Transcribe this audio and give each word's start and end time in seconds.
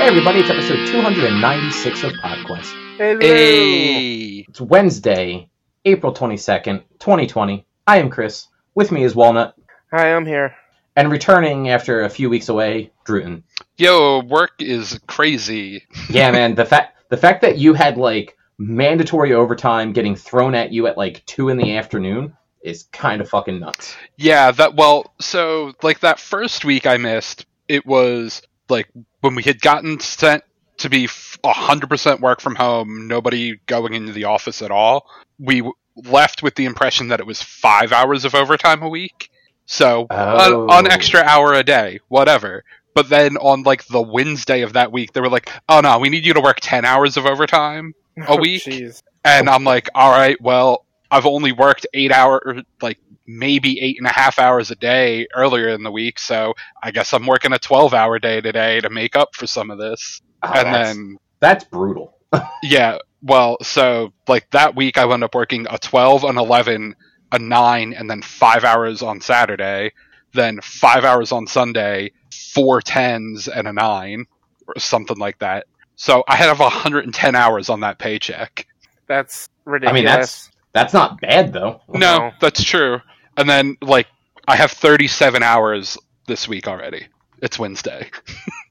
Hey 0.00 0.06
everybody, 0.06 0.40
it's 0.40 0.48
episode 0.48 0.86
296 0.86 2.04
of 2.04 2.12
PodQuest. 2.12 2.96
Hello. 2.96 3.20
Hey. 3.20 4.46
It's 4.48 4.58
Wednesday, 4.58 5.50
April 5.84 6.14
22nd, 6.14 6.84
2020. 6.98 7.66
I 7.86 7.98
am 7.98 8.08
Chris. 8.08 8.48
With 8.74 8.90
me 8.92 9.04
is 9.04 9.14
Walnut. 9.14 9.54
Hi, 9.92 10.14
I'm 10.14 10.24
here. 10.24 10.56
And 10.96 11.12
returning 11.12 11.68
after 11.68 12.00
a 12.00 12.08
few 12.08 12.30
weeks 12.30 12.48
away, 12.48 12.92
Druten. 13.06 13.42
Yo, 13.76 14.20
work 14.20 14.52
is 14.58 14.98
crazy. 15.06 15.84
Yeah, 16.08 16.30
man, 16.30 16.54
the 16.54 16.64
fact 16.64 16.96
the 17.10 17.18
fact 17.18 17.42
that 17.42 17.58
you 17.58 17.74
had 17.74 17.98
like 17.98 18.38
mandatory 18.56 19.34
overtime 19.34 19.92
getting 19.92 20.16
thrown 20.16 20.54
at 20.54 20.72
you 20.72 20.86
at 20.86 20.96
like 20.96 21.26
two 21.26 21.50
in 21.50 21.58
the 21.58 21.76
afternoon 21.76 22.34
is 22.62 22.84
kind 22.84 23.20
of 23.20 23.28
fucking 23.28 23.60
nuts. 23.60 23.94
Yeah, 24.16 24.50
that 24.52 24.76
well, 24.76 25.12
so 25.20 25.74
like 25.82 26.00
that 26.00 26.18
first 26.18 26.64
week 26.64 26.86
I 26.86 26.96
missed, 26.96 27.44
it 27.68 27.84
was 27.84 28.40
like 28.70 28.88
when 29.20 29.34
we 29.34 29.42
had 29.42 29.60
gotten 29.60 30.00
sent 30.00 30.44
to 30.78 30.88
be 30.88 31.04
f- 31.04 31.38
100% 31.44 32.20
work 32.20 32.40
from 32.40 32.54
home, 32.54 33.06
nobody 33.08 33.60
going 33.66 33.94
into 33.94 34.12
the 34.12 34.24
office 34.24 34.62
at 34.62 34.70
all. 34.70 35.06
We 35.38 35.62
left 35.96 36.42
with 36.42 36.54
the 36.54 36.64
impression 36.64 37.08
that 37.08 37.20
it 37.20 37.26
was 37.26 37.42
5 37.42 37.92
hours 37.92 38.24
of 38.24 38.34
overtime 38.34 38.82
a 38.82 38.88
week. 38.88 39.30
So, 39.66 40.06
Oh. 40.10 40.64
an, 40.68 40.86
an 40.86 40.92
extra 40.92 41.20
hour 41.20 41.52
a 41.54 41.62
day, 41.62 42.00
whatever. 42.08 42.64
But 42.94 43.08
then 43.08 43.36
on 43.36 43.62
like 43.62 43.86
the 43.86 44.02
Wednesday 44.02 44.62
of 44.62 44.72
that 44.72 44.90
week, 44.90 45.12
they 45.12 45.20
were 45.20 45.28
like, 45.28 45.48
"Oh 45.68 45.80
no, 45.80 45.98
we 46.00 46.08
need 46.08 46.26
you 46.26 46.34
to 46.34 46.40
work 46.40 46.58
10 46.60 46.84
hours 46.84 47.16
of 47.16 47.24
overtime." 47.24 47.94
A 48.16 48.30
oh, 48.30 48.36
week? 48.36 48.64
Jeez. 48.64 49.00
And 49.24 49.48
I'm 49.48 49.62
like, 49.64 49.88
all 49.94 50.10
right, 50.10 50.40
well, 50.40 50.84
I've 51.10 51.26
only 51.26 51.52
worked 51.52 51.86
eight 51.92 52.12
hour, 52.12 52.62
like 52.80 52.98
maybe 53.26 53.80
eight 53.80 53.98
and 53.98 54.06
a 54.06 54.12
half 54.12 54.38
hours 54.38 54.70
a 54.70 54.76
day 54.76 55.26
earlier 55.34 55.68
in 55.68 55.82
the 55.82 55.90
week, 55.90 56.18
so 56.18 56.54
I 56.82 56.90
guess 56.90 57.12
I'm 57.12 57.26
working 57.26 57.52
a 57.52 57.58
12 57.58 57.94
hour 57.94 58.18
day 58.18 58.40
today 58.40 58.80
to 58.80 58.90
make 58.90 59.16
up 59.16 59.34
for 59.34 59.46
some 59.46 59.70
of 59.70 59.78
this. 59.78 60.20
Oh, 60.42 60.52
and 60.54 60.66
that's, 60.66 60.88
then, 60.88 61.16
that's 61.40 61.64
brutal. 61.64 62.16
yeah, 62.62 62.98
well, 63.22 63.56
so 63.62 64.12
like 64.28 64.48
that 64.50 64.76
week 64.76 64.98
I 64.98 65.04
wound 65.04 65.24
up 65.24 65.34
working 65.34 65.66
a 65.68 65.78
12, 65.78 66.24
an 66.24 66.38
11, 66.38 66.94
a 67.32 67.38
9, 67.38 67.92
and 67.92 68.10
then 68.10 68.22
five 68.22 68.64
hours 68.64 69.02
on 69.02 69.20
Saturday, 69.20 69.92
then 70.32 70.60
five 70.62 71.04
hours 71.04 71.32
on 71.32 71.46
Sunday, 71.46 72.12
four 72.54 72.80
tens 72.80 73.48
and 73.48 73.68
a 73.68 73.72
9, 73.72 74.26
or 74.68 74.78
something 74.78 75.18
like 75.18 75.38
that. 75.40 75.66
So 75.96 76.24
I 76.26 76.36
have 76.36 76.60
110 76.60 77.34
hours 77.34 77.68
on 77.68 77.80
that 77.80 77.98
paycheck. 77.98 78.66
That's 79.06 79.48
ridiculous. 79.64 79.90
I 79.90 79.92
ridiculous. 79.92 79.92
mean, 79.92 80.20
that's 80.20 80.49
that's 80.72 80.92
not 80.92 81.20
bad 81.20 81.52
though. 81.52 81.80
No, 81.88 81.98
No. 82.18 82.30
that's 82.40 82.62
true. 82.62 83.00
And 83.36 83.48
then 83.48 83.76
like 83.82 84.06
I 84.48 84.56
have 84.56 84.70
37 84.72 85.42
hours 85.42 85.96
this 86.26 86.48
week 86.48 86.66
already. 86.68 87.06
It's 87.42 87.58
Wednesday. 87.58 88.10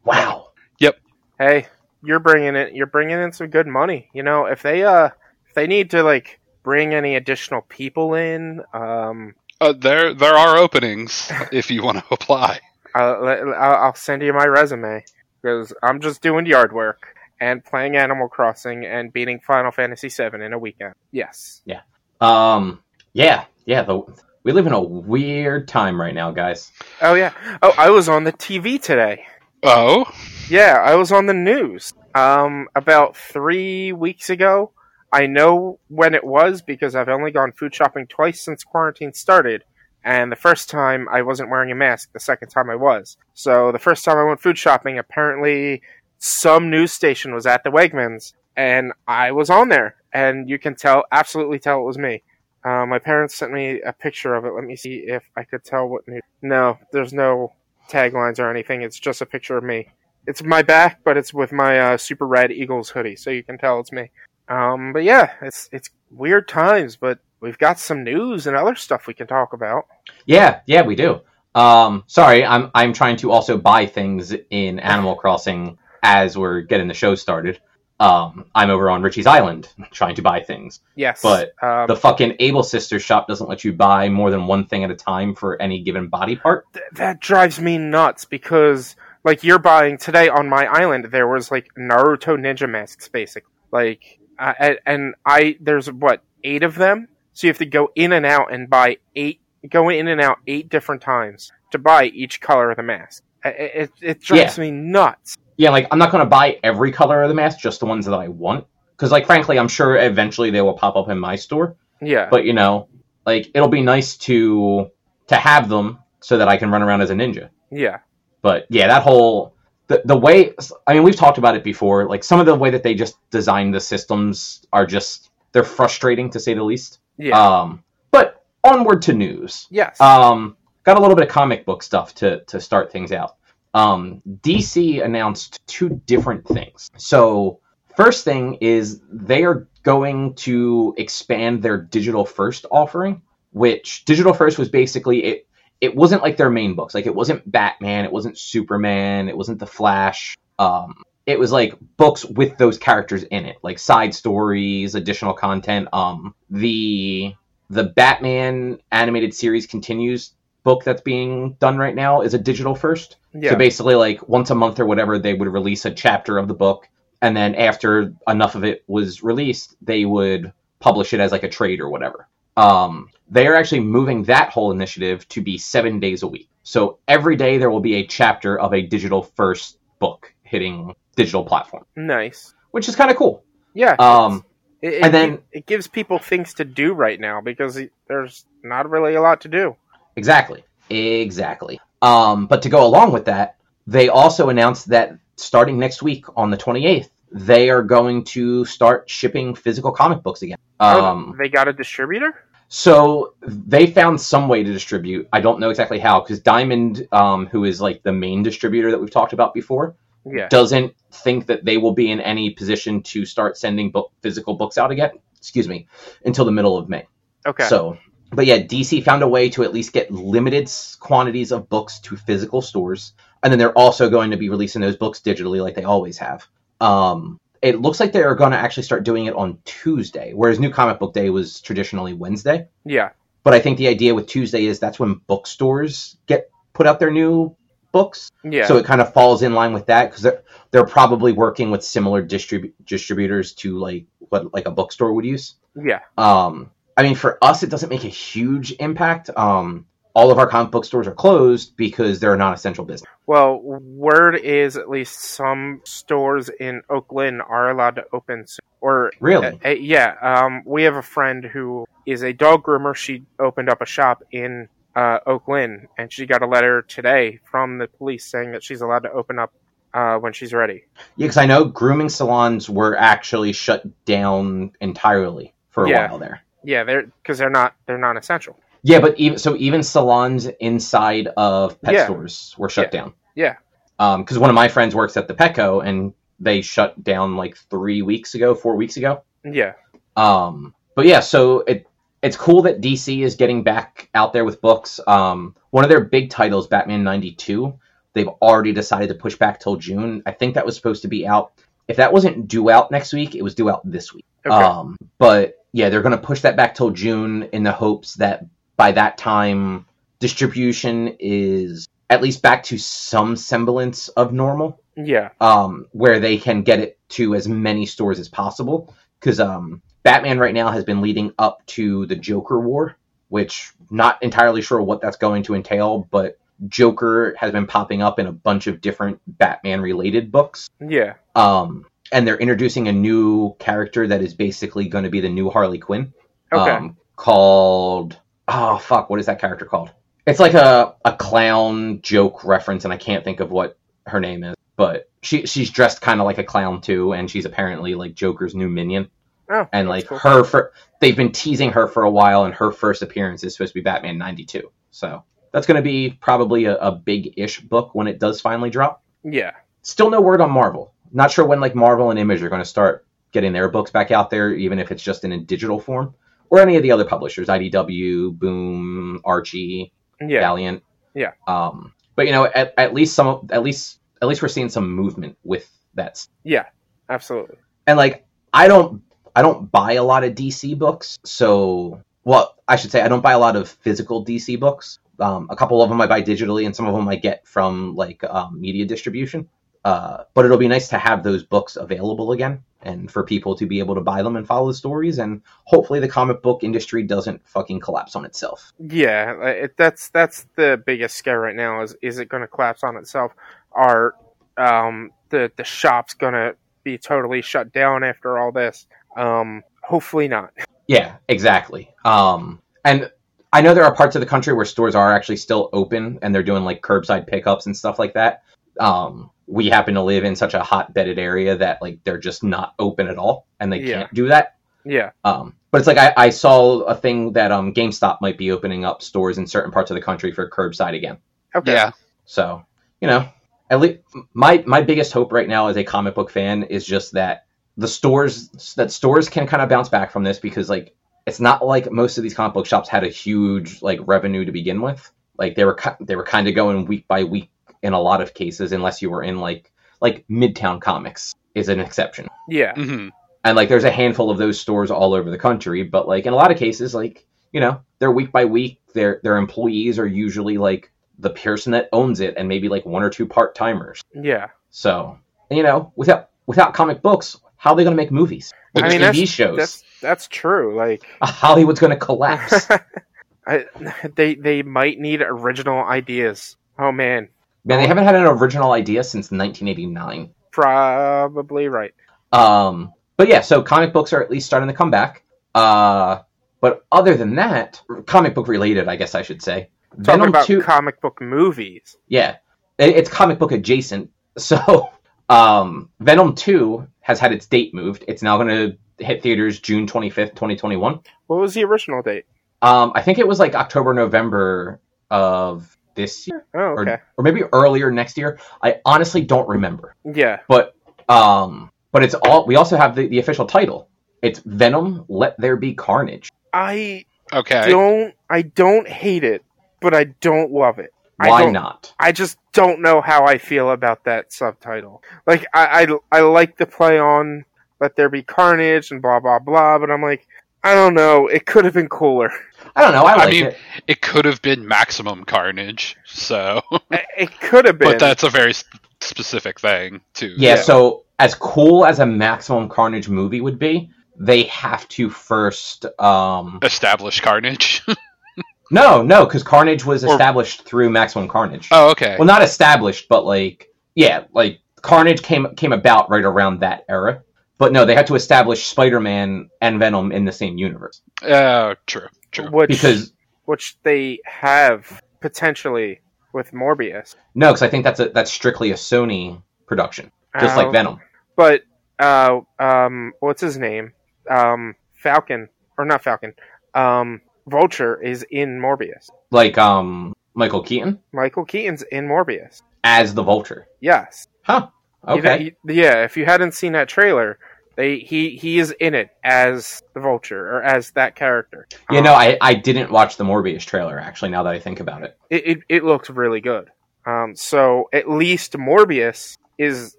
Wow. 0.05 0.47
Yep. 0.79 0.97
Hey, 1.37 1.67
you're 2.03 2.19
bringing 2.19 2.55
it. 2.55 2.73
You're 2.73 2.87
bringing 2.87 3.19
in 3.21 3.31
some 3.31 3.47
good 3.47 3.67
money. 3.67 4.09
You 4.13 4.23
know, 4.23 4.45
if 4.45 4.63
they 4.63 4.83
uh, 4.83 5.09
if 5.47 5.53
they 5.53 5.67
need 5.67 5.91
to 5.91 6.01
like 6.03 6.39
bring 6.63 6.93
any 6.95 7.15
additional 7.15 7.61
people 7.61 8.15
in, 8.15 8.61
um, 8.73 9.35
Uh, 9.61 9.73
there 9.73 10.13
there 10.15 10.33
are 10.33 10.57
openings 10.57 11.31
if 11.51 11.69
you 11.69 11.83
want 11.83 11.97
to 11.99 12.03
apply. 12.11 12.59
I'll, 12.95 13.27
I'll 13.27 13.53
I'll 13.83 13.95
send 13.95 14.23
you 14.23 14.33
my 14.33 14.45
resume 14.45 15.03
because 15.41 15.73
I'm 15.83 15.99
just 15.99 16.21
doing 16.23 16.45
yard 16.47 16.73
work 16.73 17.13
and 17.39 17.63
playing 17.63 17.95
Animal 17.95 18.27
Crossing 18.27 18.85
and 18.85 19.11
beating 19.11 19.39
Final 19.39 19.71
Fantasy 19.71 20.09
VII 20.09 20.43
in 20.43 20.53
a 20.53 20.59
weekend. 20.59 20.93
Yes. 21.11 21.61
Yeah. 21.65 21.81
Um. 22.21 22.81
Yeah. 23.13 23.45
Yeah. 23.65 23.83
The 23.83 24.01
we 24.43 24.51
live 24.53 24.67
in 24.67 24.73
a 24.73 24.81
weird 24.81 25.67
time 25.67 25.99
right 25.99 26.13
now, 26.13 26.31
guys. 26.31 26.71
Oh 27.01 27.13
yeah. 27.13 27.33
Oh, 27.61 27.73
I 27.77 27.89
was 27.89 28.07
on 28.09 28.23
the 28.23 28.33
TV 28.33 28.81
today. 28.81 29.25
Oh, 29.63 30.05
Yeah, 30.49 30.81
I 30.81 30.95
was 30.95 31.11
on 31.11 31.25
the 31.25 31.33
news. 31.33 31.93
Um, 32.15 32.67
about 32.75 33.15
three 33.17 33.91
weeks 33.91 34.29
ago. 34.29 34.71
I 35.11 35.27
know 35.27 35.79
when 35.89 36.13
it 36.13 36.23
was 36.23 36.61
because 36.61 36.95
I've 36.95 37.09
only 37.09 37.31
gone 37.31 37.51
food 37.51 37.75
shopping 37.75 38.07
twice 38.07 38.41
since 38.43 38.63
quarantine 38.63 39.13
started. 39.13 39.63
And 40.03 40.31
the 40.31 40.37
first 40.37 40.69
time 40.69 41.07
I 41.11 41.23
wasn't 41.23 41.49
wearing 41.49 41.71
a 41.71 41.75
mask, 41.75 42.13
the 42.13 42.19
second 42.19 42.49
time 42.49 42.69
I 42.69 42.75
was. 42.75 43.17
So 43.33 43.71
the 43.71 43.79
first 43.79 44.05
time 44.05 44.17
I 44.17 44.23
went 44.23 44.39
food 44.41 44.57
shopping, 44.57 44.97
apparently 44.97 45.81
some 46.19 46.69
news 46.69 46.93
station 46.93 47.33
was 47.33 47.45
at 47.45 47.63
the 47.63 47.71
Wegmans, 47.71 48.33
and 48.55 48.91
I 49.07 49.31
was 49.31 49.49
on 49.49 49.69
there. 49.69 49.95
And 50.13 50.49
you 50.49 50.59
can 50.59 50.75
tell, 50.75 51.05
absolutely 51.11 51.59
tell 51.59 51.81
it 51.81 51.85
was 51.85 51.97
me. 51.97 52.23
Uh, 52.63 52.85
my 52.85 52.99
parents 52.99 53.35
sent 53.35 53.53
me 53.53 53.81
a 53.81 53.93
picture 53.93 54.35
of 54.35 54.43
it. 54.45 54.53
Let 54.53 54.65
me 54.65 54.75
see 54.75 55.05
if 55.07 55.23
I 55.35 55.43
could 55.43 55.63
tell 55.63 55.87
what 55.87 56.07
news. 56.07 56.21
No, 56.41 56.77
there's 56.91 57.13
no 57.13 57.53
taglines 57.89 58.39
or 58.39 58.49
anything. 58.49 58.81
It's 58.81 58.99
just 58.99 59.21
a 59.21 59.25
picture 59.25 59.57
of 59.57 59.63
me. 59.63 59.87
It's 60.27 60.43
my 60.43 60.61
back, 60.61 60.99
but 61.03 61.15
it's 61.15 61.33
with 61.33 61.51
my 61.51 61.79
uh, 61.79 61.97
super 61.97 62.27
red 62.27 62.51
Eagles 62.51 62.89
hoodie, 62.89 63.15
so 63.15 63.29
you 63.29 63.43
can 63.43 63.57
tell 63.57 63.79
it's 63.79 63.91
me. 63.91 64.11
Um, 64.49 64.93
but 64.93 65.03
yeah, 65.03 65.31
it's 65.41 65.69
it's 65.71 65.89
weird 66.11 66.47
times, 66.47 66.97
but 66.97 67.19
we've 67.39 67.57
got 67.57 67.79
some 67.79 68.03
news 68.03 68.45
and 68.45 68.57
other 68.57 68.75
stuff 68.75 69.07
we 69.07 69.13
can 69.13 69.27
talk 69.27 69.53
about. 69.53 69.85
Yeah. 70.25 70.59
Yeah. 70.65 70.81
We 70.81 70.95
do. 70.95 71.21
Um. 71.55 72.03
Sorry. 72.07 72.45
I'm 72.45 72.71
I'm 72.75 72.93
trying 72.93 73.15
to 73.17 73.31
also 73.31 73.57
buy 73.57 73.85
things 73.85 74.35
in 74.49 74.79
Animal 74.79 75.15
Crossing 75.15 75.77
as 76.03 76.37
we're 76.37 76.61
getting 76.61 76.87
the 76.87 76.93
show 76.93 77.15
started. 77.15 77.59
Um. 77.99 78.45
I'm 78.55 78.69
over 78.69 78.89
on 78.89 79.01
Richie's 79.01 79.27
Island 79.27 79.67
trying 79.91 80.15
to 80.15 80.21
buy 80.21 80.39
things. 80.41 80.79
Yes, 80.95 81.21
But 81.21 81.51
um, 81.61 81.87
The 81.87 81.97
fucking 81.97 82.37
Able 82.39 82.63
Sisters 82.63 83.01
shop 83.03 83.27
doesn't 83.27 83.49
let 83.49 83.65
you 83.65 83.73
buy 83.73 84.07
more 84.07 84.31
than 84.31 84.47
one 84.47 84.65
thing 84.67 84.85
at 84.85 84.91
a 84.91 84.95
time 84.95 85.35
for 85.35 85.61
any 85.61 85.81
given 85.81 86.07
body 86.07 86.37
part. 86.37 86.65
th- 86.73 86.85
that 86.93 87.19
drives 87.19 87.59
me 87.59 87.77
nuts 87.77 88.23
because 88.23 88.95
like 89.25 89.43
you're 89.43 89.59
buying 89.59 89.97
today 89.97 90.29
on 90.29 90.47
my 90.47 90.65
island, 90.65 91.05
there 91.11 91.27
was 91.27 91.51
like 91.51 91.67
Naruto 91.77 92.37
ninja 92.37 92.69
masks, 92.69 93.09
basically. 93.09 93.51
Like, 93.71 94.19
uh, 94.39 94.75
and, 94.85 95.15
I 95.25 95.57
there's 95.59 95.91
what 95.91 96.23
eight 96.43 96.63
of 96.63 96.75
them, 96.75 97.09
so 97.33 97.47
you 97.47 97.51
have 97.51 97.57
to 97.57 97.65
go 97.65 97.91
in 97.95 98.13
and 98.13 98.25
out 98.25 98.53
and 98.53 98.69
buy 98.69 98.97
eight, 99.15 99.41
go 99.69 99.89
in 99.89 100.07
and 100.07 100.21
out 100.21 100.37
eight 100.47 100.69
different 100.69 101.01
times 101.01 101.51
to 101.71 101.77
buy 101.77 102.05
each 102.05 102.39
color 102.39 102.71
of 102.71 102.77
the 102.77 102.83
mask. 102.83 103.23
It 103.43 103.71
it, 103.75 103.91
it 104.01 104.21
drives 104.21 104.57
me 104.57 104.71
nuts. 104.71 105.37
Yeah, 105.59 105.71
like 105.71 105.87
I'm 105.91 105.99
not 105.99 106.11
gonna 106.11 106.25
buy 106.25 106.57
every 106.63 106.91
color 106.91 107.21
of 107.21 107.27
the 107.29 107.35
mask, 107.35 107.59
just 107.59 107.79
the 107.81 107.85
ones 107.85 108.05
that 108.05 108.13
I 108.15 108.27
want. 108.29 108.65
Because, 108.95 109.11
like, 109.11 109.25
frankly, 109.25 109.57
I'm 109.59 109.67
sure 109.67 109.95
eventually 109.97 110.49
they 110.51 110.61
will 110.61 110.73
pop 110.73 110.95
up 110.95 111.07
in 111.09 111.17
my 111.19 111.35
store. 111.35 111.75
Yeah, 112.01 112.27
But 112.31 112.45
you 112.45 112.53
know, 112.53 112.87
like 113.25 113.51
it'll 113.53 113.67
be 113.79 113.81
nice 113.81 114.15
to 114.27 114.89
to 115.27 115.35
have 115.35 115.67
them 115.69 115.99
so 116.21 116.37
that 116.37 116.47
I 116.47 116.57
can 116.57 116.71
run 116.71 116.81
around 116.81 117.01
as 117.01 117.09
a 117.09 117.13
ninja. 117.15 117.49
yeah, 117.71 117.97
But 118.41 118.65
yeah, 118.69 118.87
that 118.87 119.03
whole 119.03 119.53
the 119.87 120.01
the 120.05 120.17
way 120.17 120.53
I 120.87 120.93
mean, 120.93 121.03
we've 121.03 121.15
talked 121.15 121.37
about 121.37 121.55
it 121.57 121.63
before. 121.63 122.07
Like 122.07 122.23
some 122.23 122.39
of 122.39 122.45
the 122.45 122.55
way 122.55 122.69
that 122.71 122.83
they 122.83 122.93
just 122.95 123.15
designed 123.31 123.73
the 123.73 123.79
systems 123.81 124.65
are 124.71 124.85
just 124.85 125.29
they're 125.51 125.63
frustrating 125.65 126.29
to 126.31 126.39
say 126.39 126.53
the 126.53 126.63
least. 126.63 126.99
yeah, 127.17 127.35
Um, 127.37 127.83
but 128.11 128.43
onward 128.63 129.01
to 129.03 129.13
news. 129.13 129.67
yes. 129.71 129.99
Um, 129.99 130.55
got 130.83 130.97
a 130.97 131.01
little 131.01 131.15
bit 131.15 131.25
of 131.27 131.31
comic 131.31 131.65
book 131.65 131.83
stuff 131.83 132.15
to 132.15 132.43
to 132.45 132.59
start 132.61 132.91
things 132.93 133.11
out. 133.11 133.35
Um, 133.73 134.21
DC 134.41 135.03
announced 135.03 135.65
two 135.67 136.01
different 136.05 136.47
things. 136.47 136.89
So 136.97 137.59
first 137.95 138.23
thing 138.23 138.55
is 138.61 139.01
they 139.11 139.43
are 139.43 139.67
going 139.83 140.33
to 140.35 140.93
expand 140.97 141.61
their 141.61 141.77
digital 141.77 142.25
first 142.25 142.65
offering, 142.71 143.21
which 143.51 144.05
digital 144.05 144.33
first 144.33 144.57
was 144.57 144.69
basically 144.69 145.23
it. 145.23 145.45
It 145.81 145.95
wasn't 145.95 146.23
like 146.23 146.35
their 146.35 146.49
main 146.49 146.75
books. 146.75 146.93
Like 146.93 147.05
it 147.05 147.15
wasn't 147.15 147.49
Batman, 147.49 148.03
it 148.03 148.11
wasn't 148.11 148.37
Superman, 148.37 149.29
it 149.29 149.37
wasn't 149.37 149.59
the 149.59 149.65
Flash. 149.65 150.37
Um, 150.57 151.03
it 151.25 151.39
was 151.39 151.51
like 151.51 151.75
books 151.95 152.25
with 152.25 152.57
those 152.57 152.77
characters 152.77 153.23
in 153.23 153.45
it, 153.45 153.57
like 153.61 153.79
side 153.79 154.13
stories, 154.13 154.95
additional 154.95 155.33
content. 155.33 155.87
Um, 155.93 156.35
the 156.49 157.33
the 157.69 157.83
Batman 157.83 158.79
animated 158.91 159.33
series 159.33 159.67
continues 159.67 160.33
book 160.69 160.83
that's 160.83 161.01
being 161.01 161.53
done 161.59 161.77
right 161.79 161.95
now 161.95 162.21
is 162.21 162.33
a 162.35 162.37
digital 162.51 162.75
first. 162.75 163.17
yeah, 163.33 163.51
So 163.51 163.55
basically, 163.57 163.95
like 163.95 164.19
once 164.29 164.49
a 164.51 164.55
month 164.63 164.79
or 164.79 164.85
whatever, 164.85 165.17
they 165.17 165.33
would 165.33 165.47
release 165.59 165.83
a 165.85 165.91
chapter 166.05 166.37
of 166.37 166.47
the 166.47 166.53
book, 166.65 166.87
and 167.23 167.35
then 167.35 167.55
after 167.55 168.13
enough 168.27 168.53
of 168.55 168.63
it 168.63 168.83
was 168.87 169.23
released, 169.23 169.75
they 169.81 170.05
would 170.05 170.53
publish 170.79 171.11
it 171.13 171.19
as 171.19 171.31
like 171.31 171.43
a 171.43 171.49
trade 171.49 171.79
or 171.79 171.89
whatever. 171.89 172.27
Um, 172.55 173.09
they 173.31 173.47
are 173.47 173.55
actually 173.55 173.79
moving 173.97 174.23
that 174.25 174.49
whole 174.51 174.71
initiative 174.71 175.27
to 175.29 175.41
be 175.41 175.57
seven 175.57 175.99
days 175.99 176.21
a 176.23 176.27
week. 176.27 176.49
So 176.63 176.99
every 177.07 177.35
day 177.35 177.57
there 177.57 177.71
will 177.71 177.79
be 177.91 177.95
a 177.95 178.05
chapter 178.05 178.59
of 178.59 178.73
a 178.73 178.81
digital 178.95 179.23
first 179.23 179.79
book 179.99 180.31
hitting 180.43 180.93
digital 181.15 181.43
platform, 181.43 181.85
nice. 181.95 182.53
which 182.75 182.87
is 182.89 182.95
kind 182.95 183.09
of 183.11 183.17
cool. 183.17 183.43
Yeah. 183.73 183.95
Um, 183.97 184.43
It, 184.81 184.93
it, 184.93 185.03
And 185.03 185.13
then- 185.13 185.39
it 185.51 185.65
gives 185.65 185.87
people 185.87 186.19
things 186.19 186.53
to 186.59 186.63
do 186.65 186.93
right 187.05 187.19
now 187.19 187.41
because 187.41 187.73
there's 188.07 188.45
not 188.63 188.89
really 188.89 189.15
a 189.15 189.21
lot 189.21 189.41
to 189.41 189.49
do. 189.49 189.75
Exactly. 190.19 190.63
Exactly. 190.89 191.79
Um, 192.01 192.45
but 192.47 192.61
to 192.63 192.69
go 192.69 192.85
along 192.85 193.11
with 193.13 193.25
that, 193.25 193.55
they 193.87 194.09
also 194.09 194.49
announced 194.49 194.89
that 194.89 195.17
starting 195.37 195.79
next 195.79 196.01
week 196.03 196.25
on 196.35 196.51
the 196.51 196.57
28th, 196.57 197.09
they 197.31 197.69
are 197.69 197.83
going 197.83 198.23
to 198.35 198.65
start 198.65 199.09
shipping 199.09 199.55
physical 199.55 199.91
comic 199.91 200.21
books 200.23 200.41
again. 200.41 200.57
Um, 200.79 201.31
Oh, 201.33 201.35
they 201.37 201.49
got 201.49 201.67
a 201.67 201.73
distributor. 201.73 202.31
so 202.67 203.33
they 203.41 203.87
found 203.87 204.19
some 204.19 204.47
way 204.47 204.63
to 204.63 204.71
distribute. 204.73 205.27
I 205.31 205.39
don't 205.41 205.59
know 205.59 205.69
exactly 205.69 205.99
how, 205.99 206.19
because 206.21 206.39
Diamond, 206.39 207.07
um, 207.11 207.45
who 207.47 207.63
is 207.63 207.79
like 207.81 208.03
the 208.03 208.13
main 208.13 208.43
distributor 208.43 208.91
that 208.91 208.99
we've 208.99 209.11
talked 209.11 209.33
about 209.33 209.53
before, 209.53 209.95
Yeah. 210.25 210.47
doesn't 210.49 210.93
think 211.11 211.45
that 211.47 211.63
they 211.65 211.77
will 211.77 211.93
be 211.93 212.11
in 212.11 212.19
any 212.19 212.49
position 212.51 213.01
to 213.03 213.25
start 213.25 213.57
sending 213.57 213.89
book, 213.91 214.11
physical 214.21 214.53
books 214.55 214.77
out 214.77 214.91
again. 214.91 215.11
Excuse 215.37 215.67
me, 215.67 215.87
until 216.25 216.45
the 216.45 216.51
middle 216.51 216.77
of 216.77 216.89
May. 216.89 217.05
Okay. 217.47 217.63
So, 217.67 217.97
but 218.31 218.45
yeah, 218.45 218.59
DC 218.59 219.03
found 219.03 219.23
a 219.23 219.27
way 219.27 219.49
to 219.49 219.63
at 219.63 219.73
least 219.73 219.93
get 219.93 220.11
limited 220.11 220.71
quantities 220.99 221.51
of 221.51 221.69
books 221.69 221.99
to 222.01 222.15
physical 222.15 222.61
stores, 222.61 223.13
and 223.43 223.51
then 223.51 223.59
they're 223.59 223.77
also 223.77 224.09
going 224.09 224.31
to 224.31 224.37
be 224.37 224.49
releasing 224.49 224.81
those 224.81 224.95
books 224.95 225.19
digitally, 225.19 225.61
like 225.61 225.75
they 225.75 225.83
always 225.83 226.17
have. 226.17 226.47
Um, 226.81 227.39
it 227.61 227.81
looks 227.81 227.99
like 227.99 228.13
they 228.13 228.23
are 228.23 228.35
going 228.35 228.51
to 228.51 228.57
actually 228.57 228.83
start 228.83 229.03
doing 229.03 229.25
it 229.25 229.35
on 229.35 229.59
Tuesday, 229.65 230.33
whereas 230.33 230.59
New 230.59 230.69
Comic 230.69 230.99
Book 230.99 231.13
Day 231.13 231.29
was 231.29 231.61
traditionally 231.61 232.13
Wednesday. 232.13 232.67
yeah. 232.85 233.09
But 233.41 233.53
I 233.53 233.61
think 233.61 233.77
the 233.77 233.87
idea 233.87 234.13
with 234.13 234.27
Tuesday 234.27 234.65
is 234.65 234.79
that's 234.79 234.99
when 234.99 235.21
bookstores 235.25 236.17
get 236.27 236.51
put 236.73 236.85
out 236.85 236.99
their 236.99 237.09
new 237.09 237.55
books. 237.93 238.29
Yeah. 238.43 238.65
So 238.67 238.77
it 238.77 238.85
kind 238.85 238.99
of 238.99 239.13
falls 239.13 239.41
in 239.43 239.53
line 239.53 239.71
with 239.73 239.85
that 239.87 240.09
because 240.09 240.23
they're 240.23 240.43
they're 240.71 240.85
probably 240.85 241.31
working 241.31 241.71
with 241.71 241.83
similar 241.83 242.21
distrib- 242.21 242.73
distributors 242.85 243.53
to 243.55 243.79
like 243.79 244.05
what 244.19 244.53
like 244.53 244.67
a 244.67 244.71
bookstore 244.71 245.13
would 245.13 245.25
use. 245.25 245.55
yeah. 245.81 246.01
Um, 246.17 246.69
I 246.99 247.03
mean, 247.03 247.15
for 247.15 247.41
us, 247.41 247.63
it 247.63 247.69
doesn't 247.69 247.87
make 247.87 248.03
a 248.03 248.09
huge 248.09 248.73
impact. 248.73 249.29
Um, 249.37 249.85
all 250.13 250.31
of 250.31 250.37
our 250.37 250.47
comic 250.47 250.69
book 250.69 250.83
stores 250.83 251.07
are 251.07 251.13
closed 251.13 251.77
because 251.77 252.19
they're 252.19 252.33
a 252.33 252.37
non-essential 252.37 252.83
business. 252.83 253.09
Well, 253.25 253.61
word 253.61 254.35
is 254.35 254.75
at 254.75 254.89
least 254.89 255.21
some 255.21 255.79
stores 255.85 256.49
in 256.59 256.81
Oakland 256.89 257.41
are 257.41 257.69
allowed 257.69 257.95
to 257.95 258.05
open. 258.11 258.45
soon. 258.47 258.59
Or 258.81 259.13
Really? 259.21 259.47
Uh, 259.47 259.51
uh, 259.63 259.69
yeah, 259.69 260.15
um, 260.21 260.61
we 260.65 260.83
have 260.83 260.95
a 260.95 261.01
friend 261.01 261.45
who 261.45 261.85
is 262.05 262.21
a 262.21 262.33
dog 262.33 262.63
groomer. 262.63 262.93
She 262.93 263.23
opened 263.39 263.69
up 263.69 263.79
a 263.79 263.85
shop 263.85 264.21
in 264.33 264.67
uh, 264.93 265.19
Oakland, 265.25 265.87
and 265.97 266.11
she 266.11 266.25
got 266.25 266.41
a 266.41 266.47
letter 266.47 266.81
today 266.81 267.39
from 267.49 267.77
the 267.77 267.87
police 267.87 268.25
saying 268.25 268.51
that 268.51 268.61
she's 268.61 268.81
allowed 268.81 269.03
to 269.03 269.11
open 269.13 269.39
up 269.39 269.53
uh, 269.93 270.17
when 270.17 270.33
she's 270.33 270.51
ready. 270.51 270.83
Yeah, 271.15 271.27
because 271.27 271.37
I 271.37 271.45
know 271.45 271.63
grooming 271.63 272.09
salons 272.09 272.69
were 272.69 272.97
actually 272.97 273.53
shut 273.53 273.85
down 274.03 274.73
entirely 274.81 275.53
for 275.69 275.85
a 275.85 275.89
Yeah. 275.91 276.09
while 276.09 276.19
there. 276.19 276.41
Yeah, 276.63 276.83
they're 276.83 277.03
because 277.21 277.37
they're 277.37 277.49
not 277.49 277.75
they're 277.85 277.97
non-essential. 277.97 278.57
Yeah, 278.83 278.99
but 278.99 279.17
even 279.19 279.37
so, 279.37 279.55
even 279.57 279.83
salons 279.83 280.45
inside 280.59 281.27
of 281.37 281.81
pet 281.81 281.93
Yeah. 281.93 282.05
stores 282.05 282.55
were 282.57 282.69
shut 282.69 282.91
down. 282.91 283.13
Yeah. 283.35 283.55
because 283.97 284.39
one 284.39 284.49
of 284.49 284.55
my 284.55 284.69
friends 284.69 284.95
works 284.95 285.17
at 285.17 285.27
the 285.27 285.33
Petco, 285.33 285.85
and 285.85 286.13
they 286.39 286.61
shut 286.61 287.03
down 287.03 287.35
like 287.35 287.57
three 287.57 288.01
weeks 288.01 288.33
ago, 288.35 288.55
four 288.55 288.75
weeks 288.77 288.95
ago. 288.95 289.23
Yeah, 289.43 289.73
Um, 290.15 290.73
but 290.95 291.05
yeah, 291.05 291.19
so 291.19 291.59
it 291.61 291.87
it's 292.21 292.35
cool 292.35 292.61
that 292.63 292.81
DC 292.81 293.21
is 293.23 293.35
getting 293.35 293.63
back 293.63 294.09
out 294.13 294.33
there 294.33 294.43
with 294.45 294.59
books. 294.61 294.99
Um, 295.07 295.55
one 295.71 295.83
of 295.85 295.89
their 295.89 296.03
big 296.03 296.29
titles, 296.29 296.67
Batman 296.67 297.03
'92, 297.03 297.73
they've 298.13 298.27
already 298.41 298.71
decided 298.73 299.07
to 299.09 299.15
push 299.15 299.35
back 299.37 299.59
till 299.59 299.75
June. 299.77 300.21
I 300.25 300.31
think 300.31 300.55
that 300.55 300.65
was 300.65 300.75
supposed 300.75 301.01
to 301.03 301.07
be 301.07 301.25
out. 301.27 301.51
If 301.87 301.97
that 301.97 302.11
wasn't 302.13 302.47
due 302.47 302.69
out 302.69 302.91
next 302.91 303.13
week, 303.13 303.35
it 303.35 303.41
was 303.41 303.55
due 303.55 303.69
out 303.69 303.81
this 303.89 304.13
week. 304.13 304.25
Okay. 304.45 304.55
Um, 304.55 304.95
but 305.17 305.58
yeah, 305.71 305.89
they're 305.89 306.01
going 306.01 306.11
to 306.11 306.17
push 306.17 306.41
that 306.41 306.55
back 306.55 306.75
till 306.75 306.89
June 306.91 307.49
in 307.51 307.63
the 307.63 307.71
hopes 307.71 308.15
that 308.15 308.45
by 308.75 308.91
that 308.91 309.17
time 309.17 309.85
distribution 310.19 311.15
is 311.19 311.87
at 312.09 312.21
least 312.21 312.41
back 312.41 312.63
to 312.63 312.77
some 312.77 313.35
semblance 313.35 314.07
of 314.09 314.33
normal 314.33 314.81
yeah, 314.95 315.29
um, 315.39 315.87
where 315.91 316.19
they 316.19 316.37
can 316.37 316.63
get 316.63 316.79
it 316.79 316.97
to 317.09 317.35
as 317.35 317.47
many 317.47 317.85
stores 317.85 318.19
as 318.19 318.27
possible. 318.27 318.93
Because 319.19 319.39
um, 319.39 319.81
Batman 320.03 320.39
right 320.39 320.53
now 320.53 320.71
has 320.71 320.83
been 320.83 321.01
leading 321.01 321.33
up 321.37 321.65
to 321.67 322.05
the 322.07 322.15
Joker 322.15 322.59
War, 322.59 322.97
which 323.29 323.71
not 323.89 324.21
entirely 324.23 324.61
sure 324.61 324.81
what 324.81 325.01
that's 325.01 325.17
going 325.17 325.43
to 325.43 325.55
entail, 325.55 326.07
but 326.11 326.37
Joker 326.67 327.35
has 327.37 327.51
been 327.51 327.67
popping 327.67 328.01
up 328.01 328.19
in 328.19 328.27
a 328.27 328.31
bunch 328.31 328.67
of 328.67 328.81
different 328.81 329.19
Batman 329.27 329.81
related 329.81 330.31
books. 330.31 330.69
yeah, 330.85 331.13
Um, 331.35 331.85
and 332.11 332.27
they're 332.27 332.37
introducing 332.37 332.87
a 332.87 332.91
new 332.91 333.55
character 333.59 334.07
that 334.07 334.21
is 334.21 334.33
basically 334.33 334.87
going 334.87 335.03
to 335.03 335.09
be 335.09 335.19
the 335.21 335.29
new 335.29 335.49
Harley 335.49 335.77
Quinn. 335.79 336.13
Okay. 336.51 336.71
Um, 336.71 336.97
called 337.15 338.17
oh 338.47 338.77
fuck, 338.77 339.09
what 339.09 339.19
is 339.19 339.25
that 339.27 339.39
character 339.39 339.65
called? 339.65 339.91
It's 340.25 340.39
like 340.39 340.53
a 340.53 340.95
a 341.05 341.15
clown 341.15 342.01
joke 342.01 342.43
reference, 342.43 342.85
and 342.85 342.93
I 342.93 342.97
can't 342.97 343.23
think 343.23 343.39
of 343.39 343.51
what 343.51 343.77
her 344.07 344.19
name 344.19 344.43
is. 344.43 344.55
But 344.75 345.09
she 345.21 345.45
she's 345.45 345.69
dressed 345.69 346.01
kind 346.01 346.19
of 346.19 346.25
like 346.25 346.37
a 346.37 346.43
clown 346.43 346.81
too, 346.81 347.13
and 347.13 347.29
she's 347.29 347.45
apparently 347.45 347.95
like 347.95 348.15
Joker's 348.15 348.55
new 348.55 348.69
minion. 348.69 349.09
Oh, 349.51 349.67
And 349.73 349.89
like 349.89 350.07
cool. 350.07 350.19
her 350.19 350.43
for 350.43 350.73
they've 350.99 351.17
been 351.17 351.31
teasing 351.31 351.71
her 351.71 351.87
for 351.87 352.03
a 352.03 352.11
while, 352.11 352.45
and 352.45 352.53
her 352.53 352.71
first 352.71 353.01
appearance 353.01 353.43
is 353.43 353.53
supposed 353.53 353.73
to 353.73 353.79
be 353.79 353.81
Batman 353.81 354.17
'92. 354.17 354.71
So 354.91 355.23
that's 355.51 355.65
going 355.67 355.77
to 355.77 355.81
be 355.81 356.11
probably 356.21 356.65
a, 356.65 356.77
a 356.77 356.91
big 356.91 357.33
ish 357.37 357.59
book 357.59 357.93
when 357.95 358.07
it 358.07 358.19
does 358.19 358.39
finally 358.41 358.69
drop. 358.69 359.03
Yeah, 359.23 359.51
Still 359.81 360.09
no 360.09 360.21
word 360.21 360.41
on 360.41 360.51
Marvel. 360.51 360.93
Not 361.11 361.31
sure 361.31 361.45
when 361.45 361.59
like 361.59 361.75
Marvel 361.75 362.11
and 362.11 362.19
Image 362.19 362.41
are 362.41 362.49
going 362.49 362.61
to 362.61 362.65
start 362.65 363.05
getting 363.31 363.53
their 363.53 363.69
books 363.69 363.91
back 363.91 364.11
out 364.11 364.29
there, 364.29 364.53
even 364.53 364.79
if 364.79 364.91
it's 364.91 365.03
just 365.03 365.23
in 365.23 365.31
a 365.31 365.37
digital 365.37 365.79
form, 365.79 366.13
or 366.49 366.59
any 366.59 366.77
of 366.77 366.83
the 366.83 366.91
other 366.91 367.05
publishers, 367.05 367.47
IDW, 367.47 368.37
Boom, 368.37 369.21
Archie, 369.23 369.93
yeah, 370.21 370.39
Valiant. 370.39 370.83
Yeah. 371.13 371.31
Um, 371.47 371.93
but 372.15 372.25
you 372.25 372.31
know, 372.31 372.45
at, 372.45 372.73
at 372.77 372.93
least 372.93 373.15
some, 373.15 373.47
at 373.51 373.63
least 373.63 373.99
at 374.21 374.27
least 374.27 374.41
we're 374.41 374.49
seeing 374.49 374.69
some 374.69 374.91
movement 374.91 375.37
with 375.43 375.69
that. 375.95 376.25
yeah, 376.43 376.65
absolutely. 377.09 377.57
And 377.87 377.97
like, 377.97 378.25
I 378.53 378.67
don't, 378.67 379.01
I 379.35 379.41
don't 379.41 379.71
buy 379.71 379.93
a 379.93 380.03
lot 380.03 380.23
of 380.23 380.35
DC 380.35 380.77
books, 380.77 381.17
so 381.23 382.01
well, 382.23 382.55
I 382.67 382.75
should 382.75 382.91
say 382.91 383.01
I 383.01 383.07
don't 383.07 383.21
buy 383.21 383.33
a 383.33 383.39
lot 383.39 383.55
of 383.55 383.69
physical 383.69 384.25
DC 384.25 384.59
books. 384.59 384.99
Um, 385.19 385.47
a 385.49 385.55
couple 385.55 385.81
of 385.81 385.89
them 385.89 385.99
I 385.99 386.07
buy 386.07 386.21
digitally, 386.21 386.65
and 386.65 386.75
some 386.75 386.87
of 386.87 386.93
them 386.93 387.07
I 387.07 387.15
get 387.15 387.47
from 387.47 387.95
like 387.95 388.23
um, 388.23 388.59
media 388.59 388.85
distribution. 388.85 389.47
Uh, 389.85 390.23
but 390.33 390.43
it'll 390.43 390.57
be 390.57 390.67
nice 390.67 390.89
to 390.89 390.97
have 390.97 391.23
those 391.23 391.43
books 391.43 391.77
available 391.77 392.33
again, 392.33 392.63
and 392.81 393.09
for 393.09 393.23
people 393.23 393.55
to 393.55 393.65
be 393.65 393.79
able 393.79 393.95
to 393.95 394.01
buy 394.01 394.21
them 394.21 394.35
and 394.35 394.45
follow 394.45 394.67
the 394.67 394.73
stories, 394.73 395.19
and 395.19 395.41
hopefully 395.63 395.99
the 395.99 396.07
comic 396.07 396.41
book 396.41 396.63
industry 396.63 397.01
doesn't 397.03 397.47
fucking 397.47 397.79
collapse 397.79 398.15
on 398.15 398.25
itself. 398.25 398.73
Yeah, 398.79 399.41
it, 399.45 399.77
that's 399.77 400.09
that's 400.09 400.45
the 400.55 400.81
biggest 400.85 401.15
scare 401.15 401.39
right 401.39 401.55
now. 401.55 401.81
Is 401.81 401.95
is 402.01 402.19
it 402.19 402.27
going 402.27 402.41
to 402.41 402.47
collapse 402.47 402.83
on 402.83 402.97
itself? 402.97 403.31
Are 403.71 404.15
um, 404.57 405.11
the 405.29 405.49
the 405.55 405.63
shops 405.63 406.13
going 406.13 406.33
to 406.33 406.55
be 406.83 406.97
totally 406.97 407.41
shut 407.41 407.71
down 407.71 408.03
after 408.03 408.37
all 408.37 408.51
this? 408.51 408.85
Um, 409.15 409.63
hopefully 409.81 410.27
not. 410.27 410.51
Yeah, 410.87 411.15
exactly. 411.27 411.89
Um, 412.03 412.61
and 412.83 413.11
I 413.53 413.61
know 413.61 413.73
there 413.73 413.85
are 413.85 413.95
parts 413.95 414.15
of 414.15 414.19
the 414.21 414.25
country 414.25 414.53
where 414.53 414.65
stores 414.65 414.95
are 414.95 415.13
actually 415.13 415.37
still 415.37 415.69
open 415.71 416.19
and 416.21 416.33
they're 416.33 416.43
doing 416.43 416.63
like 416.63 416.81
curbside 416.81 417.27
pickups 417.27 417.65
and 417.65 417.75
stuff 417.75 417.97
like 417.97 418.13
that. 418.13 418.43
Um, 418.79 419.31
we 419.49 419.67
happen 419.69 419.95
to 419.95 420.01
live 420.01 420.23
in 420.23 420.35
such 420.35 420.53
a 420.53 420.61
hot-bedded 420.63 421.17
area 421.17 421.57
that 421.57 421.81
like 421.81 421.99
they're 422.03 422.19
just 422.19 422.43
not 422.43 422.75
open 422.79 423.07
at 423.07 423.17
all 423.17 423.47
and 423.59 423.71
they 423.73 423.79
Yeah. 423.79 423.99
can't 424.01 424.13
do 424.13 424.27
that. 424.27 424.55
Yeah, 424.85 425.11
Um, 425.25 425.55
but 425.71 425.79
it's 425.79 425.87
like 425.87 425.97
I, 425.97 426.13
I 426.15 426.29
saw 426.29 426.81
a 426.81 426.95
thing 426.95 427.33
that 427.33 427.51
um, 427.51 427.73
GameStop 427.73 428.21
might 428.21 428.37
be 428.37 428.51
opening 428.51 428.85
up 428.85 429.01
stores 429.01 429.37
in 429.37 429.45
certain 429.47 429.71
parts 429.71 429.91
of 429.91 429.95
the 429.95 430.01
country 430.01 430.31
for 430.31 430.49
curbside 430.49 430.95
again. 430.95 431.17
okay. 431.55 431.73
Yeah. 431.73 431.91
So, 432.25 432.63
you 433.01 433.07
know, 433.07 433.27
at 433.69 433.79
least 433.81 433.99
my 434.33 434.63
my 434.65 434.81
biggest 434.81 435.11
hope 435.11 435.31
right 435.33 435.47
now 435.47 435.67
as 435.67 435.77
a 435.77 435.83
comic 435.83 436.15
book 436.15 436.29
fan 436.31 436.63
is 436.63 436.85
just 436.85 437.11
that 437.13 437.45
the 437.77 437.87
stores 437.87 438.49
that 438.75 438.91
stores 438.91 439.29
can 439.29 439.47
kind 439.47 439.61
of 439.61 439.69
bounce 439.69 439.89
back 439.89 440.11
from 440.11 440.23
this 440.23 440.39
because 440.39 440.69
like 440.69 440.95
it's 441.27 441.39
not 441.39 441.63
like 441.65 441.91
most 441.91 442.17
of 442.17 442.23
these 442.23 442.33
comic 442.33 442.53
book 442.53 442.65
shops 442.65 442.89
had 442.89 443.03
a 443.03 443.09
huge 443.09 443.81
like 443.81 443.99
revenue 444.03 444.45
to 444.45 444.51
begin 444.51 444.81
with. 444.81 445.11
Like 445.37 445.55
they 445.55 445.65
were 445.65 445.77
they 446.01 446.15
were 446.15 446.23
kind 446.23 446.47
of 446.47 446.55
going 446.55 446.85
week 446.85 447.07
by 447.07 447.23
week 447.25 447.49
in 447.83 447.93
a 447.93 448.01
lot 448.01 448.21
of 448.21 448.33
cases 448.33 448.71
unless 448.71 449.01
you 449.01 449.09
were 449.09 449.23
in 449.23 449.39
like 449.39 449.71
like 450.01 450.25
Midtown 450.29 450.79
Comics 450.81 451.35
is 451.55 451.69
an 451.69 451.79
exception. 451.79 452.27
Yeah, 452.47 452.73
hmm 452.73 453.09
And 453.43 453.55
like 453.55 453.69
there's 453.69 453.83
a 453.83 453.91
handful 453.91 454.29
of 454.31 454.37
those 454.37 454.59
stores 454.59 454.91
all 454.91 455.13
over 455.13 455.29
the 455.29 455.37
country, 455.37 455.83
but 455.83 456.07
like 456.07 456.25
in 456.25 456.33
a 456.33 456.35
lot 456.35 456.51
of 456.51 456.57
cases 456.57 456.93
like, 456.93 457.25
you 457.51 457.59
know, 457.59 457.81
they're 457.99 458.11
week 458.11 458.31
by 458.31 458.45
week, 458.45 458.81
their 458.93 459.19
their 459.23 459.37
employees 459.37 459.99
are 459.99 460.07
usually 460.07 460.57
like 460.57 460.91
the 461.19 461.31
person 461.31 461.71
that 461.73 461.89
owns 461.91 462.21
it 462.21 462.33
and 462.37 462.47
maybe 462.47 462.69
like 462.69 462.85
one 462.85 463.03
or 463.03 463.09
two 463.09 463.25
part 463.25 463.55
timers. 463.55 464.01
yeah. 464.13 464.47
So, 464.71 465.17
you 465.49 465.63
know, 465.63 465.91
without 465.95 466.29
without 466.45 466.73
comic 466.73 467.01
books, 467.01 467.37
how 467.57 467.73
are 467.73 467.75
they 467.75 467.83
going 467.83 467.95
to 467.95 468.01
make 468.01 468.11
movies? 468.11 468.53
Or 468.75 468.83
I 468.83 468.89
mean, 468.89 469.01
TV 469.01 469.01
that's, 469.01 469.29
shows? 469.31 469.57
That's 469.57 469.83
that's 470.01 470.27
true. 470.27 470.75
Like, 470.75 471.03
Hollywood's 471.21 471.79
going 471.79 471.91
to 471.91 471.97
collapse. 471.97 472.67
I, 473.47 473.65
they 474.15 474.35
they 474.35 474.61
might 474.63 474.99
need 474.99 475.21
original 475.21 475.83
ideas. 475.83 476.55
Oh 476.77 476.91
man, 476.91 477.29
Man, 477.65 477.79
they 477.79 477.87
haven't 477.87 478.05
had 478.05 478.15
an 478.15 478.25
original 478.25 478.71
idea 478.71 479.03
since 479.03 479.31
1989. 479.31 480.33
probably 480.51 481.67
right. 481.67 481.93
Um, 482.31 482.93
but 483.17 483.27
yeah, 483.27 483.41
so 483.41 483.61
comic 483.61 483.93
books 483.93 484.13
are 484.13 484.23
at 484.23 484.31
least 484.31 484.45
starting 484.45 484.69
to 484.69 484.73
come 484.73 484.91
back. 484.91 485.23
Uh, 485.53 486.19
but 486.61 486.85
other 486.91 487.15
than 487.15 487.35
that, 487.35 487.81
comic 488.05 488.33
book 488.33 488.47
related, 488.47 488.87
I 488.87 488.95
guess 488.95 489.15
I 489.15 489.21
should 489.23 489.41
say. 489.41 489.69
Talking 489.91 490.03
Venom 490.03 490.29
about 490.29 490.45
2 490.45 490.61
comic 490.61 491.01
book 491.01 491.19
movies. 491.21 491.97
Yeah, 492.07 492.37
it, 492.77 492.89
it's 492.89 493.09
comic 493.09 493.39
book 493.39 493.51
adjacent. 493.51 494.11
So, 494.37 494.91
um, 495.27 495.89
Venom 495.99 496.33
2 496.33 496.87
has 497.01 497.19
had 497.19 497.33
its 497.33 497.45
date 497.45 497.73
moved. 497.73 498.05
It's 498.07 498.21
now 498.21 498.37
going 498.37 498.47
to 498.47 499.03
hit 499.03 499.21
theaters 499.21 499.59
June 499.59 499.85
25th, 499.85 500.29
2021. 500.29 501.01
What 501.27 501.39
was 501.41 501.53
the 501.55 501.65
original 501.65 502.01
date? 502.01 502.23
Um, 502.61 502.93
I 502.95 503.01
think 503.01 503.17
it 503.19 503.27
was 503.27 503.37
like 503.37 503.53
October, 503.55 503.93
November 503.93 504.79
of 505.09 505.75
this 505.99 506.27
year 506.27 506.45
Oh, 506.53 506.59
or, 506.59 506.81
okay. 506.81 506.97
or 507.17 507.23
maybe 507.23 507.43
earlier 507.53 507.91
next 507.91 508.17
year. 508.17 508.39
I 508.63 508.79
honestly 508.85 509.21
don't 509.21 509.47
remember. 509.47 509.95
Yeah. 510.03 510.39
But 510.47 510.75
um, 511.07 511.69
but 511.91 512.03
it's 512.03 512.13
all. 512.15 512.45
We 512.45 512.55
also 512.55 512.77
have 512.77 512.95
the, 512.95 513.07
the 513.07 513.19
official 513.19 513.45
title. 513.45 513.87
It's 514.21 514.39
Venom. 514.39 515.05
Let 515.07 515.39
there 515.39 515.55
be 515.57 515.73
carnage. 515.73 516.29
I 516.53 517.05
Okay. 517.33 517.69
don't. 517.69 518.13
I 518.29 518.41
don't 518.43 518.87
hate 518.87 519.23
it, 519.23 519.43
but 519.81 519.93
I 519.93 520.05
don't 520.21 520.51
love 520.51 520.79
it. 520.79 520.93
I 521.19 521.29
Why 521.29 521.41
don't- 521.43 521.53
not? 521.53 521.93
I 521.99 522.11
just 522.11 522.37
don't 522.53 522.81
know 522.81 523.01
how 523.01 523.25
I 523.25 523.37
feel 523.37 523.71
about 523.71 524.05
that 524.05 524.31
subtitle. 524.31 525.03
Like 525.27 525.45
I, 525.53 525.85
I, 526.11 526.17
I 526.17 526.21
like 526.21 526.57
the 526.57 526.65
play 526.65 526.97
on 526.99 527.43
"Let 527.81 527.95
there 527.95 528.09
be 528.09 528.23
carnage" 528.23 528.91
and 528.91 529.01
blah 529.01 529.19
blah 529.19 529.39
blah, 529.39 529.77
but 529.79 529.91
I'm 529.91 530.01
like, 530.01 530.27
I 530.63 530.73
don't 530.75 530.93
know. 530.93 531.27
It 531.27 531.45
could 531.45 531.65
have 531.65 531.73
been 531.73 531.89
cooler. 531.89 532.31
I 532.75 532.81
don't 532.83 532.93
know. 532.93 533.03
I 533.05 533.13
I 533.13 533.15
like 533.15 533.29
mean, 533.31 533.45
it. 533.47 533.57
It 533.87 534.01
could 534.01 534.25
have 534.25 534.41
been 534.41 534.67
maximum 534.67 535.23
carnage, 535.25 535.95
so 536.05 536.61
It- 536.91 537.05
It 537.17 537.39
could 537.41 537.65
have 537.65 537.77
been. 537.79 537.89
but 537.91 537.99
that's 537.99 538.23
a 538.23 538.29
very 538.29 538.53
specific 539.01 539.59
thing 539.59 540.01
too. 540.13 540.33
Yeah, 540.37 540.55
Yeah. 540.55 540.61
So 540.61 541.03
as 541.19 541.35
cool 541.35 541.85
as 541.85 541.99
a 541.99 542.05
Maximum 542.05 542.69
Carnage 542.69 543.09
movie 543.09 543.41
would 543.41 543.59
be, 543.59 543.89
they 544.17 544.43
have 544.43 544.87
to 544.89 545.09
first. 545.09 545.85
Um, 545.99 546.59
Established 546.63 547.21
carnage. 547.23 547.81
no, 548.71 549.01
no, 549.01 549.25
because 549.25 549.43
Carnage 549.43 549.83
was 549.85 550.03
Or- 550.05 550.13
established 550.13 550.63
through 550.63 550.89
Maximum 550.89 551.27
Carnage. 551.27 551.67
oh, 551.71 551.89
okay. 551.91 552.15
Well, 552.17 552.25
not 552.27 552.41
established, 552.41 553.09
but 553.09 553.25
like, 553.25 553.67
yeah, 553.95 554.25
like 554.33 554.59
Carnage 554.81 555.21
came 555.21 555.55
came 555.55 555.73
about 555.73 556.09
right 556.09 556.23
around 556.23 556.61
that 556.61 556.85
era. 556.87 557.23
But 557.57 557.73
no, 557.73 557.83
they 557.83 557.93
had 557.95 558.07
to 558.07 558.15
establish 558.15 558.63
Spider-Man 558.67 559.49
and 559.59 559.79
Venom 559.79 560.13
in 560.13 560.23
the 560.23 560.31
same 560.31 560.57
universe 560.57 561.01
Uh, 561.21 561.75
true. 561.85 562.07
True. 562.31 562.49
which 562.51 562.69
because 562.69 563.11
which 563.45 563.77
they 563.83 564.19
have 564.25 565.01
potentially 565.21 566.01
with 566.33 566.51
Morbius, 566.51 567.15
no, 567.35 567.47
because 567.49 567.61
I 567.61 567.69
think 567.69 567.83
that's 567.83 567.99
a 567.99 568.09
that's 568.09 568.31
strictly 568.31 568.71
a 568.71 568.75
Sony 568.75 569.41
production, 569.65 570.11
just 570.39 570.55
Uh, 570.55 570.63
like 570.63 570.71
Venom. 570.71 570.99
But 571.35 571.63
uh, 571.99 572.41
um, 572.59 573.13
what's 573.19 573.41
his 573.41 573.57
name? 573.57 573.93
Um, 574.29 574.75
Falcon 575.01 575.49
or 575.77 575.85
not 575.85 576.03
Falcon? 576.03 576.33
Um, 576.75 577.21
Vulture 577.47 577.99
is 578.01 578.23
in 578.29 578.59
Morbius. 578.59 579.09
Like 579.31 579.57
um 579.57 580.15
Michael 580.35 580.61
Keaton 580.61 580.99
Michael 581.11 581.45
Keaton's 581.45 581.81
in 581.91 582.07
Morbius. 582.07 582.61
as 582.83 583.13
the 583.15 583.23
Vulture. 583.23 583.67
Yes. 583.81 584.27
Huh. 584.43 584.67
Okay. 585.07 585.55
you- 585.65 585.73
yeah. 585.73 586.03
If 586.03 586.15
you 586.17 586.25
hadn't 586.25 586.53
seen 586.53 586.73
that 586.73 586.89
trailer, 586.89 587.39
they 587.79 587.99
he 587.99 588.35
he 588.35 588.59
is 588.59 588.71
in 588.77 588.93
it 588.93 589.09
as 589.23 589.81
the 589.93 590.01
Vulture 590.01 590.45
or 590.57 590.61
as 590.61 590.91
that 590.91 591.15
character. 591.15 591.65
You 591.89 591.99
Um, 591.99 592.03
know, 592.03 592.13
I, 592.13 592.37
I 592.41 592.53
didn't 592.53 592.91
watch 592.91 593.15
the 593.15 593.23
Morbius 593.23 593.65
trailer 593.65 593.97
actually. 593.97 594.31
Now 594.31 594.43
that 594.43 594.53
I 594.53 594.59
think 594.59 594.81
about 594.81 595.03
it, 595.03 595.17
it, 595.29 595.47
it, 595.47 595.57
it 595.69 595.83
looked 595.85 596.09
really 596.09 596.41
good. 596.41 596.69
Um, 597.05 597.35
so 597.37 597.87
at 597.93 598.09
least 598.09 598.51
Morbius 598.53 599.37
is 599.57 599.95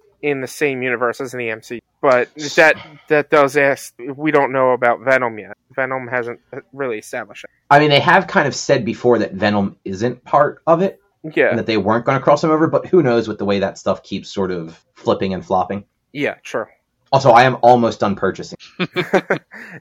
in 0.21 0.41
the 0.41 0.47
same 0.47 0.83
universe 0.83 1.19
as 1.19 1.33
in 1.33 1.39
the 1.39 1.49
MC. 1.49 1.81
But 2.01 2.29
that 2.55 2.75
that 3.09 3.31
does 3.31 3.57
ask. 3.57 3.95
We 4.15 4.29
don't 4.29 4.51
know 4.51 4.71
about 4.73 5.01
Venom 5.01 5.39
yet. 5.39 5.57
Venom 5.75 6.07
hasn't 6.07 6.39
really 6.73 6.99
established 6.99 7.45
it. 7.45 7.49
I 7.71 7.79
mean, 7.79 7.89
they 7.89 7.99
have 7.99 8.27
kind 8.27 8.47
of 8.47 8.53
said 8.55 8.85
before 8.85 9.17
that 9.19 9.33
Venom 9.33 9.77
isn't 9.85 10.23
part 10.23 10.61
of 10.67 10.83
it. 10.83 10.99
Yeah, 11.23 11.49
and 11.49 11.57
that 11.59 11.65
they 11.67 11.77
weren't 11.77 12.05
going 12.05 12.17
to 12.17 12.23
cross 12.23 12.43
him 12.43 12.51
over. 12.51 12.67
But 12.67 12.85
who 12.85 13.01
knows 13.01 13.27
with 13.27 13.39
the 13.39 13.45
way 13.45 13.59
that 13.59 13.77
stuff 13.79 14.03
keeps 14.03 14.29
sort 14.31 14.51
of 14.51 14.83
flipping 14.93 15.33
and 15.33 15.43
flopping. 15.43 15.85
yeah, 16.13 16.35
true. 16.43 16.65
Also, 17.11 17.31
I 17.31 17.43
am 17.43 17.57
almost 17.61 17.99
done 17.99 18.15
purchasing. 18.15 18.57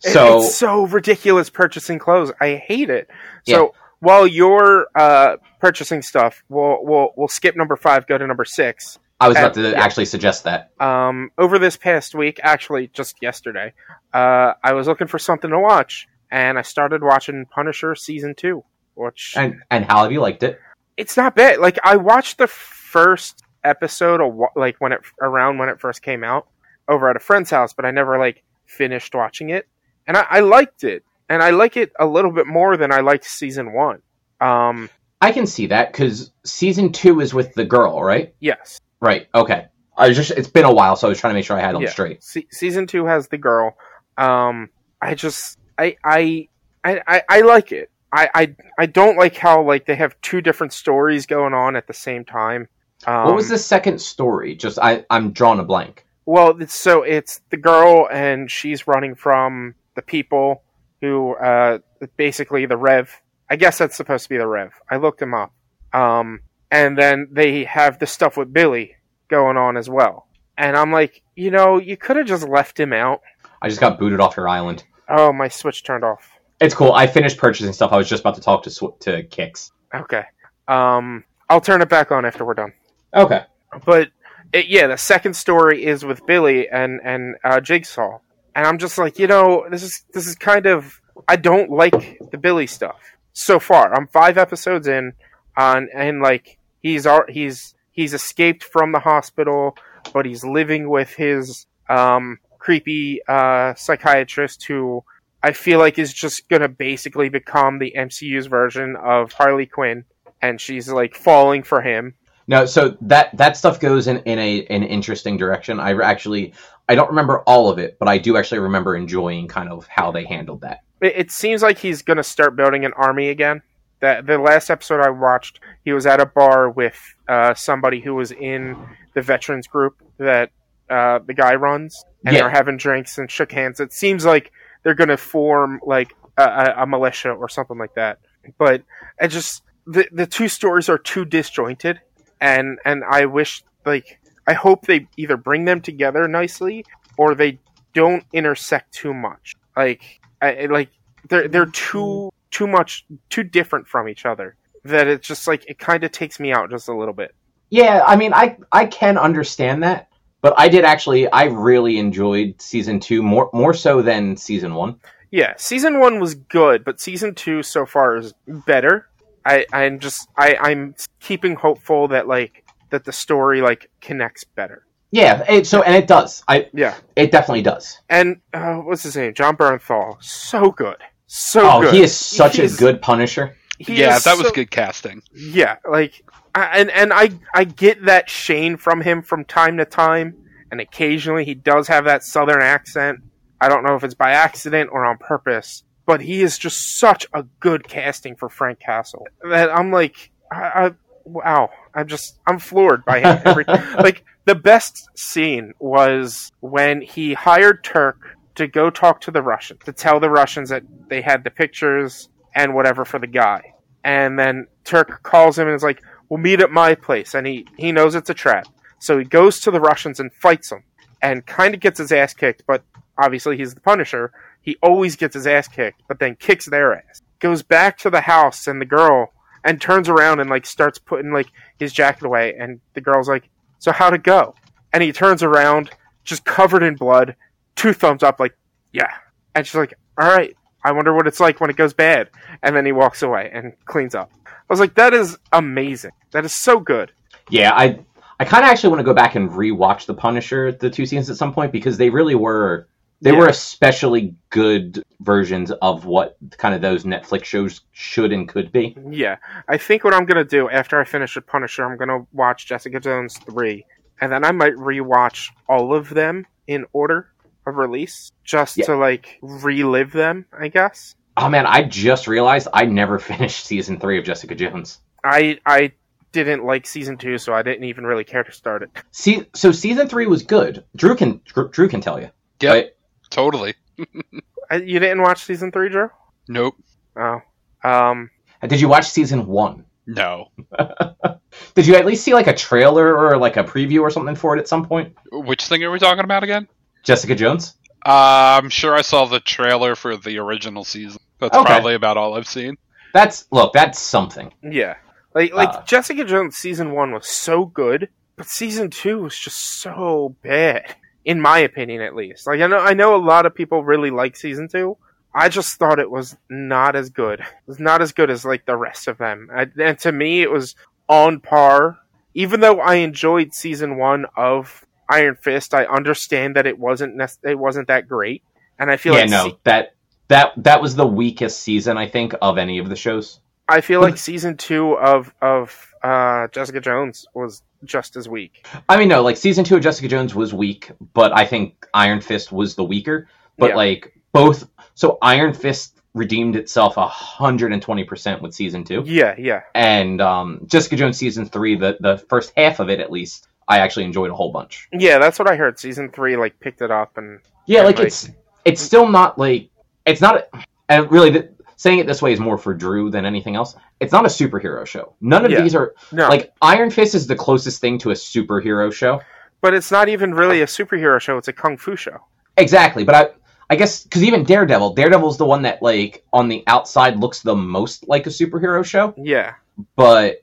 So- 0.01 0.39
it's 0.39 0.55
so 0.55 0.87
ridiculous 0.87 1.51
purchasing 1.51 1.99
clothes. 1.99 2.33
I 2.41 2.55
hate 2.57 2.91
it. 2.91 3.09
Yeah. 3.45 3.57
So 3.57 3.75
while 4.01 4.27
you're 4.27 4.87
uh, 4.95 5.37
purchasing 5.61 6.03
stuff, 6.03 6.43
we'll 6.49 6.79
we'll 6.83 7.11
we'll 7.17 7.29
skip 7.29 7.57
number 7.57 7.77
five, 7.77 8.07
go 8.07 8.17
to 8.19 8.27
number 8.27 8.45
six. 8.45 8.99
I 9.21 9.29
was 9.29 9.37
about 9.37 9.55
to 9.55 9.71
yeah. 9.71 9.83
actually 9.83 10.07
suggest 10.07 10.45
that. 10.45 10.71
Um, 10.81 11.31
over 11.37 11.59
this 11.59 11.77
past 11.77 12.15
week, 12.15 12.41
actually 12.43 12.89
just 12.89 13.17
yesterday, 13.21 13.75
uh, 14.15 14.55
I 14.65 14.73
was 14.73 14.87
looking 14.87 15.07
for 15.09 15.19
something 15.19 15.51
to 15.51 15.59
watch, 15.59 16.09
and 16.31 16.59
I 16.59 16.63
started 16.63 17.03
watching 17.03 17.45
Punisher 17.45 17.95
season 17.95 18.35
two, 18.35 18.65
which 18.95 19.35
And 19.37 19.57
and 19.71 19.85
how 19.85 20.03
have 20.05 20.13
you 20.13 20.21
liked 20.21 20.43
it? 20.43 20.59
it's 20.97 21.17
not 21.17 21.35
bad. 21.35 21.59
Like 21.59 21.79
I 21.85 21.97
watched 21.97 22.39
the 22.39 22.47
first 22.47 23.43
episode 23.65 24.21
like 24.57 24.77
when 24.79 24.93
it 24.93 25.01
around 25.21 25.59
when 25.59 25.69
it 25.69 25.81
first 25.81 26.01
came 26.01 26.25
out 26.25 26.47
over 26.91 27.09
at 27.09 27.17
a 27.17 27.21
friend's 27.21 27.51
house, 27.51 27.73
but 27.73 27.85
I 27.87 27.91
never 27.91 28.19
like 28.19 28.43
finished 28.67 29.15
watching 29.15 29.51
it, 29.51 29.67
and 30.07 30.17
I, 30.17 30.27
I 30.29 30.41
liked 30.41 30.85
it, 30.85 31.05
and 31.29 31.43
I 31.43 31.51
like 31.51 31.77
it 31.77 31.93
a 31.99 32.05
little 32.07 32.33
bit 32.33 32.47
more 32.47 32.77
than 32.77 32.93
I 32.93 33.01
liked 33.01 33.25
season 33.25 33.73
one. 33.73 34.03
Um, 34.41 34.91
I 35.21 35.33
can 35.33 35.47
see 35.47 35.67
that 35.67 35.93
because 35.93 36.33
season 36.45 36.93
two 36.93 37.21
is 37.21 37.33
with 37.33 37.55
the 37.55 37.65
girl, 37.65 38.03
right? 38.03 38.35
yes, 38.41 38.79
Right. 39.01 39.29
Okay. 39.35 39.67
I 39.97 40.09
was 40.09 40.17
just 40.17 40.31
it's 40.33 40.49
been 40.49 40.65
a 40.67 40.73
while, 40.73 40.95
so 40.97 41.07
I 41.07 41.11
was 41.11 41.19
trying 41.21 41.33
to 41.33 41.35
make 41.37 41.45
sure 41.47 41.57
I 41.57 41.61
had 41.61 41.75
them 41.75 41.83
Yeah. 41.83 41.91
straight. 41.91 42.23
Se- 42.23 42.47
season 42.51 42.87
two 42.87 43.07
has 43.07 43.29
the 43.29 43.39
girl. 43.39 43.77
Um, 44.19 44.69
I 45.01 45.15
just 45.15 45.57
I 45.79 45.97
I 46.05 46.49
I, 46.85 47.01
I, 47.07 47.23
I 47.29 47.41
like 47.43 47.73
it. 47.73 47.91
I, 48.13 48.29
I 48.35 48.57
I 48.79 48.87
don't 48.87 49.17
like 49.17 49.37
how 49.37 49.63
like 49.63 49.87
they 49.87 49.95
have 49.97 50.19
two 50.23 50.41
different 50.41 50.73
stories 50.73 51.27
going 51.27 51.55
on 51.55 51.77
at 51.77 51.87
the 51.87 51.93
same 51.95 52.25
time. 52.25 52.69
Um, 53.07 53.25
what 53.27 53.35
was 53.35 53.49
the 53.49 53.59
second 53.59 54.01
story? 54.01 54.55
Just 54.57 54.79
I 54.79 55.05
I'm 55.11 55.33
drawing 55.33 55.61
a 55.61 55.65
blank. 55.65 56.05
Well, 56.27 56.61
it's, 56.61 56.75
so 56.75 57.03
it's 57.03 57.41
the 57.51 57.57
girl, 57.57 58.09
and 58.11 58.51
she's 58.51 58.87
running 58.87 59.15
from 59.15 59.75
the 59.95 60.03
people 60.03 60.63
who, 61.01 61.35
uh, 61.35 61.79
basically 62.17 62.67
the 62.67 62.77
Rev. 62.77 63.11
I 63.49 63.57
guess 63.57 63.79
that's 63.79 63.97
supposed 63.97 64.25
to 64.25 64.29
be 64.29 64.39
the 64.39 64.47
Rev. 64.47 64.73
I 64.91 64.97
looked 64.97 65.21
him 65.21 65.35
up. 65.35 65.53
Um, 65.93 66.41
and 66.71 66.97
then 66.97 67.29
they 67.33 67.65
have 67.65 67.99
the 67.99 68.07
stuff 68.07 68.37
with 68.37 68.53
Billy 68.53 68.97
going 69.29 69.57
on 69.57 69.77
as 69.77 69.89
well. 69.89 70.29
And 70.57 70.77
I'm 70.77 70.93
like, 70.93 71.23
you 71.35 71.51
know, 71.51 71.79
you 71.79 71.97
could 71.97 72.17
have 72.17 72.27
just 72.27 72.47
left 72.47 72.79
him 72.79 72.93
out. 72.93 73.23
I 73.63 73.69
just 73.69 73.81
got 73.81 73.99
booted 73.99 74.21
off 74.21 74.37
your 74.37 74.49
island. 74.49 74.85
Oh, 75.09 75.33
my 75.33 75.49
Switch 75.49 75.83
turned 75.83 76.05
off. 76.05 76.31
It's 76.61 76.75
cool. 76.75 76.93
I 76.93 77.07
finished 77.07 77.39
purchasing 77.39 77.73
stuff. 77.73 77.93
I 77.93 77.97
was 77.97 78.09
just 78.09 78.21
about 78.21 78.35
to 78.37 78.41
talk 78.41 78.63
to 78.65 78.71
Sw- 78.71 78.99
to 79.01 79.25
Kix. 79.25 79.73
Okay. 79.95 80.25
Um, 80.69 81.25
I'll 81.49 81.61
turn 81.61 81.81
it 81.83 81.89
back 81.89 82.13
on 82.13 82.25
after 82.25 82.45
we're 82.45 82.55
done. 82.55 82.73
Okay. 83.15 83.43
but 83.85 84.11
it, 84.53 84.67
yeah, 84.67 84.87
the 84.89 84.97
second 84.97 85.35
story 85.35 85.85
is 85.85 86.05
with 86.05 86.27
Billy 86.27 86.69
and 86.69 87.01
and 87.05 87.37
uh, 87.45 87.61
Jigsaw, 87.61 88.19
and 88.55 88.67
I'm 88.67 88.79
just 88.79 88.99
like, 88.99 89.19
you 89.19 89.27
know, 89.27 89.67
this 89.71 89.83
is 89.83 90.05
this 90.13 90.27
is 90.27 90.35
kind 90.35 90.67
of 90.67 91.01
I 91.29 91.37
don't 91.37 91.71
like 91.71 92.19
the 92.31 92.39
Billy 92.39 92.67
stuff 92.67 93.01
so 93.33 93.59
far. 93.59 93.95
I'm 93.95 94.09
five 94.09 94.39
episodes 94.39 94.89
in, 94.89 95.13
on 95.57 95.89
and 95.95 96.21
like 96.21 96.59
he's 96.83 97.07
he's 97.29 97.75
he's 97.93 98.15
escaped 98.15 98.65
from 98.65 98.93
the 98.93 99.01
hospital, 99.01 99.77
but 100.13 100.27
he's 100.27 100.45
living 100.45 100.89
with 100.89 101.11
his 101.11 101.67
um 101.89 102.39
creepy 102.59 103.21
uh 103.29 103.75
psychiatrist 103.75 104.65
who 104.65 105.05
I 105.43 105.53
feel 105.53 105.79
like 105.79 105.99
is 105.99 106.13
just 106.13 106.49
gonna 106.49 106.69
basically 106.69 107.29
become 107.29 107.79
the 107.79 107.95
MCU's 107.97 108.47
version 108.47 108.97
of 108.97 109.33
Harley 109.33 109.67
Quinn, 109.67 110.05
and 110.43 110.61
she's 110.61 110.89
like 110.89 111.15
falling 111.15 111.63
for 111.63 111.83
him. 111.83 112.15
No, 112.51 112.67
so 112.67 112.97
that 113.03 113.37
that 113.37 113.57
stuff 113.57 113.79
goes 113.79 114.09
in 114.09 114.19
in 114.33 114.39
a 114.39 114.67
an 114.67 114.83
interesting 114.83 115.37
direction. 115.37 115.79
I 115.79 115.93
actually 116.03 116.53
I 116.89 116.97
don't 116.97 117.09
remember 117.11 117.41
all 117.47 117.71
of 117.71 117.79
it, 117.79 117.97
but 118.01 118.09
I 118.09 118.19
do 118.19 118.37
actually 118.37 118.59
remember 118.59 118.97
enjoying 118.97 119.47
kind 119.47 119.69
of 119.71 119.87
how 119.87 120.11
they 120.11 120.25
handled 120.25 120.63
that. 120.63 120.81
it, 121.01 121.15
it 121.17 121.31
seems 121.31 121.63
like 121.63 121.79
he's 121.79 122.03
going 122.03 122.17
to 122.17 122.25
start 122.25 122.57
building 122.57 122.85
an 122.85 122.93
army 122.95 123.29
again. 123.29 123.63
That 124.01 124.27
the 124.27 124.39
last 124.39 124.71
episode 124.71 125.01
I 125.01 125.11
watched, 125.11 125.61
he 125.85 125.93
was 125.93 126.07
at 126.07 126.21
a 126.21 126.27
bar 126.27 126.71
with 126.71 126.99
uh, 127.29 127.55
somebody 127.55 128.01
who 128.01 128.15
was 128.17 128.33
in 128.33 128.75
the 129.15 129.23
veterans 129.23 129.67
group 129.69 129.95
that 130.19 130.51
uh, 130.89 131.21
the 131.25 131.35
guy 131.35 131.55
runs, 131.55 132.03
and 132.25 132.35
Yeah. 132.35 132.41
they're 132.41 132.51
having 132.51 132.79
drinks 132.79 133.19
and 133.19 133.31
shook 133.31 133.53
hands. 133.53 133.79
It 133.79 133.93
seems 133.93 134.25
like 134.25 134.51
they're 134.83 134.95
going 134.95 135.09
to 135.11 135.19
form 135.19 135.81
like 135.87 136.17
a, 136.39 136.43
a, 136.43 136.83
a 136.83 136.87
militia 136.87 137.31
or 137.31 137.49
something 137.49 137.79
like 137.79 137.95
that. 137.95 138.19
But 138.59 138.83
I 139.21 139.27
just 139.29 139.63
the 139.87 140.09
the 140.11 140.27
two 140.27 140.49
stories 140.49 140.89
are 140.89 140.99
too 140.99 141.25
disjointed, 141.27 142.01
and 142.41 142.79
and 142.85 143.05
I 143.05 143.27
wish 143.27 143.63
like 143.85 144.21
I 144.47 144.55
hope 144.55 144.87
they 144.87 145.07
either 145.17 145.37
bring 145.37 145.65
them 145.65 145.81
together 145.81 146.27
nicely 146.27 146.85
or 147.17 147.35
they 147.35 147.59
don't 147.95 148.25
intersect 148.33 148.93
too 148.93 149.15
much. 149.15 149.55
Like 149.77 150.21
I, 150.41 150.67
like 150.67 150.91
they're 151.29 151.49
they're 151.49 151.67
too 151.67 152.31
too 152.51 152.67
much 152.67 153.07
too 153.29 153.43
different 153.43 153.87
from 153.87 154.09
each 154.09 154.27
other 154.27 154.57
that 154.85 155.07
it's 155.07 155.27
just 155.27 155.47
like 155.47 155.69
it 155.69 155.79
kind 155.79 156.05
of 156.05 156.13
takes 156.13 156.41
me 156.41 156.53
out 156.53 156.71
just 156.71 156.89
a 156.89 156.97
little 156.97 157.15
bit. 157.15 157.35
Yeah, 157.71 158.03
I 158.07 158.17
mean, 158.17 158.33
I 158.33 158.57
I 158.73 158.87
can 158.87 159.19
understand 159.19 159.83
that, 159.83 160.09
but 160.41 160.55
I 160.59 160.69
did 160.69 160.85
actually 160.85 161.31
I 161.31 161.45
really 161.45 161.99
enjoyed 161.99 162.61
season 162.61 163.01
two 163.01 163.23
more 163.23 163.51
more 163.53 163.75
so 163.75 164.03
than 164.03 164.37
season 164.37 164.75
one. 164.75 164.97
Yeah, 165.31 165.55
season 165.57 166.01
one 166.01 166.19
was 166.19 166.35
good, 166.35 166.85
but 166.85 167.01
season 167.01 167.35
two 167.35 167.63
so 167.63 167.87
far 167.87 168.17
is 168.17 168.35
better. 168.49 169.09
I 169.45 169.67
I'm 169.73 169.99
just 169.99 170.29
I 170.37 170.57
I'm 170.61 170.95
keeping 171.21 171.55
hopeful 171.57 172.09
that 172.09 172.27
like 172.29 172.65
that 172.91 173.05
the 173.05 173.13
story 173.13 173.61
like 173.63 173.91
connects 174.01 174.45
better. 174.45 174.85
Yeah, 175.13 175.43
it, 175.51 175.67
so 175.67 175.83
and 175.83 175.95
it 175.97 176.07
does. 176.07 176.43
I 176.47 176.69
Yeah, 176.73 176.95
it 177.17 177.33
definitely 177.33 177.63
does. 177.63 177.99
and 178.09 178.41
uh, 178.55 178.75
what's 178.77 179.03
his 179.03 179.17
name? 179.17 179.35
Jon 179.35 179.57
Bernthal, 179.57 180.23
so 180.23 180.71
good, 180.71 180.99
so 181.27 181.61
good. 181.63 181.69
oh, 181.71 181.81
good. 181.83 181.95
he 181.95 182.03
is 182.03 182.17
such 182.17 182.57
He's- 182.57 182.75
a 182.77 182.79
good 182.79 183.03
Punisher. 183.03 183.57
yeah, 183.79 184.17
is 184.17 184.25
that 184.25 184.37
was 184.39 184.49
so- 184.49 184.53
good 184.53 184.71
casting. 184.71 185.23
Yeah, 185.35 185.77
like, 185.91 186.23
I- 186.55 186.79
and 186.79 186.91
and 186.91 187.13
I 187.13 187.31
I 187.55 187.65
get 187.65 188.05
that 188.05 188.31
Shane 188.31 188.77
from 188.77 189.01
him 189.01 189.23
from 189.23 189.45
time 189.45 189.79
to 189.79 189.85
time, 189.85 190.37
and 190.71 190.81
occasionally 190.81 191.45
he 191.45 191.55
does 191.55 191.89
have 191.89 192.05
that 192.05 192.23
southern 192.23 192.63
accent. 192.63 193.21
I 193.61 193.69
don't 193.69 193.83
know 193.85 193.95
if 193.97 194.05
it's 194.05 194.15
by 194.15 194.31
accident 194.31 194.91
or 194.93 195.05
on 195.05 195.19
purpose, 195.19 195.83
but 196.11 196.23
he 196.23 196.43
is 196.43 196.59
just 196.59 196.99
such 196.99 197.25
a 197.33 197.45
good 197.61 197.87
casting 197.87 198.35
for 198.35 198.49
Frank 198.49 198.81
Castle 198.81 199.29
that 199.49 199.71
I'm 199.71 199.93
like, 199.93 200.33
I, 200.51 200.57
I 200.57 200.91
wow, 201.23 201.71
I'm 201.95 202.09
just 202.09 202.41
I'm 202.49 202.59
floored 202.59 203.05
by 203.05 203.21
him. 203.21 203.41
Every, 203.45 203.65
like 203.95 204.25
the 204.45 204.57
best 204.57 205.09
scene 205.17 205.73
was 205.79 206.51
when 206.59 207.01
he 207.01 207.35
hired 207.35 207.85
Turk 207.85 208.37
to 208.57 208.67
go 208.67 208.91
talk 208.91 209.21
to 209.21 209.31
the 209.31 209.41
Russians 209.41 209.83
to 209.85 209.93
tell 209.93 210.19
the 210.19 210.29
Russians 210.29 210.71
that 210.71 210.83
they 211.09 211.21
had 211.21 211.45
the 211.45 211.51
pictures 211.51 212.29
and 212.57 212.75
whatever 212.75 213.05
for 213.05 213.21
the 213.21 213.29
guy, 213.29 213.75
and 214.03 214.37
then 214.37 214.67
Turk 214.83 215.23
calls 215.23 215.57
him 215.57 215.69
and 215.69 215.77
is 215.77 215.85
like, 215.85 216.03
"We'll 216.29 216.41
meet 216.41 216.61
at 216.61 216.73
my 216.73 216.97
place," 216.97 217.37
and 217.37 217.47
he 217.47 217.69
he 217.77 217.93
knows 217.93 218.17
it's 218.17 218.31
a 218.31 218.35
trap, 218.35 218.67
so 218.99 219.17
he 219.17 219.25
goes 219.25 219.61
to 219.61 219.71
the 219.71 219.79
Russians 219.79 220.19
and 220.19 220.33
fights 220.33 220.71
them, 220.71 220.83
and 221.23 221.47
kind 221.47 221.73
of 221.73 221.79
gets 221.79 222.01
his 222.01 222.11
ass 222.11 222.35
kicked, 222.35 222.65
but 222.67 222.83
obviously 223.21 223.57
he's 223.57 223.75
the 223.75 223.81
Punisher. 223.81 224.33
He 224.63 224.77
always 224.83 225.17
gets 225.17 225.35
his 225.35 225.47
ass 225.47 225.69
kicked, 225.69 226.03
but 226.09 226.19
then 226.19 226.37
kicks 226.37 226.67
their 226.67 226.95
ass. 226.95 227.23
Goes 227.39 227.63
back 227.63 227.99
to 227.99 228.11
the 228.11 228.23
house 228.23 228.67
and 228.67 228.81
the 228.81 228.87
girl 228.87 229.33
and 229.65 229.81
turns 229.81 230.09
around 230.09 230.41
and 230.41 230.51
like 230.51 230.67
starts 230.67 230.99
putting 230.99 231.33
like 231.33 231.49
his 231.79 231.93
jacket 231.93 232.25
away 232.25 232.55
and 232.59 232.81
the 232.95 233.01
girl's 233.01 233.29
like, 233.29 233.49
"So 233.79 233.93
how'd 233.93 234.15
it 234.15 234.23
go?" 234.23 234.55
And 234.93 235.03
he 235.03 235.13
turns 235.13 235.43
around, 235.43 235.91
just 236.25 236.45
covered 236.45 236.83
in 236.83 236.97
blood, 236.97 237.37
two 237.77 237.93
thumbs 237.93 238.23
up, 238.23 238.41
like, 238.41 238.57
"Yeah." 238.93 239.11
And 239.55 239.67
she's 239.67 239.75
like, 239.75 239.95
"All 240.19 240.29
right, 240.29 240.57
I 240.85 240.93
wonder 240.93 241.15
what 241.15 241.27
it's 241.27 241.41
like 241.41 241.61
when 241.61 241.71
it 241.71 241.77
goes 241.77 241.95
bad." 241.95 242.31
And 242.63 242.75
then 242.75 242.87
he 242.87 242.93
walks 242.93 243.23
away 243.23 243.51
and 243.53 243.73
cleans 243.85 244.15
up. 244.15 244.31
I 244.47 244.51
was 244.69 244.81
like, 244.81 244.95
"That 244.95 245.15
is 245.15 245.39
amazing. 245.53 246.13
That 246.33 246.45
is 246.45 246.57
so 246.57 246.81
good." 246.81 247.13
Yeah, 247.49 247.73
I 247.75 248.01
I 248.41 248.45
kind 248.45 248.65
of 248.65 248.71
actually 248.71 248.89
want 248.89 249.01
to 249.01 249.05
go 249.05 249.13
back 249.13 249.35
and 249.35 249.51
rewatch 249.51 250.07
The 250.07 250.15
Punisher, 250.15 250.73
the 250.73 250.89
two 250.89 251.05
seasons 251.05 251.29
at 251.29 251.37
some 251.37 251.53
point 251.53 251.73
because 251.73 251.99
they 251.99 252.09
really 252.09 252.35
were 252.35 252.89
they 253.23 253.33
Yeah. 253.33 253.39
were 253.39 253.47
especially 253.49 254.35
good 254.51 255.03
versions 255.21 255.71
of 255.83 256.05
what 256.07 256.37
kind 256.59 256.75
of 256.75 256.81
those 256.81 257.05
Netflix 257.05 257.45
shows 257.45 257.83
should 257.93 258.33
and 258.33 258.49
could 258.49 258.73
be. 258.73 258.97
Yeah, 259.11 259.37
I 259.69 259.77
think 259.77 260.05
what 260.05 260.15
I'm 260.15 260.25
gonna 260.25 260.45
do 260.45 260.69
after 260.71 261.01
I 261.01 261.05
finish 261.05 261.35
The 261.35 261.41
Punisher, 261.43 261.85
I'm 261.85 261.97
gonna 261.99 262.27
watch 262.33 262.67
Jessica 262.67 262.99
Jones 263.01 263.37
three, 263.39 263.85
and 264.21 264.33
then 264.33 264.45
I 264.45 264.53
might 264.53 264.75
rewatch 264.75 265.51
all 265.69 265.95
of 265.95 266.11
them 266.11 266.47
in 266.67 266.87
order 266.93 267.29
of 267.67 267.77
release, 267.77 268.33
just 268.45 268.79
Yeah. 268.79 268.87
to 268.87 268.97
like 268.97 269.39
relive 269.43 270.13
them. 270.13 270.47
I 270.59 270.69
guess. 270.69 271.15
Oh 271.37 271.49
man, 271.49 271.67
I 271.67 271.83
just 271.85 272.27
realized 272.27 272.69
I 272.73 272.85
never 272.87 273.19
finished 273.31 273.67
season 273.67 274.01
three 274.01 274.19
of 274.19 274.25
Jessica 274.25 274.55
Jones. 274.55 275.01
I 275.23 275.59
I 275.67 275.93
didn't 276.33 276.65
like 276.65 276.87
season 276.87 277.17
two, 277.19 277.37
so 277.39 277.53
I 277.53 277.63
didn't 277.63 277.85
even 277.85 278.07
really 278.07 278.25
care 278.25 278.45
to 278.45 278.53
start 278.53 278.83
it. 278.83 278.91
See, 279.11 279.45
so 279.55 279.73
season 279.73 280.09
three 280.09 280.27
was 280.27 280.43
good. 280.43 280.85
Drew 280.97 281.15
can 281.17 281.41
Drew, 281.45 281.69
Drew 281.69 281.89
can 281.89 282.01
tell 282.01 282.19
you. 282.21 282.31
Yep, 282.61 282.75
But- 282.75 282.97
totally. 283.31 283.75
You 283.99 284.99
didn't 285.01 285.23
watch 285.23 285.45
season 285.45 285.73
three, 285.73 285.89
Drew? 285.89 286.11
Nope. 286.49 286.75
Oh, 287.17 287.41
um, 287.85 288.31
Did 288.67 288.81
you 288.81 288.89
watch 288.89 289.09
season 289.09 289.47
one? 289.47 289.85
No. 290.07 290.51
Did 291.75 291.87
you 291.87 291.95
at 291.97 292.07
least 292.07 292.25
see 292.25 292.35
like 292.35 292.47
a 292.47 292.55
trailer 292.55 293.17
or 293.17 293.37
like 293.37 293.57
a 293.57 293.65
preview 293.65 294.01
or 294.01 294.11
something 294.11 294.35
for 294.35 294.57
it 294.57 294.61
at 294.61 294.69
some 294.69 294.85
point? 294.87 295.15
Which 295.33 295.67
thing 295.67 295.83
are 295.85 295.91
we 295.91 295.99
talking 295.99 296.25
about 296.25 296.43
again? 296.45 296.69
Jessica 297.05 297.35
Jones. 297.35 297.75
Uh, 298.05 298.61
I'm 298.63 298.71
sure 298.71 298.95
I 298.95 299.03
saw 299.03 299.27
the 299.27 299.41
trailer 299.41 299.95
for 299.95 300.17
the 300.17 300.39
original 300.39 300.85
season. 300.85 301.21
That's 301.39 301.57
Okay. 301.57 301.65
probably 301.67 301.95
about 301.95 302.17
all 302.17 302.35
I've 302.35 302.49
seen. 302.49 302.77
That's 303.13 303.47
look, 303.51 303.73
that's 303.73 303.99
something. 303.99 304.53
yeah, 304.63 304.97
like 305.35 305.53
like 305.53 305.69
Uh. 305.71 305.83
Jessica 305.83 306.25
Jones 306.25 306.57
season 306.57 306.93
one 306.93 307.13
was 307.13 307.29
so 307.29 307.65
good, 307.67 308.09
but 308.37 308.47
season 308.47 308.89
two 308.91 309.19
was 309.23 309.37
just 309.39 309.81
so 309.81 310.37
bad, 310.43 310.95
in 311.31 311.41
my 311.41 311.61
opinion, 311.61 312.03
at 312.03 312.17
least. 312.17 312.45
Like 312.49 312.61
I 312.61 312.67
know 312.67 312.79
I 312.79 312.93
know 312.93 313.15
a 313.15 313.25
lot 313.25 313.47
of 313.47 313.55
people 313.55 313.85
really 313.85 314.11
like 314.11 314.37
season 314.37 314.67
two. 314.67 314.97
I 315.33 315.49
just 315.49 315.79
thought 315.79 316.01
it 316.01 316.11
was 316.11 316.37
not 316.49 316.97
as 316.97 317.11
good. 317.11 317.39
It 317.39 317.47
was 317.69 317.79
not 317.79 318.03
as 318.03 318.11
good 318.11 318.31
as 318.31 318.45
like 318.45 318.67
the 318.67 318.77
rest 318.77 319.07
of 319.07 319.19
them. 319.19 319.49
I, 319.55 319.69
and 319.81 319.97
to 320.01 320.11
me, 320.11 320.43
it 320.43 320.51
was 320.51 320.75
on 321.09 321.39
par. 321.39 322.01
Even 322.35 322.59
though 322.59 322.81
I 322.81 322.97
enjoyed 322.97 323.55
season 323.55 323.97
one 323.97 324.27
of 324.37 324.85
Iron 325.09 325.37
Fist, 325.41 325.73
I 325.73 325.85
understand 325.85 326.57
that 326.57 326.67
it 326.67 326.77
wasn't 326.77 327.15
nec- 327.15 327.45
it 327.45 327.57
wasn't 327.57 327.87
that 327.87 328.09
great. 328.09 328.43
And 328.77 328.91
I 328.91 328.97
feel 328.97 329.15
yeah, 329.15 329.21
like 329.21 329.31
no, 329.31 329.49
se- 329.51 329.59
that 329.63 329.95
that 330.27 330.53
that 330.57 330.83
was 330.83 330.97
the 330.97 331.07
weakest 331.07 331.61
season 331.61 331.97
I 331.97 332.09
think 332.09 332.35
of 332.43 332.59
any 332.59 332.79
of 332.79 332.89
the 332.89 332.97
shows. 332.97 333.39
I 333.69 333.83
feel 333.83 334.01
like 334.01 334.17
season 334.17 334.57
two 334.57 334.95
of 334.95 335.33
of 335.41 335.95
uh, 336.03 336.49
Jessica 336.49 336.81
Jones 336.81 337.27
was 337.35 337.63
just 337.85 338.17
as 338.17 338.29
weak. 338.29 338.67
I 338.89 338.97
mean, 338.97 339.09
no, 339.09 339.23
like 339.23 339.37
season 339.37 339.65
two 339.65 339.77
of 339.77 339.83
Jessica 339.83 340.09
Jones 340.09 340.35
was 340.35 340.53
weak, 340.55 340.91
but 341.15 341.33
I 341.37 341.45
think 341.47 341.87
Iron 341.95 342.21
Fist 342.21 342.53
was 342.53 342.75
the 342.75 342.85
weaker. 342.85 343.29
But 343.59 343.71
Yeah. 343.71 343.77
like 343.77 344.15
both, 344.33 344.69
so 344.95 345.19
Iron 345.23 345.53
Fist 345.53 345.97
redeemed 346.15 346.57
itself 346.57 346.97
hundred 346.97 347.73
and 347.73 347.81
twenty 347.81 348.05
percent 348.05 348.43
with 348.43 348.53
season 348.55 348.83
two, 348.85 349.03
Yeah, 349.07 349.35
yeah, 349.39 349.63
and 349.75 350.21
um, 350.21 350.63
Jessica 350.67 350.97
Jones 350.97 351.17
season 351.19 351.47
three, 351.47 351.77
the 351.77 351.97
the 352.01 352.19
first 352.29 352.53
half 352.57 352.81
of 352.81 352.91
it 352.91 352.99
at 353.01 353.13
least, 353.13 353.47
I 353.69 353.79
actually 353.79 354.05
enjoyed 354.07 354.31
a 354.31 354.35
whole 354.35 354.51
bunch. 354.51 354.89
yeah. 354.93 355.19
That's 355.19 355.39
what 355.39 355.49
I 355.49 355.55
heard. 355.57 355.79
Season 355.79 356.11
three 356.11 356.37
like 356.37 356.59
picked 356.61 356.83
it 356.83 356.91
up, 356.91 357.17
and 357.17 357.41
Yeah, 357.67 357.79
And, 357.81 357.87
like 357.87 357.99
like- 357.99 358.07
it's 358.09 358.29
it's 358.65 358.81
still 358.83 359.09
not 359.09 359.39
like 359.39 359.71
it's 360.07 360.21
not, 360.21 360.49
and 360.89 361.11
really 361.13 361.49
saying 361.81 361.99
it 361.99 362.07
this 362.07 362.21
way 362.21 362.31
is 362.31 362.39
more 362.41 362.59
for 362.59 362.75
Drew 362.75 363.11
than 363.11 363.25
anything 363.25 363.57
else. 363.57 363.75
It's 364.01 364.13
not 364.13 364.27
a 364.27 364.29
superhero 364.29 364.87
show. 364.87 365.15
None 365.23 365.47
of 365.47 365.51
Yeah. 365.51 365.63
these 365.63 365.75
are 365.75 365.95
no, 366.13 366.29
like 366.29 366.53
Iron 366.61 366.91
Fist 366.91 367.15
is 367.15 367.27
the 367.27 367.35
closest 367.37 367.81
thing 367.81 367.97
to 368.01 368.11
a 368.11 368.15
superhero 368.15 368.93
show. 368.93 369.23
but 369.63 369.73
it's 369.73 369.91
not 369.91 370.09
even 370.11 370.35
really 370.35 370.61
a 370.61 370.67
superhero 370.67 371.19
show. 371.19 371.39
It's 371.39 371.49
a 371.49 371.55
kung 371.55 371.79
fu 371.79 371.97
show. 371.97 372.19
Exactly, 372.59 373.03
but 373.05 373.15
I 373.15 373.29
I 373.71 373.77
guess 373.77 374.03
because 374.03 374.23
even 374.25 374.45
Daredevil, 374.45 374.93
Daredevil's 374.95 375.39
the 375.39 375.47
one 375.47 375.63
that 375.63 375.81
like 375.81 376.23
on 376.35 376.49
the 376.49 376.63
outside 376.67 377.17
looks 377.19 377.41
the 377.41 377.57
most 377.57 378.07
like 378.09 378.27
a 378.27 378.31
superhero 378.31 378.85
show, 378.85 379.15
Yeah, 379.17 379.55
but 379.97 380.43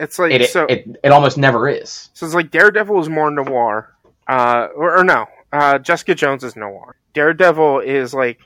it's 0.00 0.18
like 0.18 0.32
it 0.32 0.48
so. 0.48 0.64
it, 0.70 0.86
it 1.04 1.12
almost 1.12 1.36
never 1.36 1.68
is. 1.68 2.08
so 2.14 2.24
it's 2.24 2.34
like 2.34 2.50
Daredevil 2.50 2.98
is 3.00 3.08
more 3.10 3.30
noir, 3.30 3.92
uh, 4.26 4.68
or, 4.74 4.98
or 5.00 5.04
no, 5.04 5.26
uh, 5.52 5.78
Jessica 5.80 6.14
Jones 6.14 6.44
is 6.44 6.56
noir. 6.56 6.96
Daredevil 7.12 7.80
is 7.80 8.14
like. 8.14 8.38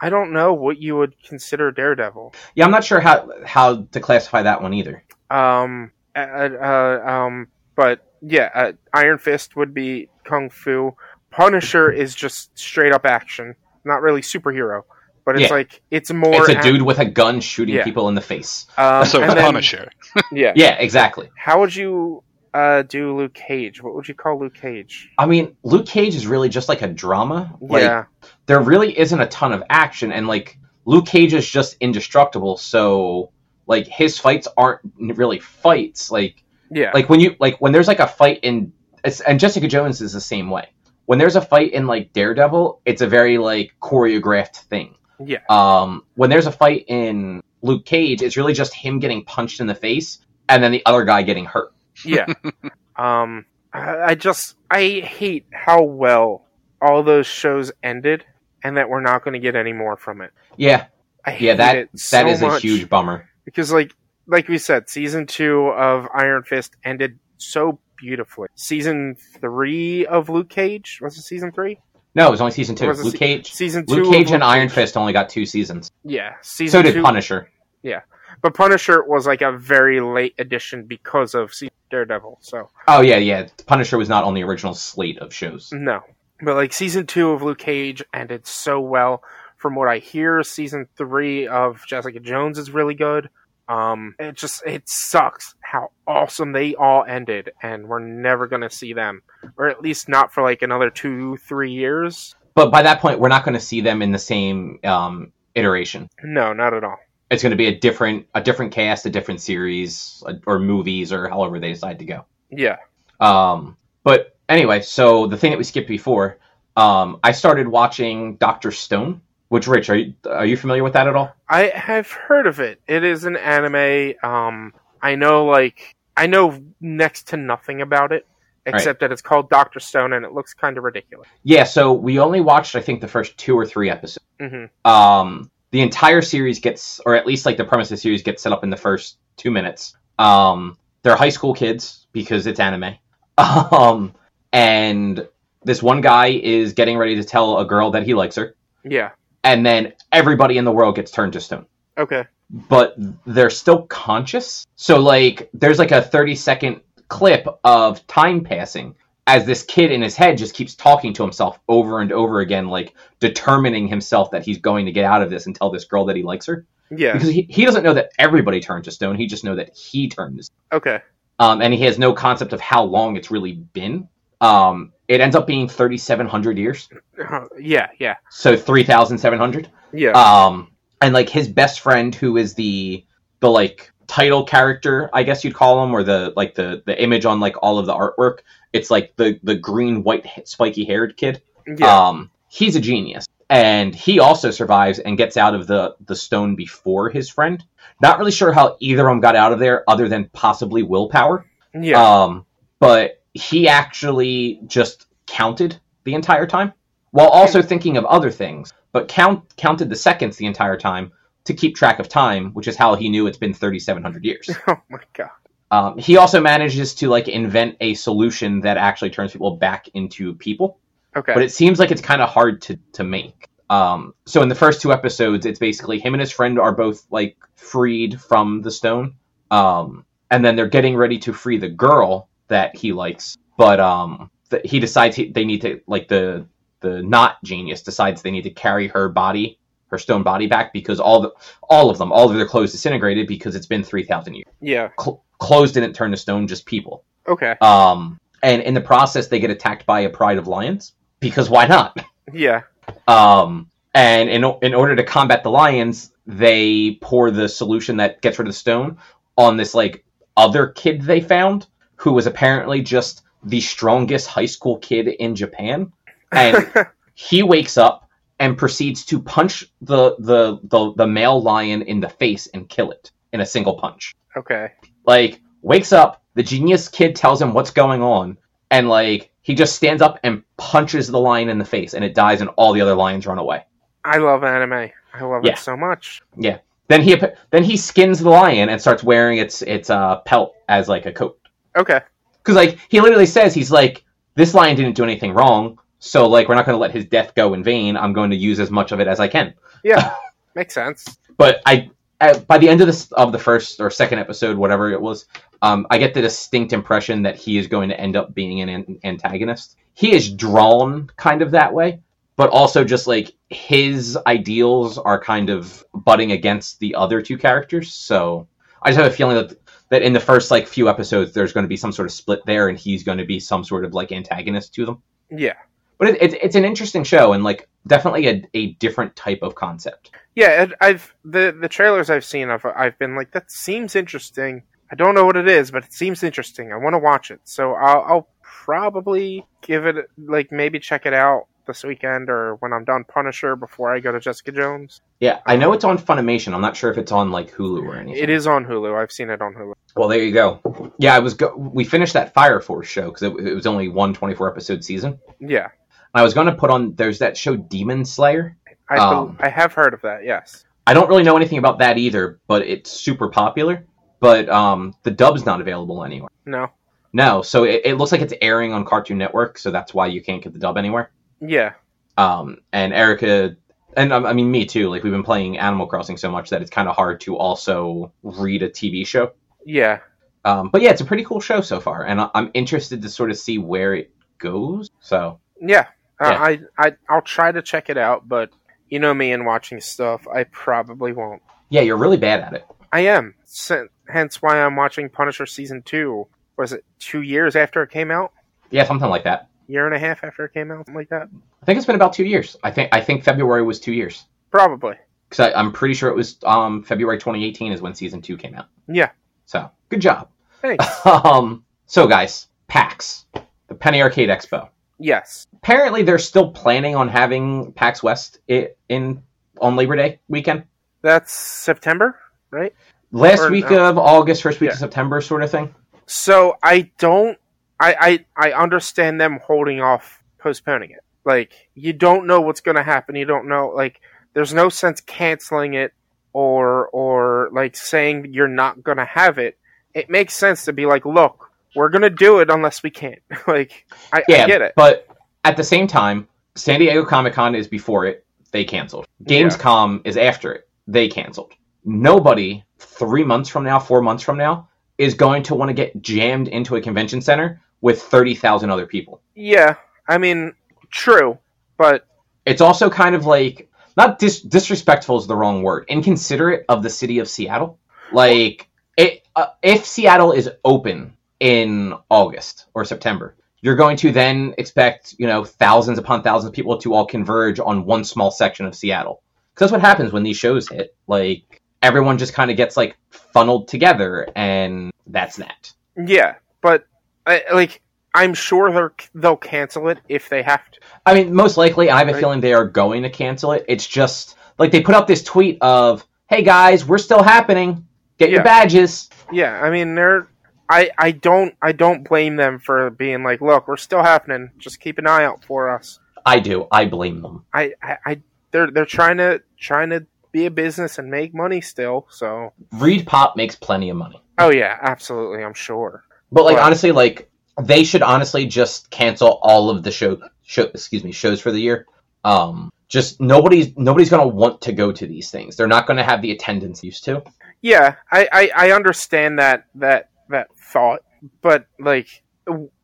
I 0.00 0.08
don't 0.08 0.32
know 0.32 0.52
what 0.54 0.78
you 0.78 0.96
would 0.96 1.14
consider 1.22 1.70
Daredevil. 1.70 2.34
Yeah, 2.54 2.64
I'm 2.64 2.70
not 2.70 2.84
sure 2.84 3.00
how 3.00 3.28
how 3.44 3.82
to 3.92 4.00
classify 4.00 4.42
that 4.42 4.62
one 4.62 4.72
either. 4.74 5.04
Um, 5.30 5.92
uh, 6.16 6.18
uh, 6.18 7.02
um, 7.06 7.48
but 7.76 8.06
yeah, 8.22 8.50
uh, 8.54 8.72
Iron 8.94 9.18
Fist 9.18 9.56
would 9.56 9.74
be 9.74 10.08
kung 10.24 10.50
fu. 10.50 10.94
Punisher 11.30 11.90
is 12.02 12.14
just 12.14 12.56
straight 12.58 12.92
up 12.92 13.04
action, 13.06 13.54
not 13.84 14.02
really 14.02 14.20
superhero, 14.22 14.82
but 15.24 15.36
it's 15.36 15.50
Yeah. 15.50 15.54
like 15.56 15.82
it's 15.90 16.10
more. 16.12 16.34
It's 16.34 16.48
a 16.48 16.58
ac- 16.58 16.70
dude 16.70 16.82
with 16.82 16.98
a 16.98 17.04
gun 17.04 17.40
shooting 17.40 17.76
Yeah. 17.76 17.84
people 17.84 18.08
in 18.08 18.14
the 18.14 18.20
face. 18.20 18.66
Um, 18.76 19.04
so 19.04 19.20
then- 19.20 19.36
Punisher. 19.36 19.90
Yeah. 20.32 20.52
Yeah, 20.56 20.72
exactly. 20.74 21.30
How 21.36 21.60
would 21.60 21.74
you 21.76 22.24
uh, 22.52 22.82
do 22.82 23.16
Luke 23.16 23.32
Cage? 23.34 23.80
What 23.80 23.94
would 23.94 24.08
you 24.08 24.14
call 24.14 24.40
Luke 24.40 24.54
Cage? 24.54 25.08
I 25.16 25.26
mean, 25.26 25.56
Luke 25.62 25.86
Cage 25.86 26.16
is 26.16 26.26
really 26.26 26.48
just 26.48 26.68
like 26.68 26.82
a 26.82 26.88
drama. 26.88 27.56
Like, 27.60 27.82
yeah, 27.82 28.04
there 28.50 28.60
really 28.60 28.98
isn't 28.98 29.20
a 29.20 29.28
ton 29.28 29.52
of 29.52 29.62
action 29.70 30.10
and 30.10 30.26
like 30.26 30.58
Luke 30.84 31.06
Cage 31.06 31.34
is 31.34 31.48
just 31.48 31.76
indestructible 31.78 32.56
so 32.56 33.30
like 33.68 33.86
his 33.86 34.18
fights 34.18 34.48
aren't 34.56 34.80
really 34.98 35.38
fights 35.38 36.10
like 36.10 36.42
yeah, 36.68 36.90
like 36.92 37.08
when 37.08 37.20
you 37.20 37.36
like 37.38 37.60
when 37.60 37.70
there's 37.70 37.86
like 37.86 38.00
a 38.00 38.08
fight 38.08 38.40
in 38.42 38.72
it's, 39.04 39.20
and 39.20 39.38
Jessica 39.38 39.68
Jones 39.68 40.00
is 40.00 40.12
the 40.12 40.20
same 40.20 40.50
way. 40.50 40.68
When 41.06 41.20
there's 41.20 41.36
a 41.36 41.40
fight 41.40 41.72
in 41.72 41.86
like 41.86 42.12
Daredevil 42.12 42.82
it's 42.84 43.02
a 43.02 43.06
very 43.06 43.38
like 43.38 43.72
choreographed 43.80 44.56
thing. 44.56 44.96
Yeah, 45.24 45.42
um 45.48 46.02
when 46.14 46.28
there's 46.28 46.46
a 46.46 46.52
fight 46.52 46.86
in 46.88 47.44
Luke 47.62 47.84
Cage 47.84 48.20
it's 48.20 48.36
really 48.36 48.52
just 48.52 48.74
him 48.74 48.98
getting 48.98 49.24
punched 49.24 49.60
in 49.60 49.68
the 49.68 49.76
face 49.76 50.18
and 50.48 50.60
then 50.60 50.72
the 50.72 50.84
other 50.86 51.04
guy 51.04 51.22
getting 51.22 51.44
hurt. 51.44 51.72
Yeah. 52.04 52.26
um, 52.96 53.46
I, 53.72 54.00
I 54.00 54.14
just 54.16 54.56
I 54.68 55.02
hate 55.04 55.46
how 55.52 55.84
well 55.84 56.46
all 56.82 57.04
those 57.04 57.28
shows 57.28 57.70
ended, 57.82 58.24
and 58.62 58.76
that 58.76 58.88
we're 58.88 59.00
not 59.00 59.24
going 59.24 59.34
to 59.34 59.40
get 59.40 59.56
any 59.56 59.72
more 59.72 59.96
from 59.96 60.20
it. 60.20 60.32
yeah. 60.56 60.86
I 61.22 61.32
hate 61.32 61.42
yeah 61.48 61.54
that 61.56 61.88
so 61.96 62.26
is 62.26 62.40
a 62.40 62.58
huge 62.58 62.88
bummer. 62.88 63.28
because 63.44 63.70
like 63.70 63.92
like 64.26 64.48
we 64.48 64.56
said 64.56 64.88
season 64.88 65.26
two 65.26 65.66
of 65.68 66.08
iron 66.14 66.44
fist 66.44 66.74
ended 66.82 67.18
so 67.36 67.78
beautifully. 67.98 68.48
Season 68.54 69.16
three 69.38 70.06
of 70.06 70.30
luke 70.30 70.48
cage? 70.48 70.98
Was 71.02 71.18
it 71.18 71.22
season 71.22 71.52
three? 71.52 71.78
No 72.14 72.28
it 72.28 72.30
was 72.30 72.40
only 72.40 72.52
season 72.52 72.74
two. 72.74 72.86
Luke 72.90 73.12
se- 73.12 73.18
Cage 73.18 73.52
season 73.52 73.84
two 73.84 73.96
Luke 73.96 74.12
Cage 74.12 74.30
and 74.30 74.40
Luke 74.42 74.48
Iron 74.50 74.68
Cage. 74.68 74.74
Fist 74.76 74.96
only 74.96 75.12
got 75.12 75.28
two 75.28 75.44
seasons. 75.44 75.90
Yeah 76.04 76.36
season 76.40 76.78
so 76.78 76.82
did 76.82 76.94
two 76.94 77.02
Punisher. 77.02 77.50
Yeah, 77.82 78.00
but 78.42 78.54
punisher 78.54 79.02
was 79.04 79.26
like 79.26 79.42
a 79.42 79.52
very 79.52 80.00
late 80.00 80.34
addition 80.38 80.86
because 80.86 81.34
of 81.34 81.52
season 81.52 81.74
daredevil 81.90 82.38
so 82.40 82.70
Oh 82.88 83.02
yeah, 83.02 83.18
yeah. 83.18 83.48
Punisher 83.66 83.98
was 83.98 84.08
not 84.08 84.24
on 84.24 84.32
the 84.32 84.42
original 84.42 84.72
slate 84.72 85.18
of 85.18 85.34
shows. 85.34 85.68
no 85.70 86.00
but 86.42 86.54
like 86.54 86.72
season 86.72 87.06
two 87.06 87.30
of 87.30 87.42
luke 87.42 87.58
cage 87.58 88.02
ended 88.12 88.46
so 88.46 88.80
well 88.80 89.22
from 89.60 89.74
what 89.74 89.88
I 89.88 89.98
hear, 89.98 90.42
season 90.42 90.88
three 90.96 91.46
of 91.46 91.84
Jessica 91.86 92.18
Jones 92.18 92.58
is 92.58 92.70
really 92.70 92.94
good. 92.94 93.28
Um, 93.68 94.16
it 94.18 94.34
just 94.34 94.62
it 94.66 94.82
sucks 94.86 95.54
how 95.60 95.90
awesome 96.06 96.52
they 96.52 96.74
all 96.74 97.04
ended, 97.06 97.52
and 97.62 97.86
we're 97.86 98.00
never 98.00 98.48
gonna 98.48 98.70
see 98.70 98.94
them, 98.94 99.22
or 99.56 99.68
at 99.68 99.80
least 99.80 100.08
not 100.08 100.32
for 100.32 100.42
like 100.42 100.62
another 100.62 100.90
two, 100.90 101.36
three 101.36 101.70
years. 101.72 102.34
But 102.54 102.72
by 102.72 102.82
that 102.82 103.00
point, 103.00 103.20
we're 103.20 103.28
not 103.28 103.44
going 103.44 103.54
to 103.54 103.60
see 103.60 103.80
them 103.80 104.02
in 104.02 104.10
the 104.10 104.18
same 104.18 104.80
um, 104.82 105.32
iteration. 105.54 106.08
No, 106.24 106.52
not 106.52 106.74
at 106.74 106.82
all. 106.82 106.98
It's 107.30 107.44
going 107.44 107.52
to 107.52 107.56
be 107.56 107.66
a 107.66 107.78
different 107.78 108.26
a 108.34 108.40
different 108.40 108.72
cast, 108.72 109.06
a 109.06 109.10
different 109.10 109.40
series, 109.40 110.22
or 110.46 110.58
movies, 110.58 111.12
or 111.12 111.28
however 111.28 111.60
they 111.60 111.72
decide 111.72 112.00
to 112.00 112.04
go. 112.04 112.24
Yeah. 112.50 112.78
Um, 113.20 113.76
but 114.02 114.36
anyway, 114.50 114.82
so 114.82 115.26
the 115.26 115.38
thing 115.38 115.50
that 115.52 115.58
we 115.58 115.64
skipped 115.64 115.88
before, 115.88 116.38
um, 116.76 117.20
I 117.24 117.32
started 117.32 117.68
watching 117.68 118.36
Doctor 118.36 118.70
Stone. 118.70 119.22
Which 119.48 119.66
Rich, 119.66 119.90
are 119.90 119.96
you 119.96 120.14
are 120.28 120.46
you 120.46 120.56
familiar 120.56 120.84
with 120.84 120.92
that 120.92 121.08
at 121.08 121.16
all? 121.16 121.34
I 121.48 121.72
have 121.74 122.08
heard 122.08 122.46
of 122.46 122.60
it. 122.60 122.80
It 122.86 123.02
is 123.02 123.24
an 123.24 123.36
anime. 123.36 124.14
Um, 124.22 124.72
I 125.02 125.16
know 125.16 125.46
like 125.46 125.96
I 126.16 126.28
know 126.28 126.62
next 126.80 127.28
to 127.28 127.36
nothing 127.36 127.82
about 127.82 128.12
it 128.12 128.26
except 128.66 129.00
that 129.00 129.10
it's 129.10 129.22
called 129.22 129.48
Doctor 129.50 129.80
Stone 129.80 130.12
and 130.12 130.24
it 130.24 130.32
looks 130.32 130.54
kind 130.54 130.78
of 130.78 130.84
ridiculous. 130.84 131.28
Yeah. 131.42 131.64
So 131.64 131.92
we 131.92 132.18
only 132.18 132.40
watched, 132.40 132.76
I 132.76 132.80
think, 132.80 133.00
the 133.00 133.08
first 133.08 133.36
two 133.38 133.58
or 133.58 133.66
three 133.66 133.90
episodes. 133.90 134.24
hmm 134.38 134.66
Um, 134.84 135.50
the 135.70 135.80
entire 135.80 136.22
series 136.22 136.60
gets, 136.60 137.00
or 137.06 137.14
at 137.14 137.26
least 137.26 137.46
like 137.46 137.56
the 137.56 137.64
premise 137.64 137.88
of 137.88 137.96
the 137.96 138.00
series 138.00 138.22
gets 138.22 138.42
set 138.42 138.52
up 138.52 138.64
in 138.64 138.70
the 138.70 138.76
first 138.76 139.18
two 139.36 139.50
minutes. 139.50 139.96
Um, 140.18 140.76
they're 141.02 141.16
high 141.16 141.30
school 141.30 141.54
kids 141.54 142.06
because 142.12 142.46
it's 142.46 142.60
anime. 142.60 142.96
Um, 143.38 144.12
and 144.52 145.26
this 145.64 145.82
one 145.82 146.00
guy 146.00 146.28
is 146.28 146.72
getting 146.72 146.96
ready 146.98 147.16
to 147.16 147.24
tell 147.24 147.58
a 147.58 147.64
girl 147.64 147.90
that 147.90 148.04
he 148.04 148.14
likes 148.14 148.36
her, 148.36 148.54
Yeah. 148.84 149.10
and 149.44 149.64
then 149.64 149.92
everybody 150.12 150.58
in 150.58 150.64
the 150.64 150.72
world 150.72 150.96
gets 150.96 151.10
turned 151.10 151.32
to 151.34 151.40
stone. 151.40 151.66
Okay. 151.98 152.24
but 152.68 152.96
they're 153.26 153.50
still 153.50 153.82
conscious. 153.86 154.66
So 154.74 154.98
like 154.98 155.50
there's 155.54 155.78
like 155.78 155.92
a 155.92 156.02
30 156.02 156.34
second 156.34 156.80
clip 157.08 157.46
of 157.62 158.04
time 158.08 158.42
passing 158.42 158.94
as 159.26 159.44
this 159.44 159.62
kid 159.62 159.92
in 159.92 160.00
his 160.02 160.16
head 160.16 160.36
just 160.38 160.54
keeps 160.54 160.74
talking 160.74 161.12
to 161.14 161.22
himself 161.22 161.60
over 161.68 162.00
and 162.00 162.10
over 162.10 162.40
again 162.40 162.66
like 162.68 162.94
determining 163.20 163.86
himself 163.86 164.30
that 164.32 164.44
he's 164.44 164.58
going 164.58 164.86
to 164.86 164.92
get 164.92 165.04
out 165.04 165.22
of 165.22 165.30
this 165.30 165.46
and 165.46 165.54
tell 165.54 165.70
this 165.70 165.84
girl 165.84 166.04
that 166.06 166.16
he 166.16 166.22
likes 166.24 166.46
her 166.46 166.66
Yeah. 166.90 167.12
because 167.12 167.28
he, 167.28 167.46
he 167.50 167.64
doesn't 167.64 167.84
know 167.84 167.94
that 167.94 168.10
everybody 168.18 168.60
turned 168.60 168.84
to 168.84 168.90
stone 168.90 169.14
he 169.16 169.26
just 169.26 169.44
know 169.44 169.54
that 169.56 169.76
he 169.76 170.08
turned 170.08 170.38
to 170.38 170.42
stone 170.44 170.56
Okay. 170.72 170.98
um, 171.38 171.60
and 171.62 171.72
he 171.74 171.84
has 171.84 171.98
no 171.98 172.12
concept 172.12 172.52
of 172.52 172.60
how 172.60 172.82
long 172.82 173.16
it's 173.16 173.30
really 173.30 173.52
been 173.52 174.08
um, 174.40 174.92
it 175.08 175.20
ends 175.20 175.36
up 175.36 175.46
being 175.46 175.68
3700 175.68 176.56
years 176.58 176.88
Uh, 177.18 177.46
yeah. 177.58 177.88
Yeah. 177.98 178.16
so 178.30 178.56
3700 178.56 179.68
Yeah. 179.92 180.10
um 180.12 180.70
and 181.00 181.12
like 181.14 181.28
his 181.28 181.48
best 181.48 181.80
friend 181.80 182.14
who 182.14 182.36
is 182.36 182.54
the 182.54 183.04
the 183.40 183.50
like 183.50 183.90
title 184.06 184.44
character 184.44 185.08
i 185.12 185.22
guess 185.22 185.44
you'd 185.44 185.54
call 185.54 185.82
him 185.84 185.92
or 185.94 186.02
the 186.02 186.32
like 186.36 186.54
the 186.54 186.82
the 186.86 187.00
image 187.02 187.24
on 187.24 187.38
like 187.40 187.54
all 187.62 187.78
of 187.78 187.86
the 187.86 187.94
artwork 187.94 188.38
it's 188.72 188.90
like 188.90 189.14
the 189.16 189.38
the 189.44 189.54
green 189.54 190.02
white 190.02 190.26
spiky 190.48 190.84
haired 190.84 191.16
kid 191.16 191.42
yeah. 191.78 192.08
um 192.08 192.30
he's 192.48 192.74
a 192.76 192.80
genius 192.80 193.26
and 193.48 193.94
he 193.94 194.18
also 194.20 194.50
survives 194.50 194.98
and 194.98 195.16
gets 195.16 195.36
out 195.36 195.54
of 195.54 195.66
the 195.68 195.94
the 196.06 196.16
stone 196.16 196.56
before 196.56 197.08
his 197.08 197.28
friend 197.28 197.64
not 198.02 198.18
really 198.18 198.32
sure 198.32 198.52
how 198.52 198.76
either 198.80 199.06
of 199.08 199.12
them 199.12 199.20
got 199.20 199.36
out 199.36 199.52
of 199.52 199.58
there 199.60 199.88
other 199.88 200.08
than 200.08 200.28
possibly 200.32 200.82
willpower 200.82 201.46
yeah. 201.72 202.02
um, 202.24 202.44
but 202.80 203.19
he 203.34 203.68
actually 203.68 204.60
just 204.66 205.06
counted 205.26 205.78
the 206.04 206.14
entire 206.14 206.46
time 206.46 206.72
while 207.10 207.28
also 207.28 207.62
thinking 207.62 207.96
of 207.96 208.04
other 208.06 208.30
things, 208.30 208.72
but 208.92 209.08
count 209.08 209.56
counted 209.56 209.88
the 209.88 209.96
seconds 209.96 210.36
the 210.36 210.46
entire 210.46 210.76
time 210.76 211.12
to 211.44 211.54
keep 211.54 211.74
track 211.74 211.98
of 211.98 212.08
time, 212.08 212.52
which 212.52 212.68
is 212.68 212.76
how 212.76 212.94
he 212.94 213.08
knew 213.08 213.26
it's 213.26 213.38
been 213.38 213.54
3,700 213.54 214.24
years. 214.24 214.50
oh 214.68 214.76
my 214.88 215.00
god. 215.12 215.30
Um, 215.72 215.98
he 215.98 216.16
also 216.16 216.40
manages 216.40 216.94
to 216.96 217.08
like 217.08 217.28
invent 217.28 217.76
a 217.80 217.94
solution 217.94 218.60
that 218.62 218.76
actually 218.76 219.10
turns 219.10 219.32
people 219.32 219.56
back 219.56 219.88
into 219.94 220.34
people, 220.34 220.78
Okay. 221.16 221.32
but 221.32 221.42
it 221.42 221.52
seems 221.52 221.78
like 221.78 221.90
it's 221.92 222.00
kind 222.02 222.20
of 222.22 222.28
hard 222.28 222.60
to 222.62 222.78
to 222.92 223.04
make. 223.04 223.48
Um, 223.68 224.14
so 224.26 224.42
in 224.42 224.48
the 224.48 224.56
first 224.56 224.82
two 224.82 224.92
episodes, 224.92 225.46
it's 225.46 225.60
basically 225.60 226.00
him 226.00 226.14
and 226.14 226.20
his 226.20 226.32
friend 226.32 226.58
are 226.58 226.72
both 226.72 227.06
like 227.10 227.36
freed 227.54 228.20
from 228.20 228.62
the 228.62 228.70
stone, 228.70 229.14
um, 229.52 230.04
and 230.32 230.44
then 230.44 230.56
they're 230.56 230.66
getting 230.66 230.96
ready 230.96 231.18
to 231.20 231.32
free 231.32 231.56
the 231.56 231.68
girl 231.68 232.28
that 232.50 232.76
he 232.76 232.92
likes, 232.92 233.36
but 233.56 233.80
um, 233.80 234.30
th- 234.50 234.62
he 234.64 234.78
decides 234.78 235.16
he, 235.16 235.30
they 235.30 235.44
need 235.44 235.62
to 235.62 235.80
like 235.86 236.06
the 236.08 236.46
the 236.80 237.02
not 237.02 237.42
genius 237.42 237.82
decides 237.82 238.22
they 238.22 238.30
need 238.30 238.42
to 238.42 238.50
carry 238.50 238.88
her 238.88 239.08
body, 239.08 239.58
her 239.88 239.98
stone 239.98 240.22
body 240.22 240.46
back 240.46 240.72
because 240.72 241.00
all 241.00 241.20
the 241.20 241.32
all 241.62 241.90
of 241.90 241.98
them, 241.98 242.12
all 242.12 242.30
of 242.30 242.36
their 242.36 242.46
clothes 242.46 242.72
disintegrated 242.72 243.26
because 243.26 243.54
it's 243.54 243.66
been 243.66 243.82
three 243.82 244.04
thousand 244.04 244.34
years. 244.34 244.52
yeah. 244.60 244.90
Cl- 245.00 245.24
clothes 245.38 245.72
didn't 245.72 245.94
turn 245.94 246.10
to 246.10 246.16
stone, 246.16 246.46
just 246.46 246.66
people. 246.66 247.04
Okay. 247.26 247.56
Um, 247.62 248.18
and 248.42 248.62
in 248.62 248.74
the 248.74 248.80
process, 248.80 249.28
they 249.28 249.40
get 249.40 249.50
attacked 249.50 249.86
by 249.86 250.00
a 250.00 250.10
pride 250.10 250.38
of 250.38 250.46
lions 250.46 250.92
because 251.20 251.48
why 251.50 251.66
not? 251.66 251.96
Yeah. 252.32 252.62
Um, 253.08 253.68
and 253.94 254.28
in 254.30 254.44
in 254.62 254.74
order 254.74 254.94
to 254.96 255.02
combat 255.02 255.42
the 255.42 255.50
lions, 255.50 256.12
they 256.26 256.98
pour 257.00 257.30
the 257.30 257.48
solution 257.48 257.96
that 257.96 258.22
gets 258.22 258.38
rid 258.38 258.46
of 258.46 258.54
the 258.54 258.58
stone 258.58 258.98
on 259.36 259.56
this 259.56 259.74
like 259.74 260.04
other 260.36 260.68
kid 260.68 261.02
they 261.02 261.20
found 261.20 261.66
who 262.00 262.12
was 262.12 262.26
apparently 262.26 262.80
just 262.80 263.22
the 263.44 263.60
strongest 263.60 264.26
high 264.26 264.46
school 264.46 264.78
kid 264.78 265.08
in 265.08 265.36
Japan, 265.36 265.92
and 266.32 266.72
he 267.14 267.42
wakes 267.42 267.76
up 267.76 268.08
and 268.38 268.56
proceeds 268.56 269.04
to 269.04 269.20
punch 269.20 269.66
the 269.82 270.16
the 270.18 270.58
the, 270.64 270.92
the 270.96 271.06
male 271.06 271.40
lion 271.40 271.82
in 271.82 272.00
the 272.00 272.08
face 272.08 272.46
and 272.54 272.68
kill 272.68 272.90
it 272.90 273.10
in 273.32 273.40
a 273.40 273.46
single 273.46 273.74
punch 273.74 274.16
okay. 274.36 274.72
like 275.06 275.40
wakes 275.62 275.92
up 275.92 276.22
the 276.34 276.42
genius 276.42 276.88
kid 276.88 277.14
tells 277.14 277.40
him 277.40 277.52
what's 277.52 277.70
going 277.70 278.02
on 278.02 278.36
and 278.70 278.88
like 278.88 279.30
he 279.42 279.54
just 279.54 279.76
stands 279.76 280.02
up 280.02 280.18
and 280.24 280.42
punches 280.56 281.06
the 281.08 281.20
lion 281.20 281.48
in 281.48 281.58
the 281.58 281.64
face 281.64 281.94
and 281.94 282.04
it 282.04 282.14
dies 282.14 282.40
and 282.40 282.50
all 282.56 282.72
the 282.72 282.80
other 282.80 282.94
lions 282.94 283.26
run 283.26 283.38
away 283.38 283.62
I 284.04 284.16
love 284.18 284.44
anime. 284.44 284.90
I 285.12 285.24
love 285.24 285.44
Yeah. 285.44 285.52
it 285.52 285.58
so 285.58 285.76
much. 285.76 286.22
Yeah. 286.36 286.58
Then 286.88 287.02
he 287.02 287.16
then 287.50 287.62
he 287.62 287.76
skins 287.76 288.18
the 288.18 288.30
lion 288.30 288.68
and 288.68 288.80
starts 288.80 289.04
wearing 289.04 289.38
its 289.38 289.62
its 289.62 289.90
uh, 289.90 290.20
pelt 290.24 290.54
as 290.68 290.88
like 290.88 291.06
a 291.06 291.12
coat 291.12 291.38
Okay. 291.76 292.00
because 292.42 292.56
like 292.56 292.78
he 292.88 293.00
literally 293.00 293.26
says 293.26 293.54
he's 293.54 293.70
like 293.70 294.04
this 294.34 294.54
lion 294.54 294.76
didn't 294.76 294.94
do 294.94 295.04
anything 295.04 295.32
wrong 295.32 295.78
so 295.98 296.28
like 296.28 296.48
we're 296.48 296.54
not 296.54 296.66
going 296.66 296.74
to 296.76 296.80
let 296.80 296.92
his 296.92 297.04
death 297.04 297.34
go 297.34 297.54
in 297.54 297.62
vain 297.62 297.96
i'm 297.96 298.12
going 298.12 298.30
to 298.30 298.36
use 298.36 298.58
as 298.60 298.70
much 298.70 298.92
of 298.92 299.00
it 299.00 299.06
as 299.08 299.20
i 299.20 299.28
can 299.28 299.54
Yeah. 299.84 300.14
Makes 300.54 300.74
sense. 300.74 301.18
but 301.36 301.62
I 301.64 301.90
at, 302.20 302.46
by 302.46 302.58
the 302.58 302.68
end 302.68 302.80
of 302.80 302.86
this 302.86 303.10
of 303.12 303.32
the 303.32 303.38
first 303.38 303.80
or 303.80 303.88
second 303.90 304.18
episode, 304.18 304.56
whatever 304.58 304.90
it 304.90 305.00
was, 305.00 305.26
um, 305.62 305.86
I 305.90 305.96
get 305.98 306.12
the 306.12 306.20
distinct 306.20 306.72
impression 306.72 307.22
that 307.22 307.36
he 307.36 307.56
is 307.56 307.66
going 307.66 307.88
to 307.88 307.98
end 307.98 308.14
up 308.16 308.34
being 308.34 308.60
an, 308.60 308.68
an 308.68 308.98
antagonist. 309.04 309.76
He 309.94 310.12
is 310.12 310.30
drawn 310.30 311.10
kind 311.16 311.40
of 311.40 311.52
that 311.52 311.72
way, 311.72 312.00
but 312.36 312.50
also 312.50 312.84
just 312.84 313.06
like 313.06 313.32
his 313.48 314.18
ideals 314.26 314.98
are 314.98 315.18
kind 315.18 315.48
of 315.50 315.82
butting 315.94 316.32
against 316.32 316.78
the 316.80 316.94
other 316.94 317.22
two 317.22 317.38
characters. 317.38 317.94
So 317.94 318.48
I 318.82 318.90
just 318.90 318.98
have 318.98 319.10
a 319.10 319.14
feeling 319.14 319.36
that 319.36 319.56
that 319.90 320.02
in 320.02 320.12
the 320.12 320.20
first 320.20 320.50
like 320.50 320.66
few 320.66 320.88
episodes, 320.88 321.32
there's 321.32 321.52
going 321.52 321.64
to 321.64 321.68
be 321.68 321.76
some 321.76 321.92
sort 321.92 322.06
of 322.06 322.12
split 322.12 322.40
there, 322.46 322.68
and 322.68 322.78
he's 322.78 323.02
going 323.02 323.18
to 323.18 323.26
be 323.26 323.38
some 323.38 323.62
sort 323.62 323.84
of 323.84 323.92
like 323.92 324.12
antagonist 324.12 324.74
to 324.74 324.86
them. 324.86 325.02
Yeah. 325.30 325.54
But 325.98 326.08
it, 326.08 326.22
it, 326.22 326.42
it's 326.42 326.56
an 326.56 326.64
interesting 326.64 327.04
show 327.04 327.34
and 327.34 327.44
like 327.44 327.68
definitely 327.86 328.26
a, 328.28 328.42
a 328.54 328.72
different 328.74 329.14
type 329.16 329.40
of 329.42 329.54
concept. 329.54 330.12
Yeah, 330.34 330.66
I've 330.80 331.14
the 331.24 331.54
the 331.60 331.68
trailers 331.68 332.08
I've 332.08 332.24
seen, 332.24 332.48
I've 332.48 332.64
I've 332.64 332.98
been 332.98 333.16
like, 333.16 333.32
that 333.32 333.50
seems 333.50 333.94
interesting. 333.94 334.62
I 334.90 334.94
don't 334.94 335.14
know 335.14 335.24
what 335.24 335.36
it 335.36 335.48
is, 335.48 335.70
but 335.70 335.84
it 335.84 335.92
seems 335.92 336.22
interesting. 336.22 336.72
I 336.72 336.76
want 336.76 336.94
to 336.94 336.98
watch 336.98 337.30
it, 337.30 337.40
so 337.44 337.74
I'll, 337.74 338.02
I'll 338.02 338.28
probably 338.42 339.44
give 339.60 339.86
it 339.86 339.96
like 340.16 340.50
maybe 340.50 340.78
check 340.78 341.06
it 341.06 341.12
out 341.12 341.46
this 341.70 341.84
weekend 341.84 342.28
or 342.28 342.56
when 342.56 342.72
I'm 342.72 342.84
done 342.84 343.04
Punisher 343.04 343.54
before 343.54 343.94
I 343.94 344.00
go 344.00 344.10
to 344.10 344.18
Jessica 344.18 344.50
Jones. 344.50 345.00
Yeah, 345.20 345.38
I 345.46 345.54
know 345.54 345.72
it's 345.72 345.84
on 345.84 345.98
Funimation. 345.98 346.52
I'm 346.52 346.60
not 346.60 346.76
sure 346.76 346.90
if 346.90 346.98
it's 346.98 347.12
on 347.12 347.30
like 347.30 347.52
Hulu 347.54 347.84
or 347.86 347.94
anything. 347.94 348.20
It 348.20 348.28
is 348.28 348.48
on 348.48 348.64
Hulu. 348.64 349.00
I've 349.00 349.12
seen 349.12 349.30
it 349.30 349.40
on 349.40 349.54
Hulu. 349.54 349.74
Well, 349.96 350.08
there 350.08 350.22
you 350.22 350.32
go. 350.32 350.92
Yeah, 350.98 351.14
I 351.14 351.20
was 351.20 351.34
go- 351.34 351.54
we 351.56 351.84
finished 351.84 352.14
that 352.14 352.34
Fire 352.34 352.60
Force 352.60 352.88
show 352.88 353.06
because 353.06 353.22
it, 353.22 353.32
it 353.46 353.54
was 353.54 353.66
only 353.66 353.88
one 353.88 354.12
24 354.12 354.50
episode 354.50 354.84
season. 354.84 355.18
Yeah, 355.38 355.68
I 356.12 356.22
was 356.22 356.34
going 356.34 356.46
to 356.48 356.54
put 356.54 356.70
on 356.70 356.94
there's 356.96 357.20
that 357.20 357.36
show 357.36 357.56
Demon 357.56 358.04
Slayer. 358.04 358.56
I 358.88 358.96
Um, 358.98 359.36
I 359.40 359.48
have 359.48 359.72
heard 359.72 359.94
of 359.94 360.02
that. 360.02 360.24
Yes. 360.24 360.64
I 360.86 360.94
don't 360.94 361.08
really 361.08 361.22
know 361.22 361.36
anything 361.36 361.58
about 361.58 361.78
that 361.78 361.98
either, 361.98 362.40
but 362.48 362.66
it's 362.66 362.90
super 362.90 363.28
popular. 363.28 363.86
But 364.18 364.48
um, 364.48 364.94
the 365.04 365.10
dub's 365.12 365.46
not 365.46 365.60
available 365.60 366.04
anywhere. 366.04 366.28
No. 366.44 366.68
No, 367.12 367.42
so 367.42 367.64
it, 367.64 367.82
it 367.84 367.94
looks 367.96 368.12
like 368.12 368.20
it's 368.20 368.34
airing 368.40 368.72
on 368.72 368.84
Cartoon 368.84 369.18
Network, 369.18 369.58
so 369.58 369.70
that's 369.70 369.92
why 369.92 370.06
you 370.06 370.22
can't 370.22 370.42
get 370.42 370.52
the 370.52 370.58
dub 370.58 370.76
anywhere. 370.76 371.10
Yeah. 371.40 371.72
Um, 372.16 372.58
and 372.72 372.92
Erica, 372.92 373.56
and 373.96 374.12
um, 374.12 374.26
I 374.26 374.32
mean 374.32 374.50
me 374.50 374.66
too. 374.66 374.88
Like 374.88 375.02
we've 375.02 375.12
been 375.12 375.22
playing 375.22 375.58
Animal 375.58 375.86
Crossing 375.86 376.16
so 376.16 376.30
much 376.30 376.50
that 376.50 376.60
it's 376.62 376.70
kind 376.70 376.88
of 376.88 376.94
hard 376.96 377.20
to 377.22 377.36
also 377.36 378.12
read 378.22 378.62
a 378.62 378.68
TV 378.70 379.06
show. 379.06 379.32
Yeah. 379.64 380.00
Um, 380.44 380.70
but 380.70 380.80
yeah, 380.82 380.90
it's 380.90 381.00
a 381.00 381.04
pretty 381.04 381.24
cool 381.24 381.40
show 381.40 381.60
so 381.60 381.80
far, 381.80 382.04
and 382.04 382.20
I- 382.20 382.30
I'm 382.34 382.50
interested 382.54 383.02
to 383.02 383.08
sort 383.08 383.30
of 383.30 383.38
see 383.38 383.58
where 383.58 383.94
it 383.94 384.10
goes. 384.38 384.90
So 385.00 385.38
Yeah. 385.60 385.86
Uh, 386.20 386.30
Yeah. 386.30 386.42
I 386.42 386.60
I 386.88 386.92
I'll 387.08 387.22
try 387.22 387.52
to 387.52 387.62
check 387.62 387.90
it 387.90 387.98
out, 387.98 388.28
but 388.28 388.50
you 388.88 388.98
know 388.98 389.14
me 389.14 389.32
and 389.32 389.44
watching 389.46 389.80
stuff. 389.80 390.26
I 390.28 390.44
probably 390.44 391.12
won't. 391.12 391.42
Yeah, 391.68 391.82
you're 391.82 391.96
really 391.98 392.16
bad 392.16 392.40
at 392.40 392.54
it. 392.54 392.66
I 392.92 393.00
am. 393.00 393.34
S- 393.44 393.70
Hence 394.08 394.42
why 394.42 394.60
I'm 394.60 394.74
watching 394.76 395.08
Punisher 395.08 395.46
season 395.46 395.82
two. 395.82 396.26
Was 396.56 396.72
it 396.72 396.84
two 396.98 397.22
years 397.22 397.54
after 397.54 397.82
it 397.84 397.90
came 397.90 398.10
out? 398.10 398.32
Yeah, 398.70 398.84
something 398.84 399.08
like 399.08 399.22
that. 399.24 399.48
Year 399.70 399.86
and 399.86 399.94
a 399.94 399.98
half 399.98 400.24
after 400.24 400.44
it 400.44 400.52
came 400.52 400.70
out, 400.70 400.78
something 400.78 400.94
like 400.94 401.08
that. 401.10 401.28
I 401.62 401.66
think 401.66 401.76
it's 401.76 401.86
been 401.86 401.94
about 401.96 402.12
two 402.12 402.24
years. 402.24 402.56
I 402.64 402.70
think 402.70 402.88
I 402.92 403.00
think 403.00 403.22
February 403.22 403.62
was 403.62 403.78
two 403.78 403.92
years 403.92 404.24
Probably. 404.50 404.96
because 405.28 405.52
I'm 405.54 405.70
pretty 405.72 405.94
sure 405.94 406.08
it 406.10 406.16
was 406.16 406.38
um, 406.44 406.82
February 406.82 407.18
2018 407.18 407.72
is 407.72 407.80
when 407.80 407.94
season 407.94 408.20
two 408.20 408.36
came 408.36 408.54
out. 408.56 408.66
Yeah. 408.88 409.10
So 409.46 409.70
good 409.88 410.00
job. 410.00 410.28
Thanks. 410.60 410.84
um, 411.06 411.64
so 411.86 412.06
guys, 412.08 412.48
PAX, 412.66 413.26
the 413.68 413.74
Penny 413.74 414.02
Arcade 414.02 414.28
Expo. 414.28 414.68
yes. 414.98 415.46
Apparently, 415.62 416.02
they're 416.02 416.18
still 416.18 416.50
planning 416.50 416.96
on 416.96 417.06
having 417.08 417.72
PAX 417.74 418.02
West 418.02 418.38
i- 418.50 418.70
in 418.88 419.22
on 419.60 419.76
Labor 419.76 419.94
Day 419.94 420.18
weekend. 420.28 420.64
That's 421.02 421.32
September, 421.32 422.18
right? 422.50 422.74
Last 423.12 423.40
Or 423.40 423.50
week 423.50 423.70
no. 423.70 423.88
of 423.90 423.98
August, 423.98 424.42
first 424.42 424.58
week 424.60 424.68
Yeah. 424.68 424.74
of 424.74 424.78
September, 424.78 425.20
sort 425.20 425.42
of 425.42 425.50
thing. 425.50 425.74
So 426.06 426.56
I 426.62 426.90
don't. 426.98 427.38
I 427.80 428.24
I 428.36 428.50
I 428.50 428.52
understand 428.52 429.20
them 429.20 429.40
holding 429.42 429.80
off, 429.80 430.22
postponing 430.38 430.90
it. 430.90 431.00
Like 431.24 431.52
you 431.74 431.92
don't 431.92 432.26
know 432.26 432.40
what's 432.40 432.60
going 432.60 432.76
to 432.76 432.82
happen. 432.82 433.16
You 433.16 433.24
don't 433.24 433.48
know. 433.48 433.72
Like 433.74 434.00
there's 434.34 434.54
no 434.54 434.68
sense 434.68 435.00
canceling 435.00 435.74
it 435.74 435.92
or 436.32 436.88
or 436.88 437.50
like 437.52 437.76
saying 437.76 438.32
you're 438.32 438.48
not 438.48 438.82
going 438.82 438.98
to 438.98 439.04
have 439.04 439.38
it. 439.38 439.58
It 439.94 440.10
makes 440.10 440.36
sense 440.36 440.66
to 440.66 440.72
be 440.72 440.86
like, 440.86 441.04
look, 441.04 441.50
we're 441.74 441.88
going 441.88 442.02
to 442.02 442.10
do 442.10 442.40
it 442.40 442.50
unless 442.50 442.82
we 442.82 442.90
can't. 442.90 443.20
like 443.46 443.86
I, 444.12 444.22
Yeah, 444.28 444.44
I 444.44 444.46
get 444.46 444.62
it. 444.62 444.72
But 444.76 445.08
at 445.44 445.56
the 445.56 445.64
same 445.64 445.86
time, 445.86 446.28
San 446.54 446.80
Diego 446.80 447.04
Comic 447.04 447.32
Con 447.32 447.54
is 447.54 447.66
before 447.66 448.06
it. 448.06 448.24
They 448.52 448.64
canceled. 448.64 449.06
Yeah. 449.26 449.42
Gamescom 449.42 450.02
is 450.04 450.16
after 450.16 450.52
it. 450.52 450.68
They 450.86 451.08
canceled. 451.08 451.52
Nobody 451.84 452.64
three 452.78 453.24
months 453.24 453.48
from 453.48 453.64
now, 453.64 453.78
four 453.78 454.02
months 454.02 454.22
from 454.22 454.36
now, 454.36 454.68
is 454.98 455.14
going 455.14 455.42
to 455.44 455.54
want 455.54 455.68
to 455.68 455.72
get 455.72 456.02
jammed 456.02 456.48
into 456.48 456.76
a 456.76 456.80
convention 456.80 457.20
center 457.20 457.60
with 457.80 458.02
thirty 458.02 458.34
thousand 458.34 458.70
other 458.70 458.86
people. 458.86 459.20
Yeah, 459.34 459.76
I 460.08 460.18
mean, 460.18 460.54
true, 460.90 461.38
but 461.76 462.06
It's 462.46 462.60
also 462.60 462.90
kind 462.90 463.14
of 463.14 463.26
like 463.26 463.70
not 463.96 464.18
dis- 464.18 464.40
disrespectful 464.42 465.18
is 465.18 465.26
the 465.26 465.36
wrong 465.36 465.62
word. 465.62 465.84
Inconsiderate 465.88 466.64
of 466.68 466.82
the 466.82 466.90
city 466.90 467.18
of 467.18 467.28
Seattle. 467.28 467.78
Like 468.12 468.68
it, 468.96 469.26
uh, 469.36 469.46
if 469.62 469.84
Seattle 469.86 470.32
is 470.32 470.50
open 470.64 471.14
in 471.38 471.94
August 472.10 472.66
or 472.74 472.84
September, 472.84 473.36
you're 473.62 473.76
going 473.76 473.96
to 473.98 474.10
then 474.12 474.54
expect 474.58 475.14
you 475.18 475.26
know 475.26 475.44
thousands 475.44 475.98
upon 475.98 476.22
thousands 476.22 476.48
of 476.48 476.54
people 476.54 476.78
to 476.78 476.94
all 476.94 477.06
converge 477.06 477.60
on 477.60 477.84
one 477.84 478.04
small 478.04 478.30
section 478.30 478.66
of 478.66 478.74
Seattle. 478.74 479.22
Because 479.54 479.70
that's 479.70 479.72
what 479.72 479.80
happens 479.80 480.12
when 480.12 480.22
these 480.22 480.36
shows 480.38 480.68
hit. 480.68 480.94
Like 481.06 481.60
everyone 481.82 482.18
just 482.18 482.34
kind 482.34 482.50
of 482.50 482.56
gets 482.56 482.76
like 482.76 482.96
funneled 483.10 483.68
together, 483.68 484.28
and 484.34 484.90
that's 485.06 485.36
that. 485.36 485.72
yeah, 486.06 486.34
but 486.62 486.86
I, 487.30 487.42
like 487.52 487.82
I'm 488.14 488.34
sure 488.34 488.72
they're 488.72 488.92
they'll 489.14 489.36
cancel 489.36 489.88
it 489.88 489.98
if 490.08 490.28
they 490.28 490.42
have 490.42 490.68
to. 490.70 490.80
I 491.06 491.14
mean, 491.14 491.34
most 491.34 491.56
likely, 491.56 491.90
I 491.90 491.98
have 491.98 492.08
a 492.08 492.12
Right. 492.12 492.20
feeling 492.20 492.40
they 492.40 492.54
are 492.54 492.66
going 492.66 493.02
to 493.04 493.10
cancel 493.10 493.52
it. 493.52 493.64
It's 493.68 493.86
just 493.86 494.36
like 494.58 494.72
they 494.72 494.82
put 494.82 494.94
up 494.94 495.06
this 495.06 495.22
tweet 495.22 495.58
of, 495.60 496.04
"Hey 496.28 496.42
guys, 496.42 496.84
we're 496.84 496.98
still 496.98 497.22
happening. 497.22 497.86
Get 498.18 498.30
your 498.30 498.42
badges." 498.42 499.08
Yeah, 499.32 499.60
I 499.62 499.70
mean 499.70 499.94
they're 499.94 500.28
I 500.68 500.90
I 500.98 501.12
don't 501.12 501.54
I 501.62 501.72
don't 501.72 502.06
blame 502.08 502.36
them 502.36 502.58
for 502.58 502.90
being 502.90 503.22
like, 503.22 503.40
look, 503.40 503.68
we're 503.68 503.76
still 503.76 504.02
happening. 504.02 504.50
Just 504.58 504.80
keep 504.80 504.98
an 504.98 505.06
eye 505.06 505.24
out 505.24 505.44
for 505.44 505.70
us. 505.70 505.98
I 506.26 506.40
do. 506.40 506.66
I 506.70 506.86
blame 506.86 507.22
them. 507.22 507.44
I 507.54 507.74
I, 507.82 507.96
I 508.04 508.20
they're 508.50 508.70
they're 508.70 508.84
trying 508.84 509.18
to 509.18 509.42
trying 509.58 509.90
to 509.90 510.06
be 510.32 510.46
a 510.46 510.50
business 510.50 510.98
and 510.98 511.10
make 511.10 511.34
money 511.34 511.60
still. 511.60 512.06
So 512.10 512.52
ReedPop 512.74 513.36
makes 513.36 513.56
plenty 513.56 513.90
of 513.90 513.96
money, 513.96 514.22
oh 514.38 514.50
yeah, 514.50 514.78
absolutely, 514.82 515.42
I'm 515.44 515.54
sure. 515.54 516.04
But 516.32 516.44
like 516.44 516.56
Right. 516.56 516.66
honestly, 516.66 516.92
like 516.92 517.30
they 517.62 517.84
should 517.84 518.02
honestly 518.02 518.46
just 518.46 518.90
cancel 518.90 519.38
all 519.42 519.70
of 519.70 519.82
the 519.82 519.90
show, 519.90 520.18
show 520.42 520.62
excuse 520.64 521.04
me, 521.04 521.12
shows 521.12 521.40
for 521.40 521.50
the 521.52 521.60
year. 521.60 521.86
Um, 522.24 522.70
just 522.88 523.20
nobody's 523.20 523.76
nobody's 523.76 524.10
gonna 524.10 524.26
want 524.26 524.60
to 524.62 524.72
go 524.72 524.92
to 524.92 525.06
these 525.06 525.30
things. 525.30 525.56
They're 525.56 525.66
not 525.68 525.86
gonna 525.86 526.02
have 526.04 526.22
the 526.22 526.32
attendance 526.32 526.82
used 526.82 527.04
to. 527.04 527.22
Yeah, 527.62 527.96
I, 528.10 528.28
I, 528.32 528.50
I 528.68 528.70
understand 528.72 529.38
that 529.38 529.66
that 529.76 530.10
that 530.28 530.48
thought, 530.56 531.00
but 531.42 531.66
like, 531.78 532.22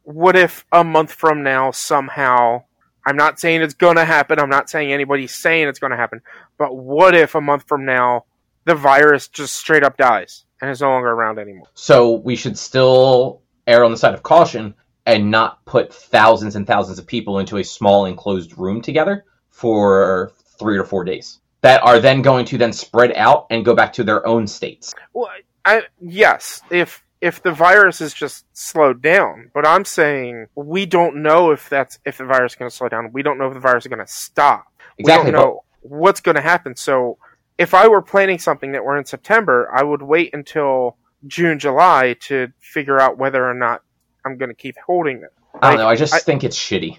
what 0.04 0.36
if 0.36 0.64
a 0.72 0.84
month 0.84 1.12
from 1.12 1.42
now 1.42 1.70
somehow? 1.70 2.62
I'm 3.06 3.16
not 3.16 3.38
saying 3.38 3.62
it's 3.62 3.74
gonna 3.74 4.04
happen. 4.04 4.38
I'm 4.40 4.50
not 4.50 4.68
saying 4.70 4.92
anybody's 4.92 5.34
saying 5.34 5.68
it's 5.68 5.78
gonna 5.78 5.96
happen. 5.96 6.20
But 6.58 6.76
what 6.76 7.14
if 7.14 7.34
a 7.34 7.40
month 7.40 7.64
from 7.68 7.84
now 7.84 8.24
the 8.64 8.74
virus 8.74 9.28
just 9.28 9.56
straight 9.56 9.84
up 9.84 9.96
dies 9.96 10.45
and 10.60 10.70
is 10.70 10.80
no 10.80 10.90
longer 10.90 11.10
around 11.10 11.38
anymore? 11.38 11.68
So 11.74 12.12
we 12.12 12.36
should 12.36 12.58
still 12.58 13.42
err 13.66 13.84
on 13.84 13.90
the 13.90 13.96
side 13.96 14.14
of 14.14 14.22
caution 14.22 14.74
and 15.04 15.30
not 15.30 15.64
put 15.64 15.92
thousands 15.92 16.56
and 16.56 16.66
thousands 16.66 16.98
of 16.98 17.06
people 17.06 17.38
into 17.38 17.58
a 17.58 17.64
small 17.64 18.06
enclosed 18.06 18.58
room 18.58 18.82
together 18.82 19.24
for 19.50 20.32
three 20.58 20.76
or 20.76 20.84
four 20.84 21.04
days 21.04 21.38
that 21.62 21.82
are 21.82 22.00
then 22.00 22.22
going 22.22 22.44
to 22.46 22.58
then 22.58 22.72
spread 22.72 23.12
out 23.14 23.46
and 23.50 23.64
go 23.64 23.74
back 23.74 23.92
to 23.94 24.04
their 24.04 24.26
own 24.26 24.46
states. 24.46 24.94
Well, 25.12 25.30
I 25.64 25.82
yes, 26.00 26.62
if 26.70 27.04
if 27.20 27.42
the 27.42 27.52
virus 27.52 28.00
is 28.00 28.12
just 28.12 28.44
slowed 28.52 29.00
down, 29.02 29.50
but 29.54 29.66
I'm 29.66 29.84
saying 29.84 30.46
we 30.54 30.86
don't 30.86 31.22
know 31.22 31.50
if 31.50 31.68
that's 31.68 31.98
if 32.04 32.18
the 32.18 32.24
virus 32.24 32.52
is 32.52 32.56
going 32.56 32.70
to 32.70 32.76
slow 32.76 32.88
down. 32.88 33.10
We 33.12 33.22
don't 33.22 33.38
know 33.38 33.48
if 33.48 33.54
the 33.54 33.60
virus 33.60 33.84
is 33.84 33.88
going 33.88 34.04
to 34.04 34.12
stop. 34.12 34.66
Exactly. 34.98 35.26
we 35.26 35.32
don't 35.32 35.40
know 35.40 35.64
what's 35.80 36.20
going 36.20 36.36
to 36.36 36.42
happen. 36.42 36.76
So 36.76 37.18
if 37.58 37.74
I 37.74 37.88
were 37.88 38.02
planning 38.02 38.38
something 38.38 38.72
that 38.72 38.84
were 38.84 38.98
in 38.98 39.04
September, 39.04 39.70
I 39.72 39.82
would 39.82 40.02
wait 40.02 40.34
until 40.34 40.96
June, 41.26 41.58
July 41.58 42.16
to 42.20 42.48
figure 42.60 43.00
out 43.00 43.18
whether 43.18 43.48
or 43.48 43.54
not 43.54 43.82
I'm 44.24 44.36
going 44.36 44.50
to 44.50 44.54
keep 44.54 44.76
holding 44.86 45.18
it. 45.18 45.30
I 45.54 45.70
don't 45.70 45.70
like, 45.70 45.78
know. 45.78 45.88
I 45.88 45.96
just 45.96 46.14
I- 46.14 46.18
think 46.18 46.44
it's 46.44 46.56
shitty. 46.58 46.98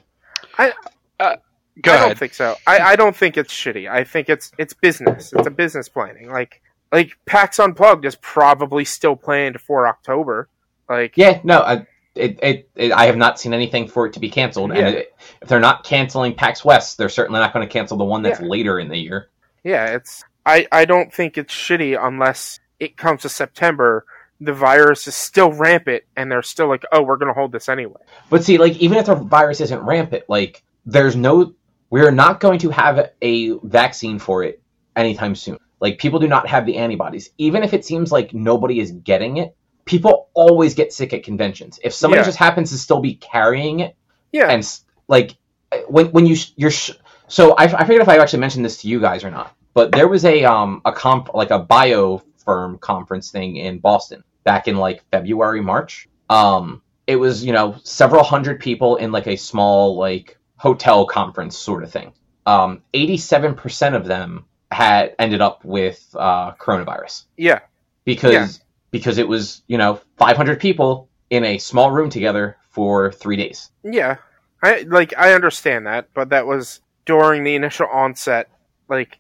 Uh, 1.20 1.36
Go 1.84 1.92
I 1.92 1.96
ahead. 1.96 2.08
don't 2.08 2.18
think 2.18 2.34
so. 2.34 2.56
I, 2.66 2.80
I 2.80 2.96
don't 2.96 3.16
think 3.16 3.38
it's 3.38 3.54
shitty. 3.54 3.88
I 3.90 4.04
think 4.04 4.30
it's 4.30 4.52
it's 4.58 4.74
business. 4.74 5.32
It's 5.32 5.46
a 5.46 5.52
business 5.52 5.88
planning. 5.88 6.30
Like 6.32 6.62
like 6.92 7.12
PAX 7.28 7.60
Unplugged 7.60 8.04
is 8.06 8.16
probably 8.16 8.84
still 8.84 9.16
planned 9.16 9.62
for 9.62 9.88
October. 9.88 10.50
Like 10.90 11.16
Yeah. 11.18 11.40
No. 11.44 11.60
I, 11.60 11.86
it, 12.16 12.40
it, 12.42 12.70
it, 12.76 12.92
I 12.92 13.06
have 13.06 13.16
not 13.18 13.40
seen 13.40 13.54
anything 13.54 13.88
for 13.88 14.08
it 14.08 14.14
to 14.14 14.20
be 14.20 14.30
canceled. 14.30 14.72
Yeah. 14.72 14.88
And 14.88 14.96
it, 14.96 15.16
if 15.40 15.50
they're 15.50 15.60
not 15.60 15.84
canceling 15.84 16.34
PAX 16.34 16.66
West, 16.66 16.98
they're 16.98 17.10
certainly 17.10 17.40
not 17.40 17.54
going 17.54 17.68
to 17.68 17.72
cancel 17.72 17.96
the 17.98 18.06
one 18.06 18.24
that's 18.24 18.40
Yeah. 18.42 18.48
later 18.48 18.80
in 18.80 18.88
the 18.88 18.98
year. 18.98 19.30
yeah, 19.64 19.94
it's 19.94 20.24
I 20.48 20.68
I 20.72 20.86
don't 20.86 21.14
think 21.14 21.38
it's 21.38 21.54
shitty 21.54 21.98
unless 22.02 22.60
it 22.80 22.98
comes 22.98 23.22
to 23.24 23.30
September. 23.30 24.06
The 24.40 24.54
virus 24.54 25.08
is 25.08 25.16
still 25.16 25.52
rampant, 25.52 26.04
and 26.16 26.32
they're 26.32 26.44
still 26.44 26.68
like, 26.70 26.84
"Oh, 26.92 27.02
we're 27.04 27.18
going 27.18 27.28
to 27.30 27.34
hold 27.34 27.52
this 27.52 27.70
anyway." 27.70 28.02
But 28.30 28.44
see, 28.44 28.58
like 28.58 28.78
even 28.78 28.98
if 28.98 29.08
the 29.08 29.16
virus 29.16 29.62
isn't 29.62 29.80
rampant, 29.82 30.24
like 30.30 30.64
there's 30.86 31.16
no, 31.16 31.54
we're 31.90 32.12
not 32.12 32.40
going 32.40 32.60
to 32.60 32.70
have 32.70 33.12
a 33.22 33.52
vaccine 33.64 34.20
for 34.20 34.44
it 34.44 34.62
anytime 34.96 35.36
soon. 35.36 35.58
Like 35.80 35.98
people 36.00 36.20
do 36.20 36.28
not 36.28 36.48
have 36.48 36.66
the 36.66 36.78
antibodies. 36.78 37.32
Even 37.38 37.64
if 37.64 37.74
it 37.74 37.84
seems 37.86 38.12
like 38.12 38.34
nobody 38.34 38.80
is 38.80 38.92
getting 38.92 39.38
it, 39.38 39.56
people 39.86 40.30
always 40.36 40.76
get 40.76 40.94
sick 40.94 41.14
at 41.14 41.24
conventions. 41.24 41.80
If 41.84 41.94
somebody 41.94 42.22
Yeah. 42.22 42.26
just 42.26 42.38
happens 42.38 42.72
to 42.72 42.78
still 42.78 43.00
be 43.02 43.16
carrying 43.16 43.80
it, 43.82 43.96
Yeah, 44.32 44.50
and 44.50 44.64
like 45.08 45.36
when 45.88 46.12
when 46.12 46.26
you 46.28 46.36
you're 46.56 46.72
sh- 46.72 46.92
so 47.28 47.54
I, 47.54 47.64
I 47.64 47.86
forget 47.86 48.02
if 48.02 48.08
I 48.10 48.18
actually 48.18 48.40
mentioned 48.40 48.64
this 48.66 48.82
to 48.84 48.88
you 48.88 49.00
guys 49.02 49.24
or 49.24 49.32
not, 49.32 49.54
but 49.78 49.92
there 49.92 50.08
was 50.08 50.26
a 50.26 50.44
um 50.44 50.82
a 50.86 50.92
comp 50.92 51.36
like 51.36 51.52
a 51.52 51.60
bio 51.60 52.20
firm 52.38 52.80
conference 52.80 53.30
thing 53.30 53.58
in 53.58 53.78
Boston 53.78 54.24
back 54.44 54.68
in 54.68 54.76
like 54.78 55.04
February 55.12 55.62
March. 55.62 56.10
Um, 56.32 56.82
it 57.06 57.18
was 57.18 57.46
you 57.46 57.54
know 57.54 57.76
several 57.84 58.24
hundred 58.24 58.60
people 58.60 58.96
in 58.96 59.12
like 59.12 59.28
a 59.28 59.36
small 59.36 59.96
like 59.96 60.36
hotel 60.56 61.06
conference 61.06 61.56
sort 61.56 61.84
of 61.84 61.92
thing. 61.92 62.12
Um, 62.48 62.82
eighty 62.96 63.18
seven 63.18 63.54
percent 63.54 63.94
of 63.94 64.06
them 64.06 64.46
had 64.72 65.14
ended 65.20 65.42
up 65.42 65.64
with 65.64 66.04
uh, 66.18 66.54
coronavirus 66.54 67.26
yeah, 67.38 67.60
because 68.04 68.34
Yeah. 68.34 68.48
because 68.90 69.20
it 69.20 69.28
was 69.28 69.62
you 69.68 69.78
know 69.78 70.02
500 70.18 70.60
people 70.60 71.08
in 71.30 71.44
a 71.46 71.60
small 71.60 71.92
room 71.92 72.10
together 72.10 72.58
for 72.72 73.12
three 73.12 73.36
days. 73.36 73.70
yeah. 73.84 74.16
I 74.64 74.86
like 74.88 75.14
I 75.16 75.34
understand 75.34 75.86
that, 75.86 76.10
but 76.16 76.30
that 76.30 76.48
was 76.48 76.82
during 77.06 77.44
the 77.44 77.54
initial 77.54 77.86
onset. 77.86 78.50
Like 78.90 79.20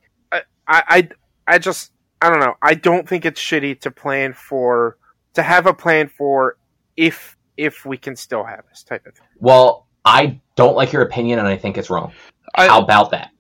I 0.68 0.84
I 0.88 0.98
I, 0.98 1.10
I 1.48 1.58
just 1.58 1.92
I 2.22 2.30
don't 2.30 2.40
know. 2.40 2.56
I 2.62 2.74
don't 2.74 3.08
think 3.08 3.26
it's 3.26 3.42
shitty 3.42 3.80
to 3.82 3.92
plan 3.92 4.34
for 4.34 4.98
to 5.34 5.44
have 5.44 5.66
a 5.66 5.74
plan 5.74 6.10
for 6.10 6.58
if 6.96 7.38
if 7.58 7.86
we 7.86 7.98
can 7.98 8.16
still 8.16 8.44
have 8.44 8.64
this 8.70 8.84
type 8.84 9.06
of 9.06 9.16
thing. 9.16 9.28
Well, 9.40 9.88
I 10.06 10.40
don't 10.56 10.76
like 10.76 10.94
your 10.94 11.02
opinion, 11.02 11.40
and 11.40 11.48
I 11.48 11.58
think 11.58 11.78
it's 11.78 11.90
wrong. 11.90 12.12
How 12.56 12.82
about 12.82 13.12
that? 13.12 13.32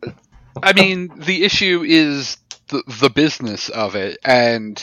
I 0.61 0.73
mean, 0.73 1.11
the 1.17 1.43
issue 1.43 1.83
is 1.85 2.37
the, 2.67 2.83
the 2.99 3.09
business 3.09 3.69
of 3.69 3.95
it, 3.95 4.17
and 4.23 4.81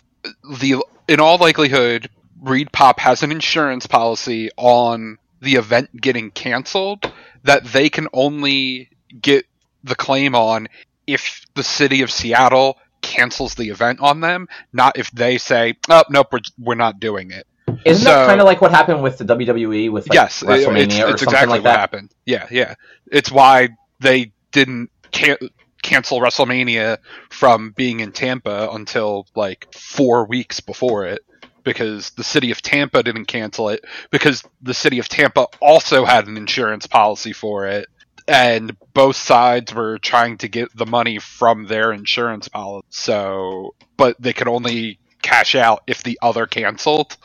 the 0.59 0.83
in 1.09 1.20
all 1.20 1.38
likelihood, 1.38 2.09
ReedPop 2.42 2.98
has 2.98 3.22
an 3.22 3.30
insurance 3.30 3.87
policy 3.87 4.50
on 4.57 5.18
the 5.40 5.54
event 5.57 6.00
getting 6.00 6.30
canceled 6.30 7.12
that 7.42 7.64
they 7.66 7.88
can 7.90 8.09
only 8.12 8.88
get 9.20 9.44
the 9.83 9.94
claim 9.94 10.35
on 10.35 10.68
if 11.07 11.45
the 11.55 11.62
city 11.62 12.03
of 12.03 12.11
Seattle 12.11 12.79
cancels 13.03 13.55
the 13.55 13.69
event 13.69 14.01
on 14.01 14.21
them, 14.21 14.49
not 14.73 14.99
if 14.99 15.11
they 15.11 15.38
say, 15.38 15.75
"Oh, 15.88 16.05
nope, 16.11 16.29
we're, 16.33 16.40
we're 16.59 16.75
not 16.75 17.01
doing 17.01 17.31
it." 17.31 17.47
Isn't 17.85 18.05
that 18.05 18.27
kind 18.27 18.40
of 18.40 18.47
like 18.47 18.61
what 18.61 18.71
happened 18.71 19.03
with 19.03 19.19
the 19.19 19.25
WWE 19.25 19.90
with 19.90 20.09
like, 20.09 20.14
yes, 20.14 20.43
WrestleMania 20.43 20.85
it's, 20.85 20.95
or 20.95 20.99
something 20.99 21.29
exactly 21.29 21.49
like 21.49 21.64
what 21.64 21.64
that? 21.64 21.79
happened. 21.79 22.14
Yeah, 22.25 22.47
yeah. 22.51 22.75
It's 23.11 23.31
why 23.31 23.71
they 24.01 24.33
didn't 24.53 24.90
can- 25.12 25.51
cancel 25.83 26.21
WrestleMania 26.21 26.99
from 27.31 27.73
being 27.73 28.01
in 28.01 28.12
Tampa 28.12 28.69
until 28.73 29.27
like 29.35 29.73
four 29.75 30.27
weeks 30.27 30.61
before 30.61 31.07
it. 31.07 31.21
Because 31.62 32.11
the 32.11 32.25
city 32.25 32.51
of 32.51 32.61
Tampa 32.61 33.03
didn't 33.03 33.25
cancel 33.25 33.71
it, 33.71 33.87
because 34.11 34.43
the 34.61 34.75
city 34.75 34.99
of 34.99 35.09
Tampa 35.09 35.47
also 35.62 36.05
had 36.05 36.27
an 36.27 36.37
insurance 36.37 36.87
policy 36.87 37.33
for 37.33 37.67
it, 37.67 37.88
and 38.27 38.77
both 38.93 39.17
sides 39.17 39.75
were 39.75 39.99
trying 39.99 40.39
to 40.39 40.49
get 40.49 40.75
the 40.77 40.87
money 40.87 41.19
from 41.19 41.67
their 41.67 41.93
insurance 41.93 42.49
policy. 42.49 42.87
So, 42.91 43.75
but 43.97 44.21
they 44.21 44.33
could 44.33 44.49
only 44.49 44.99
cash 45.23 45.55
out 45.55 45.83
if 45.87 46.03
the 46.03 46.19
other 46.23 46.47
canceled. 46.47 47.17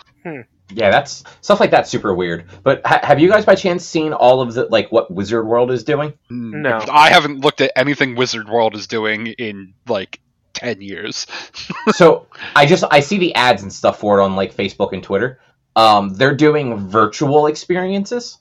Yeah, 0.72 0.92
that's 0.92 1.24
stuff 1.42 1.60
like 1.60 1.72
that's 1.72 1.90
super 1.90 2.14
weird. 2.14 2.46
But 2.64 2.86
ha- 2.86 3.02
have 3.04 3.20
you 3.20 3.30
guys 3.30 3.46
by 3.46 3.56
chance 3.56 3.86
seen 3.86 4.14
all 4.14 4.42
of 4.42 4.54
the 4.54 4.66
like 4.66 4.92
what 4.92 5.12
Wizard 5.12 5.46
World 5.46 5.72
is 5.72 5.84
doing? 5.84 6.14
No. 6.30 6.84
I 6.92 7.10
haven't 7.10 7.40
looked 7.40 7.62
at 7.62 7.72
anything 7.76 8.16
Wizard 8.16 8.50
World 8.50 8.76
is 8.76 8.88
doing 8.88 9.28
in 9.28 9.74
like 9.88 10.20
10 10.54 10.82
years. 10.82 11.26
so 11.94 12.28
I 12.56 12.66
just 12.66 12.84
I 12.92 13.00
see 13.00 13.18
the 13.18 13.34
ads 13.36 13.64
and 13.64 13.74
stuff 13.74 14.00
for 14.00 14.20
it 14.20 14.24
on 14.24 14.36
like 14.36 14.56
Facebook 14.56 14.94
and 14.94 15.04
Twitter. 15.04 15.40
Um, 15.76 16.10
they're 16.10 16.36
doing 16.36 16.78
virtual 16.90 17.48
experiences. 17.48 18.38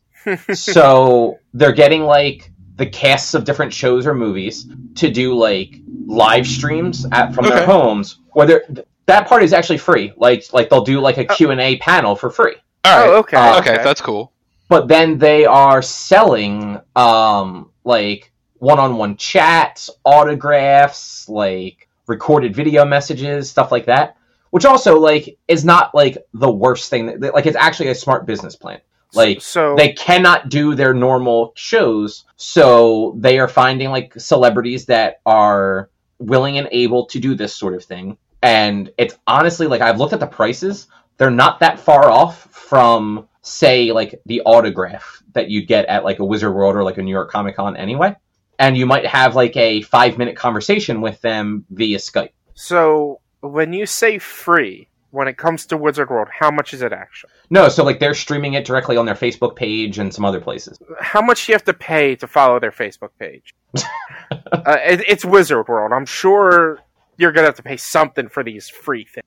So 0.55 1.39
they're 1.55 1.73
getting 1.73 2.03
like 2.03 2.51
the 2.77 2.87
casts 2.87 3.35
of 3.35 3.45
different 3.45 3.73
shows 3.73 4.07
or 4.07 4.15
movies 4.15 4.67
to 4.95 5.11
do 5.11 5.35
like 5.35 5.81
live 6.07 6.47
streams 6.47 7.07
at 7.13 7.35
from 7.35 7.47
their 7.47 7.67
homes. 7.67 8.21
Where 8.33 8.47
they're, 8.47 8.65
that 9.07 9.27
part 9.27 9.43
is 9.43 9.53
actually 9.53 9.79
free. 9.79 10.13
Like 10.17 10.45
like 10.53 10.71
they'll 10.71 10.85
do 10.85 11.01
like 11.01 11.19
a 11.19 11.25
Q 11.25 11.51
and 11.51 11.61
A 11.61 11.77
panel 11.79 12.15
for 12.15 12.31
free. 12.31 12.55
All 12.85 12.99
right. 12.99 13.09
Oh, 13.09 13.17
okay. 13.19 13.37
Uh, 13.37 13.59
okay, 13.59 13.83
that's 13.83 14.01
cool. 14.01 14.33
but 14.69 14.87
then 14.87 15.19
they 15.19 15.45
are 15.45 15.83
selling 15.83 16.81
um 16.95 17.71
like 17.85 18.31
one-on-one 18.59 19.17
chats 19.17 19.89
autographs 20.05 21.29
like 21.29 21.89
recorded 22.07 22.55
video 22.55 22.85
messages 22.85 23.49
stuff 23.49 23.71
like 23.71 23.87
that 23.87 24.17
which 24.51 24.65
also 24.65 24.99
like 24.99 25.39
is 25.47 25.65
not 25.65 25.95
like 25.95 26.19
the 26.35 26.51
worst 26.51 26.91
thing 26.91 27.21
that, 27.21 27.35
like 27.35 27.47
it's 27.47 27.57
actually 27.57 27.89
a 27.89 27.95
smart 27.95 28.27
business 28.27 28.57
plan 28.57 28.81
like 29.15 29.41
so 29.41 29.75
they 29.77 29.93
cannot 29.93 30.49
do 30.49 30.75
their 30.75 30.93
normal 30.93 31.53
shows 31.57 32.25
so 32.37 33.15
they 33.19 33.39
are 33.39 33.49
finding 33.49 33.91
like 33.91 34.13
celebrities 34.19 34.87
that 34.87 35.21
are 35.25 35.91
willing 36.19 36.59
and 36.59 36.69
able 36.73 37.07
to 37.07 37.19
do 37.19 37.35
this 37.35 37.55
sort 37.55 37.75
of 37.75 37.85
thing. 37.85 38.19
And 38.43 38.93
it's 38.99 39.17
honestly 39.27 39.67
like 39.67 39.81
i've 39.81 39.99
looked 39.99 40.13
at 40.13 40.21
the 40.21 40.27
prices 40.27 40.87
they're 41.19 41.31
not 41.31 41.61
that 41.61 41.81
far 41.81 42.09
off 42.09 42.45
from 42.51 43.29
say 43.43 43.93
like 43.93 44.21
the 44.27 44.41
autograph 44.43 45.23
that 45.33 45.51
you'd 45.51 45.67
get 45.67 45.85
at 45.87 46.05
like 46.05 46.21
a 46.21 46.25
wizard 46.25 46.55
world 46.55 46.77
or 46.77 46.85
like 46.85 46.99
a 46.99 47.03
new 47.03 47.11
york 47.11 47.31
comic 47.31 47.57
con 47.57 47.77
anyway. 47.77 48.15
And 48.61 48.77
you 48.77 48.87
might 48.87 49.07
have 49.07 49.37
like 49.37 49.57
a 49.57 49.83
five 49.83 50.19
minute 50.19 50.37
conversation 50.37 51.01
with 51.01 51.21
them 51.21 51.65
via 51.71 51.99
skype. 51.99 52.31
So 52.55 53.21
when 53.41 53.73
you 53.73 53.87
say 53.87 54.19
free, 54.19 54.89
when 55.11 55.29
it 55.29 55.37
comes 55.37 55.67
to 55.67 55.77
Wizard 55.77 56.11
World, 56.11 56.29
how 56.41 56.51
much 56.51 56.75
is 56.75 56.83
it 56.83 56.93
actually? 56.93 57.33
No 57.51 57.69
so 57.69 57.85
like 57.85 57.99
they're 58.01 58.15
streaming 58.15 58.55
it 58.55 58.65
directly 58.65 58.97
on 58.97 59.07
their 59.07 59.15
facebook 59.15 59.57
page 59.57 59.99
and 59.99 60.13
some 60.15 60.25
other 60.25 60.41
places 60.41 60.79
How 61.01 61.21
much 61.23 61.47
do 61.47 61.53
you 61.53 61.55
have 61.55 61.65
to 61.65 61.75
pay 61.75 62.17
to 62.17 62.27
follow 62.27 62.59
their 62.61 62.71
Facebook 62.73 63.11
page? 63.19 63.55
uh, 63.77 64.77
it, 64.85 65.05
it's 65.07 65.25
Wizard 65.25 65.69
World. 65.69 65.93
I'm 65.93 66.07
sure 66.07 66.81
you're 67.17 67.33
gonna 67.33 67.47
have 67.47 67.57
to 67.57 67.63
pay 67.63 67.77
something 67.77 68.29
for 68.29 68.43
these 68.45 68.69
free 68.69 69.05
things. 69.05 69.27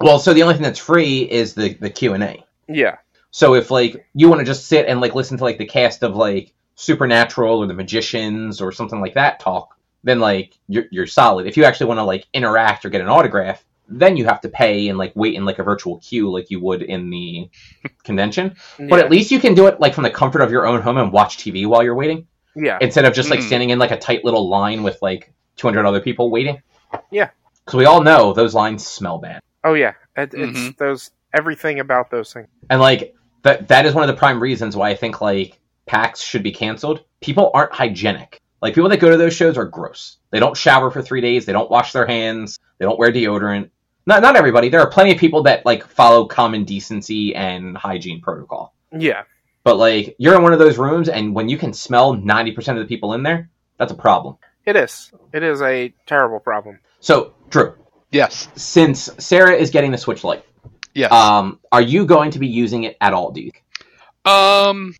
well 0.00 0.18
so 0.18 0.32
the 0.34 0.42
only 0.42 0.54
thing 0.54 0.62
that's 0.62 0.78
free 0.78 1.22
is 1.22 1.54
the 1.54 1.74
the 1.74 1.90
q&a 1.90 2.44
Yeah. 2.68 2.96
So 3.30 3.54
if 3.54 3.70
like 3.70 4.06
you 4.14 4.28
want 4.28 4.40
to 4.40 4.44
just 4.44 4.66
sit 4.66 4.86
and 4.86 5.00
like 5.00 5.14
listen 5.14 5.36
to 5.38 5.44
like 5.44 5.58
the 5.58 5.66
cast 5.66 6.02
of 6.02 6.16
like 6.16 6.54
Supernatural 6.76 7.58
or 7.58 7.66
the 7.66 7.74
Magicians 7.74 8.60
or 8.60 8.70
something 8.70 9.00
like 9.00 9.14
that 9.14 9.40
talk, 9.40 9.76
then 10.04 10.20
like 10.20 10.56
you're 10.68 10.84
you're 10.90 11.06
solid. 11.06 11.46
If 11.46 11.56
you 11.56 11.64
actually 11.64 11.86
want 11.86 11.98
to 11.98 12.04
like 12.04 12.26
interact 12.32 12.84
or 12.84 12.88
get 12.88 13.00
an 13.00 13.08
autograph, 13.08 13.64
then 13.88 14.16
you 14.16 14.24
have 14.26 14.40
to 14.42 14.48
pay 14.48 14.88
and 14.88 14.98
like 14.98 15.12
wait 15.14 15.34
in 15.34 15.44
like 15.44 15.58
a 15.58 15.62
virtual 15.62 15.98
queue 15.98 16.30
like 16.30 16.50
you 16.50 16.60
would 16.60 16.82
in 16.82 17.10
the 17.10 17.48
convention. 18.04 18.56
But 18.78 19.00
at 19.00 19.10
least 19.10 19.30
you 19.30 19.40
can 19.40 19.54
do 19.54 19.66
it 19.66 19.80
like 19.80 19.94
from 19.94 20.04
the 20.04 20.10
comfort 20.10 20.42
of 20.42 20.50
your 20.50 20.66
own 20.66 20.82
home 20.82 20.98
and 20.98 21.12
watch 21.12 21.38
TV 21.38 21.66
while 21.66 21.82
you're 21.82 21.94
waiting 21.94 22.26
yeah. 22.54 22.78
instead 22.80 23.04
of 23.04 23.14
just 23.14 23.30
like 23.30 23.40
Mm. 23.40 23.46
standing 23.46 23.70
in 23.70 23.78
like 23.78 23.90
a 23.90 23.98
tight 23.98 24.24
little 24.24 24.48
line 24.48 24.82
with 24.82 24.98
like 25.02 25.32
200 25.56 25.86
other 25.86 26.00
people 26.00 26.30
waiting. 26.30 26.62
Yeah. 27.10 27.30
Because 27.64 27.78
we 27.78 27.84
all 27.86 28.02
know 28.02 28.32
those 28.32 28.54
lines 28.54 28.86
smell 28.86 29.18
bad. 29.18 29.40
Oh 29.64 29.74
yeah. 29.74 29.94
It, 30.16 30.34
It's 30.34 30.58
Mhm. 30.58 30.76
those 30.76 31.10
everything 31.34 31.80
about 31.80 32.10
those 32.10 32.32
things. 32.32 32.48
And 32.70 32.80
like 32.80 33.14
that 33.42 33.68
that 33.68 33.86
is 33.86 33.94
one 33.94 34.02
of 34.02 34.08
the 34.08 34.18
prime 34.18 34.40
reasons 34.40 34.76
why 34.76 34.90
I 34.90 34.94
think 34.96 35.20
like 35.20 35.58
PAX 35.86 36.20
should 36.20 36.42
be 36.42 36.52
canceled. 36.52 37.04
People 37.20 37.50
aren't 37.54 37.72
hygienic. 37.72 38.40
Like 38.60 38.74
people 38.74 38.88
that 38.90 38.98
go 39.00 39.10
to 39.10 39.16
those 39.16 39.34
shows 39.34 39.56
are 39.56 39.64
gross. 39.64 40.16
They 40.30 40.40
don't 40.40 40.56
shower 40.56 40.90
for 40.90 41.00
three 41.00 41.20
days. 41.20 41.46
They 41.46 41.52
don't 41.52 41.70
wash 41.70 41.92
their 41.92 42.06
hands. 42.06 42.58
They 42.78 42.84
don't 42.84 42.98
wear 42.98 43.12
deodorant. 43.12 43.70
Not 44.08 44.22
not 44.22 44.36
everybody. 44.36 44.70
There 44.70 44.80
are 44.80 44.88
plenty 44.88 45.12
of 45.12 45.18
people 45.18 45.42
that 45.42 45.66
like 45.66 45.86
follow 45.86 46.24
common 46.24 46.64
decency 46.64 47.34
and 47.34 47.76
hygiene 47.76 48.22
protocol. 48.22 48.74
Yeah. 48.90 49.24
But 49.64 49.76
like 49.76 50.16
you're 50.18 50.34
in 50.34 50.42
one 50.42 50.54
of 50.54 50.58
those 50.58 50.78
rooms, 50.78 51.10
and 51.10 51.34
when 51.34 51.50
you 51.50 51.58
can 51.58 51.74
smell 51.74 52.14
ninety 52.14 52.52
percent 52.52 52.78
of 52.78 52.84
the 52.84 52.88
people 52.88 53.12
in 53.12 53.22
there, 53.22 53.50
that's 53.76 53.92
a 53.92 53.94
problem. 53.94 54.38
It 54.64 54.76
is. 54.76 55.12
It 55.34 55.42
is 55.42 55.60
a 55.60 55.92
terrible 56.06 56.40
problem. 56.40 56.78
So 57.00 57.34
Drew, 57.50 57.74
Yes. 58.10 58.48
since 58.56 59.10
Sarah 59.18 59.52
is 59.54 59.68
getting 59.70 59.90
the 59.90 59.98
Switch 59.98 60.24
Lite, 60.24 60.42
Yes. 60.94 61.12
um, 61.12 61.60
are 61.70 61.82
you 61.82 62.06
going 62.06 62.30
to 62.30 62.38
be 62.38 62.46
using 62.46 62.84
it 62.84 62.96
at 63.02 63.12
all? 63.12 63.30
Do 63.30 63.42
you? 63.42 63.50
um 64.24 64.94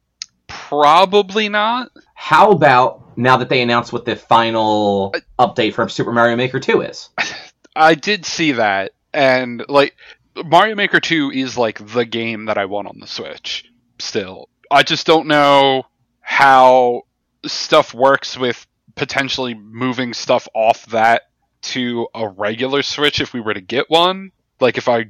probably 0.49 1.49
not. 1.49 1.91
How 2.15 2.51
about 2.51 3.17
now 3.17 3.39
that 3.39 3.49
they 3.49 3.63
announced 3.63 3.91
what 3.93 4.05
the 4.05 4.17
final 4.17 5.15
update 5.39 5.73
for 5.73 5.89
Super 5.89 6.13
Mario 6.13 6.37
Maker 6.37 6.61
2 6.61 6.83
is? 6.83 7.09
I 7.77 7.95
did 7.95 8.27
see 8.27 8.53
that 8.53 8.93
and 9.13 9.65
like 9.69 9.97
Mario 10.37 10.75
Maker 10.75 11.01
2 11.01 11.31
is 11.33 11.57
like 11.57 11.85
the 11.93 12.05
game 12.05 12.47
that 12.47 12.59
I 12.59 12.67
want 12.67 12.89
on 12.89 12.99
the 13.01 13.07
Switch 13.07 13.65
still. 13.99 14.49
I 14.71 14.83
just 14.83 15.07
don't 15.07 15.27
know 15.27 15.85
how 16.21 17.03
stuff 17.47 17.95
works 17.95 18.37
with 18.37 18.67
potentially 18.95 19.55
moving 19.55 20.13
stuff 20.13 20.49
off 20.55 20.87
that 20.87 21.23
to 21.61 22.09
a 22.15 22.29
regular 22.29 22.83
Switch 22.83 23.21
if 23.21 23.33
we 23.33 23.41
were 23.41 23.55
to 23.55 23.61
get 23.61 23.89
one. 23.89 24.33
Like 24.61 24.79
if 24.79 24.89
I 24.89 25.07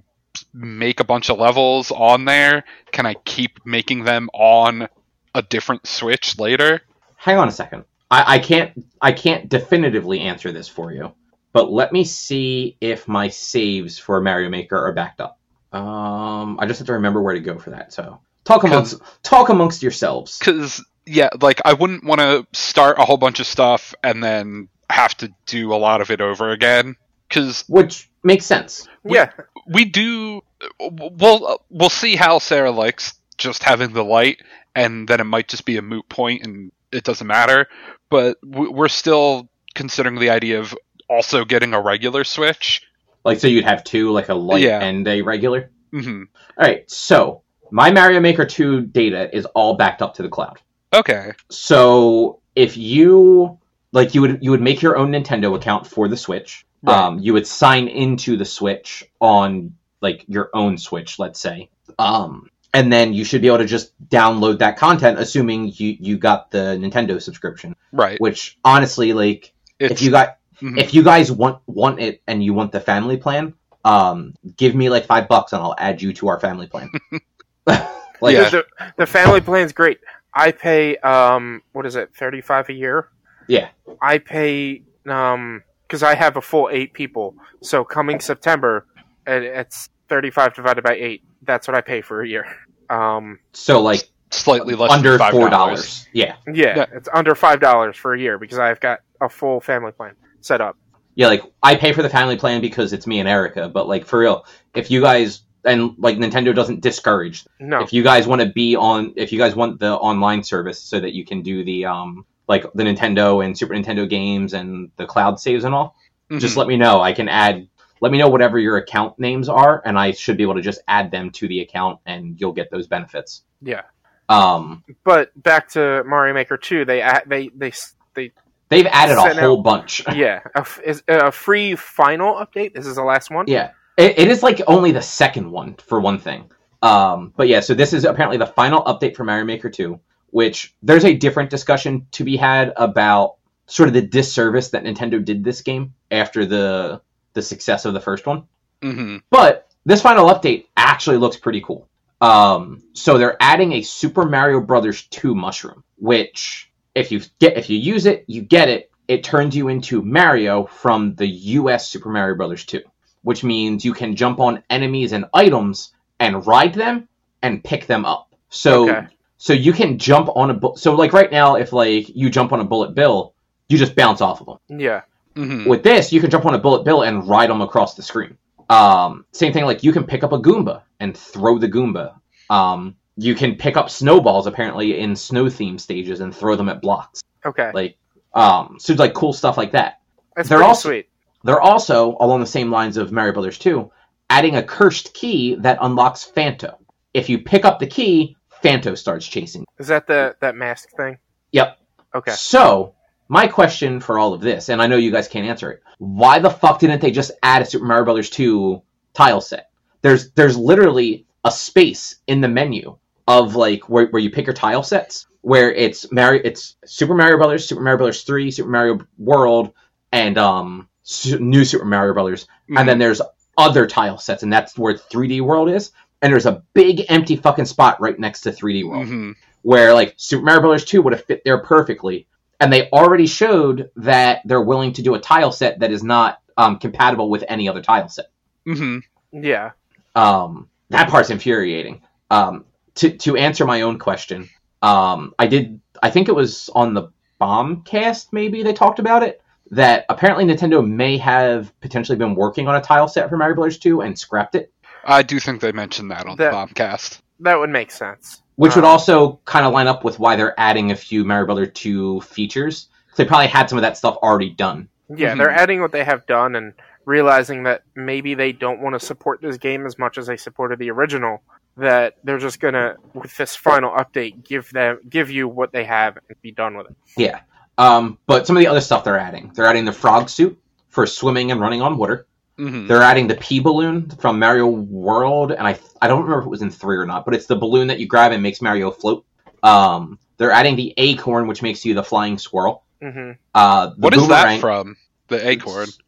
make 0.53 1.01
a 1.01 1.05
bunch 1.05 1.31
of 1.31 1.39
levels 1.39 1.91
on 1.91 2.25
there, 2.25 2.65
can 2.93 3.07
I 3.07 3.15
keep 3.15 3.65
making 3.65 4.05
them 4.05 4.29
on 4.33 4.89
a 5.35 5.43
different 5.43 5.87
Switch 5.87 6.39
later? 6.39 6.81
Hang 7.17 7.39
on 7.39 7.49
a 7.49 7.53
second. 7.53 7.85
I, 8.11 8.37
I 8.37 8.39
can't 8.39 8.87
I 9.01 9.13
can't 9.13 9.49
definitively 9.49 10.21
answer 10.21 10.53
this 10.53 10.69
for 10.69 10.93
you, 10.93 11.13
but 11.59 11.73
let 11.73 11.93
me 11.93 12.05
see 12.05 12.77
if 12.81 13.09
my 13.09 13.29
saves 13.29 13.99
for 13.99 14.21
Mario 14.21 14.49
Maker 14.49 14.77
are 14.79 14.93
backed 14.93 15.21
up. 15.21 15.39
Um, 15.73 16.59
I 16.61 16.67
just 16.67 16.79
have 16.79 16.87
to 16.87 16.95
remember 16.95 17.21
where 17.23 17.35
to 17.35 17.41
go 17.41 17.59
for 17.59 17.71
that. 17.71 17.93
So 17.93 18.21
talk 18.45 18.65
amongst 18.65 19.01
talk 19.23 19.49
amongst 19.51 19.83
yourselves. 19.83 20.39
because 20.39 20.85
yeah 21.05 21.29
like 21.41 21.61
i 21.65 21.73
wouldn't 21.73 22.05
want 22.05 22.21
to 22.21 22.47
start 22.53 22.99
a 22.99 23.05
whole 23.05 23.17
bunch 23.17 23.41
of 23.41 23.47
stuff 23.47 23.95
and 24.03 24.23
then 24.23 24.69
have 24.91 25.15
to 25.17 25.33
do 25.47 25.73
a 25.73 25.77
lot 25.77 26.01
of 26.01 26.11
it 26.11 26.21
over 26.21 26.51
again 26.51 26.97
because 27.29 27.65
Which 27.69 28.11
makes 28.23 28.47
sense. 28.47 28.89
Yeah. 29.05 29.31
we 29.67 29.85
do 29.85 30.43
we'll 30.81 31.63
we'll 31.71 31.91
see 31.91 32.17
how 32.17 32.39
sarah 32.39 32.71
likes 32.71 33.15
just 33.37 33.63
having 33.63 33.93
the 33.93 34.05
Lite 34.05 34.43
and 34.75 35.07
then 35.09 35.21
it 35.21 35.25
might 35.25 35.49
just 35.49 35.65
be 35.65 35.77
a 35.77 35.83
moot 35.83 36.09
point 36.09 36.45
and 36.45 36.73
it 36.91 37.05
doesn't 37.05 37.27
matter 37.27 37.69
but 38.11 38.39
we're 38.43 38.89
still 38.89 39.49
considering 39.75 40.19
the 40.19 40.31
idea 40.31 40.59
of 40.59 40.75
also 41.09 41.45
getting 41.45 41.75
a 41.75 41.81
regular 41.81 42.25
switch 42.25 42.83
Like 43.25 43.41
so 43.41 43.47
you'd 43.49 43.65
have 43.65 43.85
two, 43.85 44.11
like 44.13 44.29
a 44.29 44.35
Lite 44.35 44.63
Yeah. 44.63 44.81
and 44.81 45.07
a 45.09 45.23
regular. 45.23 45.71
hmm 45.93 46.25
All 46.57 46.67
right. 46.67 46.89
So 46.91 47.43
my 47.71 47.91
Mario 47.91 48.21
Maker 48.21 48.45
2 48.47 48.83
data 48.83 49.35
is 49.37 49.45
all 49.47 49.75
backed 49.77 50.03
up 50.03 50.15
to 50.15 50.23
the 50.23 50.29
cloud. 50.29 50.61
okay 50.95 51.33
So 51.51 52.41
if 52.55 52.77
you 52.77 53.59
like 53.93 54.15
you 54.15 54.21
would 54.23 54.39
you 54.43 54.51
would 54.51 54.61
make 54.63 54.83
your 54.83 54.97
own 54.97 55.13
Nintendo 55.13 55.55
account 55.57 55.87
for 55.87 56.09
the 56.09 56.17
Switch. 56.17 56.67
Right. 56.83 56.97
Um, 56.97 57.19
you 57.19 57.33
would 57.33 57.47
sign 57.47 57.89
into 57.89 58.37
the 58.37 58.45
Switch 58.45 59.05
on 59.21 59.75
like 60.01 60.25
your 60.29 60.51
own 60.55 60.79
Switch, 60.79 61.19
let's 61.19 61.41
say. 61.41 61.71
Um, 61.99 62.51
and 62.75 62.93
then 62.93 63.13
you 63.15 63.25
should 63.25 63.41
be 63.41 63.49
able 63.49 63.59
to 63.59 63.65
just 63.65 63.93
download 64.09 64.59
that 64.61 64.77
content, 64.77 65.19
assuming 65.19 65.73
you 65.75 65.97
you 65.99 66.19
got 66.19 66.51
the 66.51 66.79
Nintendo 66.81 67.21
subscription. 67.21 67.75
right 67.93 68.21
Which 68.21 68.59
honestly, 68.65 69.13
like 69.13 69.53
it's 69.81 69.93
if 69.93 70.03
you 70.03 70.11
got 70.11 70.38
mhm. 70.61 70.79
if 70.79 70.95
you 70.95 71.03
guys 71.03 71.31
want 71.33 71.61
want 71.67 72.01
it 72.01 72.23
and 72.27 72.43
you 72.45 72.55
want 72.55 72.73
the 72.73 72.81
family 72.81 73.17
plan, 73.17 73.55
um, 73.85 74.35
give 74.57 74.75
me 74.75 74.89
like 74.91 75.07
five 75.07 75.29
bucks 75.29 75.53
and 75.53 75.63
I'll 75.63 75.75
add 75.79 76.01
you 76.03 76.13
to 76.15 76.29
our 76.29 76.41
family 76.41 76.67
plan. 76.67 76.91
like 77.67 78.35
Yeah. 78.35 78.49
The, 78.51 78.67
the 78.97 79.07
family 79.07 79.41
plan's 79.41 79.73
great. 79.73 79.99
I 80.35 80.53
pay 80.53 80.97
um 80.99 81.63
what 81.73 81.87
is 81.87 81.97
it, 81.97 82.15
thirty 82.15 82.41
five 82.41 82.69
a 82.69 82.73
year? 82.73 83.09
Yeah. 83.47 83.69
I 84.03 84.19
pay 84.19 84.83
Um, 85.09 85.63
because 85.87 86.03
I 86.03 86.15
have 86.15 86.37
a 86.37 86.43
full 86.43 86.69
eight 86.71 86.93
people. 86.93 87.35
So 87.63 87.83
coming 87.85 88.21
September, 88.21 88.87
it, 89.27 89.43
it's 89.43 89.89
thirty-five 90.09 90.55
divided 90.55 90.85
by 90.85 90.95
eight. 90.95 91.23
That's 91.43 91.67
what 91.67 91.75
I 91.77 91.81
pay 91.81 92.03
for 92.03 92.23
a 92.23 92.29
year. 92.29 92.45
Um, 92.91 93.39
So 93.53 93.81
like 93.81 94.03
Slightly 94.31 94.75
less 94.75 94.91
under 94.93 95.17
than 95.17 95.21
$5. 95.29 95.31
four 95.31 95.49
dollars. 95.49 96.07
Yeah, 96.13 96.37
yeah, 96.47 96.77
Yeah. 96.77 96.87
it's 96.93 97.09
under 97.15 97.35
five 97.35 97.61
dollars 97.61 97.97
for 97.97 98.13
a 98.13 98.21
year 98.21 98.37
because 98.39 98.59
I've 98.59 98.79
got 98.81 99.01
a 99.23 99.29
full 99.31 99.59
family 99.61 99.93
plan 99.93 100.15
set 100.41 100.61
up. 100.61 100.77
yeah. 101.15 101.27
Like 101.29 101.43
I 101.63 101.75
pay 101.77 101.93
for 101.93 102.03
the 102.03 102.09
family 102.11 102.37
plan 102.37 102.61
because 102.61 102.93
it's 102.93 103.07
me 103.07 103.21
and 103.21 103.29
Erica. 103.29 103.69
But 103.69 103.89
like 103.89 104.07
for 104.07 104.19
real, 104.21 104.45
if 104.75 104.91
you 104.91 105.01
guys 105.01 105.43
and 105.65 105.95
like 105.99 106.17
Nintendo 106.19 106.55
doesn't 106.55 106.81
discourage 106.81 107.45
No, 107.61 107.81
if 107.83 107.93
you 107.93 108.03
guys 108.05 108.27
want 108.27 108.41
to 108.43 108.49
be 108.49 108.77
on 108.77 109.13
if 109.17 109.33
you 109.33 109.39
guys 109.39 109.55
want 109.57 109.81
the 109.81 109.93
online 109.93 110.43
service 110.45 110.81
so 110.81 111.01
that 111.01 111.13
you 111.15 111.25
can 111.25 111.43
do 111.43 111.65
the 111.65 111.85
um 111.87 112.25
like 112.47 112.65
the 112.75 112.85
Nintendo 112.85 113.45
and 113.45 113.59
Super 113.59 113.75
Nintendo 113.75 114.09
games 114.09 114.55
and 114.55 114.91
the 114.97 115.05
cloud 115.05 115.39
saves 115.41 115.65
and 115.65 115.75
all, 115.75 115.97
just 116.39 116.55
Mhm. 116.55 116.59
let 116.59 116.69
me 116.69 116.77
know. 116.77 117.01
I 117.03 117.13
can 117.13 117.29
add 117.29 117.67
let 118.01 118.13
me 118.13 118.19
know 118.19 118.29
whatever 118.29 118.59
your 118.61 118.77
account 118.77 119.19
names 119.19 119.49
are 119.49 119.83
and 119.85 119.99
I 119.99 120.13
should 120.13 120.37
be 120.37 120.45
able 120.45 120.55
to 120.55 120.63
just 120.63 120.81
add 120.87 121.11
them 121.11 121.31
to 121.33 121.49
the 121.49 121.61
account 121.61 121.99
and 122.07 122.41
you'll 122.41 122.53
get 122.53 122.71
those 122.71 122.87
benefits. 122.87 123.43
yeah. 123.61 123.83
Um 124.29 124.85
But 125.05 125.31
back 125.43 125.69
to 125.71 126.05
Mario 126.07 126.33
Maker 126.35 126.57
Two, 126.57 126.85
they 126.85 127.03
they 127.27 127.51
they 127.57 127.73
they 128.15 128.33
they've 128.69 128.87
added 128.87 129.17
a 129.17 129.35
whole 129.41 129.59
out- 129.59 129.63
bunch. 129.65 130.03
yeah 130.15 130.41
a, 130.55 130.67
is 130.85 131.03
a 131.09 131.33
free 131.33 131.75
final 131.77 132.35
update. 132.35 132.75
This 132.75 132.87
is 132.87 132.97
the 132.97 133.03
last 133.05 133.31
one. 133.31 133.47
Yeah. 133.49 133.71
It, 133.97 134.19
it 134.19 134.29
is 134.29 134.43
like 134.43 134.61
only 134.67 134.93
the 134.93 135.03
second 135.03 135.51
one 135.51 135.75
for 135.75 136.01
one 136.01 136.19
thing. 136.19 136.51
Um, 136.83 137.33
but 137.37 137.49
yeah, 137.49 137.61
so 137.61 137.75
this 137.75 137.93
is 137.93 138.05
apparently 138.05 138.37
the 138.39 138.47
final 138.47 138.83
update 138.85 139.17
for 139.17 139.25
Mario 139.25 139.45
Maker 139.45 139.69
2, 139.69 139.99
which 140.31 140.75
there's 140.83 141.05
a 141.05 141.15
different 141.15 141.51
discussion 141.51 142.07
to 142.13 142.23
be 142.23 142.37
had 142.37 142.73
about 142.77 143.37
sort 143.67 143.89
of 143.89 143.95
the 143.95 144.03
disservice 144.03 144.69
that 144.71 144.85
Nintendo 144.85 145.23
did 145.25 145.43
this 145.43 145.61
game 145.63 145.95
after 146.11 146.47
the 146.47 147.01
the 147.35 147.43
success 147.43 147.85
of 147.85 147.95
the 147.95 148.01
first 148.01 148.27
one. 148.27 148.45
Mhm. 148.83 149.23
But 149.31 149.69
this 149.85 150.01
final 150.03 150.29
update 150.29 150.67
actually 150.77 151.17
looks 151.19 151.37
pretty 151.37 151.61
cool. 151.61 151.89
Um, 152.21 152.83
so 152.95 153.19
they're 153.19 153.37
adding 153.41 153.73
a 153.73 153.83
Super 153.83 154.25
Mario 154.25 154.61
Brothers 154.61 155.03
2 155.09 155.35
mushroom, 155.35 155.85
which 155.97 156.68
if 156.99 157.11
you 157.13 157.21
get 157.39 157.57
if 157.57 157.71
you 157.71 157.79
use 157.79 158.07
it, 158.07 158.25
you 158.27 158.43
get 158.43 158.69
it. 158.69 158.91
It 159.07 159.25
turns 159.25 159.57
you 159.57 159.69
into 159.69 160.03
Mario 160.03 160.67
from 160.67 161.15
the 161.15 161.27
US 161.27 161.89
Super 161.89 162.11
Mario 162.11 162.35
Brothers 162.37 162.65
2, 162.67 162.83
which 163.23 163.43
means 163.43 163.85
you 163.85 163.95
can 163.95 164.17
jump 164.17 164.39
on 164.41 164.63
enemies 164.69 165.13
and 165.13 165.25
items 165.33 165.93
and 166.21 166.47
ride 166.47 166.75
them 166.75 167.09
and 167.43 167.63
pick 167.65 167.87
them 167.87 168.05
up. 168.05 168.29
So 168.51 168.89
Okay. 168.91 169.07
so 169.39 169.53
you 169.53 169.73
can 169.73 169.99
jump 169.99 170.29
on 170.35 170.51
a 170.51 170.55
bu- 170.55 170.77
so 170.77 170.95
like 170.95 171.13
right 171.13 171.31
now 171.31 171.55
if 171.57 171.73
like 171.73 172.09
you 172.15 172.29
jump 172.31 172.53
on 172.53 172.61
a 172.61 172.65
bullet 172.65 172.95
bill, 172.95 173.35
you 173.69 173.79
just 173.79 173.95
bounce 173.95 174.21
off 174.21 174.41
of 174.41 174.47
them. 174.47 174.79
Yeah. 174.81 175.03
Mhm. 175.37 175.67
With 175.67 175.83
this, 175.85 176.13
you 176.13 176.21
can 176.21 176.31
jump 176.31 176.47
on 176.47 176.55
a 176.55 176.59
bullet 176.59 176.85
bill 176.85 177.03
and 177.03 177.27
ride 177.29 177.49
them 177.51 177.61
across 177.61 177.95
the 177.95 178.03
screen. 178.03 178.37
Um, 178.69 179.25
same 179.33 179.53
thing, 179.53 179.65
like 179.65 179.83
you 179.85 179.93
can 179.93 180.05
pick 180.05 180.23
up 180.25 180.33
a 180.33 180.39
Goomba 180.39 180.83
and 181.01 181.17
throw 181.17 181.59
the 181.59 181.69
Goomba. 181.69 182.15
Um, 182.51 182.97
you 183.19 183.35
can 183.35 183.57
pick 183.57 183.77
up 183.77 183.91
snowballs 183.91 184.47
apparently 184.47 185.01
in 185.01 185.17
snow 185.17 185.51
theme 185.51 185.77
stages 185.77 186.21
and 186.21 186.35
throw 186.35 186.55
them 186.55 186.69
at 186.69 186.81
blocks. 186.81 187.21
Okay. 187.45 187.71
Like, 187.75 187.99
um, 188.33 188.77
so 188.79 188.95
like 188.95 189.13
cool 189.13 189.33
stuff 189.33 189.57
like 189.57 189.73
that. 189.73 190.01
That's 190.37 190.49
they're 190.49 190.63
also- 190.63 190.89
sweet. 190.91 191.09
They're 191.45 191.61
also 191.61 192.17
along 192.21 192.41
the 192.41 192.47
same 192.47 192.71
lines 192.71 192.97
of 192.97 193.13
Mario 193.13 193.33
Brothers 193.33 193.59
2, 193.59 193.91
adding 194.29 194.57
a 194.57 194.63
cursed 194.63 195.15
key 195.15 195.55
that 195.57 195.79
unlocks 195.81 196.25
Phanto. 196.25 196.79
If 197.15 197.29
you 197.29 197.39
pick 197.39 197.65
up 197.65 197.79
the 197.79 197.87
key, 197.87 198.37
Phanto 198.63 198.95
starts 198.95 199.27
chasing. 199.27 199.65
Is 199.79 199.87
that 199.87 200.07
the 200.07 200.37
that 200.41 200.57
mask 200.57 200.91
thing? 200.97 201.19
Yep. 201.53 201.79
Okay. 202.15 202.33
So, 202.33 202.95
my 203.29 203.47
question 203.47 204.01
for 204.01 204.19
all 204.19 204.35
of 204.35 204.41
this, 204.41 204.69
and 204.69 204.83
I 204.83 204.89
know 204.89 204.97
you 204.97 205.13
guys 205.13 205.29
can't 205.29 205.47
answer 205.47 205.71
it, 205.71 205.83
why 205.99 206.41
the 206.41 206.51
fuck 206.51 206.81
didn't 206.81 207.01
they 207.01 207.13
just 207.13 207.31
add 207.43 207.63
a 207.63 207.65
Super 207.65 207.85
Mario 207.85 208.05
Brothers 208.05 208.31
2 208.31 208.83
tile 209.15 209.41
set? 209.41 209.71
There's 210.03 210.33
there's 210.33 210.57
literally 210.59 211.27
a 211.45 211.53
space 211.53 212.17
in 212.27 212.41
the 212.41 212.49
menu 212.49 212.97
of 213.29 213.55
like 213.55 213.89
where, 213.89 214.07
where 214.09 214.21
you 214.21 214.31
pick 214.31 214.47
your 214.47 214.55
tile 214.55 214.83
sets, 214.83 215.27
where 215.43 215.71
it's 215.73 216.11
Mario, 216.11 216.41
it's 216.45 216.75
Super 216.85 217.15
Mario 217.15 217.37
Brothers, 217.37 217.69
Super 217.69 217.83
Mario 217.83 217.99
Brothers 217.99 218.23
3, 218.25 218.51
Super 218.51 218.69
Mario 218.71 218.99
World, 219.19 219.73
and 220.11 220.37
um 220.39 220.89
Su- 221.05 221.39
New 221.39 221.65
Super 221.65 221.85
Mario 221.85 222.13
Brothers, 222.15 222.47
Mhm. 222.69 222.81
and 222.81 222.89
then 222.89 222.99
there's 222.99 223.21
other 223.57 223.87
tile 223.87 224.19
sets, 224.19 224.43
and 224.43 224.53
that's 224.53 224.77
where 224.79 224.95
3D 224.95 225.41
World 225.41 225.69
is. 225.71 225.93
And 226.23 226.33
there's 226.33 226.47
a 226.47 226.63
big 226.75 227.05
empty 227.09 227.37
fucking 227.37 227.65
spot 227.67 228.01
right 228.01 228.19
next 228.19 228.41
to 228.43 228.51
3D 228.53 228.83
World 228.85 229.07
Mhm. 229.07 229.35
where 229.63 229.95
like 229.95 230.15
Super 230.17 230.45
Mario 230.45 230.61
Brothers 230.63 230.85
2 230.85 231.03
would 231.03 231.13
have 231.13 231.25
fit 231.25 231.43
there 231.45 231.59
perfectly. 231.59 232.27
And 232.61 232.73
they 232.73 232.89
already 232.91 233.27
showed 233.27 233.91
that 233.97 234.41
they're 234.45 234.61
willing 234.63 234.93
to 234.95 235.03
do 235.03 235.15
a 235.15 235.21
tile 235.21 235.53
set 235.53 235.79
that 235.81 235.93
is 235.93 236.03
not 236.03 236.39
um, 236.57 236.77
compatible 236.79 237.31
with 237.31 237.45
any 237.49 237.69
other 237.69 237.81
tile 237.81 238.09
set. 238.09 238.27
Mhm. 238.67 239.03
Yeah. 239.33 239.71
Um, 240.17 240.69
that 240.91 241.09
part's 241.09 241.31
infuriating. 241.31 242.01
Um, 242.31 242.65
to 242.99 243.11
to 243.19 243.37
answer 243.37 243.65
my 243.65 243.83
own 243.83 243.99
question, 243.99 244.49
um, 244.83 245.35
I 245.39 245.47
did. 245.47 245.81
I 246.03 246.11
think 246.11 246.29
it 246.29 246.35
was 246.35 246.69
on 246.75 246.95
the 246.95 247.09
Bombcast. 247.41 248.29
Maybe 248.33 248.63
they 248.63 248.73
talked 248.73 248.99
about 248.99 249.23
it. 249.23 249.43
That 249.71 250.07
apparently 250.09 250.45
Nintendo 250.47 250.87
may 250.87 251.19
have 251.19 251.79
potentially 251.81 252.17
been 252.17 252.35
working 252.35 252.69
on 252.69 252.77
a 252.77 252.81
tile 252.81 253.07
set 253.07 253.29
for 253.29 253.37
Mario 253.37 253.55
Bros. 253.55 253.77
2 253.79 254.01
and 254.01 254.19
scrapped 254.19 254.55
it, 254.55 254.73
I 255.05 255.23
do 255.23 255.39
think 255.39 255.61
they 255.61 255.73
mentioned 255.73 256.11
that 256.11 256.27
on 256.27 256.37
That- 256.39 256.53
the 256.53 256.57
Bombcast. 256.57 257.21
That 257.41 257.59
would 257.59 257.71
make 257.71 257.91
sense. 257.91 258.43
which 258.57 258.75
would 258.75 258.85
Um, 258.85 258.91
also 258.91 259.39
kind 259.45 259.65
of 259.65 259.73
line 259.73 259.87
up 259.87 260.03
with 260.05 260.19
why 260.19 260.35
they're 260.35 260.59
adding 260.59 260.91
a 260.91 260.97
few 260.97 261.23
Mario 261.25 261.47
Bros. 261.55 261.69
2 261.75 262.21
features. 262.23 262.89
They 263.15 263.25
probably 263.25 263.47
had 263.47 263.69
some 263.69 263.79
of 263.79 263.83
that 263.83 263.97
stuff 263.97 264.17
already 264.17 264.51
done. 264.51 264.89
Yeah, 265.15 265.35
Mhm. 265.35 265.39
they're 265.39 265.51
adding 265.51 265.81
what 265.81 265.93
they 265.93 266.03
have 266.03 266.27
done 266.27 266.57
and 266.57 266.73
realizing 267.05 267.63
that 267.65 267.83
maybe 267.95 268.35
they 268.35 268.51
don't 268.53 268.81
want 268.81 268.99
to 268.99 269.07
support 269.07 269.41
this 269.41 269.59
game 269.59 269.87
as 269.87 269.97
much 269.99 270.19
as 270.19 270.27
they 270.27 270.37
supported 270.37 270.79
the 270.81 270.91
original. 270.91 271.41
That 271.79 272.15
they're 272.25 272.39
just 272.39 272.59
gonna, 272.61 272.97
with 273.15 273.37
this 273.37 273.55
final 273.55 273.91
update, 273.93 274.45
give 274.45 274.69
them 274.71 274.99
give 275.09 275.31
you 275.31 275.47
what 275.49 275.73
they 275.73 275.85
have 275.85 276.19
and 276.29 276.41
be 276.43 276.51
done 276.51 276.77
with 276.77 276.89
it. 276.91 276.97
Yeah. 277.17 277.41
Um, 277.79 278.19
but 278.27 278.47
some 278.47 278.57
of 278.57 278.61
the 278.61 278.67
other 278.67 278.81
stuff 278.81 279.05
they're 279.05 279.19
adding, 279.19 279.53
they're 279.55 279.67
adding 279.67 279.85
the 279.85 279.93
frog 279.93 280.29
suit 280.29 280.59
for 280.89 281.07
swimming 281.07 281.53
and 281.53 281.61
running 281.61 281.81
on 281.81 281.97
water. 281.97 282.27
Mhm. 282.59 282.89
They're 282.89 283.03
adding 283.03 283.29
the 283.29 283.37
P 283.37 283.61
balloon 283.61 284.11
from 284.21 284.41
Mario 284.41 284.67
World, 284.67 285.53
and 285.53 285.67
I 285.69 285.79
I 286.03 286.09
don't 286.09 286.23
remember 286.23 286.41
if 286.41 286.47
it 286.47 286.51
was 286.51 286.63
in 286.63 286.71
three 286.71 286.97
or 286.97 287.07
not, 287.07 287.25
but 287.25 287.35
it's 287.35 287.47
the 287.47 287.55
balloon 287.55 287.87
that 287.87 288.01
you 288.01 288.09
grab 288.09 288.33
and 288.33 288.43
makes 288.43 288.61
Mario 288.61 288.91
float. 288.91 289.25
Um, 289.63 290.19
they're 290.39 290.51
adding 290.51 290.75
the 290.75 290.93
acorn, 290.97 291.47
which 291.47 291.63
makes 291.63 291.85
you 291.85 291.95
the 291.95 292.03
flying 292.03 292.39
squirrel. 292.39 292.83
hmm 293.01 293.33
Uh, 293.55 293.89
the 293.89 293.95
What 293.99 294.15
is 294.15 294.23
boomerang, 294.23 294.57
that 294.57 294.61
from? 294.61 294.97
The 295.29 295.49
Acorn. 295.49 295.85
It's 295.85 295.99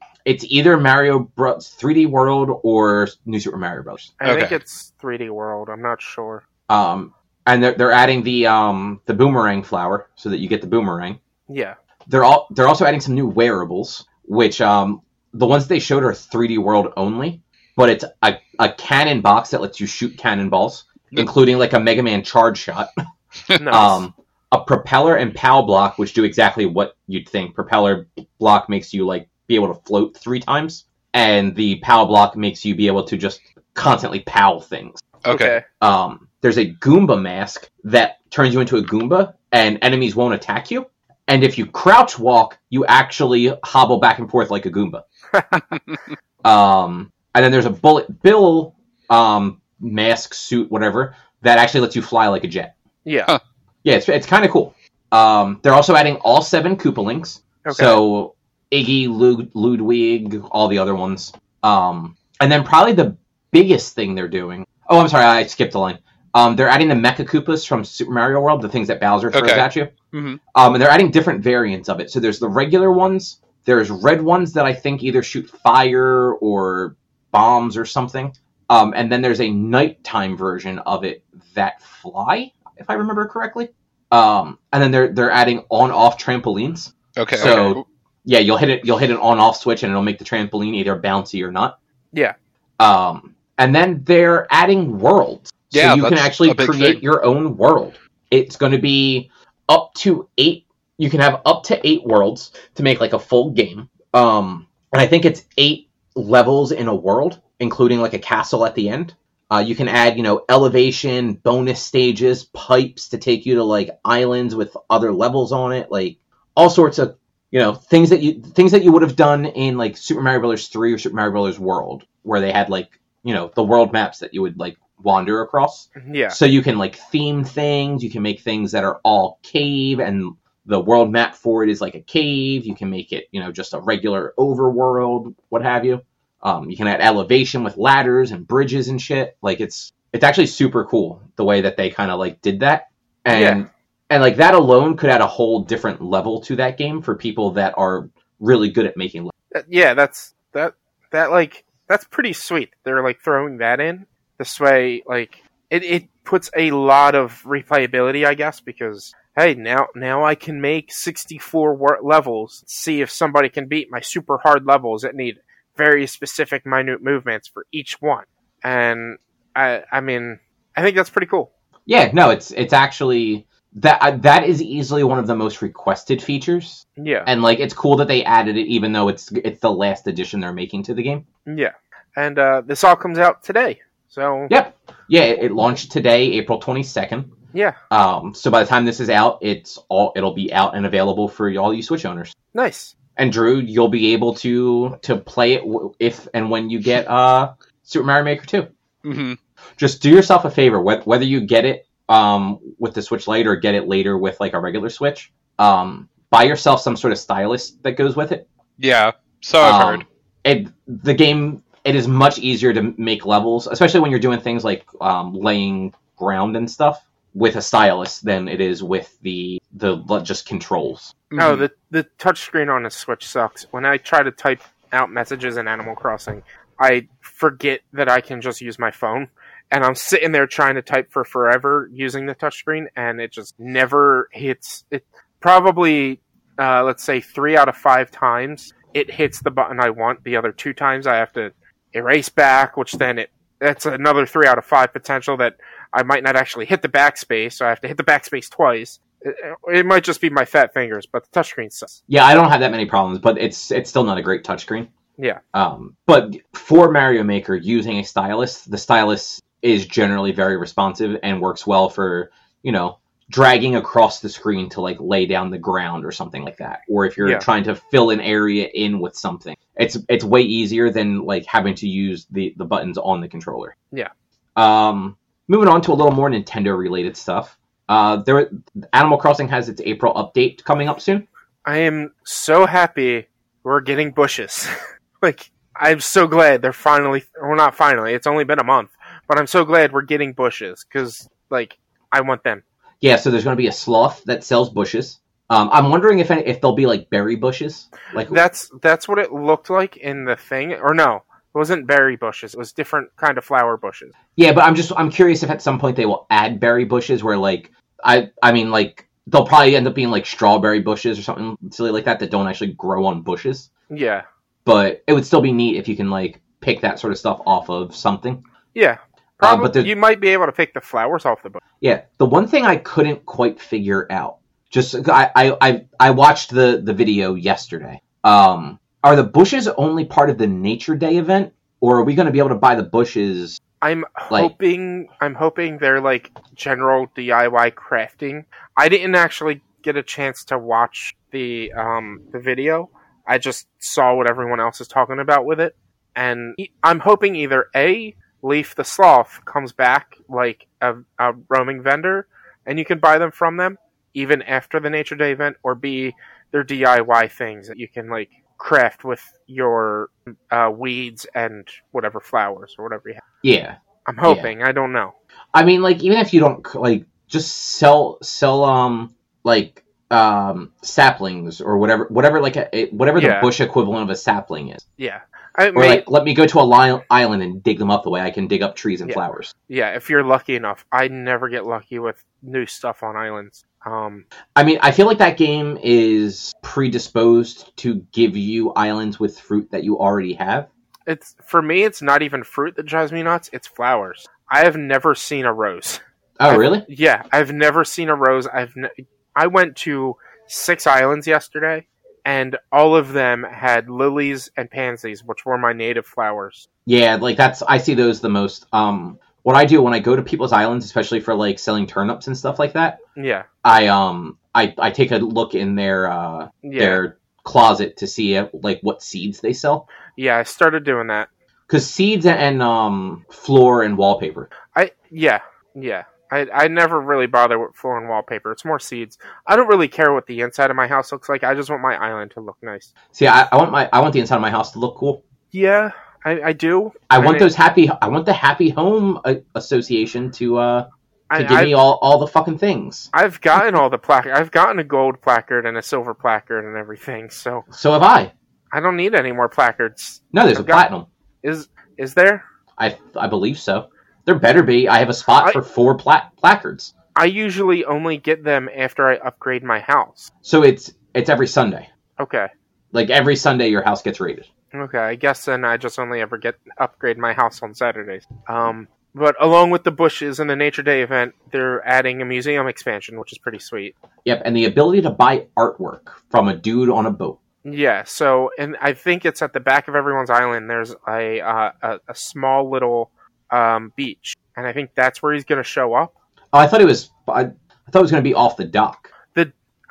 either 0.45 0.77
Mario 0.79 1.21
Bros. 1.21 1.75
3D 1.81 2.09
World 2.09 2.61
or 2.63 3.09
New 3.27 3.41
Super 3.41 3.57
Mario 3.57 3.83
Bros. 3.83 4.13
I 4.21 4.39
think 4.39 4.53
it's 4.53 4.93
3D 5.03 5.31
World. 5.31 5.69
I'm 5.71 5.83
not 5.83 6.01
sure. 6.01 6.45
Um, 6.69 7.15
and 7.47 7.63
they're 7.63 7.73
they're 7.75 7.93
adding 7.93 8.23
the 8.23 8.47
um 8.47 9.01
the 9.07 9.15
boomerang 9.15 9.63
flower 9.63 10.09
so 10.15 10.29
that 10.29 10.39
you 10.39 10.49
get 10.49 10.61
the 10.61 10.67
boomerang. 10.67 11.19
Yeah. 11.49 11.75
they're 12.07 12.25
all 12.25 12.47
they're 12.51 12.69
also 12.69 12.85
adding 12.85 13.01
some 13.01 13.15
new 13.15 13.27
wearables, 13.27 14.07
which 14.25 14.61
um 14.61 15.03
the 15.35 15.47
ones 15.47 15.67
they 15.67 15.79
showed 15.79 16.05
are 16.05 16.13
3D 16.13 16.59
World 16.59 16.93
only, 16.97 17.43
but 17.77 17.89
it's 17.89 18.05
a, 18.23 18.39
a 18.59 18.73
cannon 18.73 19.21
box 19.21 19.51
that 19.51 19.61
lets 19.61 19.81
you 19.81 19.87
shoot 19.87 20.17
cannonballs, 20.19 20.85
Yep. 21.13 21.21
including 21.21 21.59
like 21.59 21.73
a 21.73 21.81
Mega 21.81 22.03
Man 22.03 22.23
charge 22.23 22.59
shot. 22.59 22.89
Nice. 23.49 23.75
Um, 23.75 24.15
a 24.53 24.61
propeller 24.65 25.15
and 25.17 25.33
POW 25.35 25.63
block, 25.63 25.99
which 25.99 26.13
do 26.15 26.25
exactly 26.25 26.67
what 26.67 26.97
you'd 27.07 27.29
think. 27.29 27.55
Propeller 27.55 28.09
block 28.41 28.69
makes 28.69 28.93
you 28.93 29.07
like 29.07 29.29
be 29.51 29.57
able 29.57 29.75
to 29.75 29.81
float 29.83 30.17
three 30.17 30.39
times, 30.39 30.85
and 31.13 31.57
the 31.57 31.81
POW 31.81 32.05
block 32.05 32.37
makes 32.37 32.65
you 32.65 32.77
be 32.77 32.87
able 32.87 33.03
to 33.03 33.17
just 33.17 33.41
constantly 33.75 34.21
POW 34.21 34.61
things. 34.61 35.01
Okay. 35.27 35.65
Um, 35.81 36.29
there's 36.41 36.57
a 36.57 36.73
Goomba 36.75 37.21
mask 37.21 37.69
that 37.83 38.19
turns 38.31 38.55
you 38.55 38.61
into 38.61 38.77
a 38.77 38.83
Goomba, 38.83 39.35
and 39.51 39.81
enemies 39.83 40.15
won't 40.15 40.35
attack 40.35 40.71
you. 40.71 40.87
And 41.27 41.43
if 41.43 41.59
you 41.59 41.67
crouch 41.67 42.17
walk, 42.17 42.59
you 42.71 42.87
actually 42.87 43.53
hobble 43.65 43.99
back 43.99 44.21
and 44.21 44.31
forth 44.31 44.51
like 44.51 44.67
a 44.67 44.71
Goomba. 44.71 45.03
um, 46.45 47.13
and 47.35 47.45
then 47.45 47.51
there's 47.51 47.67
a 47.67 47.71
Bullet 47.71 48.23
Bill 48.23 48.77
um, 49.11 49.61
mask 49.81 50.33
suit, 50.33 50.71
whatever, 50.71 51.17
that 51.43 51.59
actually 51.59 51.81
lets 51.81 51.97
you 51.97 52.03
fly 52.03 52.29
like 52.29 52.45
a 52.45 52.49
jet. 52.49 52.77
Yeah. 53.03 53.25
Huh. 53.27 53.41
Yeah, 53.83 53.97
it's, 53.97 54.09
it's 54.09 54.29
kind 54.29 54.45
of 54.45 54.53
cool. 54.53 54.77
Um, 55.11 55.59
they're 55.63 55.75
also 55.75 55.97
adding 55.97 56.17
all 56.19 56.41
seven 56.41 56.77
Koopalings. 56.77 57.41
Okay. 57.67 57.75
So 57.75 58.37
Iggy, 58.73 59.09
Lud- 59.09 59.51
Ludwig, 59.55 60.43
all 60.51 60.69
the 60.69 60.79
other 60.79 60.95
ones. 60.95 61.33
Um, 61.63 62.17
and 62.41 62.51
then 62.51 62.65
probably 62.65 62.93
the 62.93 63.17
biggest 63.51 63.95
thing 63.95 64.15
they're 64.15 64.29
doing. 64.29 64.67
Oh, 64.89 65.01
I'm 65.01 65.09
sorry, 65.09 65.25
I 65.25 65.45
skipped 65.47 65.75
a 65.75 65.79
line. 65.79 65.99
Um, 66.35 66.55
they're 66.55 66.69
adding 66.69 66.89
the 66.89 66.95
Mecha 66.95 67.27
Koopas 67.29 67.67
from 67.67 67.85
Super 67.85 68.13
Mario 68.13 68.41
World, 68.41 68.63
the 68.63 68.69
things 68.69 68.87
that 68.89 69.01
Bowser 69.01 69.31
throws 69.33 69.51
Okay. 69.51 69.59
at 69.61 69.75
you. 69.75 69.89
Mhm. 70.13 70.39
Um, 70.55 70.75
and 70.75 70.81
they're 70.83 70.91
adding 70.91 71.11
different 71.11 71.43
variants 71.43 71.89
of 71.89 71.99
it. 72.01 72.11
So 72.11 72.21
there's 72.21 72.39
the 72.39 72.49
regular 72.49 72.93
ones. 72.93 73.41
There's 73.65 73.91
red 73.91 74.23
ones 74.23 74.53
that 74.53 74.65
I 74.65 74.73
think 74.73 75.03
either 75.03 75.23
shoot 75.23 75.51
fire 75.51 76.35
or 76.35 76.97
bombs 77.33 77.77
or 77.77 77.85
something. 77.85 78.33
Um, 78.69 78.93
and 78.97 79.11
then 79.11 79.21
there's 79.23 79.41
a 79.41 79.51
nighttime 79.51 80.37
version 80.37 80.79
of 80.81 81.05
it 81.05 81.25
that 81.55 81.83
fly, 81.83 82.53
if 82.77 82.89
I 82.89 82.95
remember 82.95 83.27
correctly. 83.27 83.71
Um, 84.13 84.59
and 84.73 84.81
then 84.83 84.91
they're 84.93 85.09
they're 85.13 85.31
adding 85.31 85.65
on-off 85.69 86.17
trampolines. 86.19 86.93
Okay. 87.19 87.37
So- 87.37 87.67
okay. 87.71 87.83
Yeah, 88.31 88.39
you'll 88.39 88.59
hit 88.59 88.69
it. 88.69 88.85
You'll 88.85 88.97
hit 88.97 89.11
an 89.11 89.17
on-off 89.17 89.57
switch, 89.57 89.83
and 89.83 89.91
it'll 89.91 90.05
make 90.05 90.21
the 90.21 90.25
trampoline 90.25 90.77
either 90.77 90.97
bouncy 90.97 91.45
or 91.45 91.51
not. 91.51 91.81
Yeah. 92.13 92.35
Um, 92.79 93.35
and 93.59 93.75
then 93.75 94.05
they're 94.05 94.47
adding 94.53 95.01
worlds, 95.01 95.51
so 95.71 95.81
Yeah, 95.81 95.97
you 95.97 96.05
can 96.05 96.15
actually 96.15 96.55
create 96.55 96.95
thing. 96.95 97.03
your 97.03 97.25
own 97.25 97.57
world. 97.57 97.99
It's 98.31 98.55
going 98.55 98.71
to 98.71 98.79
be 98.79 99.33
up 99.69 99.93
to 99.95 100.29
eight. 100.39 100.67
You 100.97 101.11
can 101.11 101.19
have 101.19 101.43
up 101.45 101.65
to 101.65 101.85
eight 101.85 102.05
worlds 102.05 102.53
to 102.77 102.85
make 102.85 103.01
like 103.01 103.15
a 103.15 103.19
full 103.19 103.51
game. 103.51 103.91
Um, 104.15 104.69
and 104.93 105.03
I 105.03 105.09
think 105.09 105.25
it's 105.25 105.45
eight 105.59 105.89
levels 106.15 106.71
in 106.71 106.87
a 106.87 106.95
world, 106.95 107.41
including 107.59 108.01
like 108.01 108.15
a 108.15 108.19
castle 108.21 108.65
at 108.65 108.77
the 108.77 108.91
end. 108.91 109.13
Uh, 109.51 109.59
you 109.67 109.75
can 109.75 109.89
add, 109.89 110.17
you 110.17 110.23
know, 110.23 110.45
elevation, 110.49 111.33
bonus 111.33 111.83
stages, 111.83 112.45
pipes 112.45 113.09
to 113.09 113.19
take 113.19 113.45
you 113.45 113.57
to 113.57 113.65
like 113.65 113.91
islands 114.05 114.55
with 114.55 114.77
other 114.89 115.13
levels 115.13 115.51
on 115.51 115.73
it, 115.73 115.91
like 115.91 116.19
all 116.55 116.71
sorts 116.71 117.01
of, 117.01 117.17
you 117.51 117.59
know, 117.59 117.75
things 117.75 118.11
that 118.11 118.23
you 118.23 118.41
things 118.41 118.73
that 118.73 118.85
you 118.85 118.93
would 118.93 119.03
have 119.03 119.17
done 119.17 119.45
in 119.45 119.77
like 119.77 119.97
Super 119.97 120.21
Mario 120.21 120.41
Brothers 120.41 120.69
3 120.69 120.93
or 120.93 120.99
Super 120.99 121.17
Mario 121.17 121.33
Brothers 121.33 121.59
World, 121.59 122.07
where 122.23 122.41
they 122.41 122.53
had 122.53 122.69
like, 122.69 123.01
you 123.25 123.35
know, 123.35 123.51
the 123.55 123.65
world 123.65 123.93
maps 123.93 124.21
that 124.21 124.35
you 124.35 124.43
would 124.43 124.59
like 124.59 124.77
wander 125.03 125.43
across. 125.43 125.89
Yeah. 126.11 126.29
So 126.29 126.45
you 126.45 126.63
can 126.63 126.79
like 126.79 126.97
theme 126.97 127.45
things, 127.45 128.05
you 128.05 128.11
can 128.11 128.23
make 128.23 128.41
things 128.41 128.73
that 128.73 128.85
are 128.85 129.01
all 129.05 129.39
cave 129.43 129.99
and 129.99 130.37
the 130.67 130.81
world 130.81 131.11
map 131.11 131.35
for 131.35 131.65
it 131.65 131.71
is 131.71 131.81
like 131.81 131.95
a 131.95 132.01
cave. 132.01 132.65
You 132.65 132.75
can 132.75 132.91
make 132.91 133.13
it, 133.13 133.27
you 133.33 133.41
know, 133.41 133.51
just 133.51 133.75
a 133.75 133.81
regular 133.81 134.35
overworld, 134.39 135.35
what 135.49 135.63
have 135.63 135.85
you. 135.85 136.03
Um, 136.43 136.71
you 136.71 136.77
can 136.77 136.87
add 136.87 137.01
elevation 137.01 137.65
with 137.65 137.77
ladders 137.77 138.31
and 138.31 138.47
bridges 138.47 138.89
and 138.89 139.01
shit. 139.01 139.37
Like 139.43 139.61
it's 139.61 139.93
it's 140.13 140.25
actually 140.25 140.47
super 140.47 140.85
cool 140.85 141.23
the 141.37 141.45
way 141.45 141.63
that 141.63 141.77
they 141.77 141.91
kind 141.91 142.11
of 142.11 142.19
like 142.19 142.41
did 142.41 142.61
that. 142.61 142.89
And 143.25 143.41
Yeah. 143.41 143.69
And 144.11 144.23
like 144.23 144.37
that 144.37 144.55
alone 144.55 144.97
could 144.97 145.09
add 145.09 145.21
a 145.21 145.27
whole 145.27 145.61
different 145.63 146.03
level 146.03 146.41
to 146.43 146.57
that 146.57 146.77
game 146.77 147.01
for 147.01 147.15
people 147.15 147.53
that 147.53 147.75
are 147.79 148.11
really 148.41 148.69
good 148.69 148.85
at 148.85 148.97
making 148.97 149.23
levels. 149.23 149.33
Uh, 149.55 149.63
yeah, 149.69 149.95
that's 149.95 150.35
that 150.53 150.75
that 151.13 151.31
like 151.31 151.65
that's 151.89 152.05
pretty 152.05 152.33
sweet. 152.33 152.71
They're 152.85 153.03
like 153.03 153.21
throwing 153.21 153.59
that 153.59 153.81
in 153.81 154.07
this 154.39 154.59
way. 154.59 155.03
Like 155.07 155.43
it, 155.71 155.85
it 155.85 156.09
puts 156.25 156.51
a 156.57 156.73
lot 156.73 157.15
of 157.15 157.43
replayability, 157.45 158.27
I 158.27 158.35
guess, 158.35 158.61
because 158.61 159.15
hey, 159.37 159.55
now 159.55 159.87
now 159.95 160.25
I 160.25 160.35
can 160.35 160.61
make 160.61 160.93
sixty 160.93 161.39
four 161.39 161.99
levels. 162.03 162.65
See 162.67 163.01
if 163.01 163.11
somebody 163.11 163.49
can 163.49 163.69
beat 163.69 163.91
my 163.91 164.01
super 164.01 164.39
hard 164.39 164.67
levels 164.67 165.03
that 165.03 165.15
need 165.15 165.39
very 165.77 166.07
specific, 166.09 166.67
minute 166.67 167.03
movements 167.03 167.49
for 167.49 167.65
each 167.71 168.01
one. 168.01 168.25
And 168.65 169.19
I 169.55 169.85
I 169.93 170.01
mean 170.01 170.41
I 170.77 170.83
think 170.83 170.97
that's 170.97 171.11
pretty 171.11 171.29
cool. 171.29 171.53
Yeah, 171.87 172.11
no, 172.13 172.31
it's 172.31 172.51
it's 172.51 172.73
actually 172.73 173.47
that 173.75 174.03
uh, 174.03 174.11
that 174.19 174.45
is 174.45 174.61
easily 174.61 175.05
one 175.05 175.19
of 175.19 175.27
the 175.27 175.37
most 175.37 175.63
requested 175.63 176.23
features. 176.23 176.87
Yeah, 176.97 177.25
and 177.27 177.43
like 177.43 177.61
it's 177.61 177.75
cool 177.75 177.97
that 177.97 178.09
they 178.09 178.25
added 178.25 178.57
it 178.57 178.67
even 178.67 178.93
though 178.93 179.09
it's 179.09 179.31
it's 179.33 179.61
the 179.61 179.71
last 179.71 180.07
addition 180.07 180.41
they're 180.41 180.53
making 180.53 180.85
to 180.85 180.95
the 180.95 181.03
game 181.03 181.27
yeah. 181.47 181.73
And 182.17 182.39
uh, 182.39 182.63
this 182.67 182.83
all 182.83 182.97
comes 182.97 183.19
out 183.19 183.45
today. 183.45 183.81
So 184.09 184.49
yep 184.51 184.77
yeah 185.11 185.23
it, 185.25 185.39
it 185.45 185.53
launched 185.53 185.93
today 185.93 186.33
april 186.33 186.59
22nd 186.61 187.29
yeah, 187.53 187.75
um 187.91 188.33
so 188.33 188.51
by 188.51 188.63
the 188.63 188.69
time 188.69 188.85
this 188.85 189.01
is 189.01 189.11
out 189.11 189.39
it's 189.43 189.77
all 189.89 190.13
it'll 190.15 190.35
be 190.35 190.53
out 190.53 190.77
and 190.77 190.87
available 190.87 191.29
for 191.29 191.53
all 191.59 191.75
you 191.75 191.83
switch 191.83 192.07
owners 192.07 192.33
nice. 192.55 192.95
and 193.17 193.33
drew 193.33 193.59
you'll 193.59 193.89
be 193.89 194.13
able 194.13 194.35
to 194.37 194.97
to 195.03 195.17
play 195.17 195.55
it 195.55 195.65
if 195.99 196.29
and 196.33 196.49
when 196.49 196.71
you 196.71 196.81
get 196.81 197.09
uh 197.09 197.53
super 197.83 198.07
mario 198.07 198.25
maker 198.25 198.47
2 198.47 198.69
hmm 199.03 199.33
just 199.77 200.01
do 200.01 200.11
yourself 200.11 200.45
a 200.45 200.51
favor 200.51 200.81
whether 200.81 201.25
you 201.25 201.41
get 201.41 201.65
it 201.65 201.87
um 202.11 202.59
with 202.79 202.93
the 202.93 203.01
switch 203.01 203.27
lite 203.29 203.47
or 203.47 203.57
get 203.57 203.75
it 203.75 203.87
later 203.89 204.19
with 204.19 204.39
like 204.41 204.53
a 204.53 204.59
regular 204.61 204.91
switch 204.91 205.33
um 205.59 206.09
buy 206.31 206.43
yourself 206.43 206.81
some 206.81 206.97
sort 206.97 207.13
of 207.13 207.19
stylus 207.19 207.71
that 207.83 207.93
goes 207.93 208.17
with 208.17 208.33
it 208.33 208.47
Yeah. 208.79 209.13
So 209.41 209.61
I've 209.61 209.75
Um, 209.75 209.87
heard. 210.01 210.07
It 210.45 210.69
the 210.87 211.15
game 211.15 211.63
it 211.85 211.95
is 211.95 212.07
much 212.09 212.39
easier 212.39 212.73
to 212.75 212.95
make 212.99 213.25
levels, 213.25 213.67
especially 213.67 214.01
when 214.01 214.11
you're 214.11 214.21
doing 214.21 214.41
things 214.41 214.65
like 214.65 214.85
um, 215.01 215.33
laying 215.35 215.95
ground 216.17 216.57
and 216.57 216.71
stuff 216.71 217.07
with 217.35 217.57
a 217.57 217.63
stylus 217.63 218.21
than 218.21 218.49
it 218.49 218.61
is 218.61 218.83
with 218.83 219.17
the 219.23 219.61
the 219.73 219.97
just 220.23 220.47
controls. 220.47 221.15
No, 221.31 221.55
Mhm. 221.57 221.59
the 221.59 221.71
the 221.91 222.05
touchscreen 222.19 222.75
on 222.75 222.85
a 222.87 222.91
Switch 222.91 223.27
sucks. 223.27 223.67
When 223.71 223.85
I 223.85 223.97
try 223.99 224.23
to 224.23 224.31
type 224.31 224.63
out 224.93 225.11
messages 225.11 225.57
in 225.57 225.69
Animal 225.69 225.95
Crossing, 225.95 226.43
I 226.79 227.07
forget 227.21 227.81
that 227.93 228.09
I 228.09 228.21
can 228.21 228.41
just 228.41 228.61
use 228.61 228.79
my 228.79 228.91
phone, 228.91 229.29
and 229.71 229.85
I'm 229.85 229.95
sitting 229.95 230.33
there 230.33 230.47
trying 230.47 230.75
to 230.75 230.83
type 230.83 231.13
for 231.13 231.25
forever 231.25 231.89
using 231.93 232.27
the 232.27 232.35
touchscreen, 232.35 232.87
and 232.97 233.21
it 233.21 233.33
just 233.33 233.59
never 233.59 234.29
hits. 234.33 234.85
It 234.91 235.05
probably, 235.41 236.21
uh, 236.59 236.85
let's 236.85 237.05
say, 237.05 237.21
three 237.21 237.57
out 237.57 237.69
of 237.69 237.77
five 237.77 238.11
times 238.11 238.73
it 238.95 239.11
hits 239.11 239.41
the 239.41 239.51
button 239.51 239.81
I 239.81 239.91
want. 239.91 240.25
The 240.25 240.37
other 240.37 240.53
two 240.53 240.73
times 240.73 241.07
I 241.07 241.17
have 241.17 241.33
to 241.35 241.53
erase 241.93 242.29
back, 242.29 242.77
which 242.77 242.93
then 242.93 243.19
it 243.19 243.31
that's 243.61 243.85
another 243.85 244.25
three 244.25 244.47
out 244.47 244.59
of 244.59 244.65
five 244.65 244.93
potential 244.93 245.37
that 245.37 245.57
I 245.93 246.03
might 246.03 246.23
not 246.23 246.35
actually 246.35 246.65
hit 246.65 246.81
the 246.81 246.89
backspace, 246.89 247.55
so 247.55 247.67
I 247.67 247.69
have 247.69 247.81
to 247.83 247.89
hit 247.89 247.99
the 247.99 248.05
backspace 248.05 248.49
twice. 248.49 249.01
It, 249.21 249.37
it 249.69 249.87
might 249.87 250.03
just 250.03 250.21
be 250.21 250.31
my 250.31 250.47
fat 250.47 250.73
fingers, 250.73 251.07
but 251.07 251.31
the 251.31 251.39
touchscreen 251.39 251.71
sucks. 251.71 252.03
Yeah, 252.07 252.25
I 252.25 252.33
don't 252.35 252.49
have 252.49 252.61
that 252.61 252.71
many 252.71 252.87
problems, 252.87 253.19
but 253.19 253.39
it's 253.39 253.71
it's 253.71 253.91
still 253.91 254.05
not 254.05 254.19
a 254.19 254.23
great 254.23 254.45
touchscreen. 254.45 254.89
Yeah. 255.19 255.41
Um, 255.53 255.97
but 256.07 256.35
for 256.55 256.91
Mario 256.91 257.23
Maker, 257.23 257.55
using 257.55 257.99
a 257.99 258.05
stylus, 258.05 258.65
the 258.65 258.79
stylus 258.79 259.41
is 259.63 259.87
generally 259.87 260.33
very 260.33 260.57
responsive 260.57 261.19
and 261.23 261.41
works 261.41 261.67
well 261.67 261.89
for 261.89 262.31
you 262.63 262.73
know 262.73 262.99
dragging 263.31 263.77
across 263.77 264.19
the 264.21 264.29
screen 264.29 264.69
to 264.69 264.81
like 264.81 264.97
lay 264.99 265.25
down 265.25 265.51
the 265.51 265.59
ground 265.59 266.05
or 266.05 266.11
something 266.11 266.43
like 266.45 266.57
that. 266.57 266.81
Or 266.89 267.07
if 267.07 267.17
you're 267.17 267.29
Yeah. 267.29 267.39
trying 267.39 267.63
to 267.65 267.77
fill 267.77 268.11
an 268.11 268.21
area 268.21 268.67
in 268.75 268.99
with 268.99 269.15
something, 269.17 269.57
it's 269.77 269.97
it's 270.09 270.25
way 270.25 270.43
easier 270.43 270.91
than 270.91 271.25
like 271.25 271.47
having 271.47 271.75
to 271.77 271.89
use 271.89 272.27
the 272.31 272.55
the 272.57 272.65
buttons 272.65 272.99
on 272.99 273.21
the 273.21 273.29
controller. 273.29 273.77
Yeah. 273.93 274.09
Um, 274.57 275.17
moving 275.47 275.69
on 275.69 275.81
to 275.83 275.93
a 275.93 275.95
little 275.95 276.13
more 276.13 276.29
Nintendo 276.29 276.77
related 276.77 277.17
stuff. 277.17 277.57
Uh, 277.89 278.17
there, 278.17 278.51
Animal 278.93 279.19
Crossing 279.19 279.49
has 279.49 279.69
its 279.69 279.81
April 279.85 280.15
update 280.15 280.63
coming 280.65 280.89
up 280.89 281.01
soon. 281.01 281.27
I 281.65 281.79
am 281.79 282.13
so 282.25 282.67
happy 282.67 283.27
we're 283.63 283.81
getting 283.81 284.13
bushes. 284.13 284.69
like, 285.23 285.51
I'm 285.75 286.01
so 286.01 286.27
glad 286.27 286.63
they're 286.63 286.73
finally, 286.73 287.25
well, 287.41 287.57
not 287.57 287.75
finally, 287.75 288.15
it's 288.15 288.27
only 288.29 288.45
been 288.45 288.59
a 288.61 288.65
month, 288.65 288.91
but 289.31 289.39
I'm 289.39 289.47
so 289.47 289.65
glad 289.65 289.93
we're 289.93 290.03
getting 290.03 290.33
bushes 290.33 290.85
because, 290.85 291.29
like, 291.51 291.79
I 292.11 292.21
want 292.23 292.43
them. 292.43 292.65
Yeah, 293.01 293.15
so 293.15 293.31
there's 293.31 293.45
going 293.45 293.55
to 293.57 293.61
be 293.63 293.69
a 293.69 293.73
sloth 293.73 294.25
that 294.25 294.43
sells 294.43 294.71
bushes. 294.71 295.21
Um, 295.49 295.71
I'm 295.73 295.89
wondering 295.91 296.19
if 296.19 296.33
any, 296.33 296.45
if 296.47 296.61
they'll 296.61 296.75
be 296.75 296.87
like 296.87 297.11
berry 297.11 297.37
bushes, 297.37 297.89
like 298.13 298.29
That's 298.29 298.73
that's 298.83 299.07
what 299.07 299.21
it 299.21 299.33
looked 299.33 299.71
like 299.71 299.97
in 299.97 300.25
the 300.25 300.35
thing, 300.35 300.73
or 300.73 300.95
no, 300.95 301.17
it 301.17 301.59
wasn't 301.59 301.87
berry 301.87 302.17
bushes. 302.17 302.55
It 302.55 302.59
was 302.59 302.73
different 302.73 303.15
kind 303.17 303.39
of 303.39 303.45
flower 303.45 303.77
bushes. 303.77 304.13
yeah. 304.35 304.53
But 304.53 304.65
I'm 304.65 304.75
just 304.75 304.93
I'm 304.97 305.11
curious 305.11 305.45
if 305.45 305.51
at 305.51 305.63
some 305.63 305.79
point 305.79 305.95
they 305.97 306.07
will 306.07 306.27
add 306.29 306.59
berry 306.59 306.85
bushes 306.85 307.23
where 307.23 307.37
like 307.37 307.71
I 308.05 308.31
I 308.43 308.51
mean 308.51 308.73
like 308.73 309.09
they'll 309.29 309.47
probably 309.47 309.77
end 309.77 309.87
up 309.87 309.95
being 309.95 310.11
like 310.11 310.27
strawberry 310.27 310.81
bushes 310.81 311.21
or 311.21 311.23
something 311.23 311.57
silly 311.71 311.93
like 311.93 312.05
that 312.07 312.19
that 312.19 312.31
don't 312.33 312.49
actually 312.49 312.73
grow 312.75 313.07
on 313.07 313.23
bushes. 313.23 313.71
Yeah, 313.91 314.23
But 314.65 315.05
it 315.07 315.13
would 315.13 315.25
still 315.27 315.41
be 315.41 315.53
neat 315.53 315.77
if 315.77 315.87
you 315.87 315.97
can 315.97 316.11
like 316.11 316.41
pick 316.61 316.81
that 316.83 316.99
sort 316.99 317.13
of 317.13 317.19
stuff 317.19 317.41
off 317.47 317.71
of 317.71 317.95
something. 317.95 318.43
yeah. 318.75 318.99
Uh, 319.43 319.47
Probably 319.49 319.63
but 319.65 319.73
the- 319.75 319.87
you 319.87 319.97
might 319.97 320.21
be 320.21 320.29
able 320.29 320.47
to 320.47 320.53
pick 320.53 320.75
the 320.75 320.81
flowers 320.81 321.25
off 321.25 321.43
the 321.43 321.51
bush. 321.51 321.63
Yeah, 321.81 322.03
the 322.19 322.27
one 322.27 322.47
thing 322.47 322.65
I 322.67 322.77
couldn't 322.77 323.25
quite 323.25 323.59
figure 323.61 324.07
out, 324.11 324.39
just 324.71 325.09
I 325.09 325.31
I 325.35 325.57
I, 325.61 325.87
I 325.99 326.11
watched 326.11 326.51
the 326.51 326.81
the 326.83 326.93
video 326.93 327.35
yesterday. 327.35 328.01
Um, 328.23 328.79
are 329.03 329.17
the 329.17 329.25
bushes 329.25 329.67
only 329.69 330.05
part 330.05 330.29
of 330.29 330.37
the 330.37 330.47
Nature 330.47 330.95
Day 330.95 331.17
event, 331.17 331.55
or 331.81 331.97
are 331.97 332.05
we 332.05 332.15
going 332.15 332.27
to 332.27 332.33
be 332.33 332.39
able 332.39 332.51
to 332.51 332.55
buy 332.57 332.75
the 332.75 332.83
bushes? 332.83 333.59
I'm 333.83 334.05
Like- 334.31 334.43
hoping 334.43 335.09
I'm 335.23 335.35
hoping 335.35 335.79
they're 335.79 336.03
like 336.03 336.31
general 336.55 337.07
DIY 337.17 337.73
crafting. 337.75 338.45
I 338.77 338.91
didn't 338.91 339.15
actually 339.15 339.63
get 339.83 339.97
a 339.97 340.03
chance 340.03 340.45
to 340.45 340.59
watch 340.59 341.17
the 341.31 341.73
um 341.73 342.21
the 342.33 342.39
video. 342.41 342.91
I 343.27 343.39
just 343.39 343.69
saw 343.79 344.15
what 344.15 344.29
everyone 344.29 344.61
else 344.61 344.81
is 344.83 344.89
talking 344.89 345.19
about 345.19 345.47
with 345.47 345.61
it, 345.61 345.75
and 346.15 346.55
I'm 346.83 347.01
hoping 347.01 347.37
either 347.37 347.69
a 347.75 348.15
Leaf 348.43 348.75
the 348.75 348.85
Sloth 348.85 349.45
comes 349.45 349.73
back 349.73 350.17
like 350.29 350.67
a, 350.81 350.95
a 351.19 351.33
roaming 351.49 351.83
vendor, 351.83 352.27
and 352.67 352.79
you 352.79 352.85
can 352.85 352.99
buy 352.99 353.19
them 353.19 353.31
from 353.31 353.57
them 353.57 353.79
even 354.15 354.43
after 354.43 354.81
the 354.81 354.91
Nature 354.91 355.17
Day 355.17 355.33
event, 355.33 355.57
or 355.63 355.75
b 355.75 356.15
they're 356.51 356.65
DIY 356.65 357.31
things 357.31 357.69
that 357.69 357.79
you 357.79 357.89
can 357.89 358.09
like 358.09 358.31
craft 358.59 359.05
with 359.05 359.23
your 359.47 360.09
uh, 360.51 360.71
weeds 360.75 361.27
and 361.35 361.67
whatever 361.93 362.21
flowers 362.21 362.75
or 362.79 362.85
whatever 362.85 363.09
you 363.09 363.15
have. 363.15 363.23
Yeah, 363.43 363.77
I'm 364.07 364.17
hoping. 364.17 364.63
I 364.63 364.73
don't 364.73 364.93
know. 364.93 365.15
I 365.55 365.65
mean, 365.65 365.83
like 365.83 366.03
even 366.03 366.19
if 366.19 366.35
you 366.35 366.41
don't 366.41 366.75
like 366.75 367.07
just 367.29 367.57
sell 367.57 368.19
sell 368.23 368.65
um 368.65 369.15
like 369.45 369.85
um 370.11 370.73
saplings 370.83 371.61
or 371.61 371.79
whatever 371.79 372.07
whatever 372.11 372.41
like 372.41 372.57
a, 372.57 372.89
whatever 372.91 373.21
the 373.21 373.29
Yeah. 373.29 373.41
bush 373.41 373.61
equivalent 373.61 374.03
of 374.03 374.11
a 374.11 374.17
sapling 374.17 374.71
is, 374.71 374.85
Yeah. 374.97 375.21
I 375.57 375.69
or 375.69 375.73
mean, 375.73 375.89
like 375.91 376.11
let 376.11 376.25
me 376.25 376.35
go 376.35 376.47
to 376.47 376.61
a 376.61 376.63
li- 376.63 377.03
island 377.11 377.43
and 377.43 377.63
dig 377.63 377.79
them 377.79 377.91
up 377.91 378.03
the 378.05 378.11
way 378.11 378.21
I 378.21 378.31
can 378.31 378.47
dig 378.47 378.63
up 378.63 378.77
trees 378.77 379.01
and 379.01 379.11
Yeah. 379.11 379.15
flowers. 379.15 379.55
yeah, 379.69 379.95
if 379.97 380.09
you're 380.11 380.23
lucky 380.23 380.55
enough. 380.57 380.85
I 380.93 381.09
never 381.09 381.49
get 381.49 381.67
lucky 381.67 381.99
with 381.99 382.23
new 382.43 382.67
stuff 382.67 383.03
on 383.03 383.17
islands. 383.17 383.65
Um, 383.85 384.27
I 384.55 384.63
mean, 384.63 384.79
I 384.83 384.91
feel 384.91 385.07
like 385.07 385.19
that 385.19 385.37
game 385.39 385.79
is 385.83 386.53
predisposed 386.63 387.77
to 387.79 387.97
give 388.13 388.37
you 388.37 388.73
islands 388.73 389.19
with 389.19 389.39
fruit 389.39 389.71
that 389.73 389.85
you 389.85 389.99
already 389.99 390.35
have. 390.35 390.69
it's 391.07 391.35
for 391.45 391.61
me, 391.63 391.83
it's 391.83 392.03
not 392.03 392.23
even 392.23 392.45
fruit 392.45 392.77
that 392.77 392.85
drives 392.87 393.11
me 393.11 393.23
nuts. 393.23 393.49
It's 393.53 393.67
flowers. 393.67 394.27
I 394.51 394.65
have 394.65 394.77
never 394.77 395.15
seen 395.15 395.45
a 395.47 395.53
rose. 395.53 395.99
Oh, 396.39 396.51
I've- 396.51 396.59
really? 396.59 396.85
Yeah, 396.89 397.23
I've 397.33 397.53
never 397.53 397.85
seen 397.85 398.09
a 398.09 398.15
rose. 398.15 398.47
I've 398.47 398.75
ne- 398.77 399.07
I 399.37 399.47
went 399.47 399.77
to 399.79 400.17
six 400.47 400.87
islands 400.87 401.27
yesterday, 401.27 401.87
and 402.25 402.57
all 402.73 402.97
of 402.97 403.13
them 403.13 403.45
had 403.45 403.89
lilies 403.91 404.51
and 404.57 404.71
pansies, 404.71 405.25
which 405.25 405.45
were 405.45 405.59
my 405.59 405.73
native 405.73 406.07
flowers. 406.07 406.69
Yeah, 406.87 407.17
like 407.17 407.37
that's 407.37 407.63
I 407.63 407.79
see 407.79 407.95
those 407.95 408.21
the 408.21 408.29
most. 408.29 408.67
Um, 408.73 409.19
what 409.43 409.57
I 409.57 409.65
do 409.65 409.81
when 409.83 409.95
I 409.95 410.01
go 410.01 410.15
to 410.17 410.23
people's 410.23 410.53
islands, 410.53 410.85
especially 410.85 411.21
for 411.21 411.35
like 411.35 411.59
selling 411.59 411.87
turnips 411.87 412.27
and 412.27 412.37
stuff 412.37 412.59
like 412.59 412.75
that, 412.75 412.99
Yeah, 413.17 413.45
I 413.65 413.87
um 413.87 414.39
I 414.55 414.75
I 414.79 414.91
take 414.91 415.13
a 415.13 415.17
look 415.17 415.55
in 415.55 415.75
their 415.75 416.11
uh 416.11 416.49
yeah, 416.63 416.79
their 416.79 417.19
closet 417.45 417.97
to 417.99 418.07
see 418.07 418.37
uh, 418.37 418.49
like 418.53 418.81
what 418.83 419.03
seeds 419.03 419.41
they 419.41 419.53
sell 419.55 419.89
yeah. 420.17 420.37
I 420.37 420.43
started 420.43 420.85
doing 420.85 421.07
that. 421.07 421.31
because 421.67 421.89
seeds 421.89 422.27
and 422.27 422.63
um 422.63 423.25
floor 423.31 423.83
and 423.83 423.97
wallpaper. 423.97 424.51
I 424.77 424.91
yeah 425.11 425.41
yeah. 425.75 426.05
I, 426.31 426.47
I 426.53 426.69
never 426.69 427.01
really 427.01 427.27
bother 427.27 427.59
with 427.59 427.75
floor 427.75 427.99
and 427.99 428.09
wallpaper. 428.09 428.53
It's 428.53 428.65
more 428.65 428.79
seeds. 428.79 429.19
I 429.47 429.57
don't 429.57 429.67
really 429.69 429.89
care 429.89 430.13
what 430.13 430.27
the 430.27 430.41
inside 430.41 430.71
of 430.71 430.77
my 430.77 430.87
house 430.87 431.11
looks 431.13 431.29
like. 431.29 431.43
I 431.45 431.55
just 431.55 431.71
want 431.71 431.83
my 431.83 431.97
island 431.97 432.31
to 432.33 432.41
look 432.41 432.57
nice. 432.63 432.93
See, 433.13 433.27
I, 433.27 433.49
I 433.51 433.57
want 433.57 433.73
my 433.73 433.89
I 433.93 434.01
want 434.01 434.13
the 434.13 434.21
inside 434.21 434.37
of 434.37 434.43
my 434.43 434.51
house 434.51 434.73
to 434.73 434.79
look 434.79 434.97
cool. 434.97 435.25
Yeah, 435.51 435.91
I, 436.25 436.41
I 436.43 436.53
do. 436.53 436.93
I 437.11 437.17
And 437.17 437.25
want 437.25 437.37
it- 437.39 437.41
those 437.41 437.55
happy. 437.57 437.91
I 438.01 438.09
want 438.09 438.27
the 438.27 438.33
Happy 438.33 438.69
Home 438.71 439.21
uh, 439.25 439.35
Association 439.55 440.31
to 440.33 440.59
uh 440.59 440.83
to 440.85 440.91
I, 441.33 441.43
give 441.43 441.51
I, 441.53 441.65
me 441.65 441.73
all 441.75 441.99
all 442.03 442.19
the 442.19 442.27
fucking 442.27 442.59
things. 442.59 443.09
I've 443.13 443.41
gotten 443.41 443.75
all 443.75 443.89
the 443.91 443.99
placard. 443.99 444.33
I've 444.33 444.51
gotten 444.51 444.79
a 444.79 444.85
gold 444.85 445.21
placard 445.23 445.65
and 445.67 445.77
a 445.77 445.83
silver 445.83 446.13
placard 446.15 446.65
and 446.65 446.77
everything. 446.77 447.31
So 447.31 447.65
So 447.71 447.93
have 447.93 448.03
I. 448.03 448.33
I 448.73 448.79
don't 448.81 448.97
need 448.97 449.15
any 449.17 449.33
more 449.33 449.49
placards. 449.49 450.23
No, 450.33 450.45
there's 450.45 450.59
I've 450.59 450.65
a 450.65 450.67
got- 450.69 450.75
platinum. 450.89 451.07
Is 451.43 451.69
is 451.99 452.15
there? 452.15 452.45
I 452.79 452.97
I 453.17 453.27
believe 453.27 453.59
so. 453.59 453.91
There 454.25 454.35
better 454.39 454.63
be. 454.63 454.89
I 454.89 454.99
have 454.99 455.09
a 455.09 455.15
spot 455.15 455.49
I- 455.49 455.53
for 455.53 455.63
four 455.63 455.97
pla- 455.97 456.29
placards. 456.37 456.95
I 457.17 457.25
usually 457.25 457.85
only 457.85 458.17
get 458.19 458.45
them 458.45 458.69
after 458.75 459.09
I 459.09 459.17
upgrade 459.17 459.65
my 459.65 459.81
house. 459.81 460.31
So 460.43 460.63
it's 460.63 460.93
it's 461.13 461.29
every 461.29 461.49
Sunday. 461.49 461.91
Okay. 462.19 462.47
Like 462.93 463.11
every 463.11 463.37
Sunday, 463.37 463.69
your 463.69 463.83
house 463.83 464.03
gets 464.03 464.21
raided. 464.21 464.47
Okay, 464.73 464.99
I 464.99 465.17
guess 465.17 465.45
then 465.45 465.65
I 465.65 465.77
just 465.77 465.99
only 465.99 466.21
ever 466.21 466.39
get 466.39 466.55
upgrade 466.79 467.19
my 467.19 467.33
house 467.33 467.63
on 467.63 467.75
Saturdays. 467.75 468.27
Um, 468.49 468.87
but 469.15 469.35
along 469.43 469.71
with 469.71 469.83
the 469.83 469.91
bushes 469.91 470.39
and 470.39 470.49
the 470.49 470.55
Nature 470.55 470.83
Day 470.83 471.03
event, 471.03 471.35
they're 471.51 471.85
adding 471.87 472.23
a 472.23 472.25
museum 472.25 472.69
expansion, 472.69 473.19
which 473.19 473.33
is 473.33 473.39
pretty 473.39 473.59
sweet. 473.59 473.97
Yep, 474.25 474.43
and 474.45 474.57
the 474.57 474.67
ability 474.67 475.03
to 475.03 475.11
buy 475.11 475.47
artwork 475.57 476.03
from 476.31 476.47
a 476.49 476.55
dude 476.55 476.89
on 476.89 477.07
a 477.07 477.11
boat. 477.11 477.41
Yeah. 477.65 478.05
So, 478.05 478.51
and 478.59 478.77
I 478.81 478.93
think 478.93 479.25
it's 479.25 479.43
at 479.43 479.53
the 479.53 479.61
back 479.61 479.89
of 479.89 479.97
everyone's 479.97 480.31
island. 480.31 480.71
There's 480.71 480.95
a 481.09 481.41
uh, 481.41 481.73
a, 481.83 481.99
a 482.09 482.15
small 482.15 482.71
little 482.71 483.11
um, 483.51 483.93
beach, 483.97 484.37
and 484.57 484.67
I 484.67 484.73
think 484.73 484.91
that's 484.95 485.23
where 485.23 485.33
he's 485.33 485.45
going 485.45 485.63
to 485.63 485.69
show 485.69 485.95
up. 485.95 486.15
Oh, 486.53 486.59
I 486.59 486.67
thought 486.67 486.81
it 486.81 486.87
was. 486.87 487.11
I, 487.29 487.41
I 487.41 487.45
thought 487.91 488.01
it 488.01 488.03
was 488.03 488.11
going 488.11 488.23
to 488.23 488.29
be 488.29 488.35
off 488.35 488.57
the 488.57 488.65
dock. 488.65 489.13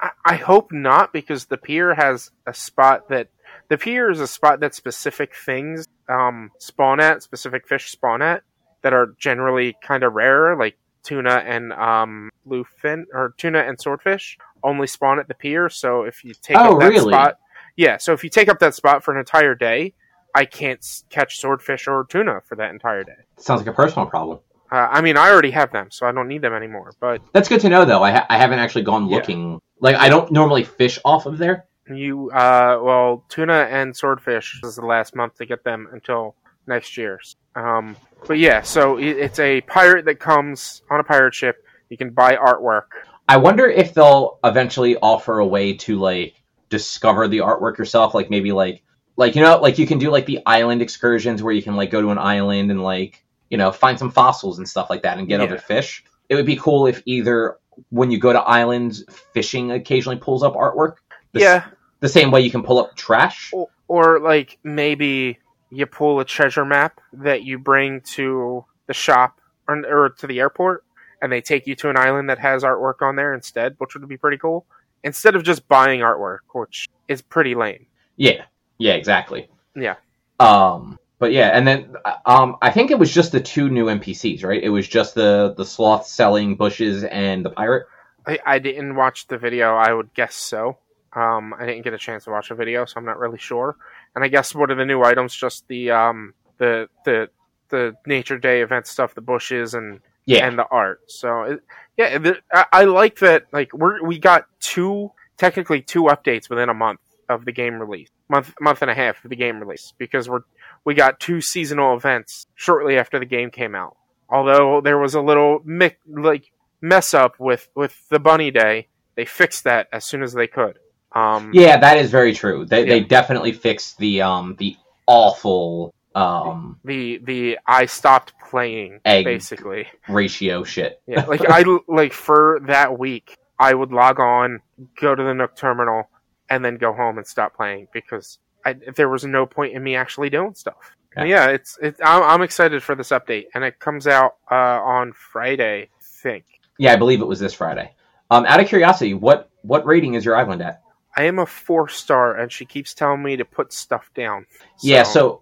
I, 0.01 0.11
I 0.25 0.35
hope 0.35 0.71
not, 0.71 1.11
because 1.11 1.45
the 1.45 1.57
pier 1.57 1.93
has 1.93 2.31
a 2.47 2.53
spot 2.53 3.09
that 3.09 3.27
the 3.67 3.77
pier 3.77 4.09
is 4.09 4.21
a 4.21 4.27
spot 4.27 4.61
that 4.61 4.73
specific 4.73 5.35
things 5.35 5.85
um, 6.07 6.51
spawn 6.57 6.99
at, 6.99 7.21
specific 7.21 7.67
fish 7.67 7.91
spawn 7.91 8.21
at 8.21 8.43
that 8.81 8.93
are 8.93 9.15
generally 9.19 9.75
kind 9.83 10.03
of 10.03 10.13
rarer, 10.13 10.57
like 10.57 10.77
tuna 11.03 11.43
and 11.45 11.73
um, 11.73 12.29
bluefin 12.47 13.03
or 13.13 13.33
tuna 13.37 13.59
and 13.59 13.79
swordfish 13.79 14.37
only 14.63 14.87
spawn 14.87 15.19
at 15.19 15.27
the 15.27 15.33
pier. 15.33 15.69
So 15.69 16.03
if 16.03 16.23
you 16.23 16.33
take 16.33 16.57
Oh, 16.57 16.75
up 16.75 16.79
that 16.79 16.89
really? 16.89 17.11
spot, 17.13 17.37
yeah. 17.75 17.97
So 17.97 18.13
if 18.13 18.23
you 18.23 18.29
take 18.29 18.47
up 18.47 18.59
that 18.59 18.75
spot 18.75 19.03
for 19.03 19.13
an 19.13 19.19
entire 19.19 19.55
day, 19.55 19.93
I 20.35 20.45
can't 20.45 20.85
catch 21.09 21.39
swordfish 21.39 21.87
or 21.87 22.05
tuna 22.09 22.41
for 22.47 22.55
that 22.55 22.71
entire 22.71 23.03
day. 23.03 23.13
Sounds 23.37 23.61
like 23.61 23.67
a 23.67 23.73
personal 23.73 24.05
problem. 24.07 24.39
Uh, 24.71 24.87
I 24.91 25.01
mean, 25.01 25.17
I 25.17 25.29
already 25.31 25.51
have 25.51 25.71
them, 25.71 25.87
so 25.89 26.05
I 26.05 26.11
don't 26.11 26.27
need 26.27 26.41
them 26.43 26.53
anymore. 26.53 26.93
But 26.99 27.21
That's 27.33 27.49
good 27.49 27.61
to 27.61 27.69
know, 27.69 27.85
though. 27.85 28.03
I, 28.03 28.11
ha- 28.11 28.25
I 28.29 28.37
haven't 28.37 28.59
actually 28.59 28.83
gone 28.83 29.07
Yeah. 29.09 29.15
looking. 29.17 29.59
Like 29.79 29.95
I 29.95 30.09
don't 30.09 30.31
normally 30.31 30.63
fish 30.63 30.99
off 31.03 31.25
of 31.25 31.37
there. 31.37 31.65
You, 31.89 32.29
uh, 32.29 32.79
well, 32.81 33.23
tuna 33.29 33.67
and 33.71 33.95
swordfish 33.95 34.59
is 34.63 34.75
the 34.75 34.85
last 34.85 35.15
month 35.15 35.37
to 35.37 35.45
get 35.47 35.63
them 35.63 35.87
until 35.91 36.35
next 36.67 36.97
year. 36.97 37.19
Um, 37.55 37.95
but 38.27 38.37
yeah, 38.37 38.61
so 38.61 38.97
it, 38.97 39.17
it's 39.17 39.39
a 39.39 39.61
pirate 39.61 40.05
that 40.05 40.19
comes 40.19 40.83
on 40.91 40.99
a 40.99 41.03
pirate 41.03 41.33
ship. 41.33 41.65
You 41.89 41.97
can 41.97 42.11
buy 42.11 42.35
artwork. 42.35 42.83
I 43.27 43.37
wonder 43.37 43.65
if 43.67 43.95
they'll 43.95 44.37
eventually 44.43 44.97
offer 44.97 45.39
a 45.39 45.47
way 45.47 45.73
to 45.77 45.97
like 45.99 46.35
discover 46.69 47.27
the 47.27 47.39
artwork 47.39 47.79
yourself. 47.79 48.13
Like 48.13 48.29
maybe 48.29 48.51
like 48.51 48.83
like 49.19 49.35
you 49.35 49.41
know 49.41 49.57
like 49.59 49.77
you 49.77 49.85
can 49.85 49.99
do 49.99 50.09
like 50.09 50.25
the 50.25 50.39
island 50.45 50.81
excursions 50.81 51.43
where 51.43 51.53
you 51.53 51.61
can 51.61 51.75
like 51.75 51.91
go 51.91 52.01
to 52.01 52.09
an 52.09 52.17
island 52.17 52.71
and 52.71 52.81
like 52.81 53.23
you 53.49 53.57
know 53.57 53.71
find 53.71 53.99
some 53.99 54.09
fossils 54.09 54.57
and 54.57 54.67
stuff 54.67 54.89
like 54.89 55.03
that 55.03 55.17
and 55.19 55.27
get 55.27 55.39
Yeah. 55.41 55.45
other 55.45 55.57
fish. 55.57 56.03
It 56.29 56.35
would 56.35 56.45
be 56.45 56.55
cool 56.55 56.87
if 56.87 57.03
either 57.05 57.57
when 57.89 58.11
you 58.11 58.19
go 58.19 58.31
to 58.33 58.39
islands, 58.39 59.03
fishing 59.33 59.71
occasionally 59.71 60.17
pulls 60.17 60.41
up 60.41 60.53
artwork. 60.55 60.95
The 61.33 61.41
yeah, 61.41 61.65
the 61.99 62.09
same 62.09 62.31
way 62.31 62.41
you 62.41 62.49
can 62.49 62.63
pull 62.63 62.79
up 62.79 62.95
trash. 62.95 63.51
or, 63.53 63.67
or 63.87 64.19
like 64.21 64.57
maybe 64.63 65.37
you 65.69 65.85
pull 65.85 66.19
a 66.19 66.25
treasure 66.25 66.65
map 66.65 67.01
that 67.13 67.43
you 67.43 67.59
bring 67.59 68.01
to 68.01 68.65
the 68.87 68.93
shop 68.93 69.39
or, 69.67 69.85
or 69.85 70.09
to 70.09 70.27
the 70.27 70.39
airport, 70.39 70.83
and 71.21 71.31
they 71.31 71.41
take 71.41 71.67
you 71.67 71.75
to 71.75 71.89
an 71.89 71.97
island 71.97 72.29
that 72.29 72.39
has 72.39 72.63
artwork 72.63 73.01
on 73.01 73.15
there 73.17 73.33
instead, 73.33 73.75
which 73.79 73.95
would 73.95 74.07
be 74.07 74.17
pretty 74.17 74.37
cool. 74.37 74.65
Instead 75.03 75.35
of 75.35 75.43
just 75.43 75.67
buying 75.67 75.99
artwork, 75.99 76.39
which 76.53 76.87
is 77.07 77.21
pretty 77.21 77.53
lame. 77.55 77.85
Yeah, 78.17 78.45
yeah, 78.79 78.93
exactly. 78.93 79.49
Yeah. 79.75 79.95
Um, 80.39 80.97
but 81.19 81.33
yeah, 81.33 81.49
and 81.49 81.67
then 81.67 81.93
um, 82.25 82.55
I 82.61 82.71
think 82.71 82.91
it 82.91 82.97
was 82.97 83.13
just 83.13 83.33
the 83.33 83.41
two 83.41 83.69
new 83.69 83.85
NPCs, 83.85 84.43
right? 84.43 84.63
It 84.63 84.69
was 84.69 84.87
just 84.87 85.15
the 85.15 85.53
the 85.55 85.65
sloth 85.65 86.07
selling 86.07 86.55
bushes 86.55 87.03
and 87.03 87.45
the 87.45 87.49
pirate. 87.49 87.85
I, 88.25 88.39
I 88.45 88.59
didn't 88.59 88.95
watch 88.95 89.27
the 89.27 89.37
video. 89.37 89.75
I 89.75 89.93
would 89.93 90.13
guess 90.13 90.33
so. 90.33 90.77
Um, 91.13 91.53
I 91.59 91.65
didn't 91.65 91.81
get 91.83 91.93
a 91.93 91.97
chance 91.97 92.23
to 92.23 92.31
watch 92.31 92.49
the 92.49 92.55
video, 92.55 92.85
so 92.85 92.95
I'm 92.97 93.05
not 93.05 93.19
really 93.19 93.37
sure. 93.37 93.75
And 94.15 94.23
I 94.23 94.29
guess 94.29 94.55
what 94.55 94.71
are 94.71 94.75
the 94.75 94.85
new 94.85 95.03
items? 95.03 95.35
Just 95.35 95.67
the 95.67 95.91
um, 95.91 96.33
the 96.57 96.87
the 97.03 97.29
the 97.67 97.95
Nature 98.05 98.37
Day 98.37 98.61
event 98.61 98.87
stuff, 98.87 99.13
the 99.13 99.21
bushes 99.21 99.73
and 99.73 99.99
Yeah, 100.25 100.47
and 100.47 100.57
the 100.57 100.67
art. 100.67 101.01
So 101.07 101.41
it, 101.43 101.63
yeah, 101.97 102.17
the, 102.17 102.37
I, 102.53 102.65
I 102.71 102.83
like 102.85 103.19
that. 103.19 103.47
Like 103.51 103.73
we're 103.73 104.01
we 104.03 104.19
got 104.19 104.45
two 104.61 105.11
technically 105.35 105.81
two 105.81 106.03
updates 106.03 106.49
within 106.49 106.69
a 106.69 106.73
month 106.73 107.01
of 107.29 107.45
the 107.45 107.51
game 107.51 107.79
release, 107.79 108.09
month 108.27 108.53
month 108.59 108.81
and 108.81 108.91
a 108.91 108.95
half 108.95 109.23
of 109.23 109.29
the 109.29 109.35
game 109.35 109.59
release 109.59 109.93
because 109.97 110.27
we're 110.27 110.41
we 110.83 110.93
got 110.95 111.19
two 111.19 111.39
seasonal 111.41 111.95
events 111.95 112.47
shortly 112.55 112.97
after 112.97 113.19
the 113.19 113.25
game 113.25 113.51
came 113.51 113.75
out. 113.75 113.95
Although 114.29 114.81
there 114.81 114.97
was 114.97 115.13
a 115.15 115.21
little 115.21 115.61
mi- 115.63 115.95
like 116.07 116.51
mess 116.81 117.13
up 117.13 117.39
with 117.39 117.69
with 117.75 118.07
the 118.09 118.19
Bunny 118.19 118.51
Day, 118.51 118.87
they 119.15 119.25
fixed 119.25 119.63
that 119.63 119.87
as 119.93 120.05
soon 120.05 120.23
as 120.23 120.33
they 120.33 120.47
could. 120.47 120.79
Um, 121.13 121.51
yeah, 121.53 121.77
that 121.77 121.97
is 121.97 122.11
very 122.11 122.33
true. 122.33 122.65
They 122.65 122.85
they 122.85 122.99
definitely 123.01 123.51
fixed 123.53 123.97
the 123.97 124.21
um 124.21 124.55
the 124.59 124.75
awful 125.07 125.93
um 126.15 126.79
The 126.85 127.19
the 127.23 127.59
I 127.65 127.85
stopped 127.85 128.33
playing 128.49 129.01
basically. 129.03 129.87
ratio 130.07 130.63
shit. 130.63 131.01
Yeah, 131.07 131.25
like 131.25 131.41
I 131.49 131.63
like 131.87 132.13
for 132.13 132.59
that 132.67 132.97
week, 132.99 133.35
I 133.57 133.73
would 133.73 133.91
log 133.91 134.19
on, 134.19 134.61
go 134.99 135.15
to 135.15 135.23
the 135.23 135.33
Nook 135.33 135.55
terminal, 135.55 136.09
and 136.49 136.63
then 136.63 136.77
go 136.77 136.93
home 136.93 137.17
and 137.17 137.27
stop 137.27 137.55
playing 137.55 137.87
because 137.93 138.39
I, 138.65 138.73
there 138.95 139.09
was 139.09 139.23
no 139.23 139.45
point 139.45 139.73
in 139.73 139.83
me 139.83 139.95
actually 139.95 140.29
doing 140.29 140.53
stuff. 140.55 140.95
Yeah. 141.15 141.23
Yeah, 141.23 141.47
it's 141.47 141.77
it's 141.81 141.99
I'm, 142.03 142.23
I'm 142.23 142.41
excited 142.41 142.83
for 142.83 142.95
this 142.95 143.09
update, 143.09 143.45
and 143.53 143.63
it 143.63 143.79
comes 143.79 144.07
out 144.07 144.35
uh, 144.51 144.55
on 144.55 145.13
Friday, 145.13 145.83
I 145.83 145.87
think. 146.01 146.45
Yeah, 146.77 146.93
I 146.93 146.97
believe 146.97 147.21
it 147.21 147.27
was 147.27 147.39
this 147.39 147.53
Friday. 147.53 147.91
Um, 148.29 148.45
out 148.45 148.59
of 148.59 148.67
curiosity, 148.67 149.13
what 149.13 149.49
what 149.63 149.85
rating 149.85 150.13
is 150.13 150.23
your 150.23 150.35
island 150.35 150.61
at? 150.61 150.81
I 151.17 151.23
am 151.23 151.39
a 151.39 151.45
four 151.45 151.89
star, 151.89 152.37
and 152.37 152.51
she 152.51 152.65
keeps 152.65 152.93
telling 152.93 153.23
me 153.23 153.37
to 153.37 153.45
put 153.45 153.73
stuff 153.73 154.11
down. 154.13 154.45
Yeah, 154.81 155.03
so 155.03 155.41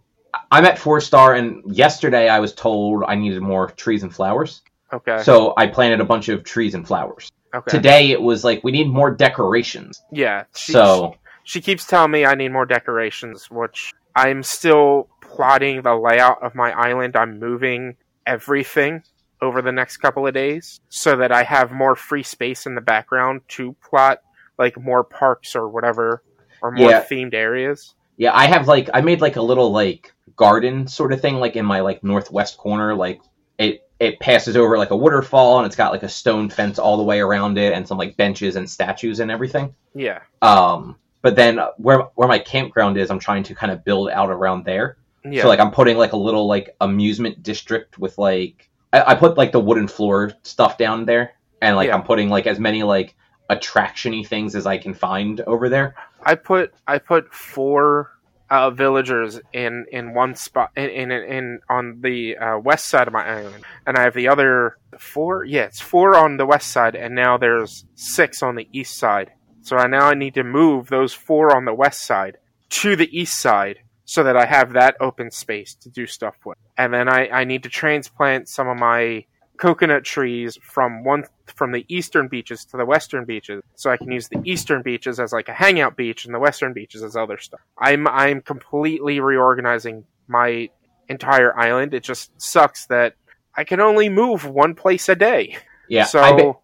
I'm 0.52 0.66
at 0.66 0.80
four 0.80 1.02
star, 1.02 1.36
and 1.36 1.64
yesterday 1.76 2.30
I 2.30 2.40
was 2.40 2.54
told 2.54 3.04
I 3.06 3.16
needed 3.16 3.42
more 3.42 3.70
trees 3.72 4.04
and 4.04 4.14
flowers. 4.14 4.62
okay, 4.94 5.22
So 5.24 5.54
I 5.58 5.68
planted 5.68 6.00
a 6.00 6.06
bunch 6.06 6.30
of 6.30 6.44
trees 6.44 6.76
and 6.76 6.88
flowers. 6.88 7.32
Okay, 7.54 7.72
Today 7.72 8.12
it 8.12 8.22
was 8.22 8.44
like 8.44 8.64
we 8.64 8.72
need 8.72 8.88
more 8.90 9.12
decorations. 9.12 10.02
yeah. 10.12 10.44
She, 10.56 10.72
so 10.72 11.16
she 11.44 11.62
keeps 11.62 11.86
telling 11.86 12.12
me 12.12 12.26
I 12.26 12.36
need 12.36 12.50
more 12.50 12.66
decorations, 12.66 13.50
which 13.50 13.94
I'm 14.16 14.44
still 14.44 15.10
plotting 15.22 15.82
the 15.84 15.96
layout 15.96 16.42
of 16.44 16.56
my 16.56 16.72
island. 16.72 17.16
I'm 17.16 17.40
moving 17.40 17.96
everything 18.26 19.04
over 19.42 19.62
the 19.62 19.72
next 19.72 19.98
couple 19.98 20.26
of 20.28 20.34
days 20.34 20.80
so 20.90 21.16
that 21.18 21.32
I 21.32 21.44
have 21.44 21.72
more 21.72 21.96
free 21.96 22.24
space 22.24 22.66
in 22.66 22.76
the 22.76 22.82
background 22.82 23.42
to 23.50 23.76
plot 23.88 24.20
like 24.58 24.78
more 24.82 25.04
parks 25.04 25.56
or 25.56 25.68
whatever 25.70 26.24
or 26.62 26.72
more 26.72 26.90
Yeah. 26.90 27.04
themed 27.04 27.34
areas. 27.36 27.94
yeah, 28.18 28.32
I 28.36 28.48
have 28.48 28.68
like 28.68 28.90
I 28.94 29.02
made 29.02 29.22
like 29.22 29.36
a 29.36 29.42
little 29.42 29.72
like 29.72 30.12
garden 30.36 30.88
sort 30.88 31.14
of 31.14 31.22
thing 31.22 31.36
like 31.36 31.56
in 31.56 31.66
my 31.66 31.82
like 31.82 32.04
northwest 32.04 32.58
corner. 32.58 32.96
Like 32.96 33.22
it 33.60 33.87
it 34.00 34.20
passes 34.20 34.56
over 34.56 34.78
like 34.78 34.92
a 34.92 34.96
waterfall 34.96 35.58
and 35.58 35.66
it's 35.66 35.76
got 35.76 35.92
like 35.92 36.04
a 36.04 36.10
stone 36.10 36.50
fence 36.50 36.78
all 36.78 36.98
the 36.98 37.04
way 37.04 37.20
around 37.20 37.58
it 37.58 37.74
and 37.74 37.88
some 37.88 37.98
like 37.98 38.16
benches 38.16 38.56
and 38.56 38.70
statues 38.70 39.20
and 39.20 39.32
everything. 39.32 39.74
Yeah. 39.96 40.20
Um, 40.42 40.98
but 41.22 41.36
then 41.36 41.60
where 41.78 42.02
where 42.16 42.28
my 42.28 42.40
campground 42.40 42.98
is, 42.98 43.10
I'm 43.10 43.20
trying 43.20 43.44
to 43.44 43.56
kind 43.56 43.72
of 43.72 43.84
build 43.84 44.10
out 44.10 44.30
around 44.30 44.66
there. 44.66 44.98
Yeah. 45.26 45.42
So 45.42 45.48
like 45.48 45.60
I'm 45.60 45.72
putting 45.72 45.98
like 45.98 46.14
a 46.14 46.18
little 46.18 46.48
like 46.48 46.76
amusement 46.80 47.42
district 47.44 47.98
with 47.98 48.18
like 48.18 48.70
I, 48.94 49.12
I 49.12 49.16
put 49.16 49.38
like 49.38 49.52
the 49.52 49.60
wooden 49.60 49.88
floor 49.88 50.32
stuff 50.44 50.78
down 50.78 51.06
there, 51.06 51.34
and 51.62 51.76
like 51.76 51.88
Yeah. 51.88 51.96
I'm 51.96 52.04
putting 52.04 52.30
like 52.30 52.46
as 52.48 52.60
many 52.60 52.84
like 52.84 53.16
attractiony 53.50 54.26
things 54.28 54.56
as 54.56 54.66
I 54.66 54.78
can 54.78 54.94
find 54.94 55.42
over 55.42 55.70
there. 55.70 55.96
I 56.24 56.36
put 56.36 56.74
I 56.88 57.00
put 57.00 57.34
four 57.34 58.12
uh, 58.50 58.70
villagers 58.72 59.40
in 59.54 59.86
in 59.92 60.14
one 60.14 60.36
spot 60.36 60.72
in 60.76 60.90
in, 60.90 61.12
in 61.12 61.60
on 61.70 62.00
the 62.02 62.38
uh, 62.38 62.58
west 62.60 62.88
side 62.88 63.08
of 63.08 63.14
my 63.14 63.26
island, 63.26 63.64
and 63.86 63.98
I 63.98 64.02
have 64.04 64.14
the 64.14 64.28
other 64.28 64.78
four. 64.98 65.44
Yeah, 65.44 65.64
it's 65.64 65.82
four 65.82 66.16
on 66.16 66.38
the 66.38 66.46
west 66.46 66.72
side, 66.72 66.96
and 66.96 67.16
now 67.16 67.38
there's 67.38 67.86
six 67.96 68.42
on 68.42 68.56
the 68.56 68.68
east 68.72 68.98
side. 68.98 69.32
So 69.62 69.78
I 69.78 69.88
now 69.88 70.08
I 70.08 70.14
need 70.14 70.36
to 70.36 70.44
move 70.44 70.88
those 70.88 71.14
four 71.14 71.56
on 71.56 71.66
the 71.66 71.74
west 71.74 72.04
side 72.04 72.38
to 72.70 72.96
the 72.96 73.10
east 73.18 73.40
side 73.40 73.80
so 74.06 74.24
that 74.24 74.38
I 74.38 74.46
have 74.46 74.74
that 74.74 74.96
open 75.02 75.32
space 75.32 75.76
to 75.82 75.90
do 75.90 76.08
stuff 76.08 76.36
with. 76.46 76.58
And 76.78 76.94
then 76.94 77.10
I, 77.10 77.28
I 77.28 77.44
need 77.44 77.64
to 77.64 77.70
transplant 77.70 78.48
some 78.48 78.70
of 78.70 78.78
my 78.78 79.26
coconut 79.58 80.04
trees 80.04 80.58
from 80.62 81.04
one 81.04 81.24
from 81.48 81.72
the 81.72 81.86
eastern 81.88 82.28
beaches 82.28 82.66
to 82.66 82.78
the 82.78 82.86
western 82.86 83.26
beaches 83.26 83.64
so 83.76 83.90
I 83.90 83.98
can 83.98 84.12
use 84.12 84.28
the 84.28 84.42
eastern 84.46 84.82
beaches 84.84 85.20
as 85.20 85.34
like 85.34 85.50
a 85.50 85.54
hangout 85.54 85.98
beach 85.98 86.26
and 86.26 86.34
the 86.34 86.40
western 86.40 86.74
beaches 86.74 87.04
as 87.04 87.16
other 87.16 87.38
stuff. 87.38 87.62
I'm 87.78 88.08
I'm 88.08 88.42
completely 88.42 89.20
reorganizing 89.20 90.06
my 90.28 90.70
entire 91.10 91.58
island. 91.58 91.94
It 91.94 92.04
just 92.04 92.32
sucks 92.42 92.86
that 92.88 93.16
I 93.56 93.64
can 93.64 93.80
only 93.80 94.10
move 94.10 94.46
one 94.46 94.76
place 94.76 95.10
a 95.10 95.16
day. 95.16 95.58
Yeah, 95.90 96.04
so 96.06 96.62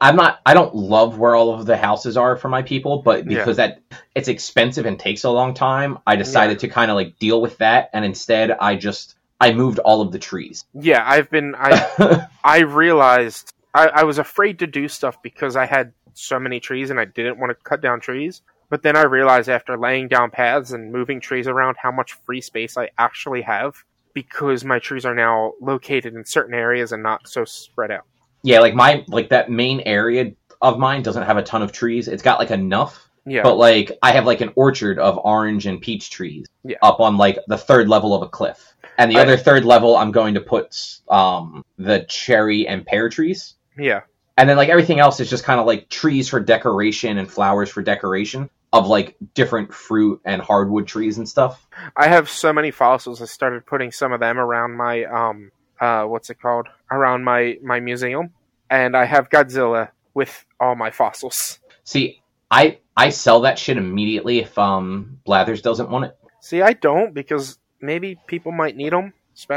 I'm 0.00 0.16
not. 0.16 0.40
I 0.44 0.54
don't 0.54 0.74
love 0.74 1.16
where 1.18 1.34
all 1.36 1.54
of 1.54 1.64
the 1.64 1.76
houses 1.76 2.16
are 2.16 2.36
for 2.36 2.48
my 2.48 2.62
people, 2.62 3.02
but 3.02 3.24
Yeah. 3.30 3.38
because 3.38 3.56
that 3.58 3.80
it's 4.14 4.28
expensive 4.28 4.84
and 4.84 4.98
takes 4.98 5.24
a 5.24 5.30
long 5.30 5.54
time, 5.54 5.98
I 6.06 6.16
decided 6.16 6.58
to 6.60 6.68
kind 6.68 6.90
of 6.90 6.96
like 6.96 7.18
deal 7.18 7.40
with 7.40 7.58
that, 7.58 7.88
and 7.92 8.04
instead 8.04 8.50
I 8.50 8.74
just 8.74 9.14
I 9.42 9.52
moved 9.52 9.78
all 9.80 10.00
of 10.00 10.12
the 10.12 10.18
trees. 10.18 10.64
yeah, 10.74 11.02
I've 11.06 11.28
been 11.30 11.54
I 11.58 12.26
I 12.44 12.58
realized 12.60 13.52
I, 13.74 13.88
I 13.88 14.04
was 14.04 14.18
afraid 14.18 14.58
to 14.60 14.66
do 14.66 14.88
stuff 14.88 15.22
because 15.22 15.56
I 15.56 15.66
had 15.66 15.92
so 16.14 16.38
many 16.38 16.60
trees 16.60 16.90
and 16.90 17.00
I 17.00 17.04
didn't 17.06 17.38
want 17.38 17.50
to 17.50 17.54
cut 17.64 17.80
down 17.80 18.00
trees. 18.00 18.42
But 18.68 18.82
then 18.82 18.96
I 18.96 19.02
realized 19.02 19.48
after 19.50 19.76
laying 19.76 20.08
down 20.08 20.30
paths 20.30 20.72
and 20.72 20.92
moving 20.92 21.20
trees 21.20 21.46
around 21.46 21.76
how 21.82 21.90
much 21.92 22.14
free 22.24 22.40
space 22.40 22.76
I 22.78 22.88
actually 22.98 23.42
have 23.42 23.74
because 24.14 24.64
my 24.64 24.78
trees 24.78 25.04
are 25.04 25.14
now 25.14 25.52
located 25.60 26.14
in 26.14 26.24
certain 26.24 26.54
areas 26.54 26.92
and 26.92 27.02
not 27.02 27.28
so 27.28 27.44
spread 27.44 27.90
out. 27.90 28.04
yeah, 28.42 28.60
like 28.60 28.74
my 28.74 29.04
like 29.08 29.28
that 29.30 29.50
main 29.50 29.80
area 29.86 30.32
of 30.60 30.78
mine 30.78 31.02
doesn't 31.02 31.24
have 31.24 31.36
a 31.36 31.42
ton 31.42 31.62
of 31.62 31.72
trees. 31.72 32.08
It's 32.08 32.22
got 32.22 32.38
like 32.38 32.50
enough, 32.50 33.08
Yeah. 33.26 33.42
but 33.42 33.56
like 33.56 33.92
I 34.02 34.12
have 34.12 34.26
like 34.26 34.40
an 34.40 34.52
orchard 34.54 34.98
of 34.98 35.18
orange 35.24 35.66
and 35.66 35.80
peach 35.80 36.10
trees 36.10 36.46
Yeah. 36.64 36.76
up 36.82 37.00
on 37.00 37.16
like 37.16 37.38
the 37.48 37.58
third 37.58 37.88
level 37.88 38.14
of 38.14 38.22
a 38.22 38.28
cliff, 38.28 38.74
and 38.98 39.10
the 39.10 39.16
I- 39.18 39.22
other 39.22 39.36
third 39.36 39.64
level 39.64 39.96
I'm 39.96 40.12
going 40.12 40.34
to 40.34 40.40
put 40.40 40.76
um 41.08 41.64
the 41.78 42.04
cherry 42.08 42.66
and 42.66 42.84
pear 42.86 43.08
trees. 43.08 43.54
yeah. 43.78 44.00
and 44.36 44.48
then 44.48 44.56
like 44.56 44.68
everything 44.68 44.98
else 45.00 45.20
is 45.20 45.28
just 45.30 45.44
kind 45.44 45.60
of 45.60 45.66
like 45.66 45.88
trees 45.88 46.28
for 46.28 46.40
decoration 46.40 47.18
and 47.18 47.30
flowers 47.30 47.70
for 47.70 47.82
decoration 47.82 48.48
of 48.72 48.86
like 48.86 49.16
different 49.34 49.72
fruit 49.74 50.20
and 50.24 50.40
hardwood 50.40 50.86
trees 50.86 51.18
and 51.18 51.28
stuff. 51.28 51.66
I 51.96 52.08
have 52.08 52.30
so 52.30 52.52
many 52.52 52.70
fossils 52.70 53.20
I 53.20 53.26
started 53.26 53.66
putting 53.66 53.92
some 53.92 54.12
of 54.12 54.20
them 54.20 54.38
around 54.38 54.76
my 54.76 55.04
um 55.04 55.50
uh 55.80 56.04
what's 56.04 56.30
it 56.30 56.40
called? 56.40 56.68
Around 56.90 57.24
my 57.24 57.58
my 57.62 57.80
museum. 57.80 58.30
And 58.70 58.96
I 58.96 59.04
have 59.04 59.28
Godzilla 59.28 59.90
with 60.14 60.46
all 60.58 60.74
my 60.74 60.90
fossils. 60.90 61.58
See, 61.84 62.22
I 62.50 62.78
I 62.96 63.10
sell 63.10 63.40
that 63.42 63.58
shit 63.58 63.76
immediately 63.76 64.38
if 64.38 64.56
um 64.58 65.18
Blathers 65.26 65.60
doesn't 65.60 65.90
want 65.90 66.06
it. 66.06 66.16
See, 66.40 66.62
I 66.62 66.72
don't 66.72 67.12
because 67.12 67.58
maybe 67.82 68.18
people 68.26 68.52
might 68.52 68.76
need 68.76 68.92
them. 68.92 69.12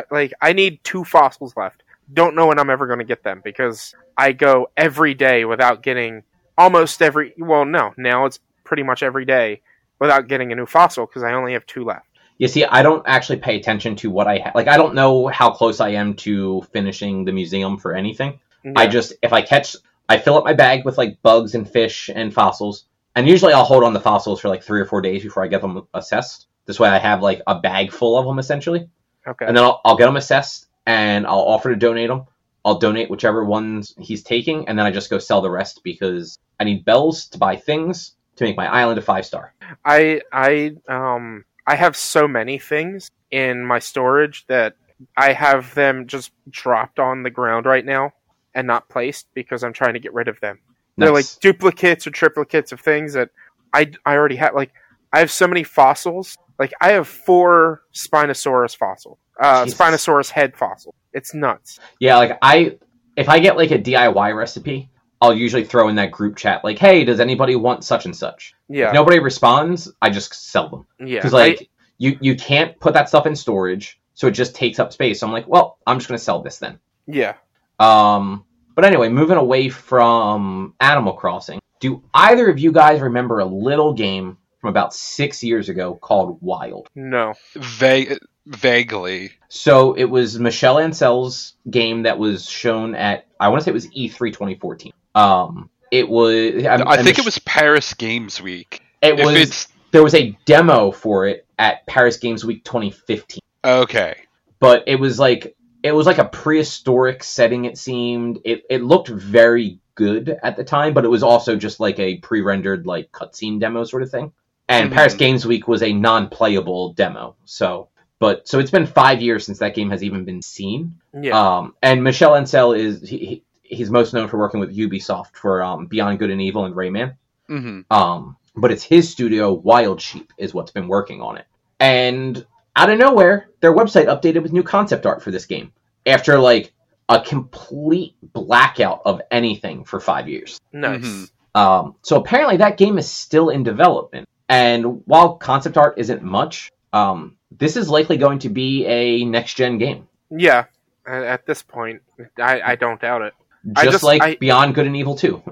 Like, 0.09 0.33
I 0.41 0.53
need 0.53 0.83
two 0.83 1.03
fossils 1.03 1.53
left. 1.55 1.83
Don't 2.11 2.35
know 2.35 2.47
when 2.47 2.59
I'm 2.59 2.69
ever 2.69 2.87
going 2.87 2.99
to 2.99 3.05
get 3.05 3.23
them 3.23 3.41
because 3.43 3.95
I 4.17 4.31
go 4.31 4.69
every 4.75 5.13
day 5.13 5.45
without 5.45 5.81
getting 5.81 6.23
almost 6.57 7.01
every. 7.01 7.33
Well, 7.37 7.65
no, 7.65 7.93
now 7.97 8.25
it's 8.25 8.39
pretty 8.63 8.83
much 8.83 9.03
every 9.03 9.25
day 9.25 9.61
without 9.99 10.27
getting 10.27 10.51
a 10.51 10.55
new 10.55 10.65
fossil 10.65 11.05
because 11.05 11.23
I 11.23 11.33
only 11.33 11.53
have 11.53 11.65
two 11.65 11.83
left. 11.83 12.07
You 12.37 12.47
see, 12.47 12.65
I 12.65 12.83
don't 12.83 13.03
actually 13.07 13.37
pay 13.37 13.55
attention 13.55 13.95
to 13.97 14.09
what 14.09 14.27
I 14.27 14.39
ha- 14.39 14.51
like. 14.53 14.67
I 14.67 14.77
don't 14.77 14.93
know 14.93 15.27
how 15.27 15.51
close 15.51 15.79
I 15.79 15.89
am 15.89 16.15
to 16.15 16.61
finishing 16.73 17.25
the 17.25 17.31
museum 17.31 17.77
for 17.77 17.93
anything. 17.95 18.39
I 18.75 18.87
just 18.87 19.13
if 19.21 19.31
I 19.31 19.41
catch, 19.41 19.75
I 20.09 20.17
fill 20.17 20.37
up 20.37 20.43
my 20.43 20.53
bag 20.53 20.85
with 20.85 20.97
like 20.97 21.21
bugs 21.21 21.55
and 21.55 21.69
fish 21.69 22.09
and 22.13 22.33
fossils, 22.33 22.85
and 23.15 23.27
usually 23.27 23.53
I'll 23.53 23.63
hold 23.63 23.83
on 23.83 23.93
the 23.93 23.99
fossils 23.99 24.39
for 24.39 24.49
like 24.49 24.63
three 24.63 24.81
or 24.81 24.85
four 24.85 25.01
days 25.01 25.23
before 25.23 25.43
I 25.43 25.47
get 25.47 25.61
them 25.61 25.87
assessed. 25.93 26.47
This 26.65 26.79
way, 26.79 26.89
I 26.89 26.97
have 26.97 27.21
like 27.21 27.41
a 27.47 27.59
bag 27.59 27.91
full 27.91 28.17
of 28.17 28.25
them 28.25 28.39
essentially. 28.39 28.89
okay. 29.27 29.45
and 29.45 29.55
then 29.55 29.63
I'll, 29.63 29.81
I'll 29.85 29.97
get 29.97 30.05
them 30.05 30.17
assessed 30.17 30.67
and 30.85 31.25
I'll 31.25 31.39
offer 31.39 31.69
to 31.69 31.75
donate 31.75 32.09
them. 32.09 32.25
I'll 32.63 32.79
donate 32.79 33.11
whichever 33.11 33.45
ones 33.45 33.93
he's 33.99 34.23
taking, 34.23 34.67
and 34.67 34.77
then 34.77 34.87
I 34.87 34.91
just 34.91 35.11
go 35.11 35.19
sell 35.19 35.41
the 35.41 35.51
rest 35.51 35.81
because 35.83 36.39
I 36.59 36.63
need 36.63 36.83
bells 36.83 37.27
to 37.27 37.37
buy 37.37 37.57
things 37.57 38.15
to 38.37 38.43
make 38.43 38.57
my 38.57 38.67
island 38.67 38.97
a 38.97 39.03
five 39.03 39.25
star. 39.25 39.53
I 39.83 40.21
I 40.31 40.75
um 40.89 41.45
I 41.67 41.75
have 41.75 41.95
so 41.95 42.27
many 42.27 42.57
things 42.57 43.09
in 43.29 43.65
my 43.65 43.79
storage 43.79 44.45
that 44.47 44.75
I 45.15 45.33
have 45.33 45.73
them 45.75 46.07
just 46.07 46.31
dropped 46.49 46.99
on 46.99 47.23
the 47.23 47.29
ground 47.29 47.65
right 47.65 47.85
now 47.85 48.13
and 48.53 48.65
not 48.65 48.89
placed 48.89 49.27
because 49.33 49.63
I'm 49.63 49.73
trying 49.73 49.93
to 49.93 49.99
get 49.99 50.13
rid 50.13 50.27
of 50.27 50.39
them. 50.39 50.59
They're 50.97 51.11
like 51.11 51.25
duplicates 51.41 52.07
or 52.07 52.11
triplicates 52.11 52.71
of 52.71 52.79
things 52.79 53.13
that 53.13 53.29
I, 53.73 53.91
I 54.05 54.15
already 54.15 54.37
have. 54.37 54.55
Like 54.55 54.71
I 55.11 55.19
have 55.19 55.29
so 55.29 55.47
many 55.47 55.63
fossils. 55.63 56.37
Like 56.59 56.73
I 56.81 56.91
have 56.93 57.07
four 57.07 57.81
Spinosaurus 57.93 58.75
fossil, 58.77 59.19
uh, 59.39 59.65
Jesus. 59.65 59.79
Spinosaurus 59.79 60.29
head 60.29 60.55
fossil. 60.55 60.95
It's 61.13 61.33
nuts. 61.33 61.79
yeah, 61.99 62.17
like 62.17 62.37
I 62.41 62.77
if 63.15 63.29
I 63.29 63.39
get 63.39 63.57
like 63.57 63.71
a 63.71 63.79
DIY 63.79 64.35
recipe, 64.35 64.89
I'll 65.21 65.33
usually 65.33 65.63
throw 65.63 65.87
in 65.89 65.95
that 65.95 66.11
group 66.11 66.35
chat 66.35 66.63
like, 66.63 66.77
"Hey, 66.77 67.03
does 67.03 67.19
anybody 67.19 67.55
want 67.55 67.83
such 67.83 68.05
and 68.05 68.15
such?" 68.15 68.53
Yeah, 68.67 68.87
If 68.87 68.93
nobody 68.93 69.19
responds, 69.19 69.91
I 70.01 70.09
just 70.09 70.33
sell 70.33 70.69
them 70.69 70.85
yeah. 71.07 71.19
because 71.19 71.33
like 71.33 71.69
you 71.97 72.17
you 72.21 72.35
can't 72.35 72.77
put 72.79 72.93
that 72.93 73.07
stuff 73.09 73.25
in 73.25 73.35
storage, 73.35 73.99
so 74.13 74.27
it 74.27 74.31
just 74.31 74.55
takes 74.55 74.79
up 74.79 74.91
space. 74.93 75.19
So 75.19 75.27
I'm 75.27 75.33
like, 75.33 75.47
well, 75.47 75.77
I'm 75.87 75.97
just 75.97 76.07
gonna 76.09 76.17
sell 76.17 76.41
this 76.41 76.57
then. 76.57 76.79
Yeah. 77.07 77.35
Um, 77.79 78.45
but 78.75 78.83
anyway, 78.85 79.09
moving 79.09 79.37
away 79.37 79.69
from 79.69 80.73
Animal 80.79 81.13
Crossing, 81.13 81.59
do 81.79 82.03
either 82.13 82.49
of 82.49 82.59
you 82.59 82.71
guys 82.71 82.99
remember 83.01 83.39
a 83.39 83.45
little 83.45 83.93
game 83.93 84.37
from 84.65 84.71
about 84.71 84.95
six 84.95 85.43
years 85.43 85.69
ago 85.69 85.93
called 85.93 86.39
Wild? 86.41 86.89
No. 86.95 87.35
Va- 87.53 88.17
vaguely. 88.47 89.31
So 89.47 89.93
it 89.93 90.05
was 90.05 90.39
Michel 90.39 90.77
Ancel's 90.77 91.53
game 91.69 92.03
that 92.03 92.17
was 92.17 92.49
shown 92.49 92.95
at 92.95 93.27
I 93.39 93.49
want 93.49 93.61
to 93.61 93.65
say 93.65 93.69
it 93.69 93.75
was 93.75 93.91
E 93.91 94.09
E3 94.09 94.33
2014. 94.33 94.91
Um, 95.13 95.69
it 95.91 96.09
was 96.09 96.65
I, 96.65 96.77
I 96.83 97.03
think 97.03 97.19
it 97.19 97.25
was 97.25 97.37
Paris 97.37 97.93
Games 97.93 98.41
Week. 98.41 98.81
it 99.03 99.19
if 99.19 99.25
was 99.25 99.35
it's 99.35 99.67
there 99.91 100.01
was 100.01 100.15
a 100.15 100.35
demo 100.45 100.89
for 100.89 101.27
it 101.27 101.45
at 101.59 101.85
Paris 101.85 102.17
Games 102.17 102.43
Week 102.43 102.63
2015. 102.63 103.39
okay, 103.63 104.15
but 104.59 104.85
it 104.87 104.99
was 104.99 105.19
like 105.19 105.55
it 105.83 105.91
was 105.91 106.07
like 106.07 106.17
a 106.17 106.25
prehistoric 106.25 107.23
setting 107.23 107.65
it 107.65 107.77
seemed 107.77 108.39
it, 108.43 108.63
it 108.67 108.81
looked 108.81 109.09
very 109.09 109.79
good 109.93 110.37
at 110.41 110.57
the 110.57 110.63
time 110.63 110.93
but 110.93 111.05
it 111.05 111.09
was 111.09 111.23
also 111.23 111.55
just 111.55 111.79
like 111.79 111.99
a 111.99 112.17
pre-rendered 112.17 112.85
like 112.85 113.11
cutscene 113.11 113.59
demo 113.59 113.83
sort 113.85 114.01
of 114.03 114.09
thing 114.09 114.33
and 114.69 114.89
Mhm. 114.89 114.93
paris 114.93 115.13
games 115.13 115.45
week 115.45 115.67
was 115.67 115.81
a 115.83 115.91
non-playable 115.93 116.93
demo 116.93 117.35
so 117.45 117.89
but 118.19 118.47
so 118.47 118.59
it's 118.59 118.71
been 118.71 118.85
five 118.85 119.21
years 119.21 119.45
since 119.45 119.59
that 119.59 119.75
game 119.75 119.89
has 119.89 120.03
even 120.03 120.25
been 120.25 120.41
seen 120.41 120.95
Yeah. 121.13 121.37
um 121.57 121.75
and 121.81 122.03
michel 122.03 122.31
ancel 122.31 122.77
is 122.77 123.07
he, 123.07 123.17
he- 123.17 123.43
he's 123.63 123.89
most 123.89 124.13
known 124.13 124.27
for 124.27 124.37
working 124.37 124.59
with 124.59 124.75
ubisoft 124.75 125.35
for 125.35 125.61
um 125.63 125.87
beyond 125.87 126.19
good 126.19 126.29
and 126.29 126.41
evil 126.41 126.65
and 126.65 126.75
rayman 126.75 127.15
hmm 127.47 127.81
um, 127.91 128.37
but 128.57 128.71
it's 128.71 128.83
his 128.83 129.09
studio, 129.09 129.51
Wild 129.51 129.99
Sheep, 129.99 130.31
is 130.37 130.53
what's 130.53 130.71
been 130.71 130.87
working 130.87 131.21
on 131.21 131.35
it. 131.35 131.45
And 131.81 132.45
out 132.77 132.89
of 132.89 132.97
nowhere, 132.97 133.49
their 133.59 133.75
website 133.75 134.05
updated 134.07 134.43
with 134.43 134.53
new 134.53 134.63
concept 134.63 135.05
art 135.05 135.21
for 135.21 135.29
this 135.29 135.45
game 135.45 135.73
after 136.05 136.39
like 136.39 136.71
a 137.09 137.19
complete 137.19 138.15
blackout 138.33 139.01
of 139.05 139.21
anything 139.29 139.83
for 139.83 139.99
five 139.99 140.29
years. 140.29 140.57
nice. 140.71 141.01
mhm. 141.03 141.29
Um, 141.53 141.95
so 142.01 142.15
apparently 142.15 142.55
that 142.57 142.77
game 142.77 142.97
is 142.97 143.11
still 143.11 143.49
in 143.49 143.63
development. 143.63 144.25
And 144.49 145.01
while 145.05 145.35
concept 145.35 145.77
art 145.77 145.95
isn't 145.97 146.21
much, 146.23 146.71
um, 146.93 147.37
this 147.51 147.75
is 147.77 147.89
likely 147.89 148.17
going 148.17 148.39
to 148.39 148.49
be 148.49 148.85
a 148.85 149.25
next 149.25 149.55
gen 149.55 149.77
game, 149.77 150.07
Yeah. 150.29 150.65
At, 151.07 151.45
this 151.45 151.61
point, 151.61 152.01
I, 152.39 152.61
I 152.61 152.75
don't 152.75 152.99
doubt 152.99 153.21
it. 153.21 153.33
just, 153.75 153.77
I 153.87 153.91
just- 153.91 154.03
like 154.03 154.21
I- 154.23 154.35
Beyond 154.35 154.73
Good 154.73 154.87
and 154.87 154.95
Evil 154.95 155.15
2. 155.15 155.43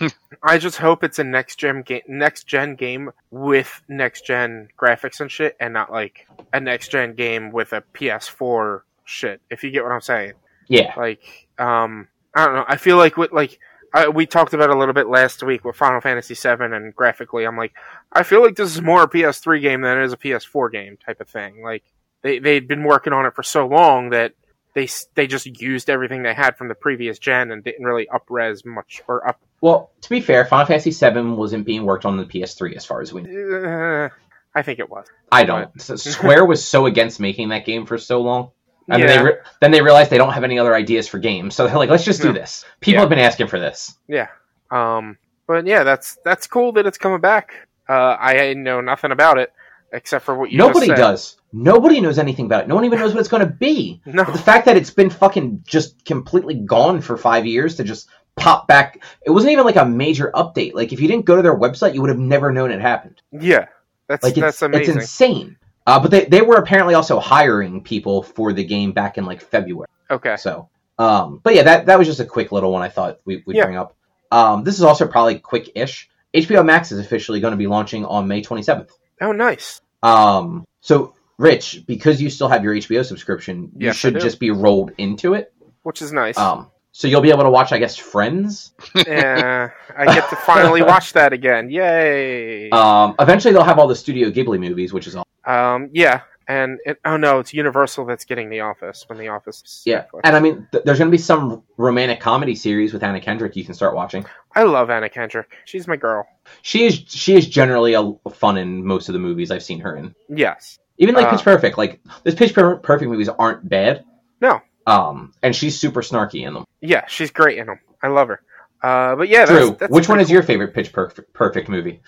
I 0.42 0.58
just 0.58 0.78
hope 0.78 1.04
it's 1.04 1.18
a 1.18 1.24
next 1.24 1.56
gen 1.56 1.82
game, 1.82 2.02
next 2.08 2.44
gen 2.44 2.74
game 2.74 3.10
with 3.30 3.82
next 3.88 4.26
gen 4.26 4.68
graphics 4.78 5.20
and 5.20 5.30
shit, 5.30 5.56
and 5.60 5.72
not 5.74 5.90
like 5.92 6.26
a 6.52 6.60
next 6.60 6.88
gen 6.90 7.14
game 7.14 7.50
with 7.50 7.72
a 7.74 7.82
PS4 7.94 8.80
shit. 9.04 9.40
If 9.50 9.62
you 9.64 9.70
get 9.70 9.82
what 9.82 9.92
I'm 9.92 10.00
saying. 10.00 10.32
Yeah. 10.68 10.94
Like, 10.96 11.22
um, 11.58 12.08
I 12.34 12.46
don't 12.46 12.54
know. 12.54 12.64
I 12.66 12.76
feel 12.76 12.96
like 12.96 13.16
with 13.16 13.32
like 13.32 13.58
I, 13.94 14.08
we 14.08 14.26
talked 14.26 14.52
about 14.54 14.70
it 14.70 14.76
a 14.76 14.78
little 14.78 14.92
bit 14.92 15.06
last 15.06 15.40
week 15.44 15.64
with 15.64 15.76
Final 15.76 16.00
Fantasy 16.00 16.34
VII, 16.34 16.64
and 16.64 16.94
graphically, 16.94 17.44
I'm 17.44 17.56
like, 17.56 17.72
I 18.12 18.24
feel 18.24 18.42
like 18.42 18.56
this 18.56 18.74
is 18.74 18.82
more 18.82 19.04
a 19.04 19.08
PS3 19.08 19.62
game 19.62 19.82
than 19.82 19.98
it 19.98 20.04
is 20.04 20.12
a 20.12 20.16
PS4 20.16 20.72
game 20.72 20.96
type 20.96 21.20
of 21.20 21.28
thing. 21.28 21.62
Like 21.62 21.84
they 22.22 22.40
they'd 22.40 22.66
been 22.66 22.82
working 22.82 23.12
on 23.12 23.24
it 23.24 23.34
for 23.34 23.44
so 23.44 23.68
long 23.68 24.10
that 24.10 24.34
they 24.74 24.88
they 25.14 25.28
just 25.28 25.46
used 25.46 25.88
everything 25.88 26.24
they 26.24 26.34
had 26.34 26.56
from 26.56 26.66
the 26.66 26.74
previous 26.74 27.20
gen 27.20 27.52
and 27.52 27.62
didn't 27.62 27.86
really 27.86 28.08
upres 28.12 28.66
much 28.66 29.00
or 29.06 29.26
up. 29.26 29.40
Well, 29.60 29.92
to 30.00 30.10
be 30.10 30.20
fair, 30.20 30.44
Final 30.44 30.66
Fantasy 30.66 30.90
VII 30.90 31.30
wasn't 31.36 31.64
being 31.64 31.84
worked 31.84 32.04
on 32.04 32.16
the 32.16 32.24
PS3 32.24 32.74
as 32.74 32.84
far 32.84 33.00
as 33.00 33.12
we 33.12 33.22
know. 33.22 34.08
Uh, 34.08 34.08
I 34.56 34.62
think 34.62 34.80
it 34.80 34.90
was. 34.90 35.06
I 35.30 35.44
don't. 35.44 35.80
Square 35.80 36.46
was 36.46 36.66
so 36.66 36.86
against 36.86 37.20
making 37.20 37.50
that 37.50 37.64
game 37.64 37.86
for 37.86 37.96
so 37.98 38.20
long. 38.22 38.50
And 38.88 39.00
yeah, 39.00 39.06
then, 39.06 39.18
they 39.18 39.24
re- 39.30 39.36
then 39.60 39.70
they 39.70 39.80
realized 39.82 40.10
they 40.10 40.18
don't 40.18 40.32
have 40.34 40.44
any 40.44 40.58
other 40.58 40.74
ideas 40.74 41.08
for 41.08 41.18
games, 41.18 41.54
so 41.54 41.66
they're 41.66 41.76
like, 41.76 41.88
let's 41.90 42.04
just 42.04 42.20
do 42.20 42.28
No. 42.28 42.34
this. 42.34 42.64
People 42.80 42.94
Yeah. 42.96 43.00
have 43.00 43.08
been 43.08 43.18
asking 43.18 43.46
for 43.46 43.58
this. 43.58 43.96
yeah. 44.08 44.28
Um, 44.70 45.16
but 45.46 45.66
yeah, 45.66 45.84
that's 45.84 46.18
that's 46.24 46.46
cool 46.46 46.72
that 46.72 46.86
it's 46.86 46.98
coming 46.98 47.20
back. 47.20 47.52
Uh, 47.88 48.16
I 48.18 48.54
know 48.54 48.80
nothing 48.80 49.10
about 49.12 49.38
it 49.38 49.52
except 49.92 50.24
for 50.24 50.34
what 50.34 50.50
you. 50.50 50.58
Nobody 50.58 50.88
does. 50.88 51.36
Nobody 51.52 52.00
knows 52.00 52.18
anything 52.18 52.46
about 52.46 52.62
it. 52.62 52.68
No 52.68 52.74
one 52.74 52.84
even 52.84 52.98
knows 52.98 53.12
what 53.14 53.20
it's 53.20 53.28
going 53.28 53.46
to 53.46 53.52
be. 53.52 54.00
No. 54.06 54.24
But 54.24 54.32
the 54.32 54.38
fact 54.38 54.64
that 54.66 54.76
it's 54.76 54.90
been 54.90 55.10
fucking 55.10 55.62
just 55.66 56.04
completely 56.04 56.54
gone 56.54 57.00
for 57.00 57.16
five 57.16 57.46
years 57.46 57.76
to 57.76 57.84
just 57.84 58.08
pop 58.36 58.66
back, 58.66 59.02
it 59.24 59.30
wasn't 59.30 59.52
even 59.52 59.64
like 59.64 59.76
a 59.76 59.84
major 59.84 60.32
update. 60.34 60.74
Like 60.74 60.92
if 60.92 61.00
you 61.00 61.06
didn't 61.08 61.24
go 61.26 61.36
to 61.36 61.42
their 61.42 61.56
website, 61.56 61.94
you 61.94 62.00
would 62.00 62.10
have 62.10 62.18
never 62.18 62.50
known 62.50 62.70
it 62.72 62.80
happened. 62.80 63.20
Yeah, 63.30 63.66
that's 64.08 64.24
Like 64.24 64.34
that's 64.34 64.62
amazing. 64.62 64.96
it's 64.96 65.04
insane. 65.04 65.56
Uh, 65.86 66.00
but 66.00 66.10
they, 66.10 66.24
they 66.24 66.40
were 66.42 66.56
apparently 66.56 66.94
also 66.94 67.20
hiring 67.20 67.82
people 67.82 68.22
for 68.22 68.52
the 68.52 68.64
game 68.64 68.92
back 68.92 69.18
in 69.18 69.24
like 69.24 69.40
February. 69.42 69.88
okay. 70.10 70.36
So, 70.36 70.68
um, 70.98 71.40
but 71.42 71.54
yeah, 71.54 71.62
that 71.64 71.86
that 71.86 71.98
was 71.98 72.06
just 72.06 72.20
a 72.20 72.24
quick 72.24 72.52
little 72.52 72.72
one 72.72 72.82
I 72.82 72.88
thought 72.88 73.20
we, 73.24 73.42
we'd 73.46 73.56
Yeah. 73.56 73.64
bring 73.64 73.76
up. 73.76 73.94
Um, 74.30 74.64
this 74.64 74.74
is 74.76 74.82
also 74.82 75.06
probably 75.06 75.38
quick-ish. 75.38 76.08
HBO 76.34 76.64
Max 76.64 76.90
is 76.90 76.98
officially 76.98 77.38
going 77.40 77.52
to 77.52 77.56
be 77.56 77.66
launching 77.66 78.04
on 78.04 78.26
May 78.26 78.42
27th. 78.42 78.90
Oh, 79.20 79.32
nice. 79.32 79.80
Um, 80.02 80.64
so 80.80 81.14
Rich, 81.38 81.84
because 81.86 82.20
you 82.20 82.30
still 82.30 82.48
have 82.48 82.64
your 82.64 82.74
HBO 82.74 83.04
subscription, 83.04 83.70
you 83.76 83.86
Yes, 83.86 83.96
should 83.96 84.18
just 84.20 84.40
be 84.40 84.50
rolled 84.50 84.92
into 84.98 85.34
it. 85.34 85.52
Which 85.82 86.00
is 86.02 86.12
nice. 86.12 86.38
Um, 86.38 86.70
so 86.96 87.08
you'll 87.08 87.20
be 87.20 87.30
able 87.30 87.42
to 87.42 87.50
watch, 87.50 87.72
I 87.72 87.78
guess, 87.78 87.96
Friends. 87.96 88.72
yeah, 88.94 89.70
I 89.96 90.04
get 90.14 90.30
to 90.30 90.36
finally 90.36 90.80
watch 90.92 91.12
that 91.14 91.32
again. 91.32 91.68
Yay! 91.70 92.70
Um, 92.70 93.16
eventually 93.18 93.52
they'll 93.52 93.64
have 93.64 93.80
all 93.80 93.88
the 93.88 93.96
Studio 93.96 94.30
Ghibli 94.30 94.60
movies, 94.60 94.92
which 94.92 95.08
is 95.08 95.16
all. 95.16 95.26
Um, 95.44 95.90
yeah, 95.92 96.20
and 96.46 96.78
it, 96.86 96.98
oh 97.04 97.16
no, 97.16 97.40
it's 97.40 97.52
Universal 97.52 98.06
that's 98.06 98.24
getting 98.24 98.48
The 98.48 98.60
Office 98.60 99.04
when 99.08 99.18
The 99.18 99.26
Office. 99.28 99.82
Yeah, 99.84 100.04
Netflix. 100.04 100.20
and 100.22 100.36
I 100.36 100.40
mean, 100.40 100.68
th- 100.70 100.84
there's 100.84 100.98
going 100.98 101.10
to 101.10 101.14
be 101.16 101.18
some 101.18 101.64
romantic 101.78 102.20
comedy 102.20 102.54
series 102.54 102.92
with 102.92 103.02
Anna 103.02 103.20
Kendrick 103.20 103.56
you 103.56 103.64
can 103.64 103.74
start 103.74 103.94
watching. 103.96 104.24
I 104.54 104.62
love 104.62 104.88
Anna 104.88 105.08
Kendrick. 105.08 105.50
She's 105.64 105.88
my 105.88 105.96
girl. 105.96 106.26
She 106.62 106.84
is 106.84 107.02
she 107.08 107.34
is 107.34 107.48
generally 107.48 107.94
a 107.94 108.14
fun 108.30 108.56
in 108.56 108.86
most 108.86 109.08
of 109.08 109.14
the 109.14 109.18
movies 109.18 109.50
I've 109.50 109.64
seen 109.64 109.80
her 109.80 109.96
in. 109.96 110.14
Yes. 110.28 110.78
Even 110.98 111.16
like 111.16 111.26
Uh, 111.26 111.32
Pitch 111.32 111.42
Perfect, 111.42 111.76
like 111.76 112.00
those 112.22 112.36
Pitch 112.36 112.54
Per- 112.54 112.76
Perfect 112.76 113.10
movies 113.10 113.28
aren't 113.28 113.68
bad. 113.68 114.04
No. 114.40 114.60
Um, 114.86 115.32
and 115.42 115.54
she's 115.56 115.78
super 115.78 116.02
snarky 116.02 116.46
in 116.46 116.54
them. 116.54 116.64
Yeah, 116.80 117.06
she's 117.06 117.30
great 117.30 117.58
in 117.58 117.66
them. 117.66 117.80
I 118.02 118.08
love 118.08 118.28
her. 118.28 118.40
Uh, 118.82 119.16
but 119.16 119.28
yeah, 119.28 119.46
Drew, 119.46 119.68
that's, 119.68 119.80
that's 119.80 119.92
which 119.92 120.08
one 120.08 120.16
pretty 120.18 120.24
is 120.28 120.30
your 120.30 120.42
favorite 120.42 120.74
Pitch 120.74 120.92
Perfect, 120.92 121.32
Perfect 121.32 121.68
movie? 121.70 122.02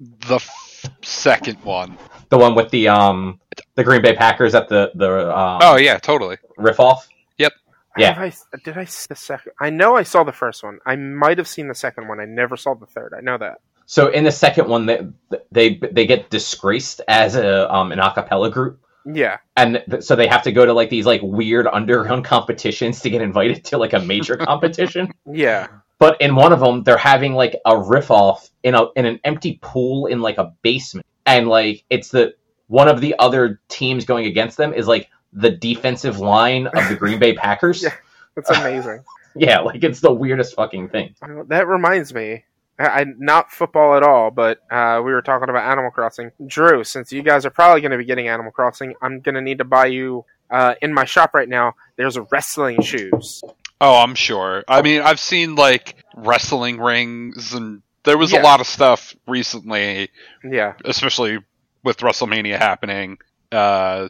The 0.00 0.36
f- 0.36 0.90
second 1.02 1.62
one. 1.64 1.98
The 2.30 2.38
one 2.38 2.54
with 2.54 2.70
the 2.70 2.88
um 2.88 3.40
the 3.74 3.84
Green 3.84 4.00
Bay 4.02 4.14
Packers 4.14 4.54
at 4.54 4.68
the 4.68 4.90
the 4.94 5.36
um, 5.36 5.58
Oh 5.62 5.76
yeah, 5.76 5.98
totally. 5.98 6.38
riff 6.56 6.80
off. 6.80 7.06
Yep. 7.38 7.52
yeah. 7.98 8.14
I, 8.18 8.32
did 8.64 8.76
I 8.78 8.84
see 8.86 9.06
the 9.10 9.16
second? 9.16 9.52
I 9.60 9.70
know 9.70 9.96
I 9.96 10.02
saw 10.02 10.24
the 10.24 10.32
first 10.32 10.64
one. 10.64 10.78
I 10.86 10.96
might 10.96 11.38
have 11.38 11.46
seen 11.46 11.68
the 11.68 11.74
second 11.74 12.08
one. 12.08 12.20
I 12.20 12.24
never 12.24 12.56
saw 12.56 12.74
the 12.74 12.86
third. 12.86 13.14
I 13.16 13.20
know 13.20 13.38
that. 13.38 13.58
So 13.86 14.08
in 14.08 14.24
the 14.24 14.32
second 14.32 14.68
one, 14.68 14.86
they 14.86 15.06
they 15.52 15.74
they 15.92 16.06
get 16.06 16.30
disgraced 16.30 17.02
as 17.06 17.36
a 17.36 17.72
um 17.72 17.92
an 17.92 17.98
a 18.00 18.12
cappella 18.12 18.50
group, 18.50 18.80
Yeah. 19.06 19.38
and 19.56 19.82
th- 19.90 20.02
so 20.02 20.16
they 20.16 20.26
have 20.26 20.42
to 20.44 20.52
go 20.52 20.64
to 20.64 20.72
like 20.72 20.90
these 20.90 21.06
like 21.06 21.20
weird 21.22 21.66
underground 21.66 22.24
competitions 22.34 23.00
to 23.00 23.10
get 23.10 23.20
invited 23.22 23.64
to 23.66 23.78
like 23.78 23.92
a 23.92 24.00
major 24.00 24.36
competition. 24.50 25.12
Yeah. 25.30 25.68
But 25.98 26.20
in 26.20 26.34
one 26.34 26.52
of 26.52 26.60
them, 26.60 26.82
they're 26.82 26.96
having 26.98 27.34
like 27.34 27.56
a 27.64 27.78
riff 27.78 28.10
off 28.10 28.48
in 28.62 28.74
a 28.74 28.86
in 28.96 29.06
an 29.06 29.20
empty 29.24 29.58
pool 29.62 30.06
in 30.06 30.20
like 30.20 30.38
a 30.38 30.52
basement, 30.62 31.06
and 31.24 31.48
like 31.48 31.84
it's 31.88 32.08
the 32.08 32.34
one 32.66 32.88
of 32.88 33.00
the 33.00 33.14
other 33.18 33.60
teams 33.68 34.04
going 34.04 34.26
against 34.26 34.56
them 34.56 34.72
is 34.74 34.88
like 34.88 35.08
the 35.32 35.50
defensive 35.50 36.18
line 36.18 36.66
of 36.66 36.88
the 36.88 36.96
Green 36.96 37.18
Bay 37.18 37.34
Packers. 37.36 37.82
Yeah. 37.82 37.94
That's 38.36 38.50
amazing. 38.50 39.04
yeah, 39.36 39.60
like 39.60 39.84
it's 39.84 40.00
the 40.00 40.12
weirdest 40.12 40.56
fucking 40.56 40.88
thing. 40.88 41.14
That 41.46 41.68
reminds 41.68 42.12
me, 42.12 42.44
I, 42.78 42.86
I 42.86 43.04
not 43.18 43.50
football 43.52 43.96
at 43.96 44.02
all, 44.02 44.30
but 44.30 44.58
uh, 44.70 45.00
we 45.04 45.12
were 45.12 45.22
talking 45.22 45.48
about 45.48 45.70
Animal 45.70 45.90
Crossing. 45.90 46.30
Drew, 46.46 46.84
since 46.84 47.12
you 47.12 47.22
guys 47.22 47.46
are 47.46 47.50
probably 47.50 47.80
going 47.80 47.92
to 47.92 47.98
be 47.98 48.04
getting 48.04 48.28
Animal 48.28 48.52
Crossing, 48.52 48.94
I'm 49.02 49.20
going 49.20 49.34
to 49.36 49.40
need 49.40 49.58
to 49.58 49.64
buy 49.64 49.86
you 49.86 50.24
uh, 50.50 50.74
in 50.82 50.92
my 50.92 51.04
shop 51.04 51.34
right 51.34 51.48
now. 51.48 51.74
There's 51.96 52.18
wrestling 52.30 52.82
shoes. 52.82 53.42
Oh, 53.80 53.96
I'm 53.96 54.14
sure. 54.14 54.64
I 54.68 54.82
mean, 54.82 55.02
I've 55.02 55.20
seen 55.20 55.56
like 55.56 55.96
wrestling 56.16 56.78
rings, 56.78 57.52
and 57.54 57.82
there 58.04 58.16
was 58.18 58.32
Yeah. 58.32 58.40
a 58.40 58.44
lot 58.44 58.60
of 58.60 58.66
stuff 58.66 59.14
recently, 59.26 60.08
Yeah, 60.42 60.74
especially 60.84 61.38
with 61.82 61.98
WrestleMania 61.98 62.56
happening. 62.58 63.18
Uh, 63.52 64.08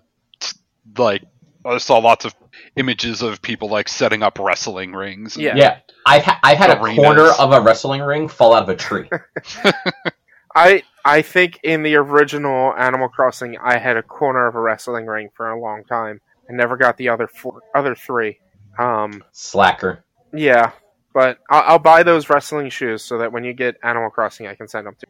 like 0.96 1.22
I 1.64 1.78
saw 1.78 1.98
lots 1.98 2.24
of 2.24 2.34
images 2.76 3.22
of 3.22 3.40
people 3.40 3.68
like 3.68 3.88
setting 3.88 4.22
up 4.22 4.38
wrestling 4.38 4.92
rings. 4.92 5.36
Yeah. 5.36 5.56
Yeah, 5.56 5.78
I've 6.06 6.22
ha- 6.22 6.40
I've 6.42 6.58
had 6.58 6.70
a 6.70 6.76
corner 6.76 7.30
of 7.30 7.52
a 7.52 7.60
wrestling 7.60 8.02
ring 8.02 8.28
fall 8.28 8.54
out 8.54 8.64
of 8.64 8.68
a 8.68 8.76
tree. 8.76 9.08
I 10.54 10.82
I 11.04 11.22
think 11.22 11.60
in 11.62 11.82
the 11.82 11.96
original 11.96 12.74
Animal 12.74 13.08
Crossing, 13.08 13.58
I 13.58 13.78
had 13.78 13.96
a 13.96 14.02
corner 14.02 14.46
of 14.46 14.54
a 14.54 14.60
wrestling 14.60 15.06
ring 15.06 15.30
for 15.34 15.50
a 15.50 15.60
long 15.60 15.84
time. 15.84 16.20
I 16.48 16.52
never 16.52 16.76
got 16.76 16.96
the 16.96 17.08
other 17.08 17.26
four, 17.26 17.60
other 17.74 17.94
three. 17.94 18.38
Um, 18.78 19.22
Slacker. 19.32 20.04
yeah, 20.32 20.72
but 21.12 21.38
I'll, 21.48 21.62
I'll 21.62 21.78
buy 21.78 22.02
those 22.02 22.28
wrestling 22.28 22.70
shoes 22.70 23.02
so 23.04 23.18
that 23.18 23.32
when 23.32 23.44
you 23.44 23.52
get 23.52 23.76
Animal 23.82 24.10
Crossing, 24.10 24.46
I 24.46 24.54
can 24.54 24.68
send 24.68 24.86
them 24.86 24.96
to. 24.98 25.06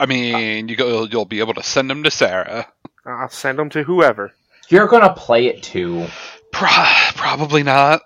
I 0.00 0.06
mean, 0.06 0.68
you 0.68 0.76
go, 0.76 1.04
you'll 1.04 1.24
be 1.24 1.40
able 1.40 1.54
to 1.54 1.62
send 1.62 1.88
them 1.90 2.02
to 2.02 2.10
Sarah. 2.10 2.72
I'll 3.06 3.28
send 3.28 3.58
them 3.58 3.70
to 3.70 3.82
whoever. 3.84 4.32
You're 4.68 4.86
gonna 4.88 5.12
play 5.14 5.46
it 5.46 5.62
too. 5.62 6.06
Pro- 6.52 6.68
probably 7.14 7.62
not. 7.62 8.02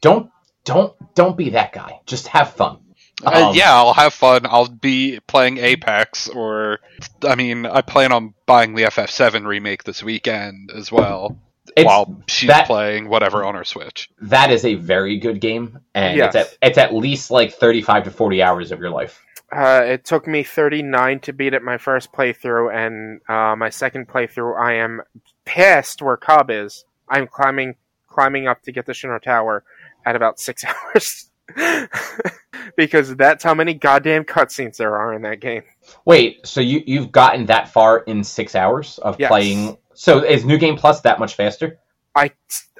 Don't 0.00 0.30
don't 0.64 0.94
don't 1.14 1.36
be 1.36 1.50
that 1.50 1.72
guy. 1.72 2.00
Just 2.06 2.28
have 2.28 2.52
fun. 2.54 2.78
Uh, 3.24 3.48
Um, 3.50 3.54
yeah, 3.54 3.72
I'll 3.74 3.92
have 3.94 4.12
fun. 4.12 4.42
I'll 4.46 4.68
be 4.68 5.20
playing 5.26 5.58
Apex, 5.58 6.28
or 6.28 6.80
I 7.26 7.34
mean, 7.36 7.66
I 7.66 7.80
plan 7.82 8.12
on 8.12 8.34
buying 8.46 8.74
the 8.74 8.82
FF7 8.84 9.46
remake 9.46 9.84
this 9.84 10.02
weekend 10.02 10.70
as 10.74 10.90
well. 10.90 11.38
While 11.76 12.22
she's 12.26 12.48
that- 12.48 12.66
playing 12.66 13.08
whatever 13.08 13.44
on 13.44 13.54
her 13.54 13.64
Switch. 13.64 14.10
that 14.22 14.50
is 14.50 14.64
a 14.64 14.74
very 14.74 15.18
good 15.18 15.40
game, 15.40 15.78
and 15.94 16.16
Yes. 16.18 16.34
it's 16.34 16.52
at 16.52 16.68
it's 16.68 16.78
at 16.78 16.94
least 16.94 17.30
like 17.30 17.52
thirty 17.54 17.80
five 17.80 18.04
to 18.04 18.10
forty 18.10 18.42
hours 18.42 18.72
of 18.72 18.80
your 18.80 18.90
life. 18.90 19.22
Uh, 19.54 19.82
it 19.84 20.04
took 20.04 20.26
me 20.26 20.42
39 20.42 21.20
to 21.20 21.32
beat 21.32 21.52
it 21.52 21.62
my 21.62 21.76
first 21.76 22.10
playthrough, 22.12 22.72
and 22.74 23.20
uh, 23.28 23.54
my 23.54 23.68
second 23.68 24.08
playthrough, 24.08 24.58
I 24.58 24.74
am 24.74 25.02
past 25.44 26.00
where 26.00 26.16
Cobb 26.16 26.50
is. 26.50 26.84
I'm 27.08 27.26
climbing 27.26 27.74
climbing 28.08 28.46
up 28.46 28.62
to 28.62 28.72
get 28.72 28.86
the 28.86 28.92
Shinra 28.92 29.20
Tower 29.22 29.64
at 30.06 30.16
about 30.16 30.38
six 30.40 30.64
hours. 30.94 31.28
because 32.76 33.14
that's 33.16 33.44
how 33.44 33.54
many 33.54 33.74
goddamn 33.74 34.24
cutscenes 34.24 34.76
there 34.76 34.96
are 34.96 35.12
in 35.12 35.22
that 35.22 35.40
game. 35.40 35.62
Wait, 36.04 36.46
so 36.46 36.60
you 36.60 36.82
you've 36.86 37.12
gotten 37.12 37.46
that 37.46 37.68
far 37.68 37.98
in 38.00 38.24
six 38.24 38.54
hours 38.54 38.98
of 38.98 39.16
Yes. 39.18 39.28
playing? 39.28 39.76
So 39.94 40.24
is 40.24 40.44
New 40.44 40.58
Game 40.58 40.76
Plus 40.76 41.00
that 41.02 41.18
much 41.18 41.34
faster? 41.34 41.78
I, 42.14 42.30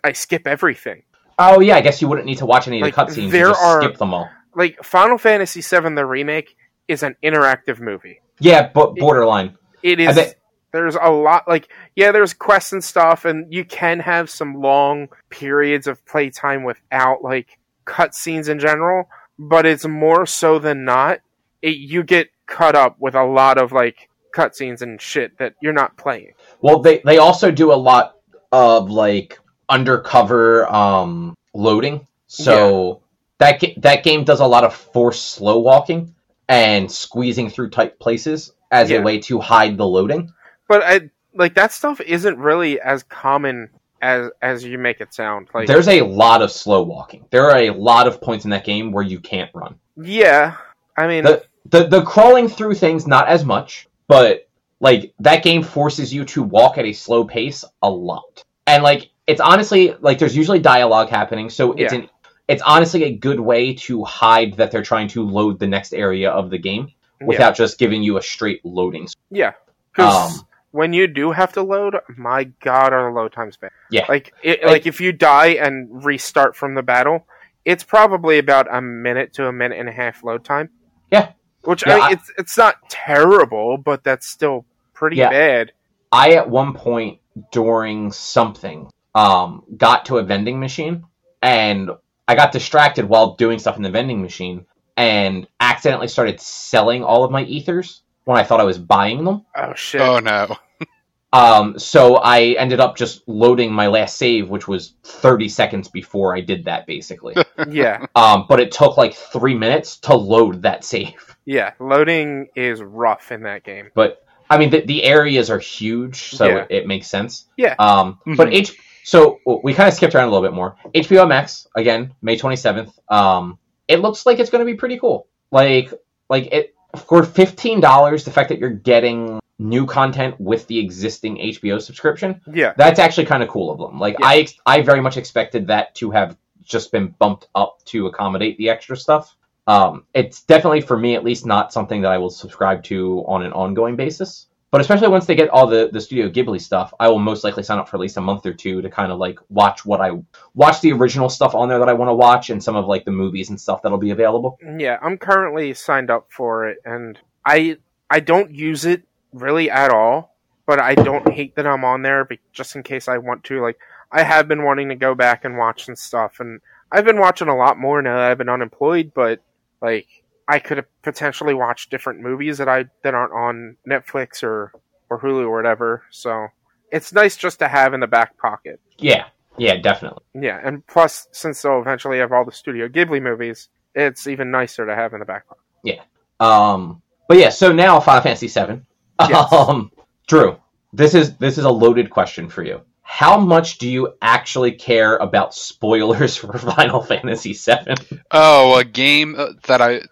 I 0.03 0.13
skip 0.13 0.47
everything. 0.47 1.03
Oh 1.39 1.61
yeah, 1.61 1.77
I 1.77 1.81
guess 1.81 2.01
you 2.01 2.09
wouldn't 2.09 2.27
need 2.27 2.39
to 2.39 2.47
watch 2.47 2.67
any 2.69 2.79
of 2.81 2.83
Like, 2.83 2.95
the 2.95 3.03
cutscenes. 3.03 3.25
You 3.25 3.31
there 3.31 3.49
just 3.49 3.61
are- 3.63 3.83
skip 3.83 3.99
them 3.99 4.15
all. 4.15 4.29
Like, 4.55 4.83
Final 4.85 5.17
Fantasy 5.17 5.63
VII, 5.63 5.95
the 5.95 6.05
remake, 6.05 6.57
is 6.89 7.03
an 7.03 7.17
interactive 7.23 7.81
movie. 7.81 8.21
Yeah, 8.39 8.71
but 8.73 8.97
borderline. 8.97 9.57
It 9.83 10.01
I 10.01 10.11
is. 10.11 10.17
bet- 10.17 10.35
There's 10.73 10.97
a 10.97 11.11
lot, 11.11 11.47
like, 11.47 11.69
yeah, 11.97 12.13
there's 12.13 12.33
quests 12.35 12.73
and 12.73 12.83
stuff, 12.83 13.25
and 13.25 13.53
you 13.53 13.65
can 13.65 14.01
have 14.01 14.31
some 14.31 14.61
long 14.61 15.09
periods 15.29 15.87
of 15.87 16.05
playtime 16.07 16.65
without, 16.65 17.23
like, 17.23 17.59
cutscenes 17.87 18.49
in 18.49 18.59
general, 18.59 19.09
but 19.39 19.67
it's 19.67 19.87
more 19.87 20.25
so 20.25 20.59
than 20.59 20.85
not, 20.85 21.19
it, 21.61 21.77
you 21.77 22.03
get 22.03 22.29
cut 22.47 22.75
up 22.75 22.97
with 22.99 23.15
a 23.15 23.25
lot 23.25 23.59
of, 23.59 23.73
like, 23.73 24.09
cutscenes 24.35 24.81
and 24.81 25.01
shit 25.01 25.37
that 25.39 25.55
you're 25.61 25.75
not 25.75 25.97
playing. 25.99 26.33
Well, 26.63 26.79
they 26.81 27.03
they 27.05 27.19
also 27.19 27.51
do 27.51 27.71
a 27.71 27.77
lot 27.77 28.17
of 28.51 28.91
like 28.91 29.39
undercover 29.69 30.67
um 30.73 31.37
loading. 31.53 32.07
So 32.29 33.03
that 33.39 33.61
ga- 33.61 33.75
that 33.79 34.05
game 34.05 34.25
does 34.25 34.41
a 34.41 34.47
lot 34.47 34.65
of 34.65 34.75
forced 34.75 35.33
slow 35.33 35.59
walking 35.59 36.15
and 36.49 36.91
squeezing 36.91 37.51
through 37.51 37.71
tight 37.71 37.99
places 37.99 38.53
as 38.71 38.91
Yeah. 38.91 38.99
a 38.99 39.03
way 39.03 39.19
to 39.21 39.39
hide 39.41 39.77
the 39.77 39.87
loading. 39.87 40.33
But 40.69 40.83
I, 40.83 41.11
like, 41.35 41.55
that 41.55 41.73
stuff 41.73 42.01
isn't 42.01 42.39
really 42.39 42.81
as 42.81 43.03
common 43.05 43.71
as 44.01 44.31
as 44.43 44.65
you 44.65 44.79
make 44.79 45.01
it 45.01 45.15
sound. 45.15 45.49
Like 45.55 45.69
There's 45.69 45.87
a 45.89 46.03
lot 46.03 46.43
of 46.43 46.51
slow 46.51 46.83
walking. 46.83 47.25
There 47.31 47.49
are 47.51 47.59
a 47.59 47.71
lot 47.71 48.07
of 48.09 48.21
points 48.21 48.45
in 48.45 48.51
that 48.51 48.65
game 48.65 48.91
where 48.91 49.05
you 49.05 49.21
can't 49.21 49.51
run. 49.55 49.77
yeah, 49.97 50.57
I 50.97 51.07
mean 51.07 51.23
The 51.25 51.45
the, 51.71 51.87
the 51.87 52.03
crawling 52.03 52.49
through 52.49 52.75
things 52.75 53.07
not 53.07 53.29
as 53.29 53.45
much, 53.45 53.89
but 54.09 54.49
like 54.81 55.15
that 55.21 55.45
game 55.45 55.63
forces 55.63 56.13
you 56.13 56.25
to 56.25 56.43
walk 56.43 56.77
at 56.79 56.85
a 56.85 56.93
slow 56.93 57.25
pace 57.25 57.65
a 57.83 57.89
lot. 57.89 58.43
And 58.67 58.83
like 58.83 59.11
it's 59.29 59.41
honestly 59.41 59.95
like 60.01 60.19
there's 60.19 60.37
usually 60.37 60.59
dialogue 60.59 61.09
happening, 61.09 61.49
so 61.49 61.73
it's 61.75 61.93
Yeah. 61.93 62.01
an 62.01 62.09
it's 62.53 62.63
honestly 62.63 63.05
a 63.05 63.13
good 63.17 63.41
way 63.41 63.75
to 63.75 64.05
hide 64.05 64.55
that 64.59 64.71
they're 64.71 64.83
trying 64.83 65.09
to 65.09 65.25
load 65.25 65.59
the 65.59 65.67
next 65.67 65.93
area 65.93 66.31
of 66.31 66.51
the 66.51 66.59
game 66.59 66.89
without 67.21 67.57
just 67.57 67.79
giving 67.79 68.03
you 68.03 68.17
a 68.17 68.23
straight 68.23 68.65
loading. 68.65 69.07
yeah, 69.31 69.53
Um, 69.99 70.31
when 70.73 70.93
you 70.93 71.07
do 71.07 71.31
have 71.33 71.53
to 71.53 71.63
load, 71.63 71.97
my 72.17 72.45
god, 72.61 72.93
are 72.93 73.11
the 73.11 73.15
load 73.21 73.33
times 73.33 73.57
bad. 73.57 73.71
Yeah. 73.91 74.07
like 74.09 74.33
it, 74.43 74.63
Like- 74.63 74.73
like 74.73 74.87
if 74.87 75.01
you 75.01 75.13
die 75.13 75.51
and 75.65 76.05
restart 76.05 76.57
from 76.57 76.75
the 76.75 76.83
battle, 76.83 77.27
it's 77.65 77.85
probably 77.85 78.39
about 78.39 78.67
a 78.75 78.81
minute 78.81 79.35
to 79.35 79.47
a 79.47 79.53
minute 79.53 79.79
and 79.79 79.89
a 79.89 79.93
half 79.93 80.25
load 80.25 80.45
time. 80.45 80.71
Yeah. 81.13 81.29
which 81.65 81.87
Yeah, 81.87 81.93
I 81.93 81.97
mean, 81.97 82.05
I- 82.05 82.11
it's 82.13 82.33
it's 82.39 82.59
not 82.59 82.75
terrible, 82.91 83.77
but 83.79 84.03
that's 84.03 84.29
still 84.29 84.65
pretty 84.95 85.17
Yeah. 85.19 85.31
bad. 85.31 85.73
I 86.11 86.33
at 86.33 86.51
one 86.51 86.75
point 86.75 87.21
during 87.53 88.11
something 88.13 88.91
um 89.15 89.63
got 89.77 90.07
to 90.07 90.19
a 90.19 90.23
vending 90.25 90.59
machine 90.59 91.05
and 91.41 91.91
I 92.29 92.35
got 92.35 92.53
distracted 92.53 93.05
while 93.05 93.35
doing 93.35 93.59
stuff 93.59 93.77
in 93.77 93.83
the 93.83 93.91
vending 93.91 94.23
machine 94.23 94.67
and 94.97 95.47
accidentally 95.61 96.09
started 96.09 96.41
selling 96.41 97.03
all 97.03 97.25
of 97.25 97.31
my 97.31 97.43
ethers 97.45 98.03
when 98.25 98.39
I 98.39 98.45
thought 98.45 98.61
I 98.61 98.65
was 98.65 98.79
buying 98.79 99.25
them. 99.25 99.45
Oh 99.57 99.75
shit! 99.75 100.01
Oh 100.01 100.19
no. 100.19 100.57
Um 101.35 101.79
so 101.79 102.17
I 102.17 102.57
ended 102.59 102.79
up 102.79 102.95
just 102.95 103.27
loading 103.27 103.73
my 103.73 103.87
last 103.87 104.19
save 104.19 104.51
which 104.51 104.69
was 104.69 104.97
30 105.05 105.49
seconds 105.49 105.89
before 105.89 106.37
I 106.37 106.43
did 106.43 106.67
that 106.67 106.87
basically. 106.87 107.35
yeah, 107.71 108.05
um 108.15 108.45
but 108.51 108.61
it 108.61 108.71
took 108.71 108.99
like 108.99 109.15
3 109.15 109.55
minutes 109.55 109.97
to 110.01 110.15
load 110.15 110.61
that 110.61 110.85
save. 110.85 111.35
yeah. 111.47 111.73
Loading 111.81 112.49
is 112.55 112.83
rough 112.83 113.33
in 113.33 113.45
that 113.45 113.65
game. 113.65 113.89
But 113.95 114.27
I 114.51 114.59
mean 114.59 114.69
the, 114.69 114.83
the 114.83 115.05
areas 115.05 115.49
are 115.49 115.59
huge 115.59 116.37
so 116.37 116.45
Yeah. 116.49 116.59
it, 116.59 116.67
it 116.83 116.87
makes 116.87 117.07
sense. 117.07 117.47
Yeah. 117.57 117.77
Um, 117.79 118.19
but 118.27 118.49
Mhm. 118.49 118.53
H. 118.53 118.79
So 119.05 119.41
we 119.63 119.75
kind 119.75 119.89
of 119.89 119.95
skipped 119.95 120.15
around 120.15 120.29
a 120.29 120.31
little 120.31 120.47
bit 120.47 120.55
more. 120.55 120.77
HBO 120.95 121.27
Max 121.29 121.67
again, 121.77 122.15
May 122.23 122.37
twenty 122.37 122.57
seventh. 122.57 122.99
Um, 123.09 123.59
it 123.89 124.01
looks 124.01 124.27
like 124.27 124.39
it's 124.39 124.51
going 124.51 124.65
to 124.65 124.71
be 124.71 124.77
pretty 124.77 124.99
cool. 124.99 125.27
Like, 125.51 125.93
like 126.29 126.47
it 126.53 126.75
for 127.07 127.23
fifteen 127.25 127.81
dollars. 127.81 128.25
The 128.25 128.31
fact 128.31 128.49
that 128.51 128.59
you're 128.59 128.71
getting 128.71 129.41
new 129.59 129.87
content 129.87 130.41
with 130.41 130.67
the 130.67 130.79
existing 130.79 131.37
HBO 131.37 131.81
subscription, 131.81 132.41
Yeah, 132.53 132.73
that's 132.77 132.99
actually 132.99 133.27
kind 133.27 133.43
of 133.43 133.49
cool 133.49 133.71
of 133.71 133.79
them. 133.79 133.99
Like, 134.01 134.17
Yeah. 134.19 134.27
I 134.27 134.37
ex- 134.39 134.55
I 134.67 134.83
very 134.83 135.01
much 135.01 135.17
expected 135.17 135.69
that 135.69 135.95
to 135.97 136.11
have 136.11 136.37
just 136.63 136.93
been 136.93 137.09
bumped 137.19 137.49
up 137.55 137.79
to 137.87 138.07
accommodate 138.07 138.57
the 138.59 138.71
extra 138.71 138.97
stuff. 138.97 139.37
Um, 139.67 140.05
it's 140.15 140.43
definitely 140.43 140.81
for 140.81 140.97
me 140.99 141.15
at 141.15 141.25
least 141.25 141.47
not 141.47 141.73
something 141.73 142.03
that 142.03 142.11
I 142.11 142.19
will 142.19 142.31
subscribe 142.31 142.83
to 142.85 143.25
on 143.29 143.43
an 143.43 143.53
ongoing 143.53 143.95
basis. 143.97 144.47
But 144.73 144.81
especially 144.81 145.09
once 145.09 145.27
they 145.27 145.35
get 145.35 145.51
all 145.51 145.67
the, 145.67 145.91
the 145.93 146.01
Studio 146.01 146.31
Ghibli 146.31 146.59
stuff, 146.59 146.95
I 146.99 147.09
will 147.09 147.19
most 147.19 147.45
likely 147.45 147.63
sign 147.63 147.79
up 147.79 147.91
for 147.91 147.99
at 147.99 148.01
least 148.01 148.17
a 148.17 148.23
month 148.23 148.47
or 148.47 148.55
two 148.55 148.81
to 148.81 148.89
kind 148.89 149.13
of 149.13 149.19
like 149.19 149.39
watch 149.51 149.85
what 149.85 150.01
I 150.01 150.13
watch 150.55 150.81
the 150.81 150.93
original 150.93 151.29
stuff 151.29 151.55
on 151.55 151.69
there 151.69 151.79
that 151.79 151.91
I 151.91 151.93
want 151.93 152.09
to 152.09 152.15
watch 152.15 152.49
and 152.49 152.65
some 152.65 152.75
of 152.75 152.87
like 152.87 153.05
the 153.05 153.11
movies 153.13 153.51
and 153.51 153.61
stuff 153.61 153.83
that'll 153.83 153.99
be 153.99 154.11
available. 154.11 154.59
yeah. 154.79 154.99
I'm 155.03 155.19
currently 155.19 155.75
signed 155.75 156.11
up 156.11 156.29
for 156.31 156.67
it, 156.69 156.79
and 156.87 157.19
I 157.45 157.77
I 158.09 158.21
don't 158.21 158.55
use 158.55 158.87
it 158.87 159.03
really 159.33 159.71
at 159.71 159.91
all. 159.93 160.35
But 160.65 160.81
I 160.81 160.95
don't 160.95 161.31
hate 161.31 161.57
that 161.57 161.67
I'm 161.67 161.85
on 161.85 162.03
there, 162.03 162.25
be- 162.25 162.41
just 162.53 162.77
in 162.77 162.83
case 162.85 163.09
I 163.09 163.19
want 163.19 163.43
to. 163.45 163.61
Like, 163.61 163.79
I 164.13 164.23
have 164.23 164.47
been 164.47 164.63
wanting 164.63 164.89
to 164.91 164.95
go 164.95 165.15
back 165.15 165.45
and 165.45 165.59
watch 165.59 165.85
some 165.85 165.97
stuff, 165.97 166.39
and 166.39 166.61
I've 166.91 167.05
been 167.05 167.19
watching 167.19 167.49
a 167.49 167.57
lot 167.57 167.79
more 167.79 168.01
now 168.01 168.17
that 168.17 168.31
I've 168.31 168.39
been 168.39 168.49
unemployed. 168.49 169.13
But 169.13 169.43
like, 169.83 170.22
I 170.53 170.59
could 170.59 170.77
have 170.77 171.03
potentially 171.03 171.55
watched 171.55 171.91
different 171.91 172.21
movies 172.21 172.59
that 172.59 172.69
I 172.69 172.85
that 173.05 173.15
aren't 173.15 173.33
on 173.33 173.79
Netflix 173.89 174.43
or 174.43 174.71
or 175.09 175.19
Hulu 175.19 175.45
or 175.45 175.57
whatever. 175.57 176.03
So 176.11 176.49
it's 176.91 177.11
nice 177.11 177.39
just 177.39 177.61
to 177.61 177.69
have 177.69 177.95
in 177.95 178.01
the 178.01 178.07
back 178.07 178.37
pocket. 178.37 178.79
Yeah, 178.99 179.29
yeah, 179.57 179.77
definitely. 179.79 180.23
Yeah, 180.35 180.61
and 180.63 180.87
plus, 180.87 181.27
since 181.33 181.63
they'll 181.63 181.81
eventually 181.81 182.19
have 182.19 182.33
all 182.33 182.45
the 182.45 182.53
Studio 182.53 182.87
Ghibli 182.87 183.23
movies, 183.23 183.71
it's 183.95 184.27
even 184.27 184.51
nicer 184.51 184.85
to 184.85 184.95
have 184.95 185.15
in 185.15 185.21
the 185.21 185.25
back 185.25 185.49
pocket. 185.49 185.63
Yeah. 185.85 186.03
Um, 186.39 187.01
but 187.29 187.39
yeah, 187.39 187.49
so 187.49 187.73
now 187.73 187.99
Final 188.01 188.21
Fantasy 188.21 188.49
VII. 188.49 188.83
Yes. 189.21 189.53
Um, 189.53 189.91
Drew, 190.27 190.59
this 190.93 191.15
is 191.15 191.39
this 191.39 191.57
is 191.57 191.65
a 191.65 191.71
loaded 191.71 192.11
question 192.11 192.51
for 192.51 192.63
you. 192.63 192.83
How 193.01 193.39
much 193.39 193.79
do 193.79 193.89
you 193.89 194.15
actually 194.21 194.73
care 194.73 195.17
about 195.17 195.55
spoilers 195.55 196.37
for 196.41 196.59
Final 196.59 197.01
Fantasy 197.03 197.55
VII? 197.55 198.21
Oh, 198.31 198.77
a 198.77 198.85
game 198.85 199.35
uh, 199.39 199.53
that 199.67 199.81
I 199.81 200.03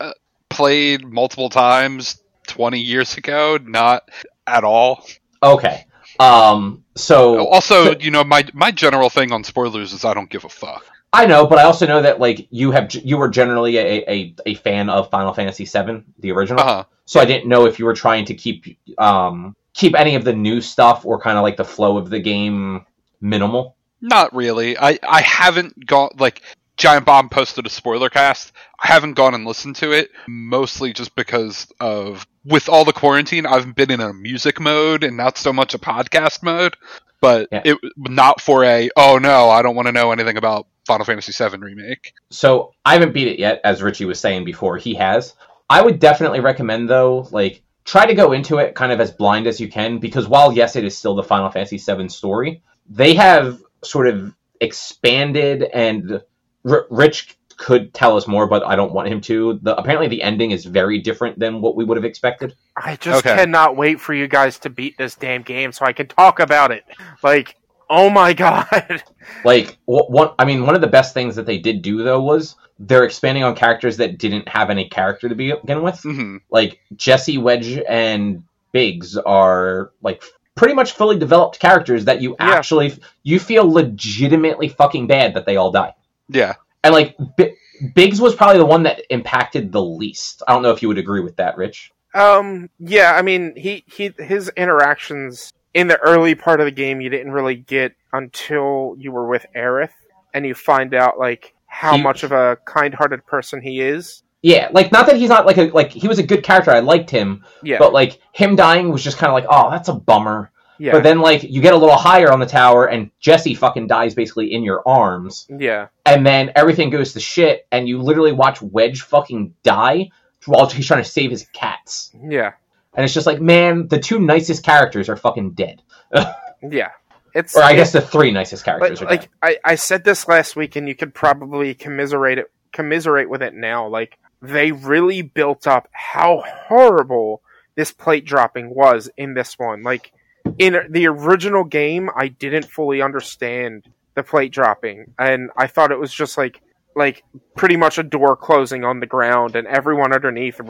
uh, 0.00 0.12
played 0.48 1.04
multiple 1.04 1.48
times 1.50 2.20
20 2.48 2.80
years 2.80 3.16
ago. 3.16 3.58
Not 3.62 4.08
at 4.46 4.64
all. 4.64 5.06
Okay. 5.42 5.86
Um. 6.20 6.84
So 6.96 7.48
Also, 7.48 7.84
so- 7.92 7.98
you 7.98 8.10
know, 8.10 8.22
my 8.24 8.44
my 8.52 8.70
general 8.70 9.10
thing 9.10 9.32
on 9.32 9.42
spoilers 9.44 9.92
is 9.92 10.04
I 10.04 10.14
don't 10.14 10.30
give 10.30 10.44
a 10.44 10.48
fuck. 10.48 10.84
I 11.12 11.26
know, 11.26 11.46
but 11.46 11.58
I 11.58 11.62
also 11.62 11.86
know 11.86 12.02
that 12.02 12.18
like 12.18 12.46
you 12.50 12.70
have 12.72 12.92
you 12.92 13.16
were 13.16 13.28
generally 13.28 13.76
a, 13.78 14.04
a, 14.10 14.34
a 14.46 14.54
fan 14.56 14.90
of 14.90 15.10
Final 15.10 15.32
Fantasy 15.32 15.64
VII, 15.64 16.02
the 16.18 16.32
original. 16.32 16.60
Uh 16.60 16.64
huh. 16.64 16.84
So 17.06 17.20
I 17.20 17.24
didn't 17.24 17.48
know 17.48 17.66
if 17.66 17.78
you 17.78 17.84
were 17.84 17.94
trying 17.94 18.24
to 18.26 18.34
keep 18.34 18.78
um 18.98 19.54
keep 19.74 19.94
any 19.98 20.14
of 20.16 20.24
the 20.24 20.32
new 20.32 20.60
stuff 20.60 21.04
or 21.04 21.20
kind 21.20 21.36
of 21.38 21.42
like 21.42 21.56
the 21.56 21.64
flow 21.64 21.98
of 21.98 22.10
the 22.10 22.18
game 22.20 22.84
minimal. 23.20 23.76
Not 24.00 24.34
really. 24.34 24.76
I 24.78 24.98
I 25.08 25.20
haven't 25.22 25.86
gone 25.86 26.10
like 26.18 26.42
Giant 26.76 27.06
Bomb 27.06 27.28
posted 27.28 27.66
a 27.66 27.70
spoiler 27.70 28.10
cast. 28.10 28.52
I 28.82 28.88
haven't 28.88 29.14
gone 29.14 29.34
and 29.34 29.44
listened 29.46 29.76
to 29.76 29.92
it 29.92 30.10
mostly 30.26 30.92
just 30.92 31.14
because 31.14 31.70
of 31.80 32.26
with 32.44 32.68
all 32.68 32.84
the 32.84 32.92
quarantine. 32.92 33.46
I've 33.46 33.74
been 33.74 33.90
in 33.90 34.00
a 34.00 34.12
music 34.12 34.58
mode 34.60 35.04
and 35.04 35.16
not 35.16 35.38
so 35.38 35.52
much 35.52 35.74
a 35.74 35.78
podcast 35.78 36.42
mode. 36.42 36.76
But 37.20 37.48
Yeah. 37.52 37.62
it 37.64 37.78
not 37.96 38.40
for 38.40 38.64
a 38.64 38.90
oh 38.96 39.18
no, 39.18 39.48
I 39.48 39.62
don't 39.62 39.76
want 39.76 39.86
to 39.86 39.92
know 39.92 40.12
anything 40.12 40.36
about 40.36 40.66
Final 40.86 41.06
Fantasy 41.06 41.32
VII 41.32 41.56
remake. 41.58 42.12
So 42.30 42.74
I 42.84 42.92
haven't 42.94 43.14
beat 43.14 43.28
it 43.28 43.38
yet, 43.38 43.60
as 43.64 43.82
Richie 43.82 44.04
was 44.04 44.20
saying 44.20 44.44
before. 44.44 44.76
He 44.76 44.94
has. 44.94 45.34
I 45.70 45.80
would 45.80 45.98
definitely 46.00 46.40
recommend 46.40 46.90
though, 46.90 47.26
like 47.30 47.62
try 47.86 48.04
to 48.04 48.14
go 48.14 48.32
into 48.32 48.58
it 48.58 48.74
kind 48.74 48.92
of 48.92 49.00
as 49.00 49.10
blind 49.10 49.46
as 49.46 49.58
you 49.60 49.68
can, 49.68 49.98
because 49.98 50.28
while 50.28 50.52
yes, 50.52 50.76
it 50.76 50.84
is 50.84 50.98
still 50.98 51.14
the 51.14 51.22
Final 51.22 51.50
Fantasy 51.50 51.78
VII 51.78 52.08
story, 52.08 52.62
they 52.90 53.14
have 53.14 53.62
sort 53.82 54.08
of 54.08 54.34
expanded 54.60 55.62
and 55.62 56.20
R- 56.68 56.86
Rich 56.90 57.36
could 57.56 57.94
tell 57.94 58.16
us 58.16 58.26
more, 58.26 58.46
but 58.48 58.64
I 58.64 58.74
don't 58.74 58.92
want 58.92 59.08
him 59.08 59.20
to. 59.22 59.58
The 59.62 59.76
apparently 59.76 60.08
the 60.08 60.22
ending 60.22 60.50
is 60.50 60.64
very 60.64 60.98
different 60.98 61.38
than 61.38 61.60
what 61.60 61.76
we 61.76 61.84
would 61.84 61.96
have 61.96 62.04
expected. 62.04 62.54
I 62.76 62.96
just 62.96 63.24
Okay. 63.24 63.36
cannot 63.36 63.76
wait 63.76 64.00
for 64.00 64.12
you 64.12 64.26
guys 64.26 64.58
to 64.60 64.70
beat 64.70 64.98
this 64.98 65.14
damn 65.14 65.42
game 65.42 65.70
so 65.72 65.84
I 65.84 65.92
can 65.92 66.08
talk 66.08 66.40
about 66.40 66.72
it. 66.72 66.84
Like, 67.22 67.56
oh 67.88 68.10
my 68.10 68.32
god. 68.32 68.66
Like 69.44 69.78
wh- 69.86 70.10
one, 70.10 70.30
I 70.38 70.44
mean, 70.44 70.66
one 70.66 70.74
of 70.74 70.80
the 70.82 70.86
best 70.86 71.14
things 71.14 71.34
that 71.36 71.46
they 71.46 71.58
did 71.58 71.80
do 71.82 72.02
though 72.02 72.20
was 72.22 72.56
they're 72.78 73.04
expanding 73.04 73.42
on 73.44 73.54
characters 73.54 73.96
that 73.98 74.18
didn't 74.18 74.46
have 74.48 74.68
any 74.68 74.88
character 74.88 75.28
to 75.28 75.34
begin 75.34 75.82
with. 75.82 76.00
hmm 76.02 76.38
like 76.50 76.80
Jesse 76.96 77.38
Wedge 77.38 77.80
and 77.88 78.42
Biggs 78.72 79.16
are 79.16 79.92
like 80.02 80.22
pretty 80.56 80.74
much 80.74 80.92
fully 80.92 81.18
developed 81.18 81.58
characters 81.60 82.04
that 82.06 82.20
you 82.20 82.30
Yeah. 82.40 82.50
actually 82.50 82.94
you 83.22 83.38
feel 83.38 83.70
legitimately 83.70 84.68
fucking 84.68 85.06
bad 85.06 85.34
that 85.34 85.46
they 85.46 85.56
all 85.56 85.70
die. 85.70 85.94
Yeah. 86.28 86.54
And 86.82 86.94
like 86.94 87.16
B- 87.36 87.54
Biggs 87.94 88.20
was 88.20 88.34
probably 88.34 88.58
the 88.58 88.66
one 88.66 88.84
that 88.84 89.02
impacted 89.10 89.72
the 89.72 89.82
least. 89.82 90.42
I 90.46 90.52
don't 90.52 90.62
know 90.62 90.70
if 90.70 90.82
you 90.82 90.88
would 90.88 90.98
agree 90.98 91.20
with 91.20 91.36
that, 91.36 91.56
Rich. 91.56 91.92
Um, 92.14 92.70
yeah, 92.78 93.14
I 93.14 93.22
mean, 93.22 93.54
he, 93.56 93.84
he, 93.86 94.12
his 94.18 94.48
interactions 94.56 95.52
in 95.74 95.88
the 95.88 95.98
early 95.98 96.36
part 96.36 96.60
of 96.60 96.66
the 96.66 96.70
game 96.70 97.00
you 97.00 97.10
didn't 97.10 97.32
really 97.32 97.56
get 97.56 97.94
until 98.12 98.94
you 98.96 99.10
were 99.10 99.26
with 99.26 99.44
Aerith, 99.56 99.90
and 100.32 100.46
you 100.46 100.54
find 100.54 100.94
out, 100.94 101.18
like, 101.18 101.54
how 101.66 101.96
He- 101.96 102.02
much 102.02 102.22
of 102.22 102.30
a 102.30 102.56
kind-hearted 102.64 103.26
person 103.26 103.60
he 103.60 103.80
is. 103.80 104.22
Yeah, 104.42 104.68
like 104.72 104.92
not 104.92 105.06
that 105.06 105.16
he's 105.16 105.30
not 105.30 105.46
like 105.46 105.56
a 105.56 105.70
like 105.70 105.90
he 105.90 106.06
was 106.06 106.18
a 106.18 106.22
good 106.22 106.44
character. 106.44 106.70
I 106.70 106.80
liked 106.80 107.08
him, 107.08 107.46
Yeah, 107.62 107.78
but 107.78 107.94
like 107.94 108.20
him 108.32 108.56
dying 108.56 108.90
was 108.92 109.02
just 109.02 109.16
kind 109.16 109.30
of 109.30 109.34
like, 109.34 109.46
oh, 109.48 109.70
that's 109.70 109.88
a 109.88 109.94
bummer. 109.94 110.52
Yeah, 110.78 110.92
But 110.92 111.02
then 111.02 111.20
like 111.20 111.42
you 111.42 111.60
get 111.60 111.72
a 111.74 111.76
little 111.76 111.96
higher 111.96 112.32
on 112.32 112.40
the 112.40 112.46
tower 112.46 112.86
and 112.86 113.10
Jesse 113.20 113.54
fucking 113.54 113.86
dies 113.86 114.14
basically 114.14 114.52
in 114.52 114.62
your 114.62 114.82
arms. 114.86 115.46
yeah, 115.48 115.88
and 116.04 116.26
then 116.26 116.52
everything 116.56 116.90
goes 116.90 117.12
to 117.12 117.20
shit, 117.20 117.66
and 117.70 117.88
you 117.88 118.00
literally 118.00 118.32
watch 118.32 118.60
Wedge 118.62 119.02
fucking 119.02 119.54
die 119.62 120.10
while 120.46 120.66
he's 120.68 120.86
trying 120.86 121.02
to 121.02 121.08
save 121.08 121.30
his 121.30 121.46
cats. 121.52 122.12
yeah, 122.22 122.52
And 122.94 123.04
it's 123.04 123.14
just 123.14 123.26
like, 123.26 123.40
man, 123.40 123.88
the 123.88 123.98
two 123.98 124.18
nicest 124.18 124.64
characters 124.64 125.08
are 125.08 125.16
fucking 125.16 125.52
dead. 125.52 125.82
yeah. 126.62 126.90
It's 127.34 127.56
Or 127.56 127.62
I 127.62 127.74
guess 127.74 127.92
the 127.92 128.00
three 128.00 128.30
nicest 128.30 128.64
characters 128.64 129.02
are 129.02 129.06
like 129.06 129.22
dead. 129.22 129.30
I, 129.42 129.58
I 129.64 129.74
said 129.74 130.04
this 130.04 130.28
last 130.28 130.54
week, 130.54 130.76
and 130.76 130.86
you 130.88 130.94
could 130.94 131.14
probably 131.14 131.74
commiserate 131.74 132.38
it, 132.38 132.52
commiserate 132.72 133.28
with 133.28 133.42
it 133.42 133.54
now. 133.54 133.88
Like 133.88 134.18
they 134.40 134.70
really 134.70 135.22
built 135.22 135.66
up 135.66 135.88
how 135.92 136.44
horrible 136.68 137.42
this 137.74 137.90
plate 137.90 138.24
dropping 138.24 138.72
was 138.72 139.10
in 139.16 139.34
this 139.34 139.58
one. 139.58 139.82
Like 139.82 140.12
in 140.58 140.78
the 140.90 141.06
original 141.08 141.64
game, 141.64 142.10
I 142.16 142.28
didn't 142.28 142.64
fully 142.66 143.02
understand 143.02 143.86
the 144.14 144.22
plate 144.22 144.52
dropping, 144.52 145.06
and 145.18 145.50
I 145.56 145.66
thought 145.66 145.90
it 145.92 145.98
was 145.98 146.12
just 146.12 146.38
like 146.38 146.60
like 146.96 147.24
pretty 147.56 147.76
much 147.76 147.98
a 147.98 148.04
door 148.04 148.36
closing 148.36 148.84
on 148.84 149.00
the 149.00 149.06
ground, 149.06 149.56
and 149.56 149.66
everyone 149.66 150.12
underneath 150.12 150.60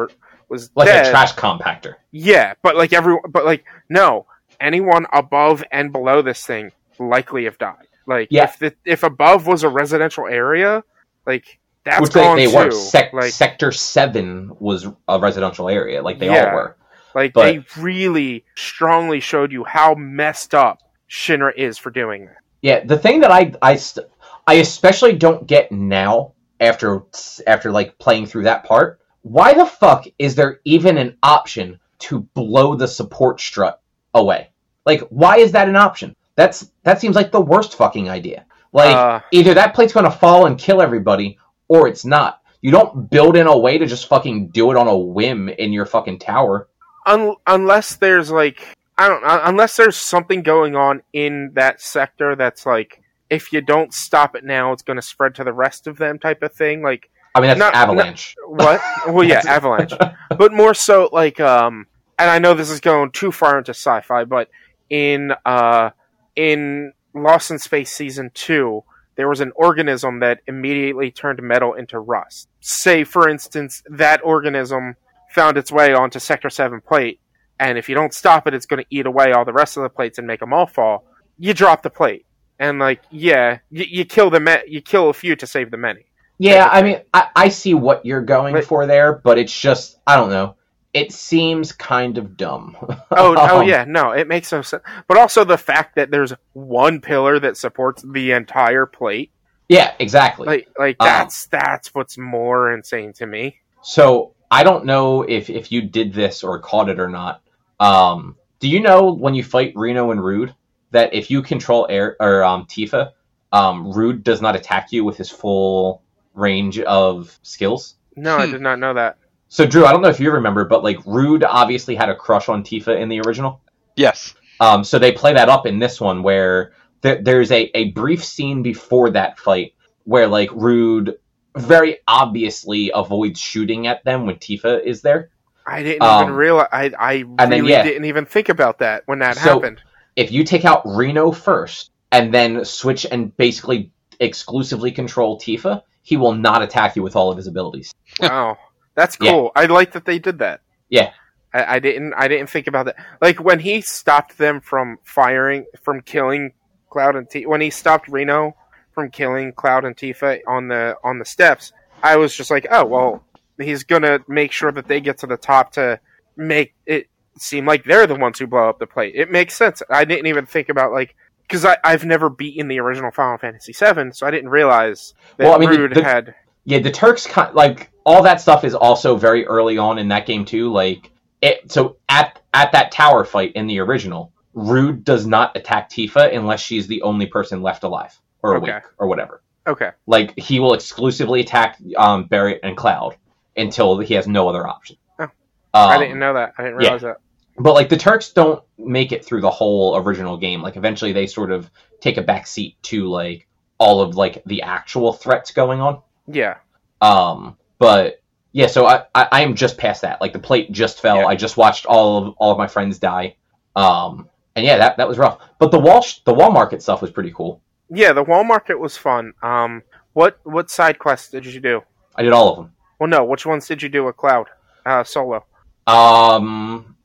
was 0.48 0.70
Like 0.74 0.86
dead. 0.88 1.06
a 1.06 1.10
trash 1.10 1.34
compactor. 1.34 1.94
Yeah, 2.12 2.54
but 2.62 2.76
like 2.76 2.92
every 2.94 3.16
but 3.28 3.44
like 3.44 3.64
no, 3.90 4.26
anyone 4.60 5.06
above 5.12 5.62
and 5.70 5.92
below 5.92 6.22
this 6.22 6.44
thing 6.46 6.70
likely 6.98 7.44
have 7.44 7.58
died. 7.58 7.86
Like 8.06 8.28
Yeah. 8.30 8.44
if 8.44 8.58
the, 8.58 8.74
if 8.86 9.02
above 9.02 9.46
was 9.46 9.64
a 9.64 9.68
residential 9.68 10.26
area, 10.26 10.82
like 11.26 11.58
that's 11.84 12.00
Which 12.00 12.12
they, 12.12 12.20
gone 12.22 12.36
they 12.36 12.46
too. 12.46 12.56
were. 12.56 12.70
Sec- 12.70 13.12
like 13.12 13.32
Sector 13.32 13.72
7 13.72 14.52
was 14.58 14.86
a 15.08 15.18
residential 15.18 15.68
area. 15.68 16.02
Like 16.02 16.18
they 16.18 16.26
Yeah. 16.26 16.50
all 16.50 16.54
were. 16.56 16.76
Like 17.14 17.32
but- 17.32 17.44
they 17.44 17.64
really 17.80 18.44
strongly 18.56 19.20
showed 19.20 19.52
you 19.52 19.64
how 19.64 19.94
messed 19.94 20.54
up 20.54 20.80
Shinra 21.08 21.52
is 21.56 21.78
for 21.78 21.90
doing 21.90 22.26
that. 22.26 22.38
Yeah, 22.62 22.84
the 22.84 22.98
thing 22.98 23.20
that 23.20 23.30
I 23.30 23.52
I 23.60 23.76
st- 23.76 24.06
I 24.46 24.54
especially 24.54 25.12
don't 25.12 25.46
get 25.46 25.70
now 25.70 26.32
after 26.60 27.02
after 27.46 27.70
like 27.70 27.98
playing 27.98 28.26
through 28.26 28.44
that 28.44 28.64
part, 28.64 29.00
why 29.22 29.54
the 29.54 29.66
fuck 29.66 30.06
is 30.18 30.34
there 30.34 30.60
even 30.64 30.98
an 30.98 31.16
option 31.22 31.78
to 32.00 32.20
blow 32.20 32.74
the 32.74 32.88
support 32.88 33.40
strut 33.40 33.80
away? 34.14 34.50
Like 34.86 35.02
why 35.08 35.38
is 35.38 35.52
that 35.52 35.68
an 35.68 35.76
option? 35.76 36.16
That's 36.36 36.70
that 36.82 37.00
seems 37.00 37.16
like 37.16 37.32
the 37.32 37.40
worst 37.40 37.76
fucking 37.76 38.08
idea. 38.08 38.46
Like 38.72 38.96
Uh, 38.96 39.20
either 39.30 39.54
that 39.54 39.74
plate's 39.74 39.92
going 39.92 40.04
to 40.04 40.10
fall 40.10 40.46
and 40.46 40.58
kill 40.58 40.82
everybody 40.82 41.38
or 41.68 41.86
it's 41.86 42.04
not. 42.04 42.40
You 42.60 42.70
don't 42.70 43.10
build 43.10 43.36
in 43.36 43.46
a 43.46 43.56
way 43.56 43.76
to 43.78 43.86
just 43.86 44.08
fucking 44.08 44.48
do 44.48 44.70
it 44.70 44.76
on 44.76 44.88
a 44.88 44.96
whim 44.96 45.48
in 45.50 45.72
your 45.72 45.84
fucking 45.86 46.18
tower. 46.18 46.68
Un- 47.06 47.36
unless 47.46 47.96
there's 47.96 48.30
like 48.30 48.76
I 48.96 49.08
don't 49.08 49.22
know, 49.22 49.40
unless 49.44 49.76
there's 49.76 49.96
something 49.96 50.42
going 50.42 50.76
on 50.76 51.02
in 51.12 51.52
that 51.54 51.80
sector 51.80 52.36
that's 52.36 52.64
like 52.64 53.02
if 53.30 53.52
you 53.52 53.60
don't 53.60 53.92
stop 53.92 54.36
it 54.36 54.44
now, 54.44 54.72
it's 54.72 54.82
going 54.82 54.96
to 54.96 55.02
spread 55.02 55.34
to 55.36 55.44
the 55.44 55.52
rest 55.52 55.86
of 55.86 55.96
them 55.98 56.18
type 56.18 56.42
of 56.42 56.52
thing. 56.52 56.82
Like 56.82 57.10
I 57.34 57.40
mean 57.40 57.48
that's 57.48 57.58
Not- 57.58 57.74
avalanche. 57.74 58.36
what? 58.46 58.80
Well, 59.08 59.24
yeah, 59.24 59.42
Avalanche, 59.46 59.92
but 60.36 60.52
more 60.52 60.74
so 60.74 61.08
like 61.12 61.40
um. 61.40 61.86
And 62.16 62.30
I 62.30 62.38
know 62.38 62.54
this 62.54 62.70
is 62.70 62.78
going 62.78 63.10
too 63.10 63.32
far 63.32 63.58
into 63.58 63.70
sci-fi, 63.72 64.24
but 64.24 64.48
in 64.88 65.32
uh 65.44 65.90
in 66.36 66.92
Lost 67.12 67.50
in 67.50 67.58
Space 67.58 67.90
season 67.90 68.30
two, 68.34 68.84
there 69.16 69.28
was 69.28 69.40
an 69.40 69.50
organism 69.56 70.20
that 70.20 70.40
immediately 70.46 71.10
turned 71.10 71.42
metal 71.42 71.74
into 71.74 71.98
rust. 71.98 72.48
Say, 72.60 73.02
for 73.02 73.28
instance, 73.28 73.82
that 73.90 74.20
organism 74.24 74.94
found 75.34 75.58
its 75.58 75.72
way 75.72 75.92
onto 75.94 76.18
Sector 76.18 76.50
Seven 76.50 76.80
plate, 76.80 77.20
and 77.58 77.76
if 77.78 77.88
you 77.88 77.94
don't 77.94 78.14
stop 78.14 78.46
it, 78.46 78.54
it's 78.54 78.66
going 78.66 78.82
to 78.82 78.86
eat 78.90 79.06
away 79.06 79.32
all 79.32 79.44
the 79.44 79.52
rest 79.52 79.76
of 79.76 79.82
the 79.82 79.88
plates 79.88 80.18
and 80.18 80.26
make 80.26 80.40
them 80.40 80.52
all 80.52 80.66
fall. 80.66 81.04
You 81.38 81.52
drop 81.54 81.82
the 81.82 81.90
plate, 81.90 82.24
and 82.58 82.78
like, 82.78 83.02
yeah, 83.10 83.58
you, 83.70 83.84
you 83.88 84.04
kill 84.04 84.30
the 84.30 84.40
me- 84.40 84.62
you 84.68 84.80
kill 84.80 85.08
a 85.10 85.12
few 85.14 85.34
to 85.36 85.46
save 85.46 85.70
the 85.70 85.76
many. 85.76 86.06
Yeah, 86.38 86.68
I 86.70 86.82
mean, 86.82 87.00
I, 87.12 87.28
I 87.36 87.48
see 87.48 87.74
what 87.74 88.04
you're 88.06 88.22
going 88.22 88.54
But- 88.54 88.64
for 88.64 88.86
there, 88.86 89.12
but 89.12 89.38
it's 89.38 89.56
just, 89.58 89.98
I 90.06 90.16
don't 90.16 90.30
know. 90.30 90.56
It 90.92 91.12
seems 91.12 91.72
kind 91.72 92.18
of 92.18 92.36
dumb. 92.36 92.76
Oh, 93.10 93.34
oh 93.36 93.60
Um, 93.60 93.68
yeah, 93.68 93.84
no, 93.86 94.10
it 94.12 94.26
makes 94.28 94.50
no 94.52 94.62
sense. 94.62 94.82
But 95.08 95.16
also 95.18 95.44
the 95.44 95.58
fact 95.58 95.94
that 95.96 96.10
there's 96.10 96.32
one 96.52 97.00
pillar 97.00 97.38
that 97.40 97.56
supports 97.56 98.02
the 98.02 98.32
entire 98.32 98.86
plate, 98.86 99.30
Yeah, 99.68 99.92
exactly. 99.98 100.46
like, 100.46 100.68
like 100.78 100.96
Um, 101.00 101.06
that's 101.06 101.46
that's 101.46 101.94
what's 101.94 102.16
more 102.18 102.72
insane 102.72 103.12
to 103.14 103.26
me. 103.26 103.58
so 103.82 104.33
I 104.50 104.62
don't 104.62 104.84
know 104.84 105.22
if, 105.22 105.50
if 105.50 105.72
you 105.72 105.82
did 105.82 106.12
this 106.12 106.44
or 106.44 106.58
caught 106.60 106.88
it 106.88 107.00
or 107.00 107.08
not. 107.08 107.42
Um, 107.80 108.36
do 108.60 108.68
you 108.68 108.80
know 108.80 109.12
when 109.12 109.34
you 109.34 109.42
fight 109.44 109.72
Reno 109.74 110.10
and 110.10 110.22
Rude 110.24 110.54
that 110.90 111.12
if 111.12 111.30
you 111.30 111.42
control 111.42 111.86
air 111.90 112.16
or 112.20 112.44
um, 112.44 112.66
Tifa, 112.66 113.12
um, 113.52 113.92
Rude 113.92 114.22
does 114.22 114.40
not 114.40 114.56
attack 114.56 114.92
you 114.92 115.04
with 115.04 115.16
his 115.16 115.30
full 115.30 116.02
range 116.34 116.78
of 116.80 117.38
skills? 117.42 117.96
No, 118.16 118.36
I 118.36 118.46
Hmm. 118.46 118.52
did 118.52 118.60
not 118.60 118.78
know 118.78 118.94
that. 118.94 119.18
So 119.48 119.66
Drew, 119.66 119.84
I 119.84 119.92
don't 119.92 120.02
know 120.02 120.08
if 120.08 120.20
you 120.20 120.30
remember, 120.30 120.64
but 120.64 120.82
like 120.82 121.04
Rude 121.04 121.44
obviously 121.44 121.94
had 121.94 122.08
a 122.08 122.16
crush 122.16 122.48
on 122.48 122.62
Tifa 122.64 122.98
in 123.00 123.08
the 123.08 123.20
original. 123.20 123.60
Yes. 123.96 124.34
Um, 124.60 124.84
so 124.84 124.98
they 124.98 125.12
play 125.12 125.32
that 125.34 125.48
up 125.48 125.66
in 125.66 125.78
this 125.78 126.00
one 126.00 126.22
where 126.22 126.72
there, 127.02 127.20
there's 127.22 127.52
a, 127.52 127.70
a 127.76 127.90
brief 127.90 128.24
scene 128.24 128.62
before 128.62 129.10
that 129.10 129.38
fight 129.38 129.74
where 130.04 130.26
like 130.26 130.50
Rude 130.52 131.18
very 131.56 131.98
obviously 132.08 132.90
avoids 132.94 133.38
shooting 133.40 133.86
at 133.86 134.04
them 134.04 134.26
when 134.26 134.36
Tifa 134.36 134.82
is 134.84 135.02
there. 135.02 135.30
I 135.66 135.82
didn't 135.82 136.02
Um, 136.02 136.22
even 136.24 136.34
realize. 136.34 136.68
I 136.72 136.92
I 136.98 137.24
then, 137.46 137.50
really 137.50 137.70
yeah. 137.72 137.82
didn't 137.82 138.04
even 138.04 138.26
think 138.26 138.48
about 138.48 138.78
that 138.80 139.02
when 139.06 139.20
that 139.20 139.36
So- 139.36 139.54
happened. 139.60 139.80
If 140.16 140.30
you 140.30 140.44
take 140.44 140.64
out 140.64 140.82
Reno 140.84 141.32
first 141.32 141.90
and 142.12 142.32
then 142.32 142.64
switch 142.64 143.04
and 143.10 143.36
basically 143.36 143.90
exclusively 144.20 144.92
control 144.92 145.38
Tifa, 145.40 145.82
he 146.02 146.16
will 146.16 146.34
not 146.34 146.62
attack 146.62 146.94
you 146.96 147.02
with 147.02 147.16
all 147.16 147.30
of 147.30 147.36
his 147.36 147.46
abilities. 147.48 147.92
Wow, 148.20 148.56
that's 148.94 149.16
Yeah. 149.20 149.32
cool. 149.32 149.52
I 149.56 149.66
like 149.66 149.92
that 149.92 150.04
they 150.04 150.18
did 150.20 150.38
that. 150.38 150.60
Yeah. 150.88 151.10
I, 151.52 151.76
I 151.76 151.78
didn't. 151.78 152.14
I 152.14 152.28
didn't 152.28 152.48
think 152.50 152.66
about 152.68 152.86
that. 152.86 152.96
Like 153.20 153.42
when 153.42 153.58
he 153.60 153.80
stopped 153.80 154.38
them 154.38 154.60
from 154.60 154.98
firing, 155.02 155.66
from 155.82 156.00
killing 156.02 156.52
Cloud 156.90 157.16
and 157.16 157.28
Tifa. 157.28 157.46
When 157.46 157.60
he 157.60 157.70
stopped 157.70 158.06
Reno 158.08 158.54
from 158.94 159.10
killing 159.10 159.52
Cloud 159.52 159.84
and 159.84 159.96
Tifa 159.96 160.40
on 160.46 160.68
the 160.68 160.96
on 161.04 161.18
the 161.18 161.24
steps, 161.24 161.72
I 162.02 162.16
was 162.16 162.34
just 162.34 162.50
like, 162.50 162.66
oh 162.70 162.84
well, 162.84 163.24
he's 163.60 163.84
gonna 163.84 164.20
make 164.28 164.52
sure 164.52 164.72
that 164.72 164.88
they 164.88 165.00
get 165.00 165.18
to 165.18 165.26
the 165.26 165.36
top 165.36 165.72
to 165.72 166.00
make 166.36 166.74
it 166.86 167.08
seem 167.38 167.66
like 167.66 167.84
they're 167.84 168.06
the 168.06 168.14
ones 168.14 168.38
who 168.38 168.46
blow 168.46 168.68
up 168.68 168.78
the 168.78 168.86
plate. 168.86 169.14
It 169.16 169.30
makes 169.30 169.56
sense. 169.56 169.82
I 169.90 170.04
didn't 170.04 170.26
even 170.26 170.46
think 170.46 170.68
about 170.68 170.92
like 170.92 171.14
because 171.46 171.66
I've 171.84 172.04
never 172.06 172.30
beaten 172.30 172.68
the 172.68 172.80
original 172.80 173.10
Final 173.10 173.36
Fantasy 173.36 173.72
VII, 173.72 174.12
so 174.12 174.26
I 174.26 174.30
didn't 174.30 174.48
realize 174.48 175.12
that 175.36 175.44
Well, 175.44 175.54
I 175.54 175.58
mean, 175.58 175.68
Rude 175.68 175.94
the- 175.94 176.02
had. 176.02 176.34
Yeah, 176.66 176.78
the 176.78 176.90
Turks 176.90 177.28
like 177.52 177.90
all 178.06 178.22
that 178.22 178.40
stuff 178.40 178.64
is 178.64 178.74
also 178.74 179.16
very 179.16 179.44
early 179.46 179.76
on 179.76 179.98
in 179.98 180.08
that 180.08 180.24
game 180.24 180.46
too. 180.46 180.72
Like 180.72 181.10
it, 181.42 181.70
so 181.70 181.96
at 182.08 182.40
at 182.54 182.72
that 182.72 182.90
tower 182.92 183.24
fight 183.24 183.52
in 183.54 183.66
the 183.66 183.80
original, 183.80 184.32
Rude 184.54 185.04
does 185.04 185.26
not 185.26 185.54
attack 185.56 185.90
Tifa 185.90 186.34
unless 186.34 186.60
she's 186.60 186.86
the 186.86 187.02
only 187.02 187.26
person 187.26 187.60
left 187.60 187.82
alive 187.82 188.18
or 188.44 188.56
Okay. 188.56 188.70
awake 188.70 188.82
or 188.98 189.06
whatever. 189.08 189.42
Okay. 189.66 189.90
Like 190.06 190.38
he 190.38 190.60
will 190.60 190.74
exclusively 190.74 191.40
attack 191.40 191.78
um, 191.96 192.28
and 192.30 192.76
Cloud 192.76 193.16
until 193.56 193.98
he 193.98 194.14
has 194.14 194.26
no 194.26 194.48
other 194.48 194.66
option. 194.66 194.96
Oh. 195.18 195.24
Um, 195.24 195.30
I 195.72 195.98
didn't 195.98 196.18
know 196.18 196.34
that. 196.34 196.52
I 196.58 196.64
didn't 196.64 196.80
yeah. 196.80 196.86
realize 196.88 197.02
that. 197.02 197.16
But 197.56 197.72
like 197.72 197.88
the 197.88 197.96
Turks 197.96 198.32
don't 198.32 198.62
make 198.76 199.12
it 199.12 199.24
through 199.24 199.40
the 199.40 199.50
whole 199.50 199.96
original 199.96 200.36
game. 200.36 200.60
Like 200.60 200.76
eventually 200.76 201.12
they 201.12 201.26
sort 201.26 201.50
of 201.50 201.70
take 202.00 202.18
a 202.18 202.22
back 202.22 202.46
seat 202.46 202.76
to 202.84 203.08
like 203.08 203.46
all 203.78 204.00
of 204.02 204.16
like 204.16 204.42
the 204.44 204.62
actual 204.62 205.12
threats 205.12 205.52
going 205.52 205.80
on. 205.80 206.02
Yeah. 206.26 206.56
Um, 207.00 207.56
but 207.78 208.20
yeah, 208.52 208.66
so 208.66 208.86
I, 208.86 209.04
I 209.14 209.28
I 209.32 209.40
am 209.42 209.54
just 209.54 209.78
past 209.78 210.02
that. 210.02 210.20
Like 210.20 210.32
the 210.32 210.38
plate 210.38 210.70
just 210.72 211.00
fell. 211.00 211.18
Yeah. 211.20 211.26
I 211.26 211.36
just 211.36 211.56
watched 211.56 211.86
all 211.86 212.18
of 212.18 212.34
all 212.36 212.52
of 212.52 212.58
my 212.58 212.66
friends 212.66 212.98
die. 212.98 213.36
Um, 213.74 214.28
and 214.56 214.64
yeah, 214.66 214.76
that 214.78 214.96
that 214.98 215.08
was 215.08 215.16
rough. 215.16 215.38
But 215.58 215.70
the 215.70 215.78
wall 215.78 216.04
the 216.24 216.34
wall 216.34 216.52
market 216.52 216.82
stuff 216.82 217.00
was 217.00 217.10
pretty 217.10 217.32
cool. 217.32 217.62
Yeah, 217.90 218.12
the 218.12 218.22
wall 218.22 218.44
market 218.44 218.78
was 218.78 218.96
fun. 218.96 219.34
Um, 219.42 219.82
what 220.12 220.38
what 220.44 220.70
side 220.70 220.98
quests 220.98 221.30
did 221.30 221.44
you 221.46 221.60
do? 221.60 221.82
I 222.16 222.22
did 222.22 222.32
all 222.32 222.50
of 222.50 222.56
them. 222.56 222.72
Well, 222.98 223.08
no, 223.08 223.24
which 223.24 223.44
ones 223.44 223.66
did 223.66 223.82
you 223.82 223.88
do 223.88 224.04
with 224.04 224.16
Cloud? 224.16 224.46
Uh, 224.86 225.04
solo. 225.04 225.44
Um, 225.86 226.96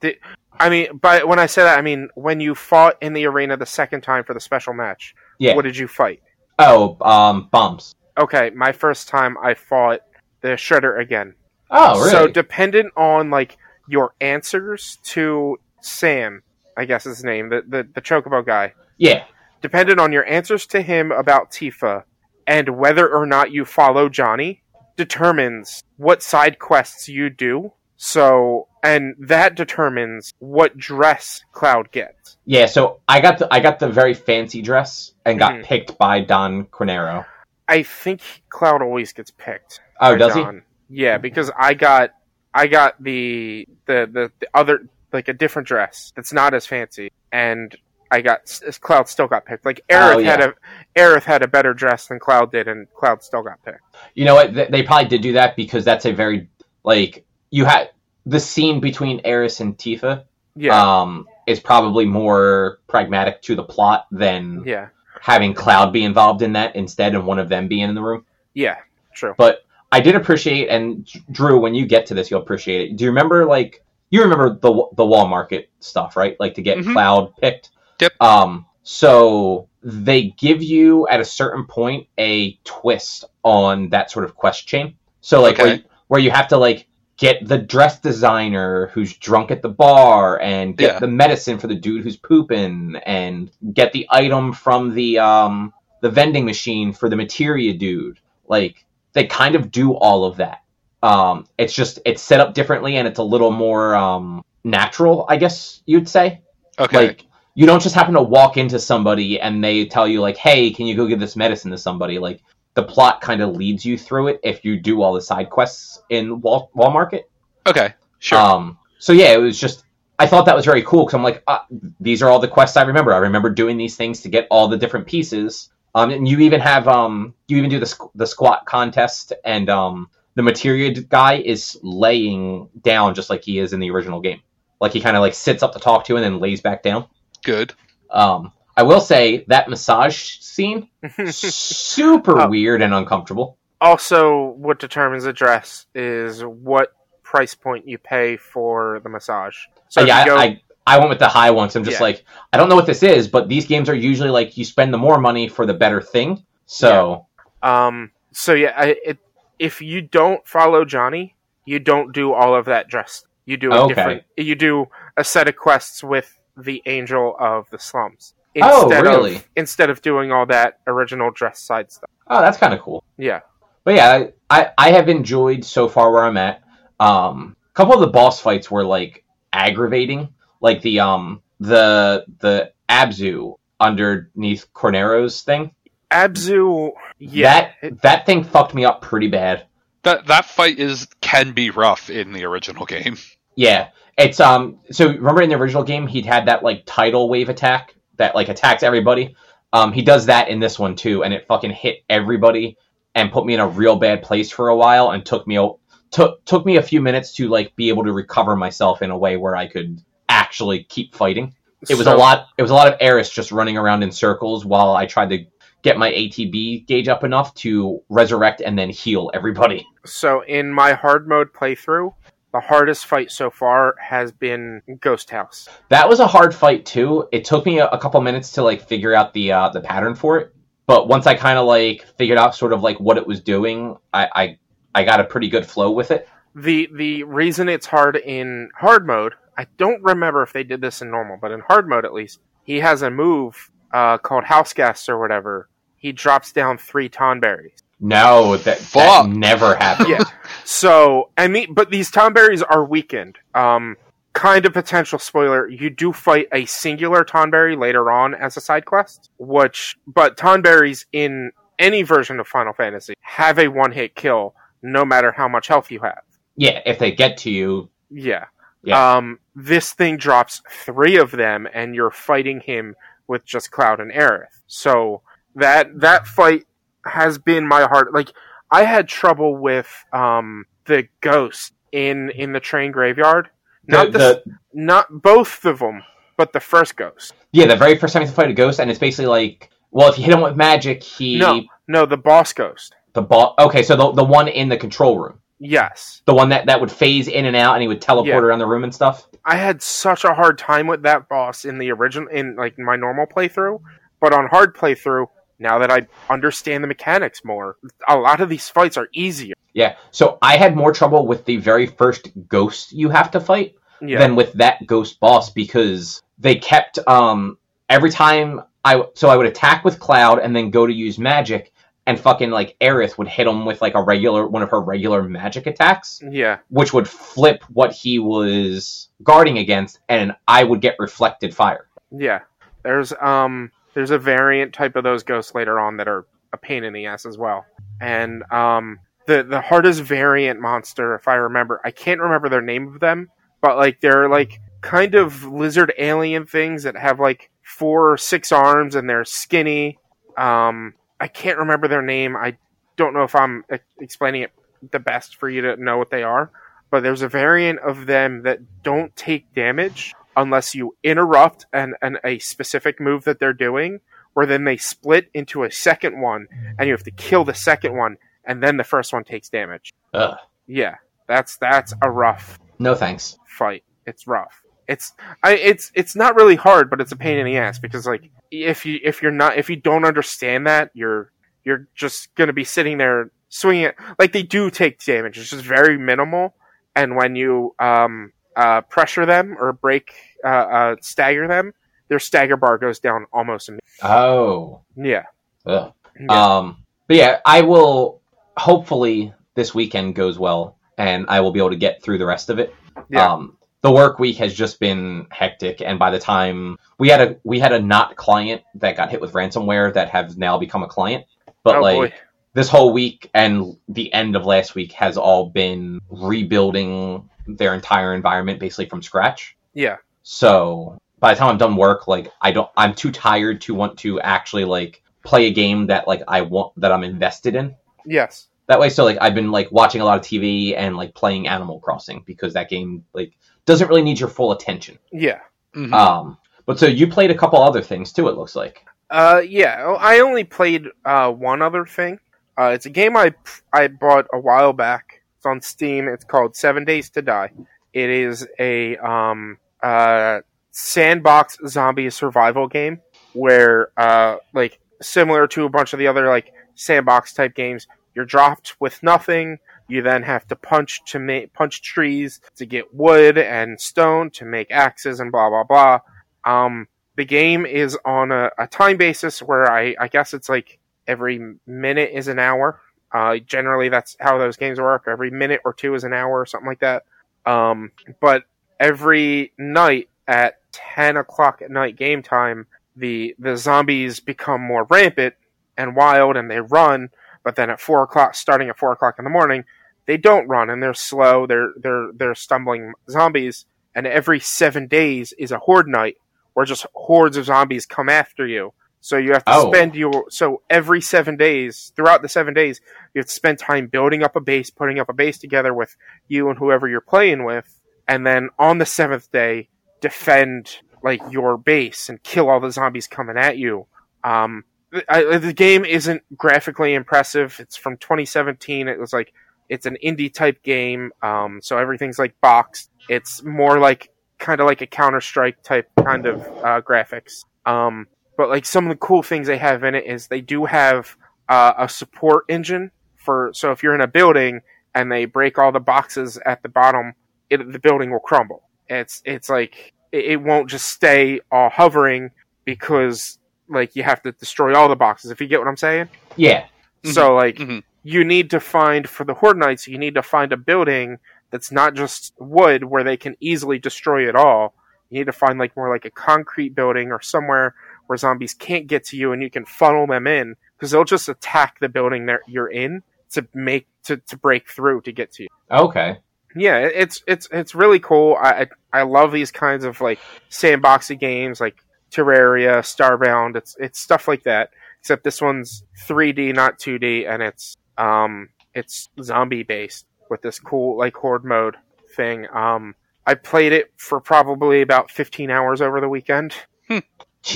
I 0.58 0.68
mean, 0.68 0.98
but 1.00 1.26
when 1.26 1.38
I 1.38 1.46
say 1.46 1.62
that, 1.62 1.78
I 1.78 1.82
mean 1.82 2.08
when 2.14 2.40
you 2.40 2.54
fought 2.54 2.96
in 3.00 3.12
the 3.12 3.26
arena 3.26 3.56
the 3.56 3.66
second 3.66 4.02
time 4.02 4.24
for 4.24 4.34
the 4.34 4.40
special 4.40 4.72
match. 4.74 5.14
yeah. 5.38 5.54
What 5.54 5.62
did 5.62 5.76
you 5.76 5.88
fight? 5.88 6.22
oh, 6.58 6.96
um, 7.00 7.48
bombs. 7.50 7.94
Okay, 8.18 8.50
my 8.50 8.72
first 8.72 9.08
time 9.08 9.36
I 9.42 9.54
fought 9.54 10.00
the 10.42 10.48
Shredder 10.50 11.00
again. 11.00 11.34
Oh, 11.70 11.98
really? 11.98 12.10
So 12.10 12.26
dependent 12.28 12.92
on 12.96 13.30
like 13.30 13.56
your 13.88 14.14
answers 14.20 14.98
to 15.04 15.58
Sam, 15.80 16.42
I 16.76 16.84
guess 16.84 17.04
his 17.04 17.24
name, 17.24 17.48
the 17.48 17.62
the, 17.66 17.88
the 17.94 18.00
Chocobo 18.02 18.44
guy. 18.44 18.74
yeah. 18.98 19.24
Dependent 19.60 20.00
on 20.00 20.12
your 20.12 20.26
answers 20.26 20.66
to 20.68 20.82
him 20.82 21.12
about 21.12 21.50
Tifa 21.50 22.04
and 22.46 22.78
whether 22.78 23.08
or 23.08 23.26
not 23.26 23.52
you 23.52 23.64
follow 23.64 24.08
Johnny 24.08 24.62
determines 24.96 25.82
what 25.96 26.22
side 26.22 26.58
quests 26.58 27.08
you 27.08 27.30
do. 27.30 27.72
So, 27.96 28.68
and 28.82 29.14
that 29.18 29.54
determines 29.54 30.32
what 30.38 30.76
dress 30.78 31.42
Cloud 31.52 31.90
gets. 31.92 32.38
Yeah, 32.46 32.66
so 32.66 33.00
I 33.06 33.20
got 33.20 33.38
the 33.38 33.52
I 33.52 33.60
got 33.60 33.78
the 33.78 33.88
very 33.88 34.14
fancy 34.14 34.62
dress 34.62 35.12
and 35.26 35.38
got 35.38 35.52
Mhm. 35.52 35.64
picked 35.64 35.98
by 35.98 36.20
Don 36.20 36.64
Corneo. 36.64 37.26
I 37.68 37.82
think 37.82 38.22
Cloud 38.48 38.80
always 38.82 39.12
gets 39.12 39.30
picked. 39.30 39.80
Oh, 40.00 40.16
does 40.16 40.34
he? 40.34 40.44
Yeah, 40.88 41.18
because 41.18 41.50
I 41.56 41.74
got 41.74 42.12
I 42.54 42.66
got 42.66 43.02
the 43.02 43.68
the 43.86 44.08
the, 44.10 44.32
the 44.40 44.48
other 44.54 44.86
like 45.12 45.28
a 45.28 45.32
different 45.34 45.68
dress 45.68 46.12
that's 46.16 46.32
not 46.32 46.54
as 46.54 46.66
fancy, 46.66 47.12
and 47.30 47.76
I 48.10 48.20
got 48.20 48.60
Cloud 48.80 49.08
still 49.08 49.26
got 49.28 49.44
picked. 49.44 49.64
Like 49.64 49.80
Aerith 49.88 50.14
Oh, 50.14 50.18
yeah. 50.18 50.30
had 50.30 50.40
a 50.40 50.54
Aerith 50.96 51.22
had 51.24 51.42
a 51.42 51.48
better 51.48 51.72
dress 51.74 52.06
than 52.08 52.18
Cloud 52.18 52.50
did, 52.52 52.66
and 52.68 52.92
Cloud 52.94 53.22
still 53.22 53.42
got 53.42 53.62
picked. 53.64 53.80
You 54.14 54.24
know 54.24 54.34
what? 54.34 54.54
They 54.54 54.82
probably 54.82 55.08
did 55.08 55.22
do 55.22 55.32
that 55.34 55.56
because 55.56 55.84
that's 55.84 56.06
a 56.06 56.12
very 56.12 56.48
like 56.84 57.24
you 57.50 57.64
had 57.64 57.90
the 58.26 58.40
scene 58.40 58.80
between 58.80 59.20
Aerith 59.22 59.60
and 59.60 59.76
Tifa. 59.78 60.24
Yeah, 60.56 61.00
Um, 61.00 61.26
is 61.46 61.60
probably 61.60 62.04
more 62.04 62.80
pragmatic 62.88 63.40
to 63.42 63.54
the 63.54 63.62
plot 63.62 64.06
than 64.10 64.62
Yeah. 64.66 64.88
having 65.20 65.54
Cloud 65.54 65.92
be 65.92 66.02
involved 66.04 66.42
in 66.42 66.52
that 66.54 66.74
instead 66.74 67.14
and 67.14 67.24
one 67.24 67.38
of 67.38 67.48
them 67.48 67.68
being 67.68 67.88
in 67.88 67.94
the 67.94 68.02
room. 68.02 68.26
Yeah. 68.52 68.76
True. 69.14 69.34
But 69.38 69.64
I 69.92 70.00
did 70.00 70.16
appreciate, 70.16 70.68
and 70.68 71.08
Drew, 71.30 71.58
when 71.60 71.74
you 71.74 71.86
get 71.86 72.06
to 72.06 72.14
this, 72.14 72.30
you'll 72.30 72.42
appreciate 72.42 72.90
it. 72.90 72.96
Do 72.96 73.04
you 73.04 73.10
remember 73.10 73.46
like 73.46 73.82
you 74.10 74.22
remember 74.22 74.50
the 74.50 74.86
the 74.96 75.06
wall 75.06 75.28
market 75.28 75.70
stuff, 75.78 76.16
right? 76.16 76.36
Like 76.40 76.54
to 76.54 76.62
get 76.62 76.78
Mhm. 76.78 76.92
Cloud 76.92 77.36
picked. 77.36 77.70
Yep. 78.00 78.12
Um. 78.20 78.66
So 78.82 79.68
they 79.82 80.34
give 80.38 80.62
you 80.62 81.06
at 81.08 81.20
a 81.20 81.24
certain 81.24 81.64
point 81.66 82.06
a 82.18 82.54
twist 82.64 83.24
on 83.42 83.90
that 83.90 84.10
sort 84.10 84.24
of 84.24 84.34
quest 84.34 84.66
chain. 84.66 84.94
So 85.20 85.40
like 85.40 85.54
Okay. 85.58 85.64
where, 85.64 85.80
where 86.08 86.20
you 86.20 86.30
have 86.30 86.48
to 86.48 86.56
like 86.56 86.86
get 87.16 87.46
the 87.46 87.58
dress 87.58 88.00
designer 88.00 88.88
who's 88.88 89.16
drunk 89.16 89.50
at 89.50 89.62
the 89.62 89.68
bar 89.68 90.40
and 90.40 90.76
get 90.76 90.94
Yeah. 90.94 90.98
the 90.98 91.06
medicine 91.08 91.58
for 91.58 91.66
the 91.66 91.74
dude 91.74 92.02
who's 92.02 92.16
pooping 92.16 92.96
and 93.04 93.50
get 93.74 93.92
the 93.92 94.06
item 94.10 94.52
from 94.52 94.94
the 94.94 95.18
um 95.18 95.72
the 96.00 96.10
vending 96.10 96.44
machine 96.46 96.92
for 96.92 97.08
the 97.08 97.16
materia 97.16 97.74
dude. 97.74 98.18
Like 98.48 98.84
they 99.12 99.26
kind 99.26 99.54
of 99.54 99.70
do 99.70 99.92
all 99.94 100.24
of 100.24 100.38
that. 100.38 100.62
Um 101.02 101.46
it's 101.58 101.74
just 101.74 102.00
it's 102.04 102.22
set 102.22 102.40
up 102.40 102.54
differently 102.54 102.96
and 102.96 103.06
it's 103.06 103.18
a 103.18 103.22
little 103.22 103.50
more 103.50 103.94
um 103.94 104.42
natural, 104.64 105.24
I 105.28 105.36
guess 105.36 105.82
you'd 105.86 106.08
say. 106.08 106.40
Okay. 106.78 107.06
Like 107.08 107.26
you 107.60 107.66
don't 107.66 107.82
just 107.82 107.94
happen 107.94 108.14
to 108.14 108.22
walk 108.22 108.56
into 108.56 108.78
somebody 108.78 109.38
and 109.38 109.62
they 109.62 109.84
tell 109.84 110.08
you 110.08 110.22
like, 110.22 110.38
"Hey, 110.38 110.70
can 110.70 110.86
you 110.86 110.96
go 110.96 111.06
give 111.06 111.20
this 111.20 111.36
medicine 111.36 111.70
to 111.72 111.76
somebody?" 111.76 112.18
Like 112.18 112.40
the 112.72 112.82
plot 112.82 113.20
kind 113.20 113.42
of 113.42 113.54
leads 113.54 113.84
you 113.84 113.98
through 113.98 114.28
it 114.28 114.40
if 114.42 114.64
you 114.64 114.80
do 114.80 115.02
all 115.02 115.12
the 115.12 115.20
side 115.20 115.50
quests 115.50 116.00
in 116.08 116.40
Wall, 116.40 116.70
Wall 116.72 116.90
Market. 116.90 117.30
okay. 117.66 117.92
Sure. 118.18 118.38
Um, 118.38 118.78
so 118.98 119.12
yeah, 119.12 119.34
it 119.34 119.36
was 119.36 119.60
just 119.60 119.84
I 120.18 120.26
thought 120.26 120.46
that 120.46 120.56
was 120.56 120.64
very 120.64 120.82
cool 120.82 121.04
because 121.04 121.12
I'm 121.16 121.22
like, 121.22 121.42
ah, 121.46 121.66
these 122.00 122.22
are 122.22 122.30
all 122.30 122.38
the 122.38 122.48
quests 122.48 122.78
I 122.78 122.82
remember. 122.84 123.12
I 123.12 123.18
remember 123.18 123.50
doing 123.50 123.76
these 123.76 123.94
things 123.94 124.22
to 124.22 124.30
get 124.30 124.46
all 124.50 124.68
the 124.68 124.78
different 124.78 125.06
pieces. 125.06 125.68
Um, 125.94 126.08
and 126.08 126.26
you 126.26 126.38
even 126.38 126.60
have 126.60 126.88
um, 126.88 127.34
you 127.46 127.58
even 127.58 127.68
do 127.68 127.78
the 127.78 127.84
squ- 127.84 128.10
the 128.14 128.26
squat 128.26 128.64
contest, 128.64 129.34
and 129.44 129.68
um, 129.68 130.08
the 130.34 130.42
materia 130.42 130.92
guy 130.92 131.34
is 131.34 131.78
laying 131.82 132.70
down 132.80 133.14
just 133.14 133.28
like 133.28 133.44
he 133.44 133.58
is 133.58 133.74
in 133.74 133.80
the 133.80 133.90
original 133.90 134.22
game. 134.22 134.40
Like 134.80 134.92
he 134.92 135.02
kind 135.02 135.14
of 135.14 135.20
like 135.20 135.34
sits 135.34 135.62
up 135.62 135.74
to 135.74 135.78
talk 135.78 136.06
to 136.06 136.14
you 136.14 136.16
and 136.16 136.24
then 136.24 136.40
lays 136.40 136.62
back 136.62 136.82
down. 136.82 137.06
Good. 137.44 137.74
Um, 138.10 138.52
I 138.76 138.82
will 138.82 139.00
say 139.00 139.44
that 139.48 139.68
massage 139.68 140.38
scene 140.40 140.88
super 141.30 142.40
Oh. 142.42 142.48
weird 142.48 142.82
and 142.82 142.94
uncomfortable. 142.94 143.56
also, 143.80 144.50
what 144.58 144.78
determines 144.78 145.24
a 145.24 145.32
dress 145.32 145.86
is 145.94 146.42
what 146.42 146.92
price 147.22 147.54
point 147.54 147.86
you 147.88 147.96
pay 147.98 148.36
for 148.36 149.00
the 149.02 149.08
massage. 149.08 149.56
So 149.88 150.02
Uh, 150.02 150.06
yeah, 150.06 150.24
go, 150.26 150.36
I, 150.36 150.60
I 150.86 150.98
went 150.98 151.08
with 151.10 151.18
the 151.18 151.28
high 151.28 151.50
ones. 151.50 151.76
I'm 151.76 151.84
just 151.84 151.98
Yeah. 151.98 152.02
like, 152.02 152.24
I 152.52 152.56
don't 152.58 152.68
know 152.68 152.74
what 152.74 152.86
this 152.86 153.02
is, 153.02 153.28
but 153.28 153.48
these 153.48 153.66
games 153.66 153.88
are 153.88 153.94
usually 153.94 154.30
like 154.30 154.56
you 154.56 154.64
spend 154.64 154.92
the 154.92 154.98
more 154.98 155.18
money 155.20 155.48
for 155.48 155.64
the 155.66 155.74
better 155.74 156.00
thing. 156.02 156.44
So 156.66 157.26
um, 157.62 158.10
so 158.32 158.54
yeah, 158.54 158.72
I, 158.76 158.96
it, 159.04 159.18
if 159.58 159.80
you 159.82 160.02
don't 160.02 160.46
follow 160.46 160.84
Johnny, 160.84 161.36
you 161.66 161.78
don't 161.78 162.12
do 162.12 162.32
all 162.32 162.54
of 162.54 162.64
that 162.66 162.88
dress. 162.88 163.24
You 163.46 163.56
do 163.56 163.70
a 163.72 163.82
Okay. 163.84 163.94
different. 163.94 164.22
You 164.36 164.54
do 164.54 164.86
a 165.16 165.24
set 165.24 165.48
of 165.48 165.56
quests 165.56 166.02
with 166.02 166.38
the 166.64 166.82
Angel 166.86 167.36
of 167.38 167.68
the 167.70 167.78
Slums. 167.78 168.34
Oh, 168.60 168.84
Instead 168.84 169.02
really? 169.04 169.36
Of, 169.36 169.48
instead 169.56 169.90
of 169.90 170.02
doing 170.02 170.32
all 170.32 170.46
that 170.46 170.80
original 170.86 171.30
dress 171.30 171.60
side 171.60 171.92
stuff. 171.92 172.10
oh, 172.26 172.40
that's 172.40 172.58
kind 172.58 172.74
of 172.74 172.80
cool. 172.80 173.04
Yeah. 173.16 173.40
But 173.84 173.94
yeah, 173.94 174.26
I 174.50 174.70
I 174.76 174.90
have 174.92 175.08
enjoyed 175.08 175.64
so 175.64 175.88
far 175.88 176.10
where 176.12 176.24
I'm 176.24 176.36
at. 176.36 176.62
Um, 176.98 177.56
a 177.70 177.74
couple 177.74 177.94
of 177.94 178.00
the 178.00 178.08
boss 178.08 178.40
fights 178.40 178.70
were 178.70 178.84
like 178.84 179.24
aggravating, 179.52 180.28
like 180.60 180.82
the 180.82 181.00
um 181.00 181.42
the 181.60 182.24
the 182.40 182.72
Abzu 182.88 183.56
underneath 183.78 184.66
Corneo's 184.74 185.42
thing. 185.42 185.72
Abzu. 186.10 186.90
Yeah. 187.18 187.70
That 187.82 188.02
that 188.02 188.26
thing 188.26 188.44
fucked 188.44 188.74
me 188.74 188.84
up 188.84 189.00
pretty 189.00 189.28
bad. 189.28 189.66
That 190.02 190.26
that 190.26 190.44
fight 190.46 190.78
is 190.78 191.06
can 191.20 191.52
be 191.52 191.70
rough 191.70 192.10
in 192.10 192.32
the 192.32 192.44
original 192.44 192.84
game. 192.86 193.16
Yeah, 193.54 193.88
it's 194.20 194.40
um. 194.40 194.78
So 194.90 195.08
remember 195.08 195.42
in 195.42 195.50
the 195.50 195.56
original 195.56 195.82
game, 195.82 196.06
he'd 196.06 196.26
had 196.26 196.46
that 196.46 196.62
like 196.62 196.84
tidal 196.86 197.28
wave 197.28 197.48
attack 197.48 197.94
that 198.16 198.34
like 198.34 198.48
attacks 198.48 198.82
everybody. 198.82 199.34
Um, 199.72 199.92
he 199.92 200.02
does 200.02 200.26
that 200.26 200.48
in 200.48 200.60
this 200.60 200.78
one 200.78 200.96
too, 200.96 201.24
and 201.24 201.32
it 201.32 201.46
fucking 201.46 201.70
hit 201.70 201.98
everybody 202.08 202.76
and 203.14 203.32
put 203.32 203.46
me 203.46 203.54
in 203.54 203.60
a 203.60 203.68
real 203.68 203.96
bad 203.96 204.22
place 204.22 204.50
for 204.50 204.68
a 204.68 204.76
while, 204.76 205.10
and 205.10 205.24
took 205.24 205.46
me 205.46 205.56
a 205.56 205.68
took 206.10 206.44
took 206.44 206.66
me 206.66 206.76
a 206.76 206.82
few 206.82 207.00
minutes 207.00 207.34
to 207.34 207.48
like 207.48 207.74
be 207.76 207.88
able 207.88 208.04
to 208.04 208.12
recover 208.12 208.56
myself 208.56 209.02
in 209.02 209.10
a 209.10 209.18
way 209.18 209.36
where 209.36 209.56
I 209.56 209.66
could 209.66 210.00
actually 210.28 210.84
keep 210.84 211.14
fighting. 211.14 211.54
It 211.88 211.96
was 211.96 212.06
a 212.06 212.14
lot. 212.14 212.48
It 212.58 212.62
was 212.62 212.70
a 212.70 212.74
lot 212.74 212.92
of 212.92 212.98
Aerith 212.98 213.32
just 213.32 213.52
running 213.52 213.78
around 213.78 214.02
in 214.02 214.12
circles 214.12 214.66
while 214.66 214.94
I 214.94 215.06
tried 215.06 215.30
to 215.30 215.46
get 215.82 215.96
my 215.96 216.10
ATB 216.12 216.86
gauge 216.86 217.08
up 217.08 217.24
enough 217.24 217.54
to 217.54 218.02
resurrect 218.10 218.60
and 218.60 218.78
then 218.78 218.90
heal 218.90 219.30
everybody. 219.32 219.86
So 220.04 220.42
in 220.42 220.70
my 220.70 220.92
hard 220.92 221.26
mode 221.26 221.52
playthrough, 221.54 222.12
the 222.52 222.60
hardest 222.60 223.06
fight 223.06 223.30
so 223.30 223.50
far 223.50 223.94
has 224.00 224.32
been 224.32 224.82
Ghost 225.00 225.30
House. 225.30 225.68
That 225.88 226.08
was 226.08 226.20
a 226.20 226.26
hard 226.26 226.54
fight 226.54 226.84
too. 226.84 227.28
It 227.32 227.44
took 227.44 227.64
me 227.64 227.78
a, 227.78 227.88
a 227.88 227.98
couple 227.98 228.20
minutes 228.20 228.52
to 228.52 228.62
like 228.62 228.86
figure 228.86 229.14
out 229.14 229.32
the 229.32 229.52
uh, 229.52 229.68
the 229.70 229.80
pattern 229.80 230.14
for 230.14 230.38
it, 230.38 230.54
but 230.86 231.08
once 231.08 231.26
I 231.26 231.34
kind 231.34 231.58
of 231.58 231.66
like 231.66 232.04
figured 232.18 232.38
out 232.38 232.54
sort 232.54 232.72
of 232.72 232.82
like 232.82 232.98
what 232.98 233.16
it 233.16 233.26
was 233.26 233.40
doing, 233.40 233.96
I, 234.12 234.28
I 234.34 234.58
I 234.94 235.04
got 235.04 235.20
a 235.20 235.24
pretty 235.24 235.48
good 235.48 235.66
flow 235.66 235.90
with 235.90 236.10
it. 236.10 236.28
The 236.54 236.88
the 236.92 237.22
reason 237.24 237.68
it's 237.68 237.86
hard 237.86 238.16
in 238.16 238.70
hard 238.74 239.06
mode, 239.06 239.34
I 239.56 239.66
don't 239.76 240.02
remember 240.02 240.42
if 240.42 240.52
they 240.52 240.64
did 240.64 240.80
this 240.80 241.00
in 241.02 241.10
normal, 241.10 241.38
but 241.40 241.52
in 241.52 241.60
hard 241.60 241.88
mode 241.88 242.04
at 242.04 242.12
least, 242.12 242.40
he 242.64 242.80
has 242.80 243.02
a 243.02 243.10
move 243.10 243.70
uh, 243.92 244.18
called 244.18 244.44
House 244.44 244.72
Gas 244.72 245.08
or 245.08 245.18
whatever. 245.18 245.68
He 245.96 246.12
drops 246.12 246.52
down 246.52 246.78
three 246.78 247.08
Tonberries. 247.08 247.82
No, 248.00 248.56
that, 248.56 248.78
that 248.78 249.28
never 249.28 249.74
happened. 249.74 250.08
Yeah. 250.08 250.24
So 250.64 251.30
I 251.36 251.48
mean, 251.48 251.74
but 251.74 251.90
these 251.90 252.10
Tonberries 252.10 252.62
are 252.68 252.84
weakened. 252.84 253.38
Um, 253.54 253.96
kind 254.32 254.64
of 254.64 254.72
potential 254.72 255.18
spoiler. 255.18 255.68
You 255.68 255.90
do 255.90 256.12
fight 256.12 256.46
a 256.52 256.64
singular 256.66 257.24
Tonberry 257.24 257.78
later 257.78 258.10
on 258.10 258.34
as 258.34 258.56
a 258.56 258.60
side 258.60 258.84
quest, 258.84 259.30
which 259.38 259.96
but 260.06 260.36
Tonberries 260.36 261.04
in 261.12 261.50
any 261.78 262.02
version 262.02 262.38
of 262.40 262.46
Final 262.46 262.72
Fantasy 262.72 263.14
have 263.20 263.58
a 263.58 263.68
one 263.68 263.92
hit 263.92 264.14
kill, 264.14 264.54
no 264.82 265.04
matter 265.04 265.32
how 265.32 265.48
much 265.48 265.66
health 265.68 265.90
you 265.90 266.00
have. 266.00 266.22
Yeah, 266.56 266.80
if 266.86 266.98
they 266.98 267.12
get 267.12 267.36
to 267.38 267.50
you, 267.50 267.88
Yeah. 268.10 268.46
Yeah. 268.82 269.16
Um, 269.16 269.40
this 269.54 269.92
thing 269.92 270.16
drops 270.16 270.62
three 270.70 271.16
of 271.16 271.32
them, 271.32 271.68
and 271.74 271.94
you're 271.94 272.10
fighting 272.10 272.60
him 272.60 272.94
with 273.28 273.44
just 273.44 273.70
Cloud 273.70 274.00
and 274.00 274.10
Aerith. 274.10 274.46
So 274.66 275.20
that 275.54 276.00
that 276.00 276.26
fight 276.26 276.64
has 277.04 277.38
been 277.38 277.66
my 277.66 277.82
heart. 277.82 278.12
Like 278.14 278.32
I 278.70 278.84
had 278.84 279.08
trouble 279.08 279.56
with 279.56 279.88
um 280.12 280.64
the 280.86 281.08
ghost 281.20 281.72
in 281.92 282.30
in 282.30 282.52
the 282.52 282.60
train 282.60 282.92
graveyard. 282.92 283.50
Not 283.86 284.12
the, 284.12 284.18
the 284.18 284.42
not 284.72 285.06
both 285.22 285.64
of 285.64 285.78
them, 285.80 286.02
but 286.36 286.52
the 286.52 286.60
first 286.60 286.96
ghost. 286.96 287.32
yeah, 287.52 287.66
the 287.66 287.76
very 287.76 287.96
first 287.96 288.12
time 288.12 288.22
you 288.22 288.28
fight 288.28 288.50
a 288.50 288.54
ghost, 288.54 288.78
and 288.78 288.90
it's 288.90 289.00
basically 289.00 289.26
like, 289.26 289.70
well, 289.90 290.08
if 290.10 290.18
you 290.18 290.24
hit 290.24 290.34
him 290.34 290.42
with 290.42 290.54
magic, 290.56 291.02
he 291.02 291.38
No, 291.38 291.62
no, 291.88 292.06
the 292.06 292.16
boss 292.16 292.52
ghost. 292.52 292.94
the 293.14 293.22
boss. 293.22 293.54
Okay, 293.58 293.82
so 293.82 293.96
the 293.96 294.12
the 294.12 294.24
one 294.24 294.46
in 294.48 294.68
the 294.68 294.76
control 294.76 295.18
room, 295.18 295.40
Yes, 295.58 296.22
the 296.26 296.34
one 296.34 296.50
that 296.50 296.66
that 296.66 296.80
would 296.80 296.92
phase 296.92 297.26
in 297.26 297.46
and 297.46 297.56
out, 297.56 297.74
and 297.74 297.82
he 297.82 297.88
would 297.88 298.00
teleport 298.00 298.28
Yeah. 298.28 298.38
around 298.48 298.60
the 298.60 298.66
room 298.66 298.84
and 298.84 298.94
stuff. 298.94 299.26
I 299.44 299.56
had 299.56 299.82
such 299.82 300.24
a 300.24 300.34
hard 300.34 300.58
time 300.58 300.86
with 300.86 301.02
that 301.02 301.28
boss 301.28 301.64
in 301.64 301.78
the 301.78 301.90
original 301.90 302.28
in 302.28 302.54
like 302.56 302.78
my 302.78 302.94
normal 302.96 303.26
playthrough, 303.26 303.80
but 304.20 304.32
on 304.32 304.46
hard 304.48 304.76
playthrough, 304.76 305.26
now 305.60 305.78
that 305.78 305.90
I 305.90 306.06
understand 306.28 306.82
the 306.82 306.88
mechanics 306.88 307.44
more, 307.44 307.76
a 308.08 308.16
lot 308.16 308.40
of 308.40 308.48
these 308.48 308.68
fights 308.68 308.96
are 308.96 309.08
easier. 309.12 309.54
Yeah, 309.74 309.96
so 310.10 310.38
I 310.42 310.56
had 310.56 310.74
more 310.74 310.92
trouble 310.92 311.26
with 311.26 311.44
the 311.44 311.58
very 311.58 311.86
first 311.86 312.30
ghost 312.48 312.92
you 312.92 313.10
have 313.10 313.30
to 313.32 313.40
fight 313.40 313.76
Yeah. 314.00 314.18
than 314.18 314.34
with 314.34 314.52
that 314.54 314.84
ghost 314.86 315.20
boss 315.20 315.50
because 315.50 316.22
they 316.38 316.56
kept 316.56 316.98
um 317.06 317.58
every 317.88 318.10
time 318.10 318.62
I 318.84 319.04
so 319.14 319.28
I 319.28 319.36
would 319.36 319.46
attack 319.46 319.84
with 319.84 320.00
Cloud 320.00 320.40
and 320.40 320.56
then 320.56 320.70
go 320.70 320.86
to 320.86 320.92
use 320.92 321.18
magic 321.18 321.72
and 322.06 322.18
fucking 322.18 322.50
like 322.50 322.76
Aerith 322.80 323.18
would 323.18 323.28
hit 323.28 323.46
him 323.46 323.64
with 323.66 323.80
like 323.82 323.94
a 323.94 324.02
regular 324.02 324.48
one 324.48 324.62
of 324.62 324.70
her 324.70 324.80
regular 324.80 325.22
magic 325.22 325.66
attacks, 325.66 326.20
yeah. 326.28 326.58
which 326.68 326.92
would 326.94 327.06
flip 327.08 327.62
what 327.68 327.92
he 327.92 328.18
was 328.18 329.08
guarding 329.22 329.58
against, 329.58 330.00
and 330.08 330.34
I 330.48 330.64
would 330.64 330.80
get 330.80 330.96
reflected 330.98 331.54
fire. 331.54 331.86
Yeah. 332.10 332.40
There's 332.82 333.12
um 333.20 333.70
there's 333.94 334.10
a 334.10 334.18
variant 334.18 334.72
type 334.72 334.96
of 334.96 335.04
those 335.04 335.22
ghosts 335.22 335.54
later 335.54 335.78
on 335.78 335.96
that 335.96 336.08
are 336.08 336.26
a 336.52 336.56
pain 336.56 336.84
in 336.84 336.92
the 336.92 337.06
ass 337.06 337.26
as 337.26 337.38
well. 337.38 337.64
And 338.00 338.42
um 338.50 338.98
the 339.26 339.42
the 339.42 339.60
hardest 339.60 340.00
variant 340.00 340.60
monster, 340.60 341.14
if 341.14 341.28
I 341.28 341.34
remember, 341.34 341.80
I 341.84 341.90
can't 341.90 342.20
remember 342.20 342.48
their 342.48 342.62
name 342.62 342.88
of 342.88 343.00
them, 343.00 343.30
but 343.60 343.76
like 343.76 344.00
they're 344.00 344.28
like 344.28 344.60
kind 344.80 345.14
of 345.14 345.44
lizard 345.44 345.92
alien 345.98 346.46
things 346.46 346.84
that 346.84 346.96
have 346.96 347.20
like 347.20 347.50
four 347.62 348.12
or 348.12 348.16
six 348.16 348.50
arms 348.52 348.94
and 348.94 349.08
they're 349.08 349.24
skinny. 349.24 349.98
Um 350.36 350.94
I 351.20 351.28
can't 351.28 351.58
remember 351.58 351.86
their 351.86 352.02
name. 352.02 352.36
I 352.36 352.56
don't 352.96 353.14
know 353.14 353.24
if 353.24 353.34
I'm 353.34 353.64
explaining 354.00 354.42
it 354.42 354.52
the 354.90 354.98
best 354.98 355.36
for 355.36 355.48
you 355.48 355.60
to 355.62 355.76
know 355.76 355.98
what 355.98 356.10
they 356.10 356.22
are. 356.22 356.50
But 356.90 357.02
there's 357.02 357.22
a 357.22 357.28
variant 357.28 357.78
of 357.80 358.06
them 358.06 358.42
that 358.42 358.58
don't 358.82 359.14
take 359.14 359.54
damage 359.54 360.14
unless 360.36 360.74
you 360.74 360.96
interrupt 361.02 361.66
an, 361.72 361.94
an 362.02 362.18
a 362.24 362.38
specific 362.38 363.00
move 363.00 363.24
that 363.24 363.38
they're 363.38 363.52
doing, 363.52 364.00
or 364.34 364.46
then 364.46 364.64
they 364.64 364.76
split 364.76 365.28
into 365.34 365.64
a 365.64 365.70
second 365.70 366.20
one, 366.20 366.46
and 366.78 366.86
you 366.86 366.92
have 366.92 367.02
to 367.04 367.10
kill 367.10 367.44
the 367.44 367.54
second 367.54 367.96
one, 367.96 368.16
and 368.44 368.62
then 368.62 368.76
the 368.76 368.84
first 368.84 369.12
one 369.12 369.24
takes 369.24 369.48
damage. 369.48 369.92
Ugh. 370.14 370.36
Yeah, 370.66 370.96
that's 371.26 371.56
that's 371.56 371.92
a 372.02 372.10
rough 372.10 372.58
No 372.78 372.94
thanks. 372.94 373.38
fight. 373.46 373.82
It's 374.06 374.26
rough. 374.26 374.62
It's 374.88 375.12
I 375.42 375.52
it's 375.54 375.90
it's 375.94 376.16
not 376.16 376.34
really 376.36 376.56
hard, 376.56 376.90
but 376.90 377.00
it's 377.00 377.12
a 377.12 377.16
pain 377.16 377.38
in 377.38 377.46
the 377.46 377.56
ass 377.58 377.78
because 377.78 378.06
like 378.06 378.30
if 378.50 378.84
you 378.86 378.98
if 379.04 379.22
you're 379.22 379.30
not 379.32 379.56
if 379.56 379.68
you 379.70 379.76
don't 379.76 380.04
understand 380.04 380.66
that, 380.66 380.90
you're 380.94 381.30
you're 381.64 381.86
just 381.94 382.34
gonna 382.34 382.52
be 382.52 382.64
sitting 382.64 382.98
there 382.98 383.30
swinging 383.48 383.84
it. 383.84 383.94
Like 384.18 384.32
they 384.32 384.42
do 384.42 384.70
take 384.70 385.04
damage. 385.04 385.38
It's 385.38 385.50
just 385.50 385.64
very 385.64 385.96
minimal, 385.98 386.54
and 386.96 387.14
when 387.16 387.36
you 387.36 387.74
um 387.78 388.32
uh 388.56 388.80
pressure 388.82 389.26
them 389.26 389.56
or 389.58 389.72
break 389.72 390.12
uh, 390.44 390.48
uh 390.48 390.96
stagger 391.00 391.46
them, 391.48 391.72
their 392.08 392.18
stagger 392.18 392.56
bar 392.56 392.76
goes 392.76 392.98
down 392.98 393.26
almost 393.32 393.68
immediately. 393.68 393.88
Oh. 394.02 394.82
Yeah. 394.96 395.24
Yeah. 395.66 395.90
Um, 396.28 396.84
but 397.06 397.16
yeah, 397.16 397.40
I 397.46 397.62
will. 397.62 398.20
Hopefully, 398.56 399.32
this 399.54 399.74
weekend 399.74 400.14
goes 400.14 400.38
well, 400.38 400.76
and 400.98 401.24
I 401.28 401.40
will 401.40 401.52
be 401.52 401.60
able 401.60 401.70
to 401.70 401.76
get 401.76 402.02
through 402.02 402.18
the 402.18 402.26
rest 402.26 402.50
of 402.50 402.58
it. 402.58 402.74
Yeah. 403.08 403.32
Um, 403.32 403.56
the 403.82 403.90
work 403.90 404.18
week 404.18 404.36
has 404.36 404.52
just 404.52 404.78
been 404.80 405.26
hectic, 405.30 405.80
and 405.80 405.98
by 405.98 406.10
the 406.10 406.18
time 406.18 406.76
we 406.98 407.08
had 407.08 407.20
a 407.20 407.36
we 407.44 407.58
had 407.58 407.72
a 407.72 407.80
not 407.80 408.16
client 408.16 408.62
that 408.74 408.96
got 408.96 409.10
hit 409.10 409.20
with 409.20 409.32
ransomware 409.32 409.94
that 409.94 410.10
have 410.10 410.36
now 410.36 410.58
become 410.58 410.82
a 410.82 410.88
client, 410.88 411.24
but 411.62 411.76
oh 411.76 411.80
like 411.80 411.96
boy. 411.96 412.12
this 412.52 412.68
whole 412.68 412.92
week 412.92 413.30
and 413.32 413.76
the 413.88 414.12
end 414.12 414.36
of 414.36 414.44
last 414.44 414.74
week 414.74 414.92
has 414.92 415.16
all 415.16 415.48
been 415.48 416.00
rebuilding 416.10 417.29
their 417.56 417.74
entire 417.74 418.14
environment 418.14 418.58
basically 418.58 418.86
from 418.86 419.02
scratch. 419.02 419.56
Yeah. 419.74 419.96
So 420.22 420.98
by 421.18 421.34
the 421.34 421.38
time 421.38 421.50
I'm 421.50 421.58
done 421.58 421.76
work, 421.76 422.08
like 422.08 422.30
I 422.40 422.50
don't, 422.52 422.70
I'm 422.76 422.94
too 422.94 423.12
tired 423.12 423.60
to 423.62 423.74
want 423.74 423.98
to 424.00 424.20
actually 424.20 424.64
like 424.64 425.02
play 425.24 425.46
a 425.46 425.52
game 425.52 425.86
that 425.88 426.08
like 426.08 426.22
I 426.26 426.42
want 426.42 426.72
that 426.80 426.92
I'm 426.92 427.04
invested 427.04 427.54
in. 427.54 427.74
Yes. 428.06 428.48
That 428.66 428.78
way, 428.78 428.88
so 428.88 429.04
like 429.04 429.18
I've 429.20 429.34
been 429.34 429.50
like 429.50 429.70
watching 429.72 430.00
a 430.00 430.04
lot 430.04 430.18
of 430.18 430.24
TV 430.24 430.74
and 430.76 430.96
like 430.96 431.14
playing 431.14 431.48
Animal 431.48 431.80
Crossing 431.80 432.22
because 432.24 432.54
that 432.54 432.70
game 432.70 433.04
like 433.12 433.32
doesn't 433.66 433.88
really 433.88 434.02
need 434.02 434.20
your 434.20 434.28
full 434.28 434.52
attention. 434.52 434.98
Yeah. 435.12 435.40
Mhm. 435.74 435.92
Um, 435.92 436.38
but 436.66 436.78
so 436.78 436.86
you 436.86 437.06
played 437.08 437.30
a 437.30 437.34
couple 437.34 437.60
other 437.60 437.82
things 437.82 438.12
too. 438.12 438.28
It 438.28 438.36
looks 438.36 438.54
like. 438.54 438.84
Uh, 439.10 439.42
yeah. 439.44 439.96
I 439.98 440.20
only 440.20 440.44
played 440.44 440.86
uh 441.04 441.32
one 441.32 441.62
other 441.62 441.84
thing. 441.84 442.20
Uh, 442.56 442.70
it's 442.74 442.86
a 442.86 442.90
game 442.90 443.16
I 443.16 443.34
I 443.72 443.88
bought 443.88 444.26
a 444.32 444.38
while 444.38 444.72
back. 444.72 445.19
It's 445.40 445.46
on 445.46 445.62
Steam. 445.62 446.06
It's 446.06 446.22
called 446.22 446.54
Seven 446.54 446.84
Days 446.84 447.08
to 447.10 447.22
Die. 447.22 447.50
It 447.94 448.10
is 448.10 448.46
a 448.58 448.98
um 448.98 449.56
uh 449.82 450.40
sandbox 450.70 451.56
zombie 451.66 452.10
survival 452.10 452.68
game 452.68 453.00
where 453.32 453.88
uh 453.96 454.36
like 454.52 454.80
similar 455.00 455.46
to 455.46 455.64
a 455.64 455.70
bunch 455.70 455.94
of 455.94 455.98
the 455.98 456.08
other 456.08 456.28
like 456.28 456.52
sandbox 456.74 457.32
type 457.32 457.54
games, 457.54 457.86
you're 458.14 458.26
dropped 458.26 458.76
with 458.80 459.02
nothing. 459.02 459.60
You 459.88 460.02
then 460.02 460.24
have 460.24 460.46
to 460.48 460.56
punch 460.56 461.00
to 461.06 461.18
make 461.18 461.54
punch 461.54 461.80
trees 461.80 462.42
to 462.56 462.66
get 462.66 462.92
wood 462.92 463.38
and 463.38 463.80
stone 463.80 464.28
to 464.32 464.44
make 464.44 464.70
axes 464.70 465.20
and 465.20 465.32
blah 465.32 465.48
blah 465.48 465.64
blah. 465.64 466.00
Um, 466.44 466.86
the 467.16 467.24
game 467.24 467.64
is 467.64 467.96
on 468.04 468.30
a, 468.30 468.50
a 468.58 468.66
time 468.66 468.98
basis 468.98 469.40
where 469.40 469.72
I, 469.72 469.96
I 469.98 470.08
guess 470.08 470.34
it's 470.34 470.50
like 470.50 470.78
every 471.06 471.56
minute 471.66 472.10
is 472.12 472.28
an 472.28 472.38
hour. 472.38 472.78
Uh, 473.12 473.38
generally, 473.38 473.88
that's 473.88 474.16
how 474.20 474.38
those 474.38 474.56
games 474.56 474.78
work. 474.78 475.04
Every 475.08 475.30
minute 475.30 475.60
or 475.64 475.72
two 475.72 475.94
is 475.94 476.04
an 476.04 476.12
hour 476.12 476.40
or 476.40 476.46
something 476.46 476.68
like 476.68 476.80
that. 476.80 477.04
Um, 477.44 477.92
but 478.20 478.44
every 478.78 479.52
night 479.58 480.08
at 480.28 480.58
10 480.72 481.16
o'clock 481.16 481.62
at 481.62 481.70
night 481.70 481.96
game 481.96 482.22
time, 482.22 482.66
the, 482.94 483.34
the 483.38 483.56
zombies 483.56 484.20
become 484.20 484.60
more 484.60 484.84
rampant 484.84 485.34
and 485.76 485.96
wild 485.96 486.36
and 486.36 486.50
they 486.50 486.60
run. 486.60 487.10
But 487.42 487.56
then 487.56 487.70
at 487.70 487.80
4 487.80 488.02
o'clock, 488.04 488.34
starting 488.34 488.68
at 488.68 488.78
4 488.78 488.92
o'clock 488.92 489.16
in 489.18 489.24
the 489.24 489.30
morning, 489.30 489.64
they 490.06 490.16
don't 490.16 490.48
run 490.48 490.70
and 490.70 490.82
they're 490.82 490.94
slow. 490.94 491.46
They're, 491.46 491.72
they're, 491.76 492.10
they're 492.14 492.34
stumbling 492.34 492.92
zombies. 493.08 493.66
And 493.94 494.06
every 494.06 494.38
seven 494.38 494.86
days 494.86 495.32
is 495.38 495.50
a 495.50 495.58
horde 495.58 495.88
night 495.88 496.16
where 496.54 496.66
just 496.66 496.86
hordes 496.94 497.36
of 497.36 497.46
zombies 497.46 497.86
come 497.86 498.08
after 498.08 498.46
you. 498.46 498.72
So 499.00 499.16
you 499.16 499.32
have 499.32 499.44
to 499.46 499.52
Oh. 499.54 499.72
spend 499.72 499.94
your 499.94 500.26
so 500.30 500.62
every 500.68 501.00
seven 501.00 501.36
days 501.36 501.92
throughout 501.96 502.22
the 502.22 502.28
seven 502.28 502.52
days 502.54 502.80
you 503.14 503.20
have 503.20 503.26
to 503.26 503.32
spend 503.32 503.58
time 503.58 503.86
building 503.86 504.22
up 504.22 504.36
a 504.36 504.40
base, 504.40 504.70
putting 504.70 504.98
up 504.98 505.08
a 505.08 505.14
base 505.14 505.38
together 505.38 505.72
with 505.72 505.96
you 506.28 506.48
and 506.50 506.58
whoever 506.58 506.86
you're 506.88 507.00
playing 507.00 507.44
with, 507.44 507.80
and 508.06 508.26
then 508.26 508.50
on 508.58 508.78
the 508.78 508.86
seventh 508.86 509.30
day 509.32 509.68
defend 510.00 510.78
like 511.02 511.20
your 511.30 511.56
base 511.56 512.08
and 512.08 512.22
kill 512.22 512.48
all 512.50 512.60
the 512.60 512.70
zombies 512.70 513.06
coming 513.06 513.36
at 513.38 513.56
you. 513.56 513.86
Um, 514.22 514.64
I, 515.08 515.38
the 515.38 515.52
game 515.52 515.84
isn't 515.84 516.22
graphically 516.36 516.94
impressive. 516.94 517.56
It's 517.60 517.76
from 517.76 517.96
2017. 517.96 518.88
It 518.88 518.98
was 518.98 519.12
like 519.12 519.32
it's 519.68 519.86
an 519.86 519.96
indie 520.04 520.32
type 520.32 520.62
game, 520.62 521.12
um, 521.22 521.60
so 521.62 521.78
everything's 521.78 522.18
like 522.18 522.34
boxed. 522.40 522.90
It's 523.08 523.42
more 523.44 523.78
like 523.78 524.10
kind 524.38 524.60
of 524.60 524.66
like 524.66 524.80
a 524.82 524.86
Counter 524.86 525.20
Strike 525.20 525.62
type 525.62 525.88
kind 526.04 526.26
of 526.26 526.40
uh, 526.40 526.80
graphics. 526.82 527.44
Um, 527.64 528.08
but 528.36 528.48
like 528.48 528.64
some 528.66 528.84
of 528.86 528.90
the 528.90 528.96
cool 528.96 529.22
things 529.22 529.46
they 529.46 529.58
have 529.58 529.84
in 529.84 529.94
it 529.94 530.06
is 530.06 530.26
they 530.26 530.40
do 530.40 530.64
have 530.64 531.16
uh, 531.48 531.72
a 531.78 531.88
support 531.88 532.44
engine 532.48 532.90
for 533.16 533.50
so 533.52 533.70
if 533.72 533.82
you're 533.82 533.94
in 533.94 534.00
a 534.00 534.06
building 534.06 534.60
and 534.94 535.10
they 535.12 535.24
break 535.24 535.58
all 535.58 535.72
the 535.72 535.80
boxes 535.80 536.38
at 536.46 536.62
the 536.62 536.68
bottom, 536.68 537.14
it, 537.50 537.72
the 537.72 537.78
building 537.78 538.10
will 538.10 538.20
crumble. 538.20 538.62
It's 538.88 539.20
it's 539.24 539.48
like 539.48 539.92
it, 540.10 540.24
it 540.24 540.36
won't 540.42 540.70
just 540.70 540.86
stay 540.88 541.40
all 541.50 541.68
hovering 541.70 542.30
because 542.64 543.38
like 543.68 543.94
you 543.94 544.02
have 544.02 544.22
to 544.22 544.32
destroy 544.32 544.74
all 544.74 544.88
the 544.88 544.96
boxes. 544.96 545.30
If 545.30 545.40
you 545.40 545.46
get 545.46 545.58
what 545.60 545.68
I'm 545.68 545.76
saying. 545.76 546.08
Yeah. 546.36 546.66
So 547.04 547.34
like 547.34 547.56
Mhm. 547.56 547.82
you 548.02 548.24
need 548.24 548.50
to 548.50 548.60
find 548.60 549.08
for 549.08 549.24
the 549.24 549.34
Horde 549.34 549.58
Nights, 549.58 549.86
you 549.86 549.98
need 549.98 550.14
to 550.14 550.22
find 550.22 550.52
a 550.52 550.56
building 550.56 551.18
that's 551.50 551.70
not 551.72 551.94
just 551.94 552.32
wood 552.38 552.84
where 552.84 553.04
they 553.04 553.16
can 553.16 553.36
easily 553.40 553.78
destroy 553.78 554.28
it 554.28 554.36
all. 554.36 554.74
You 555.08 555.18
need 555.18 555.26
to 555.26 555.32
find 555.32 555.58
like 555.58 555.76
more 555.76 555.88
like 555.92 556.04
a 556.04 556.10
concrete 556.10 556.74
building 556.74 557.10
or 557.10 557.20
somewhere 557.20 557.74
where 558.10 558.16
zombies 558.16 558.54
can't 558.54 558.88
get 558.88 559.04
to 559.04 559.16
you 559.16 559.32
and 559.32 559.40
you 559.40 559.48
can 559.48 559.64
funnel 559.64 560.04
them 560.04 560.26
in 560.26 560.56
because 560.76 560.90
they'll 560.90 561.04
just 561.04 561.28
attack 561.28 561.78
the 561.78 561.88
building 561.88 562.26
that 562.26 562.40
you're 562.48 562.68
in 562.68 563.04
to 563.30 563.46
make 563.54 563.86
to, 564.02 564.16
to 564.16 564.36
break 564.36 564.68
through 564.68 565.00
to 565.02 565.12
get 565.12 565.30
to 565.30 565.44
you. 565.44 565.48
Okay. 565.70 566.18
Yeah, 566.56 566.78
it's 566.78 567.22
it's 567.28 567.48
it's 567.52 567.72
really 567.72 568.00
cool. 568.00 568.34
I 568.34 568.50
I 568.50 568.66
I 568.92 569.02
love 569.02 569.30
these 569.30 569.52
kinds 569.52 569.84
of 569.84 570.00
like 570.00 570.18
sandboxy 570.50 571.20
games 571.20 571.60
like 571.60 571.76
Terraria, 572.10 572.78
Starbound. 572.78 573.54
It's 573.54 573.76
it's 573.78 574.00
stuff 574.00 574.26
like 574.26 574.42
that. 574.42 574.70
Except 574.98 575.22
this 575.22 575.40
one's 575.40 575.84
3D, 576.08 576.52
not 576.52 576.80
2D, 576.80 577.32
and 577.32 577.44
it's 577.44 577.76
um 577.96 578.48
it's 578.74 579.08
zombie 579.22 579.62
based 579.62 580.04
with 580.28 580.42
this 580.42 580.58
cool 580.58 580.98
like 580.98 581.14
horde 581.14 581.44
mode 581.44 581.76
thing. 582.16 582.48
Um, 582.52 582.96
I 583.24 583.34
played 583.34 583.72
it 583.72 583.92
for 583.96 584.18
probably 584.18 584.82
about 584.82 585.12
15 585.12 585.48
hours 585.48 585.80
over 585.80 586.00
the 586.00 586.08
weekend. 586.08 586.56
Jesus. 586.88 587.04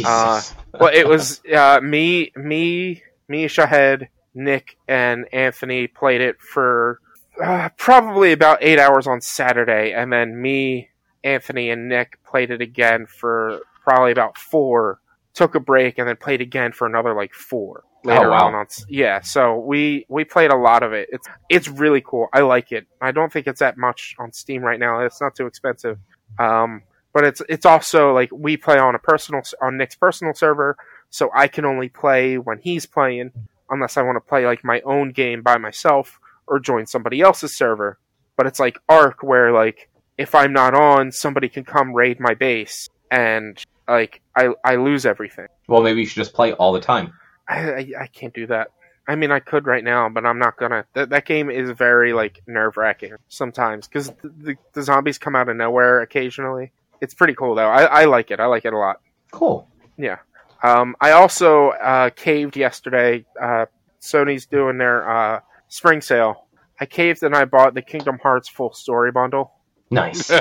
Uh, 0.04 0.40
well, 0.72 0.90
it 0.92 1.06
was 1.06 1.40
uh, 1.54 1.80
me, 1.82 2.32
me, 2.36 3.02
me, 3.28 3.48
Shahed, 3.48 4.08
Nick, 4.34 4.76
and 4.88 5.26
Anthony 5.32 5.86
played 5.86 6.20
it 6.20 6.40
for 6.40 7.00
uh, 7.42 7.68
probably 7.76 8.32
about 8.32 8.58
eight 8.62 8.78
hours 8.78 9.06
on 9.06 9.20
Saturday, 9.20 9.92
and 9.92 10.12
then 10.12 10.40
me, 10.40 10.90
Anthony, 11.22 11.70
and 11.70 11.88
Nick 11.88 12.18
played 12.24 12.50
it 12.50 12.60
again 12.60 13.06
for 13.06 13.60
probably 13.82 14.12
about 14.12 14.38
four. 14.38 15.00
Took 15.34 15.54
a 15.56 15.60
break 15.60 15.98
and 15.98 16.08
then 16.08 16.16
played 16.16 16.40
again 16.40 16.70
for 16.72 16.86
another 16.86 17.12
like 17.12 17.34
four 17.34 17.82
later 18.04 18.26
Oh, 18.26 18.30
wow. 18.30 18.46
on. 18.46 18.54
on 18.54 18.66
yeah, 18.88 19.20
so 19.20 19.58
we 19.58 20.06
we 20.08 20.24
played 20.24 20.52
a 20.52 20.56
lot 20.56 20.82
of 20.84 20.92
it. 20.92 21.08
It's 21.10 21.26
it's 21.48 21.68
really 21.68 22.00
cool. 22.06 22.28
I 22.32 22.40
like 22.42 22.70
it. 22.70 22.86
I 23.00 23.10
don't 23.10 23.32
think 23.32 23.48
it's 23.48 23.58
that 23.58 23.76
much 23.76 24.14
on 24.18 24.32
Steam 24.32 24.62
right 24.62 24.78
now. 24.78 25.00
It's 25.00 25.20
not 25.20 25.34
too 25.34 25.46
expensive. 25.46 25.98
Um, 26.38 26.82
but 27.14 27.24
it's 27.24 27.40
it's 27.48 27.64
also 27.64 28.12
like 28.12 28.28
we 28.32 28.56
play 28.56 28.76
on 28.76 28.94
a 28.94 28.98
personal 28.98 29.40
on 29.62 29.78
Nick's 29.78 29.94
personal 29.94 30.34
server, 30.34 30.76
so 31.10 31.30
I 31.34 31.46
can 31.46 31.64
only 31.64 31.88
play 31.88 32.36
when 32.36 32.58
he's 32.58 32.84
playing, 32.84 33.30
unless 33.70 33.96
I 33.96 34.02
want 34.02 34.16
to 34.16 34.28
play 34.28 34.44
like 34.44 34.64
my 34.64 34.80
own 34.82 35.12
game 35.12 35.40
by 35.40 35.56
myself 35.56 36.18
or 36.46 36.58
join 36.58 36.86
somebody 36.86 37.20
else's 37.20 37.56
server. 37.56 37.98
But 38.36 38.46
it's 38.46 38.58
like 38.58 38.78
Ark, 38.88 39.22
where 39.22 39.52
like 39.52 39.88
if 40.18 40.34
I'm 40.34 40.52
not 40.52 40.74
on, 40.74 41.12
somebody 41.12 41.48
can 41.48 41.64
come 41.64 41.94
raid 41.94 42.18
my 42.18 42.34
base, 42.34 42.88
and 43.12 43.62
like 43.88 44.20
I 44.36 44.48
I 44.64 44.74
lose 44.74 45.06
everything. 45.06 45.46
well, 45.68 45.82
maybe 45.82 46.00
you 46.00 46.06
should 46.06 46.16
just 46.16 46.34
play 46.34 46.52
all 46.52 46.72
the 46.72 46.80
time. 46.80 47.12
I 47.48 47.58
I, 47.58 47.86
I 48.00 48.06
can't 48.08 48.34
do 48.34 48.48
that. 48.48 48.72
I 49.06 49.16
mean, 49.16 49.30
I 49.30 49.38
could 49.38 49.66
right 49.66 49.84
now, 49.84 50.08
but 50.08 50.24
I'm 50.24 50.38
not 50.38 50.56
gonna. 50.56 50.84
That, 50.94 51.10
that 51.10 51.26
game 51.26 51.48
is 51.48 51.70
very 51.70 52.12
like 52.12 52.42
nerve 52.48 52.76
wracking 52.76 53.14
sometimes 53.28 53.86
because 53.86 54.08
the, 54.08 54.32
the, 54.36 54.56
the 54.72 54.82
zombies 54.82 55.18
come 55.18 55.36
out 55.36 55.48
of 55.48 55.56
nowhere 55.56 56.00
occasionally. 56.00 56.72
It's 57.00 57.14
pretty 57.14 57.34
cool 57.34 57.54
though. 57.54 57.68
I, 57.68 57.84
I 57.84 58.04
like 58.04 58.30
it. 58.30 58.40
I 58.40 58.46
like 58.46 58.64
it 58.64 58.72
a 58.72 58.78
lot. 58.78 59.00
Cool. 59.30 59.68
Yeah. 59.96 60.18
Um, 60.62 60.96
I 61.00 61.12
also 61.12 61.70
uh, 61.70 62.10
caved 62.10 62.56
yesterday. 62.56 63.24
Uh, 63.40 63.66
Sony's 64.00 64.46
doing 64.46 64.78
their 64.78 65.08
uh, 65.08 65.40
spring 65.68 66.00
sale. 66.00 66.46
I 66.80 66.86
caved 66.86 67.22
and 67.22 67.34
I 67.34 67.44
bought 67.44 67.74
the 67.74 67.82
Kingdom 67.82 68.18
Hearts 68.22 68.48
full 68.48 68.72
story 68.72 69.12
bundle. 69.12 69.52
Nice. 69.90 70.30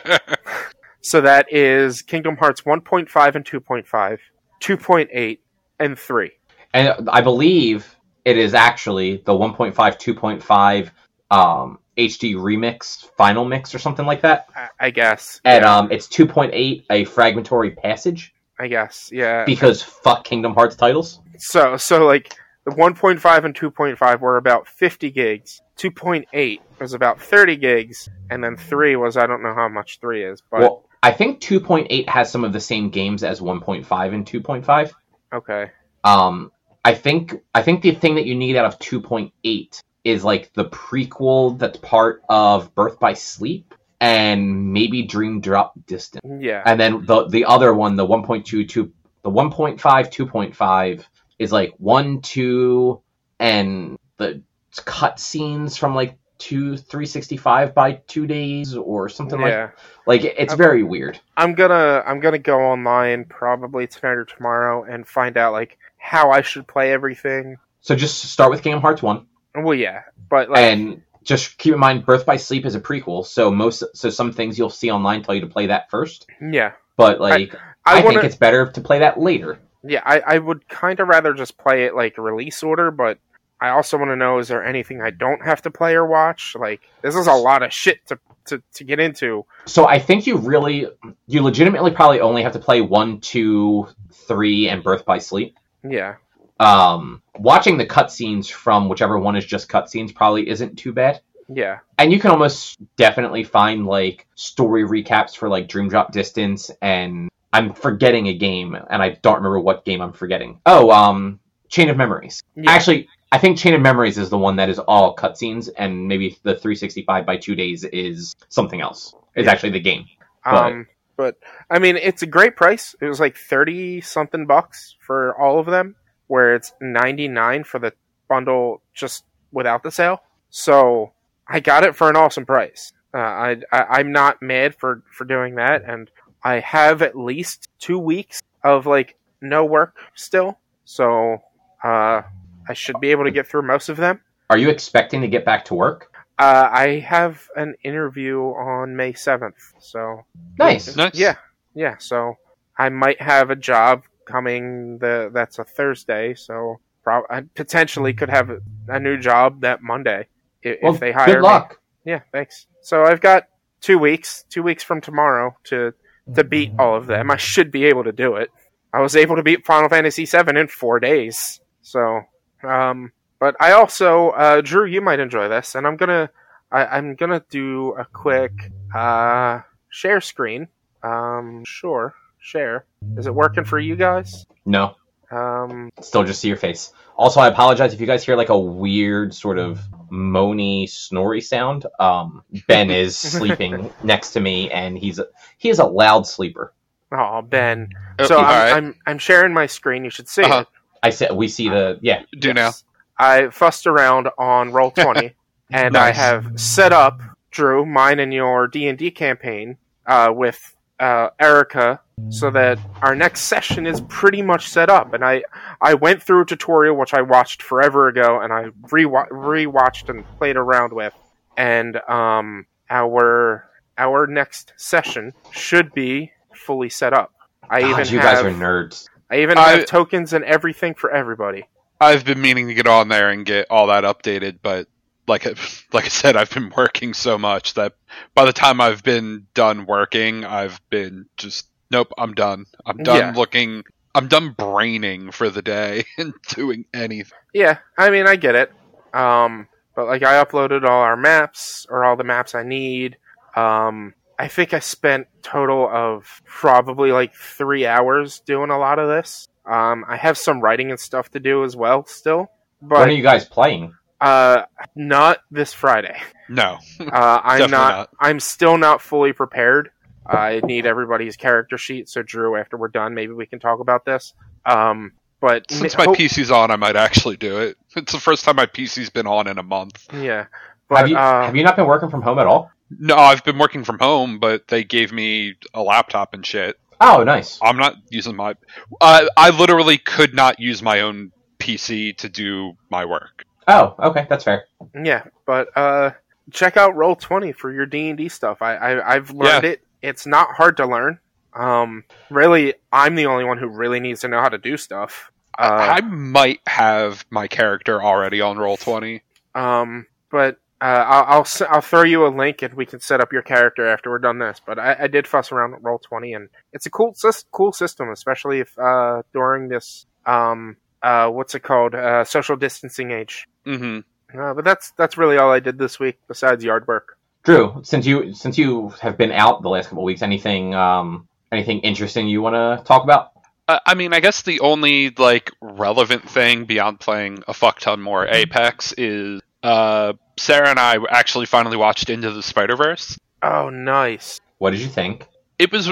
So 1.04 1.20
that 1.20 1.52
is 1.52 2.02
Kingdom 2.02 2.38
Hearts 2.38 2.62
1.5 2.62 3.36
and 3.36 3.44
2.5, 3.44 4.20
2.8, 4.62 5.40
and 5.80 6.00
3. 6.00 6.32
And 6.74 7.10
I 7.10 7.20
believe 7.20 7.98
it 8.24 8.38
is 8.38 8.54
actually 8.54 9.18
the 9.18 9.34
1.5, 9.34 9.74
2.5 9.76 10.92
um, 11.30 11.80
HD 11.98 12.36
remix, 12.36 13.06
final 13.18 13.46
mix, 13.46 13.74
or 13.74 13.80
something 13.80 14.06
like 14.06 14.22
that. 14.22 14.48
I, 14.56 14.70
I 14.80 14.90
guess. 14.90 15.40
And 15.46 15.64
yeah, 15.64 15.78
um, 15.78 15.92
it's 15.92 16.08
2.8, 16.08 16.86
a 16.90 17.06
fragmentary 17.06 17.72
passage, 17.72 18.34
I 18.60 18.68
guess. 18.68 19.10
Yeah. 19.12 19.46
because 19.46 19.82
fuck 19.82 20.24
Kingdom 20.24 20.54
Hearts 20.54 20.76
titles. 20.76 21.20
So 21.38 21.78
so 21.78 22.06
like 22.06 22.36
the 22.66 22.72
1.5 22.72 23.46
and 23.46 23.56
2.5 23.56 24.20
were 24.20 24.38
about 24.38 24.68
50 24.68 25.12
gigs. 25.12 25.62
2.8 25.78 26.60
was 26.80 26.94
about 26.94 27.20
30 27.22 27.56
gigs, 27.58 28.08
and 28.30 28.44
then 28.44 28.56
3 28.56 28.96
was 28.96 29.18
I 29.18 29.26
don't 29.28 29.44
know 29.44 29.54
how 29.54 29.68
much 29.68 30.00
3 30.00 30.24
is, 30.24 30.42
but 30.50 30.62
Well, 30.62 30.86
I 31.02 31.12
think 31.12 31.42
2.8 31.42 32.08
has 32.08 32.32
some 32.32 32.44
of 32.44 32.54
the 32.54 32.60
same 32.60 32.90
games 32.90 33.24
as 33.24 33.40
1.5 33.42 34.14
and 34.14 34.26
2.5. 34.26 34.92
okay. 35.34 35.72
Um, 36.04 36.52
I 36.86 36.94
think 36.94 37.36
I 37.56 37.62
think 37.62 37.82
the 37.82 37.92
thing 37.92 38.16
that 38.16 38.26
you 38.26 38.36
need 38.36 38.56
out 38.58 38.66
of 38.66 38.78
2.8 38.80 39.82
is 40.04 40.24
like 40.24 40.54
the 40.54 40.66
prequel 40.66 41.58
that's 41.58 41.78
part 41.78 42.24
of 42.30 42.74
Birth 42.76 43.00
by 43.00 43.14
Sleep 43.14 43.74
and 44.02 44.74
maybe 44.74 45.04
Dream 45.04 45.40
Drop 45.40 45.74
Distance. 45.88 46.24
Yeah. 46.44 46.62
And 46.66 46.80
then 46.80 47.06
the 47.06 47.28
the 47.28 47.46
other 47.46 47.74
one, 47.74 47.96
the 47.96 48.06
1.2, 48.06 48.68
two, 48.68 48.92
the 49.22 49.30
1.5, 49.32 49.80
2.5 49.80 51.06
is 51.40 51.52
like 51.52 51.74
one, 51.78 52.22
two, 52.22 53.02
and 53.40 53.98
the 54.18 54.42
cut 54.86 55.20
scenes 55.20 55.78
from 55.78 55.96
like 55.96 56.18
two, 56.38 56.76
365 56.76 57.74
by 57.74 57.94
two 58.08 58.28
days 58.28 58.76
or 58.76 59.08
something 59.08 59.40
like 59.40 59.52
yeah. 59.52 59.70
like 60.06 60.24
it's 60.26 60.54
Okay. 60.54 60.62
very 60.62 60.84
weird. 60.84 61.20
I'm 61.38 61.54
gonna 61.54 62.04
I'm 62.06 62.20
gonna 62.20 62.40
go 62.40 62.60
online 62.60 63.24
probably 63.26 63.88
tonight 63.88 64.14
or 64.14 64.26
tomorrow 64.26 64.84
and 64.84 65.08
find 65.08 65.38
out 65.38 65.54
like 65.54 65.78
how 65.98 66.32
I 66.32 66.42
should 66.42 66.68
play 66.68 66.92
everything. 66.92 67.58
So 67.80 67.96
just 67.96 68.22
start 68.24 68.52
with 68.52 68.62
Kingdom 68.62 68.82
Hearts 68.82 69.02
one, 69.02 69.28
Well, 69.56 69.76
yeah, 69.76 70.02
but 70.30 70.50
like 70.50 70.62
and 70.62 71.02
just 71.24 71.58
keep 71.58 71.74
in 71.74 71.80
mind 71.80 72.06
Birth 72.06 72.26
by 72.26 72.38
Sleep 72.38 72.66
is 72.66 72.76
a 72.76 72.82
prequel, 72.82 73.26
so 73.26 73.52
most 73.52 73.84
so 73.94 74.10
some 74.10 74.32
things 74.32 74.58
you'll 74.58 74.70
see 74.70 74.92
online 74.92 75.24
tell 75.24 75.36
you 75.36 75.42
to 75.42 75.48
play 75.48 75.68
that 75.68 75.90
first. 75.90 76.28
yeah, 76.42 76.74
But 76.98 77.20
like 77.20 77.56
I, 77.86 78.00
I, 78.00 78.02
think 78.02 78.16
want 78.16 78.26
it's 78.26 78.36
better 78.36 78.70
to 78.72 78.82
play 78.82 79.00
that 79.00 79.20
later. 79.20 79.60
yeah 79.84 80.02
I 80.06 80.20
I 80.20 80.38
would 80.38 80.68
kind 80.68 81.00
of 81.00 81.08
rather 81.08 81.34
just 81.34 81.58
play 81.58 81.86
it 81.86 81.96
like 81.96 82.18
release 82.18 82.64
order, 82.64 82.92
but 82.92 83.20
I 83.62 83.70
also 83.70 83.98
want 83.98 84.10
to 84.12 84.16
know 84.16 84.40
is 84.40 84.50
there 84.50 84.64
anything 84.64 85.02
I 85.02 85.12
don't 85.12 85.44
have 85.44 85.62
to 85.62 85.72
play 85.72 85.94
or 85.94 86.06
watch? 86.06 86.56
Like 86.60 86.82
this 87.02 87.16
is 87.16 87.28
a 87.28 87.34
lot 87.34 87.64
of 87.64 87.72
shit 87.72 88.06
to 88.08 88.20
to, 88.46 88.62
to 88.74 88.84
get 88.84 89.00
into. 89.00 89.46
So 89.66 89.88
I 89.88 90.00
think 90.00 90.28
you 90.28 90.38
really, 90.38 90.88
you 91.28 91.42
legitimately 91.42 91.92
probably 91.92 92.20
only 92.20 92.44
have 92.44 92.54
to 92.54 92.60
play 92.60 92.82
one, 92.82 93.22
two, 93.22 93.88
three, 94.28 94.68
and 94.68 94.84
Birth 94.84 95.06
by 95.06 95.20
Sleep. 95.20 95.58
Yeah, 95.82 96.16
Um, 96.64 97.22
watching 97.38 97.78
the 97.78 97.86
cutscenes 97.86 98.50
from 98.50 98.90
whichever 98.90 99.18
one 99.20 99.36
is 99.36 99.46
just 99.46 99.70
cutscenes 99.70 100.14
probably 100.14 100.48
isn't 100.50 100.78
too 100.78 100.94
bad. 100.94 101.22
yeah, 101.50 101.80
And 101.98 102.12
you 102.12 102.20
can 102.20 102.32
almost 102.32 102.78
definitely 102.96 103.44
find 103.44 103.86
like 103.86 104.28
story 104.36 104.84
recaps 104.84 105.36
for 105.36 105.50
like 105.50 105.68
Dream 105.68 105.90
Drop 105.90 106.12
Distance 106.12 106.72
and 106.82 107.30
I'm 107.52 107.74
forgetting 107.74 108.28
a 108.28 108.34
game 108.34 108.76
and 108.90 109.02
I 109.04 109.10
don't 109.22 109.36
remember 109.36 109.60
what 109.60 109.84
game 109.86 110.02
I'm 110.02 110.14
forgetting. 110.14 110.60
Oh, 110.66 110.90
um, 110.92 111.40
Chain 111.70 111.90
of 111.90 111.98
Memories. 111.98 112.42
yeah. 112.56 112.72
Actually, 112.72 113.08
I 113.32 113.38
think 113.40 113.58
Chain 113.58 113.74
of 113.74 113.82
Memories 113.82 114.18
is 114.18 114.30
the 114.30 114.38
one 114.38 114.56
that 114.58 114.70
is 114.70 114.78
all 114.80 115.16
cutscenes, 115.16 115.68
and 115.78 116.08
maybe 116.08 116.38
the 116.44 116.54
365 116.56 117.26
by 117.26 117.36
two 117.38 117.56
days 117.56 117.84
is 117.84 118.36
something 118.50 118.80
else. 118.80 119.14
Is 119.36 119.46
Yeah. 119.46 119.52
actually 119.52 119.72
the 119.72 119.80
game. 119.80 120.06
but- 120.46 120.72
Um, 120.72 120.88
but 121.18 121.38
I 121.70 121.80
mean, 121.80 121.98
it's 121.98 122.22
a 122.22 122.28
great 122.28 122.56
price. 122.56 122.96
It 123.02 123.06
was 123.08 123.20
like 123.20 123.36
thirty 123.38 124.02
something 124.02 124.46
bucks 124.48 124.96
for 125.00 125.36
all 125.40 125.60
of 125.60 125.66
them, 125.68 125.96
where 126.34 126.56
it's 126.56 126.74
ninety 126.82 127.28
nine 127.28 127.64
for 127.64 127.78
the 127.78 127.94
bundle 128.28 128.82
just 128.96 129.24
without 129.52 129.84
the 129.84 129.92
sale. 129.92 130.18
So 130.50 131.14
I 131.48 131.60
got 131.60 131.84
it 131.84 131.96
for 131.96 132.10
an 132.10 132.16
awesome 132.16 132.44
price. 132.44 132.92
Uh, 133.14 133.20
I, 133.20 133.58
I 133.72 133.84
I'm 134.00 134.12
not 134.12 134.42
mad 134.42 134.74
for 134.80 135.04
for 135.12 135.26
doing 135.26 135.54
that, 135.56 135.84
and 135.88 136.10
I 136.44 136.56
have 136.62 137.04
at 137.04 137.16
least 137.16 137.70
two 137.78 138.00
weeks 138.00 138.42
of 138.64 138.88
like 138.88 139.16
no 139.42 139.64
work 139.64 139.96
still. 140.16 140.58
So 140.86 141.38
uh, 141.84 142.24
I 142.68 142.74
should 142.74 143.00
be 143.00 143.12
able 143.12 143.26
to 143.26 143.32
get 143.32 143.48
through 143.48 143.68
most 143.68 143.90
of 143.90 143.98
them. 143.98 144.20
Are 144.50 144.58
you 144.58 144.72
expecting 144.72 145.22
to 145.22 145.28
get 145.28 145.46
back 145.46 145.66
to 145.66 145.76
work? 145.76 146.16
Uh, 146.40 146.68
I 146.72 147.00
have 147.08 147.48
an 147.56 147.76
interview 147.84 148.40
on 148.40 148.96
May 148.96 149.14
seventh, 149.14 149.62
so 149.80 150.26
Nice. 150.58 150.96
Nice. 150.96 151.14
Yeah, 151.14 151.36
yeah. 151.76 151.98
So 152.00 152.38
I 152.76 152.90
might 152.90 153.22
have 153.22 153.52
a 153.52 153.56
job 153.56 154.02
coming. 154.26 154.98
The 155.00 155.30
that's 155.34 155.60
a 155.60 155.64
Thursday, 155.64 156.34
so 156.36 156.80
prob- 157.04 157.26
I 157.30 157.42
potentially 157.56 158.14
could 158.14 158.30
have 158.30 158.50
a, 158.50 158.58
a 158.88 159.00
new 159.00 159.18
job 159.18 159.62
that 159.62 159.82
Monday 159.82 160.28
if, 160.62 160.80
Well, 160.82 160.94
if 160.94 161.00
they 161.00 161.12
hire 161.12 161.36
good 161.36 161.42
luck. 161.42 161.80
me. 162.06 162.12
Yeah, 162.14 162.22
thanks. 162.32 162.68
So 162.82 163.04
I've 163.04 163.22
got 163.22 163.48
two 163.82 163.98
weeks, 163.98 164.44
two 164.50 164.64
weeks 164.64 164.84
from 164.84 165.02
tomorrow 165.02 165.56
to 165.66 165.94
to 166.36 166.44
beat 166.44 166.72
all 166.80 166.96
of 166.96 167.06
them. 167.08 167.30
I 167.32 167.38
should 167.38 167.70
be 167.72 167.86
able 167.86 168.06
to 168.06 168.12
do 168.14 168.36
it. 168.36 168.50
I 168.94 169.02
was 169.02 169.16
able 169.16 169.36
to 169.38 169.44
beat 169.44 169.66
Final 169.66 169.90
Fantasy 169.90 170.26
VII 170.26 170.58
in 170.58 170.68
four 170.68 171.00
days. 171.00 171.60
So, 171.82 172.22
um, 172.64 173.12
but 173.40 173.56
I 173.60 173.72
also, 173.74 174.30
uh, 174.30 174.62
Drew, 174.62 174.86
you 174.86 175.02
might 175.02 175.20
enjoy 175.20 175.50
this, 175.50 175.76
and 175.76 175.86
I'm 175.86 175.98
gonna, 175.98 176.30
I, 176.72 176.86
I'm 176.86 177.16
gonna 177.16 177.44
do 177.50 177.94
a 178.00 178.06
quick 178.06 178.54
uh, 178.96 179.62
share 179.90 180.22
screen. 180.22 180.68
Um, 181.02 181.64
sure, 181.66 182.14
share. 182.48 182.86
Is 183.18 183.26
it 183.26 183.34
working 183.34 183.64
for 183.64 183.80
you 183.80 183.96
guys? 183.96 184.46
No, 184.66 184.96
Um, 185.32 185.90
still 186.02 186.24
just 186.24 186.40
see 186.42 186.48
your 186.50 186.58
face. 186.58 186.92
Also, 187.18 187.40
I 187.40 187.48
apologize 187.48 187.94
if 187.94 188.02
you 188.02 188.08
guys 188.08 188.24
hear 188.26 188.36
like 188.36 188.50
a 188.50 188.60
weird 188.60 189.34
sort 189.34 189.58
of 189.58 189.80
moany, 190.12 190.90
snory 190.90 191.42
sound. 191.42 191.86
Um, 192.00 192.44
Ben 192.68 192.90
is 193.04 193.18
sleeping 193.18 193.92
next 194.04 194.32
to 194.34 194.40
me, 194.40 194.70
and 194.72 194.98
he's 194.98 195.20
a, 195.20 195.28
he 195.58 195.70
is 195.70 195.80
a 195.80 195.86
loud 195.86 196.28
sleeper. 196.28 196.74
oh 197.12 197.42
Ben. 197.42 197.90
Oh, 198.20 198.26
So 198.28 198.38
I'm, 198.38 198.44
alright. 198.46 198.74
I'm, 198.74 198.96
I'm 199.08 199.18
sharing 199.20 199.54
my 199.54 199.66
screen. 199.66 200.04
You 200.04 200.10
should 200.10 200.28
see 200.28 200.44
Uh-huh. 200.44 200.62
it. 200.62 200.68
I 201.02 201.10
said 201.10 201.32
we 201.34 201.48
see 201.48 201.68
the 201.70 201.98
yeah. 202.02 202.24
Do 202.40 202.54
now. 202.54 202.72
I 203.20 203.50
fussed 203.50 203.88
around 203.88 204.30
on 204.38 204.72
Roll 204.72 204.92
Twenty, 204.98 205.34
and 205.72 205.96
I 205.98 206.12
have 206.12 206.60
set 206.60 206.92
up 206.94 207.20
Drew 207.52 207.86
mine 207.86 208.20
and 208.20 208.34
your 208.34 208.68
D 208.68 208.88
and 208.88 208.98
D 208.98 209.12
campaign 209.12 209.78
uh, 210.08 210.32
with 210.36 210.76
uh, 211.00 211.30
Erica, 211.40 212.00
so 212.30 212.50
that 212.52 212.80
our 213.02 213.16
next 213.16 213.42
session 213.42 213.86
is 213.86 214.02
pretty 214.02 214.42
much 214.42 214.70
set 214.70 214.90
up. 214.90 215.14
And 215.14 215.24
I 215.24 215.44
I 215.82 215.94
went 215.96 216.22
through 216.22 216.42
a 216.42 216.46
tutorial 216.46 216.96
which 216.96 217.14
I 217.14 217.22
watched 217.22 217.62
forever 217.62 218.08
ago, 218.08 218.40
and 218.42 218.54
I 218.54 218.66
rewa- 218.88 219.30
rewatched 219.30 220.10
and 220.10 220.26
played 220.38 220.56
around 220.56 220.94
with, 220.94 221.14
and 221.58 221.98
um 222.08 222.66
our 222.90 223.70
our 223.98 224.28
next 224.28 224.74
session 224.78 225.34
should 225.52 225.94
be 225.94 226.32
fully 226.54 226.90
set 226.90 227.14
up. 227.14 227.34
I 227.70 227.82
God, 227.82 227.90
even 227.90 228.14
you 228.14 228.20
have 228.20 228.44
guys 228.44 228.46
are 228.46 228.58
nerds. 228.58 229.08
I 229.30 229.42
even 229.42 229.58
I- 229.58 229.72
have 229.72 229.86
tokens 229.86 230.34
and 230.34 230.44
everything 230.46 230.94
for 230.94 231.12
everybody. 231.12 231.66
I've 232.02 232.26
been 232.26 232.42
meaning 232.42 232.68
to 232.68 232.74
get 232.74 232.88
on 232.88 233.08
there 233.08 233.30
and 233.30 233.46
get 233.46 233.68
all 233.70 233.88
that 233.88 234.04
updated, 234.04 234.60
but 234.62 234.88
like 235.28 235.46
like 235.94 236.06
I 236.06 236.10
said, 236.10 236.36
I've 236.36 236.52
been 236.52 236.72
working 236.76 237.14
so 237.14 237.38
much 237.38 237.76
that 237.76 237.94
by 238.36 238.46
the 238.46 238.54
time 238.54 238.82
I've 238.82 239.04
been 239.04 239.48
done 239.54 239.86
working, 239.86 240.46
I've 240.46 240.82
been 240.90 241.28
just 241.38 241.68
nope. 241.94 242.12
I'm 242.18 242.34
done. 242.34 242.66
I'm 242.86 242.98
done 242.98 243.16
Yeah. 243.18 243.34
looking. 243.36 243.84
I'm 244.16 244.28
done 244.28 244.50
braining 244.58 245.32
for 245.32 245.50
the 245.50 245.62
day 245.62 246.04
and 246.18 246.34
doing 246.50 246.86
anything. 246.94 247.38
Yeah, 247.54 247.78
I 247.98 248.10
mean, 248.10 248.28
I 248.28 248.36
get 248.36 248.56
it. 248.56 248.72
Um, 249.14 249.68
but 249.96 250.08
like, 250.08 250.24
I 250.24 250.44
uploaded 250.44 250.84
all 250.84 251.02
our 251.02 251.16
maps 251.16 251.86
or 251.90 252.04
all 252.04 252.16
the 252.18 252.24
maps 252.24 252.54
I 252.56 252.64
need. 252.64 253.18
Um, 253.56 254.14
I 254.38 254.48
think 254.48 254.74
I 254.74 254.80
spent 254.80 255.28
total 255.44 255.88
of 255.88 256.42
probably 256.46 257.12
like 257.12 257.34
three 257.36 257.86
hours 257.86 258.42
doing 258.46 258.72
a 258.72 258.78
lot 258.78 259.00
of 259.00 259.08
this. 259.08 259.48
Um, 259.66 260.04
I 260.08 260.18
have 260.18 260.38
some 260.38 260.60
writing 260.60 260.90
and 260.92 261.00
stuff 261.00 261.30
to 261.32 261.40
do 261.40 261.64
as 261.64 261.76
well 261.76 262.06
still, 262.06 262.48
But 262.82 263.00
when 263.00 263.10
are 263.10 263.14
you 263.14 263.24
guys 263.24 263.46
playing? 263.46 263.94
uh, 264.20 264.64
not 264.96 265.40
this 265.52 265.74
Friday. 265.74 266.20
No, 266.50 266.78
Uh, 267.00 267.42
I'm 267.44 267.60
not, 267.62 267.70
not. 267.72 268.10
I'm 268.20 268.40
still 268.40 268.78
not 268.78 269.02
fully 269.02 269.32
prepared. 269.34 269.90
I 270.26 270.62
need 270.64 270.86
everybody's 270.86 271.36
character 271.36 271.78
sheet. 271.78 272.10
So 272.10 272.22
Drew, 272.24 272.56
after 272.56 272.78
we're 272.78 272.88
done, 272.88 273.14
maybe 273.14 273.34
we 273.34 273.46
can 273.46 273.60
talk 273.60 273.80
about 273.80 274.06
this. 274.06 274.34
Um, 274.66 275.12
but 275.42 275.70
since 275.70 275.98
my 275.98 276.06
hope- 276.06 276.18
PC's 276.18 276.52
on, 276.52 276.72
I 276.72 276.76
might 276.78 276.96
actually 276.96 277.38
do 277.38 277.60
it. 277.60 277.78
It's 277.96 278.12
the 278.12 278.20
first 278.20 278.44
time 278.46 278.56
my 278.56 278.66
PC's 278.66 279.10
been 279.10 279.28
on 279.28 279.48
in 279.48 279.58
a 279.60 279.64
month. 279.64 280.08
yeah, 280.14 280.46
but 280.90 280.98
have 281.00 281.10
you 281.10 281.16
uh, 281.18 281.46
have 281.46 281.56
you 281.56 281.64
not 281.64 281.76
been 281.76 281.86
working 281.86 282.10
from 282.10 282.22
home 282.24 282.40
at 282.40 282.48
all? 282.48 282.72
No, 283.00 283.16
I've 283.16 283.44
been 283.44 283.58
working 283.58 283.84
from 283.84 284.00
home, 284.00 284.40
but 284.40 284.68
they 284.68 284.84
gave 284.84 285.12
me 285.12 285.56
a 285.74 285.82
laptop 285.84 286.34
and 286.34 286.46
shit. 286.46 286.80
Oh, 287.02 287.24
nice. 287.24 287.60
I'm 287.62 287.78
not 287.78 287.96
using 288.10 288.36
my. 288.36 288.56
Uh, 289.02 289.26
I 289.36 289.50
literally 289.50 289.98
could 289.98 290.34
not 290.34 290.60
use 290.60 290.82
my 290.82 291.02
own 291.02 291.32
PC 291.60 292.16
to 292.18 292.30
do 292.30 292.74
my 292.90 293.06
work. 293.06 293.46
Oh, 293.68 293.96
okay, 294.00 294.26
that's 294.30 294.44
fair. 294.44 294.66
Yeah, 295.04 295.24
but 295.46 295.70
uh, 295.78 296.12
check 296.52 296.78
out 296.78 296.96
Roll 296.96 297.16
Twenty 297.16 297.52
for 297.52 297.72
your 297.72 297.86
D 297.86 298.10
and 298.10 298.18
D 298.18 298.28
stuff. 298.30 298.62
I, 298.62 298.76
I 298.76 299.16
I've 299.16 299.32
learned 299.32 299.64
Yeah. 299.64 299.70
it 299.72 299.82
it's 300.04 300.28
not 300.28 300.50
hard 300.56 300.78
to 300.78 300.86
learn. 300.86 301.20
Um, 301.54 302.04
really, 302.30 302.76
I'm 302.92 303.16
the 303.16 303.26
only 303.28 303.44
one 303.46 303.58
who 303.58 303.68
really 303.68 304.00
needs 304.00 304.22
to 304.22 304.28
know 304.28 304.40
how 304.42 304.50
to 304.50 304.58
do 304.58 304.78
stuff. 304.78 305.32
Uh, 305.58 305.98
I 305.98 306.02
might 306.02 306.62
have 306.68 307.26
my 307.30 307.48
character 307.48 308.02
already 308.04 308.42
on 308.42 308.58
roll 308.58 308.78
twenty. 308.78 309.22
um, 309.56 310.08
but 310.32 310.58
uh, 310.82 310.86
I'll, 310.86 311.26
I'll 311.40 311.48
I'll 311.70 311.82
throw 311.82 312.04
you 312.04 312.26
a 312.26 312.36
link 312.36 312.62
and 312.64 312.74
we 312.74 312.86
can 312.88 313.00
set 313.00 313.22
up 313.22 313.32
your 313.32 313.44
character 313.44 313.88
after 313.88 314.10
we're 314.10 314.18
done 314.20 314.40
this. 314.40 314.60
But 314.66 314.80
I, 314.80 314.96
I 315.02 315.08
did 315.08 315.28
fuss 315.28 315.52
around 315.52 315.74
with 315.74 315.84
roll 315.84 316.00
twenty, 316.00 316.34
and 316.34 316.50
it's 316.74 316.88
a 316.88 316.90
cool 316.90 317.16
cool 317.52 317.72
system, 317.72 318.10
especially 318.10 318.60
if 318.62 318.78
uh, 318.80 319.22
during 319.32 319.70
this 319.70 320.06
um 320.26 320.78
uh 321.04 321.28
what's 321.30 321.54
it 321.54 321.60
called 321.62 321.94
uh, 321.96 322.24
social 322.26 322.56
distancing 322.56 323.12
age. 323.12 323.48
hmm 323.64 324.00
Uh, 324.34 324.54
but 324.56 324.66
that's 324.66 324.92
that's 324.98 325.18
really 325.18 325.38
all 325.38 325.52
I 325.52 325.60
did 325.60 325.78
this 325.78 326.00
week 326.00 326.18
besides 326.28 326.64
yard 326.64 326.88
work. 326.88 327.18
Drew, 327.44 327.82
since 327.84 328.06
you 328.06 328.34
since 328.34 328.58
you 328.58 328.90
have 329.02 329.18
been 329.18 329.32
out 329.32 329.62
the 329.62 329.70
last 329.70 329.90
couple 329.90 330.04
of 330.04 330.06
weeks, 330.06 330.22
anything 330.22 330.74
um 330.74 331.28
anything 331.52 331.80
interesting 331.80 332.28
you 332.28 332.42
want 332.42 332.56
to 332.56 332.84
talk 332.86 333.04
about? 333.04 333.32
Uh, 333.68 333.80
I 333.86 333.96
mean, 333.96 334.14
I 334.14 334.20
guess 334.20 334.42
the 334.42 334.60
only 334.60 335.10
like 335.12 335.52
relevant 335.62 336.30
thing 336.30 336.66
beyond 336.66 337.00
playing 337.00 337.44
a 337.48 337.54
fuck 337.54 337.80
ton 337.80 338.02
more 338.02 338.28
Apex 338.28 338.94
is 338.98 339.42
uh, 339.62 340.14
Sarah 340.38 340.70
and 340.70 340.80
I 340.80 340.98
actually 341.10 341.46
finally 341.46 341.78
watched 341.78 342.10
Into 342.10 342.32
the 342.32 342.44
Spider 342.44 342.76
Verse. 342.76 343.18
Oh, 343.42 343.70
nice. 343.70 344.42
What 344.58 344.72
did 344.72 344.82
you 344.82 344.88
think? 344.88 345.28
It 345.60 345.72
was, 345.72 345.90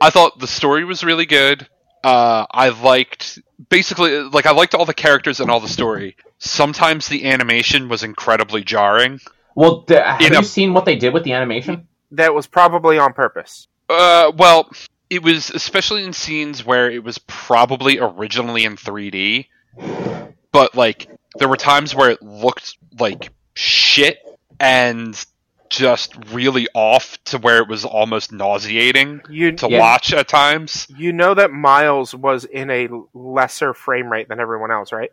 I 0.00 0.10
thought 0.10 0.38
the 0.38 0.46
story 0.46 0.84
was 0.84 1.02
really 1.02 1.26
good. 1.26 1.66
Uh, 2.04 2.46
I 2.50 2.68
liked 2.68 3.40
basically 3.68 4.20
like 4.22 4.46
I 4.46 4.52
liked 4.52 4.74
all 4.74 4.86
the 4.86 4.94
characters 4.94 5.40
and 5.40 5.50
all 5.50 5.60
the 5.60 5.68
story. 5.68 6.16
Sometimes 6.38 7.08
the 7.08 7.26
animation 7.26 7.88
was 7.88 8.02
incredibly 8.02 8.64
jarring. 8.64 9.20
Well, 9.54 9.82
d- 9.82 9.94
have 9.94 10.20
In 10.20 10.32
you 10.32 10.38
a- 10.40 10.44
seen 10.44 10.72
what 10.74 10.84
they 10.84 10.96
did 10.96 11.12
with 11.14 11.24
the 11.24 11.32
animation? 11.32 11.86
That 12.12 12.34
was 12.34 12.46
probably 12.46 12.98
on 12.98 13.12
purpose. 13.12 13.68
Uh, 13.88 14.32
well, 14.36 14.70
it 15.08 15.22
was 15.22 15.50
especially 15.50 16.04
in 16.04 16.12
scenes 16.12 16.64
where 16.64 16.90
it 16.90 17.02
was 17.04 17.18
probably 17.18 17.98
originally 17.98 18.64
in 18.64 18.76
3D, 18.76 19.46
but 20.52 20.74
like 20.74 21.08
there 21.38 21.48
were 21.48 21.56
times 21.56 21.94
where 21.94 22.10
it 22.10 22.22
looked 22.22 22.76
like 22.98 23.30
shit 23.54 24.18
and 24.58 25.24
just 25.68 26.14
really 26.32 26.66
off 26.74 27.16
to 27.24 27.38
where 27.38 27.58
it 27.58 27.68
was 27.68 27.84
almost 27.84 28.32
nauseating 28.32 29.20
You 29.30 29.52
to 29.52 29.68
Yeah. 29.70 29.78
watch 29.78 30.12
at 30.12 30.26
times. 30.26 30.88
you 30.96 31.12
know 31.12 31.32
that 31.34 31.52
Miles 31.52 32.12
was 32.12 32.44
in 32.44 32.70
a 32.70 32.88
lesser 33.14 33.72
frame 33.72 34.10
rate 34.10 34.28
than 34.28 34.40
everyone 34.40 34.72
else, 34.72 34.92
right? 34.92 35.10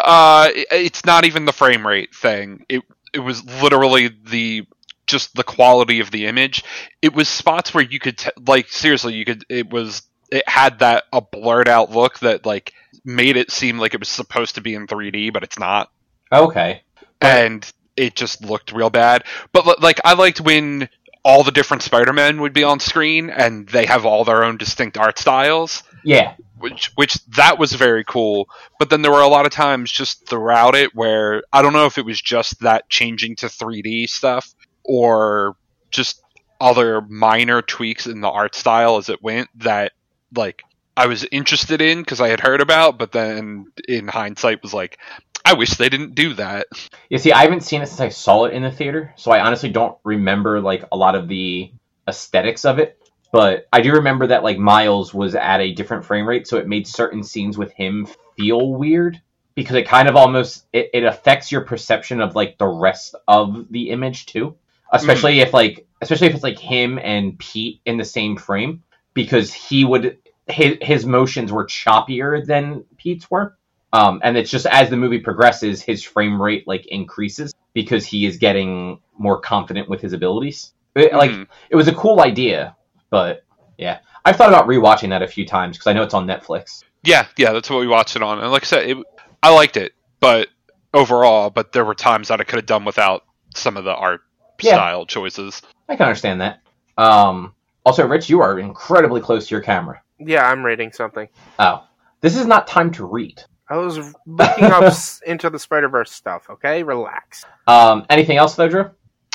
Uh, 0.00 0.48
it's 0.52 1.04
not 1.04 1.24
even 1.24 1.44
the 1.44 1.52
frame 1.52 1.86
rate 1.86 2.12
thing. 2.14 2.64
It 2.68 2.82
it 3.12 3.20
was 3.20 3.44
literally 3.62 4.08
the 4.08 4.66
just 5.06 5.34
the 5.34 5.44
quality 5.44 6.00
of 6.00 6.10
the 6.10 6.26
image. 6.26 6.62
It 7.02 7.12
was 7.14 7.28
spots 7.28 7.74
where 7.74 7.84
you 7.84 7.98
could 7.98 8.18
t- 8.18 8.30
like 8.46 8.68
seriously, 8.68 9.14
you 9.14 9.24
could. 9.24 9.44
It 9.48 9.70
was 9.70 10.02
it 10.30 10.48
had 10.48 10.78
that 10.78 11.04
a 11.12 11.20
blurred 11.20 11.68
out 11.68 11.90
look 11.90 12.20
that 12.20 12.46
like 12.46 12.72
made 13.04 13.36
it 13.36 13.50
seem 13.50 13.78
like 13.78 13.94
it 13.94 14.00
was 14.00 14.08
supposed 14.08 14.54
to 14.54 14.60
be 14.60 14.74
in 14.74 14.86
3D, 14.86 15.32
but 15.32 15.42
it's 15.42 15.58
not, 15.58 15.90
Okay. 16.32 16.82
But- 17.18 17.26
and 17.28 17.72
it 17.96 18.14
just 18.14 18.42
looked 18.44 18.72
real 18.72 18.90
bad. 18.90 19.24
But 19.52 19.82
like 19.82 20.00
I 20.04 20.14
liked 20.14 20.40
when 20.40 20.88
all 21.22 21.42
the 21.42 21.50
different 21.50 21.82
Spider-Men 21.82 22.40
would 22.40 22.52
be 22.52 22.64
on 22.64 22.80
screen 22.80 23.30
and 23.30 23.68
they 23.68 23.86
have 23.86 24.06
all 24.06 24.24
their 24.24 24.44
own 24.44 24.56
distinct 24.56 24.96
art 24.96 25.18
styles 25.18 25.82
Yeah. 26.04 26.34
which 26.58 26.90
which 26.94 27.14
that 27.36 27.58
was 27.58 27.72
very 27.72 28.04
cool. 28.04 28.48
But 28.78 28.90
then 28.90 29.02
there 29.02 29.12
were 29.12 29.20
a 29.20 29.28
lot 29.28 29.46
of 29.46 29.52
times 29.52 29.90
just 29.90 30.26
throughout 30.26 30.74
it 30.74 30.94
where 30.94 31.42
I 31.52 31.62
don't 31.62 31.72
know 31.72 31.86
if 31.86 31.98
it 31.98 32.04
was 32.04 32.20
just 32.20 32.60
that 32.60 32.88
changing 32.88 33.36
to 33.36 33.46
3D 33.46 34.08
stuff 34.08 34.54
or 34.84 35.56
just 35.90 36.22
other 36.60 37.00
minor 37.02 37.62
tweaks 37.62 38.06
in 38.06 38.20
the 38.20 38.28
art 38.28 38.54
style 38.54 38.96
as 38.96 39.08
it 39.08 39.22
went 39.22 39.48
that 39.60 39.92
like 40.34 40.62
I 40.96 41.06
was 41.06 41.26
interested 41.32 41.80
in 41.80 42.00
because 42.00 42.20
I 42.20 42.28
had 42.28 42.40
heard 42.40 42.60
about, 42.60 42.98
but 42.98 43.12
then 43.12 43.66
in 43.88 44.06
hindsight 44.08 44.62
was 44.62 44.74
like, 44.74 44.98
I 45.44 45.54
wish 45.54 45.70
they 45.70 45.88
didn't 45.88 46.14
do 46.14 46.34
that. 46.34 46.66
You 47.08 47.18
see, 47.18 47.32
I 47.32 47.42
haven't 47.42 47.62
seen 47.62 47.82
it 47.82 47.86
since 47.86 48.00
I 48.00 48.08
saw 48.08 48.44
it 48.44 48.52
in 48.52 48.62
the 48.62 48.70
theater, 48.70 49.12
so 49.16 49.30
I 49.30 49.40
honestly 49.40 49.70
don't 49.70 49.96
remember 50.04 50.60
like 50.60 50.84
a 50.92 50.96
lot 50.96 51.14
of 51.14 51.28
the 51.28 51.72
aesthetics 52.06 52.64
of 52.64 52.78
it. 52.78 52.96
But 53.32 53.68
I 53.72 53.80
do 53.80 53.92
remember 53.92 54.26
that 54.28 54.42
like 54.42 54.58
Miles 54.58 55.14
was 55.14 55.34
at 55.34 55.60
a 55.60 55.72
different 55.72 56.04
frame 56.04 56.28
rate, 56.28 56.46
so 56.46 56.58
it 56.58 56.66
made 56.66 56.86
certain 56.86 57.22
scenes 57.22 57.56
with 57.56 57.72
him 57.72 58.08
feel 58.36 58.72
weird 58.72 59.20
because 59.54 59.76
it 59.76 59.86
kind 59.86 60.08
of 60.08 60.16
almost 60.16 60.66
it, 60.72 60.90
it 60.92 61.04
affects 61.04 61.52
your 61.52 61.62
perception 61.62 62.20
of 62.20 62.34
like 62.34 62.58
the 62.58 62.66
rest 62.66 63.14
of 63.28 63.66
the 63.70 63.90
image 63.90 64.26
too. 64.26 64.56
Especially 64.92 65.36
hmm. 65.36 65.42
if 65.42 65.54
like 65.54 65.86
especially 66.00 66.26
if 66.26 66.34
it's 66.34 66.42
like 66.42 66.58
him 66.58 66.98
and 66.98 67.38
Pete 67.38 67.80
in 67.84 67.96
the 67.96 68.04
same 68.04 68.36
frame 68.36 68.82
because 69.14 69.52
he 69.52 69.84
would 69.84 70.18
his, 70.48 70.78
his 70.82 71.06
motions 71.06 71.52
were 71.52 71.66
choppier 71.66 72.44
than 72.44 72.84
Pete's 72.96 73.30
were. 73.30 73.56
Um, 73.92 74.20
and 74.22 74.36
it's 74.36 74.50
just 74.50 74.66
as 74.66 74.88
the 74.90 74.96
movie 74.96 75.18
progresses, 75.18 75.82
his 75.82 76.02
frame 76.04 76.40
rate 76.40 76.66
like 76.68 76.86
increases 76.86 77.54
because 77.74 78.06
he 78.06 78.26
is 78.26 78.36
getting 78.36 79.00
more 79.18 79.40
confident 79.40 79.88
with 79.88 80.00
his 80.00 80.12
abilities. 80.12 80.72
It- 80.94 81.12
like 81.12 81.30
Mhm. 81.30 81.46
it 81.70 81.76
was 81.76 81.88
a 81.88 81.94
cool 81.94 82.20
idea, 82.20 82.76
but 83.10 83.44
yeah, 83.78 83.98
I've 84.24 84.36
thought 84.36 84.48
about 84.48 84.66
rewatching 84.66 85.08
that 85.10 85.22
a 85.22 85.28
few 85.28 85.46
times 85.46 85.76
because 85.76 85.86
I 85.88 85.92
know 85.92 86.02
it's 86.02 86.14
on 86.14 86.26
Netflix. 86.26 86.84
Yeah, 87.02 87.26
yeah, 87.36 87.52
that's 87.52 87.70
what 87.70 87.80
we 87.80 87.86
watched 87.88 88.16
it 88.16 88.22
on. 88.22 88.38
And 88.38 88.50
like 88.52 88.62
I 88.62 88.66
said, 88.66 88.90
it, 88.90 88.98
I 89.42 89.52
liked 89.54 89.76
it, 89.76 89.92
but 90.20 90.48
overall, 90.92 91.50
but 91.50 91.72
there 91.72 91.84
were 91.84 91.94
times 91.94 92.28
that 92.28 92.40
I 92.40 92.44
could 92.44 92.56
have 92.56 92.66
done 92.66 92.84
without 92.84 93.24
some 93.54 93.76
of 93.76 93.84
the 93.84 93.94
art 93.94 94.20
Yeah. 94.60 94.74
style 94.74 95.06
choices. 95.06 95.62
I 95.88 95.96
can 95.96 96.06
understand 96.06 96.40
that. 96.42 96.60
Um, 96.98 97.54
also, 97.86 98.06
Rich, 98.06 98.28
you 98.28 98.40
are 98.42 98.58
incredibly 98.58 99.20
close 99.20 99.48
to 99.48 99.54
your 99.54 99.62
camera. 99.62 100.02
Yeah, 100.18 100.46
I'm 100.46 100.62
reading 100.64 100.92
something. 100.92 101.28
Oh, 101.58 101.82
this 102.20 102.36
is 102.36 102.46
not 102.46 102.66
time 102.66 102.90
to 102.92 103.06
read. 103.06 103.42
I 103.70 103.76
was 103.76 103.98
looking 104.26 104.64
up 104.64 104.92
into 105.26 105.48
the 105.48 105.58
Spider 105.58 105.88
Verse 105.88 106.10
stuff. 106.10 106.50
Okay, 106.50 106.82
relax. 106.82 107.44
Um, 107.66 108.04
anything 108.10 108.36
else 108.36 108.56
though, 108.56 108.68
Drew? 108.68 108.90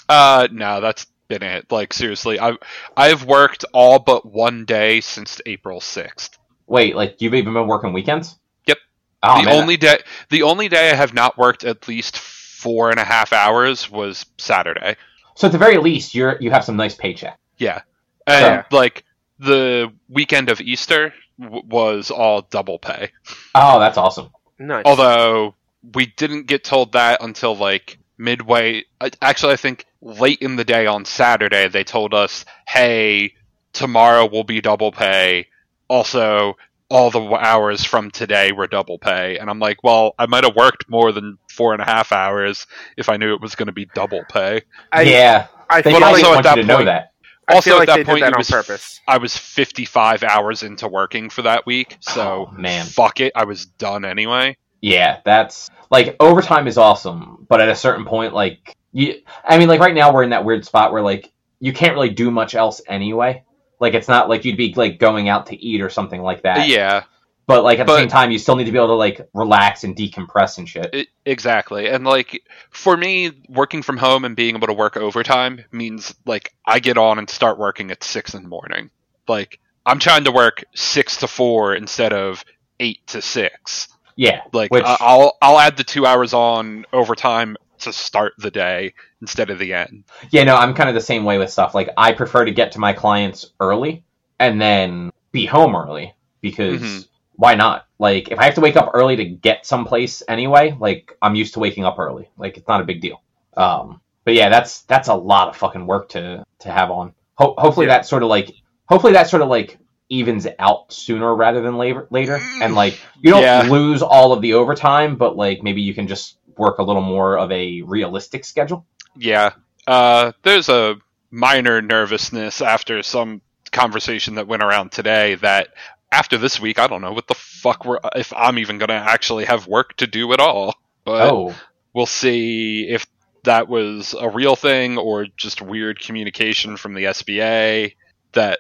Uh, 0.10 0.48
no, 0.52 0.82
that's 0.82 1.08
been 1.28 1.42
it. 1.42 1.72
Like 1.72 1.94
seriously, 1.94 2.40
I 2.40 2.58
I've 2.96 3.24
worked 3.26 3.66
all 3.74 3.98
but 4.00 4.26
one 4.26 4.66
day 4.66 5.02
since 5.02 5.42
April 5.46 5.80
sixth. 5.82 6.38
Wait, 6.68 6.96
like 6.96 7.22
you've 7.22 7.34
even 7.34 7.54
been 7.54 7.68
working 7.68 7.94
weekends? 7.94 8.38
Yep. 8.68 8.78
Oh, 9.24 9.40
the 9.40 9.46
man. 9.46 9.62
only 9.62 9.78
day 9.78 10.00
the 10.30 10.44
only 10.44 10.68
day 10.68 10.92
I 10.92 10.96
have 10.96 11.14
not 11.14 11.38
worked 11.38 11.64
at 11.64 11.88
least 11.88 12.18
four 12.18 12.90
and 12.92 13.00
a 13.00 13.04
half 13.04 13.32
hours 13.34 13.90
was 13.90 14.26
Saturday. 14.38 14.96
So 15.36 15.48
at 15.48 15.52
the 15.52 15.58
very 15.58 15.78
least, 15.78 16.14
you're 16.14 16.38
you 16.42 16.52
have 16.52 16.64
some 16.66 16.76
nice 16.76 16.96
paycheck. 16.96 17.40
Yeah, 17.58 17.82
and 18.28 18.64
So- 18.70 18.76
like 18.78 19.04
the 19.40 19.92
weekend 20.10 20.50
of 20.50 20.62
Easter 20.62 21.14
w- 21.40 21.64
was 21.66 22.12
all 22.12 22.42
double 22.44 22.80
pay. 22.80 23.12
Oh, 23.54 23.80
that's 23.80 23.98
awesome. 23.98 24.30
Nice. 24.60 24.84
Although 24.86 25.56
we 25.94 26.06
didn't 26.08 26.48
get 26.48 26.64
told 26.64 26.94
that 26.94 27.22
until 27.22 27.56
like 27.56 27.98
midway. 28.18 28.84
Actually, 29.22 29.54
I 29.54 29.58
think 29.58 29.86
late 30.02 30.40
in 30.42 30.56
the 30.56 30.64
day 30.64 30.86
on 30.86 31.06
Saturday, 31.06 31.68
they 31.68 31.84
told 31.84 32.14
us, 32.14 32.46
"Hey, 32.68 33.34
tomorrow 33.74 34.26
will 34.26 34.44
be 34.44 34.62
double 34.62 34.92
pay." 34.92 35.48
Also, 35.88 36.56
all 36.90 37.12
the 37.12 37.22
hours 37.36 37.84
from 37.84 38.10
today 38.12 38.52
were 38.52 38.68
double 38.68 38.98
pay, 38.98 39.38
and 39.38 39.50
I'm 39.50 39.60
like, 39.60 39.84
"Well, 39.84 40.16
I 40.18 40.26
might 40.28 40.44
have 40.44 40.56
worked 40.56 40.90
more 40.90 41.12
than 41.12 41.38
four 41.50 41.74
and 41.74 41.82
a 41.82 41.86
half 41.86 42.12
hours 42.12 42.66
if 42.98 43.10
I 43.10 43.18
knew 43.18 43.34
it 43.34 43.42
was 43.42 43.56
going 43.56 43.68
to 43.68 43.74
be 43.74 43.86
double 43.94 44.24
pay." 44.32 44.62
I, 44.92 45.02
yeah, 45.02 45.48
I 45.70 45.82
they 45.82 45.92
But 45.92 46.04
also 46.04 46.28
at 46.28 46.34
want 46.36 46.44
that 46.44 46.56
you 46.58 46.62
to 46.64 46.68
know 46.68 46.76
point- 46.78 46.86
that. 46.88 47.12
I 47.48 47.56
also 47.56 47.72
feel 47.72 47.82
at 47.82 47.88
that 47.88 47.96
they 47.98 48.04
point, 48.04 48.20
did 48.20 48.28
that 48.28 48.34
on 48.34 48.40
was- 48.40 48.50
purpose. 48.50 49.02
I 49.08 49.18
was 49.18 49.38
55 49.38 50.24
hours 50.24 50.64
into 50.64 50.88
working 50.88 51.30
for 51.30 51.44
that 51.44 51.66
week, 51.66 51.98
oh, 52.10 52.12
so 52.14 52.48
Oh, 52.50 52.52
man. 52.58 52.86
fuck 52.86 53.20
it, 53.20 53.32
I 53.36 53.44
was 53.46 53.66
done 53.66 54.04
anyway. 54.06 54.58
Yeah, 54.82 55.20
that's 55.26 55.70
like 55.90 56.16
overtime 56.20 56.68
is 56.68 56.78
awesome, 56.78 57.46
but 57.50 57.62
at 57.62 57.70
a 57.70 57.76
certain 57.76 58.06
point, 58.06 58.34
like 58.34 58.76
you, 58.92 59.16
I 59.44 59.58
mean, 59.58 59.68
like 59.68 59.80
right 59.80 59.94
now 59.96 60.14
we're 60.14 60.24
in 60.24 60.30
that 60.32 60.46
weird 60.46 60.66
spot 60.66 60.92
where 60.92 61.02
like 61.02 61.32
you 61.60 61.74
can't 61.74 61.94
really 61.94 62.10
do 62.10 62.30
much 62.32 62.56
else 62.56 62.82
anyway. 62.88 63.44
Like 63.80 63.94
it's 63.94 64.08
not 64.08 64.30
like 64.30 64.46
you'd 64.46 64.58
be 64.58 64.74
like 64.76 65.00
going 65.00 65.28
out 65.30 65.48
to 65.48 65.56
eat 65.58 65.82
or 65.82 65.90
something 65.90 66.22
like 66.22 66.44
that. 66.44 66.68
Yeah, 66.68 67.04
But 67.48 67.64
like 67.64 67.78
at 67.80 67.86
the 67.88 67.96
same 67.96 68.08
time, 68.08 68.32
you 68.32 68.40
still 68.40 68.56
need 68.56 68.64
to 68.66 68.72
be 68.72 68.78
able 68.78 68.88
to 68.88 68.94
like 68.96 69.22
relax 69.34 69.84
and 69.84 69.96
decompress 69.96 70.58
and 70.58 70.68
shit. 70.68 70.90
it, 70.94 71.08
exactly. 71.26 71.88
And 71.88 72.04
like 72.04 72.42
for 72.72 72.98
me, 72.98 73.32
working 73.50 73.84
from 73.84 73.98
home 73.98 74.26
and 74.26 74.36
being 74.36 74.56
able 74.56 74.68
to 74.68 74.74
work 74.74 74.98
overtime 74.98 75.64
means 75.72 76.16
like 76.26 76.54
I 76.66 76.80
get 76.80 76.98
on 76.98 77.20
and 77.20 77.30
start 77.30 77.60
working 77.60 77.92
at 77.92 78.04
six 78.04 78.34
in 78.34 78.42
the 78.44 78.50
morning. 78.50 78.90
Like 79.28 79.60
I'm 79.86 80.00
trying 80.00 80.24
to 80.24 80.32
work 80.32 80.64
six 80.74 81.18
to 81.18 81.28
four 81.28 81.76
instead 81.76 82.14
of 82.14 82.44
eight 82.80 83.06
to 83.08 83.22
six. 83.22 83.90
Yeah, 84.16 84.42
Like 84.54 84.72
Which- 84.72 84.84
I'll 84.86 85.38
I'll 85.42 85.60
add 85.60 85.78
the 85.78 85.84
two 85.84 86.06
hours 86.06 86.34
on 86.34 86.86
overtime 86.94 87.58
to 87.80 87.92
start 87.94 88.34
the 88.40 88.50
day 88.50 88.94
instead 89.22 89.50
of 89.52 89.60
the 89.60 89.74
end. 89.74 90.06
yeah. 90.32 90.46
No, 90.46 90.56
I'm 90.56 90.74
kind 90.74 90.88
of 90.90 90.96
the 90.96 91.02
same 91.02 91.26
way 91.26 91.38
with 91.38 91.52
stuff. 91.52 91.76
Like 91.76 91.90
I 91.98 92.14
prefer 92.14 92.46
to 92.46 92.52
get 92.52 92.72
to 92.72 92.80
my 92.80 92.94
clients 92.94 93.52
early 93.60 94.04
and 94.40 94.60
then 94.60 95.12
be 95.32 95.46
home 95.46 95.76
early 95.76 96.14
because 96.42 96.82
Mhm. 96.82 97.08
Why 97.38 97.56
not? 97.56 97.86
Like 98.00 98.30
if 98.30 98.40
I 98.40 98.46
have 98.46 98.56
to 98.56 98.62
wake 98.62 98.76
up 98.78 98.92
early 98.94 99.16
to 99.18 99.26
get 99.26 99.66
someplace 99.66 100.22
anyway, 100.28 100.76
like 100.80 101.18
I'm 101.22 101.36
used 101.36 101.54
to 101.56 101.60
waking 101.60 101.86
up 101.86 101.98
early. 102.00 102.30
Like 102.38 102.58
it's 102.58 102.68
not 102.68 102.82
a 102.82 102.86
big 102.86 103.02
deal. 103.02 103.22
Um, 103.58 104.02
but 104.24 104.34
yeah, 104.34 104.50
that's 104.50 104.82
that's 104.84 105.08
a 105.08 105.14
lot 105.14 105.50
of 105.50 105.56
fucking 105.58 105.86
work 105.88 106.10
to 106.10 106.44
to 106.60 106.72
have 106.72 106.92
on. 106.92 107.14
Ho- 107.36 107.56
hopefully 107.58 107.88
Yeah. 107.88 107.98
that 107.98 108.06
sort 108.06 108.24
of 108.24 108.30
like 108.30 108.52
hopefully 108.88 109.14
that 109.14 109.30
sort 109.30 109.42
of 109.42 109.50
like 109.50 109.78
evens 110.10 110.46
out 110.60 110.92
sooner 110.94 111.34
rather 111.36 111.62
than 111.62 111.78
later 111.78 112.08
later 112.12 112.40
and 112.62 112.76
like 112.76 113.00
you 113.22 113.32
don't 113.32 113.42
Yeah. 113.42 113.64
lose 113.70 114.04
all 114.04 114.34
of 114.34 114.42
the 114.42 114.54
overtime 114.54 115.16
but 115.16 115.36
like 115.36 115.64
maybe 115.64 115.82
you 115.82 115.96
can 115.96 116.08
just 116.08 116.38
work 116.58 116.78
a 116.78 116.84
little 116.84 117.02
more 117.02 117.40
of 117.40 117.52
a 117.52 117.82
realistic 117.82 118.46
schedule 118.46 118.86
Yeah. 119.18 119.54
Uh, 119.88 120.32
there's 120.44 120.70
a 120.70 120.98
minor 121.32 121.82
nervousness 121.82 122.62
after 122.62 123.02
some 123.02 123.42
conversation 123.72 124.36
that 124.36 124.48
went 124.48 124.62
around 124.64 124.92
today 124.92 125.36
that 125.36 125.70
after 126.16 126.38
this 126.38 126.60
week, 126.60 126.80
I 126.80 126.88
don't 126.88 127.02
know 127.02 127.14
what 127.14 127.28
the 127.28 127.36
fuck 127.36 127.86
we're, 127.86 128.00
if 128.16 128.34
I'm 128.34 128.58
even 128.58 128.78
going 128.78 128.90
to 128.90 128.96
actually 128.96 129.46
have 129.46 129.68
work 129.68 129.98
to 129.98 130.08
do 130.08 130.32
at 130.34 130.40
all. 130.40 130.74
But 131.04 131.30
oh 131.32 131.54
we'll 131.96 132.06
see 132.06 132.88
if 132.88 133.08
that 133.46 133.68
was 133.68 134.14
a 134.20 134.30
real 134.30 134.56
thing 134.56 135.00
or 135.00 135.26
just 135.38 135.62
weird 135.62 136.00
communication 136.00 136.78
from 136.78 136.94
the 136.94 137.06
SBA. 137.06 137.96
That 138.34 138.60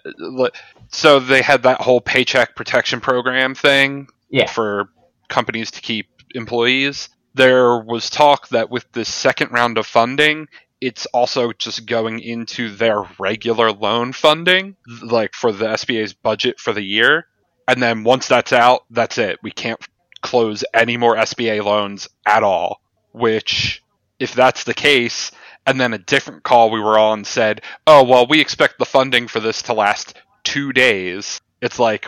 so 0.88 1.20
they 1.20 1.42
had 1.42 1.64
that 1.64 1.82
whole 1.82 2.00
paycheck 2.00 2.56
protection 2.56 3.02
program 3.02 3.54
thing 3.54 4.08
yeah 4.30 4.48
for 4.48 4.90
companies 5.28 5.70
to 5.72 5.82
keep 5.82 6.08
employees. 6.34 7.10
There 7.34 7.78
was 7.78 8.10
talk 8.10 8.48
that 8.50 8.70
with 8.70 8.90
this 8.94 9.14
second 9.14 9.52
round 9.52 9.78
of 9.78 9.86
funding, 9.86 10.48
it's 10.80 11.06
also 11.08 11.52
just 11.52 11.86
going 11.86 12.22
into 12.22 12.74
their 12.74 13.04
regular 13.20 13.74
loan 13.74 14.14
funding, 14.14 14.78
like 15.02 15.34
for 15.34 15.52
the 15.52 15.66
SBA's 15.66 16.14
budget 16.14 16.62
for 16.62 16.72
the 16.72 16.84
year. 16.84 17.28
And 17.68 17.82
then 17.82 18.04
once 18.04 18.28
that's 18.28 18.54
out, 18.54 18.86
that's 18.90 19.18
it. 19.18 19.40
We 19.42 19.52
can't 19.52 19.80
close 20.22 20.64
any 20.74 20.98
more 20.98 21.16
SBA 21.16 21.64
loans 21.64 22.08
at 22.26 22.44
all. 22.44 22.82
Which, 23.12 23.82
if 24.20 24.34
that's 24.34 24.66
the 24.66 24.74
case, 24.74 25.32
and 25.66 25.80
then 25.80 25.94
a 25.94 25.98
different 25.98 26.44
call 26.44 26.70
we 26.70 26.80
were 26.82 27.00
on 27.00 27.24
said, 27.24 27.62
oh, 27.88 28.04
well, 28.04 28.28
we 28.28 28.42
expect 28.42 28.78
the 28.78 28.86
funding 28.86 29.28
for 29.28 29.40
this 29.40 29.64
to 29.64 29.74
last 29.74 30.16
two 30.44 30.74
days. 30.74 31.42
It's 31.62 31.80
like, 31.80 32.08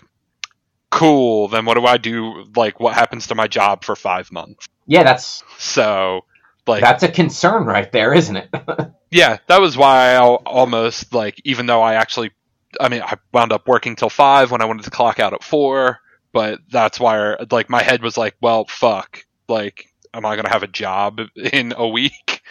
cool, 0.90 1.48
then 1.48 1.66
what 1.66 1.76
do 1.76 1.86
I 1.86 1.98
do? 1.98 2.46
Like, 2.56 2.80
what 2.80 2.94
happens 2.94 3.28
to 3.28 3.36
my 3.36 3.48
job 3.48 3.84
for 3.84 3.96
five 3.96 4.32
months? 4.32 4.68
yeah 4.88 5.04
that's 5.04 5.44
So, 5.58 6.22
like, 6.66 6.82
that's 6.82 7.04
a 7.04 7.12
concern 7.12 7.66
right 7.66 7.92
there 7.92 8.14
isn't 8.14 8.36
it 8.36 8.50
yeah, 9.12 9.38
that 9.48 9.62
was 9.62 9.78
why 9.78 10.14
I 10.16 10.20
almost, 10.20 11.14
like, 11.14 11.40
even 11.44 11.66
though 11.66 11.82
I 11.82 11.96
actually, 11.96 12.32
I 12.80 12.90
mean, 12.90 13.02
I 13.02 13.16
wound 13.34 13.52
up 13.52 13.68
working 13.68 13.96
till 13.96 14.10
five 14.10 14.52
when 14.52 14.62
I 14.62 14.66
wanted 14.66 14.84
to 14.86 14.92
clock 14.92 15.20
out 15.20 15.34
at 15.34 15.44
four, 15.44 16.00
but 16.34 16.60
that's 16.70 17.00
why, 17.00 17.36
like, 17.52 17.70
my 17.70 17.82
head 17.84 18.02
was 18.02 18.18
like, 18.18 18.36
well, 18.42 18.66
fuck. 18.66 19.26
Like, 19.48 19.88
am 20.14 20.26
I 20.26 20.36
going 20.36 20.46
to 20.46 20.52
have 20.52 20.64
a 20.64 20.68
job 20.68 21.20
in 21.36 21.74
a 21.78 21.88
week? 21.88 22.42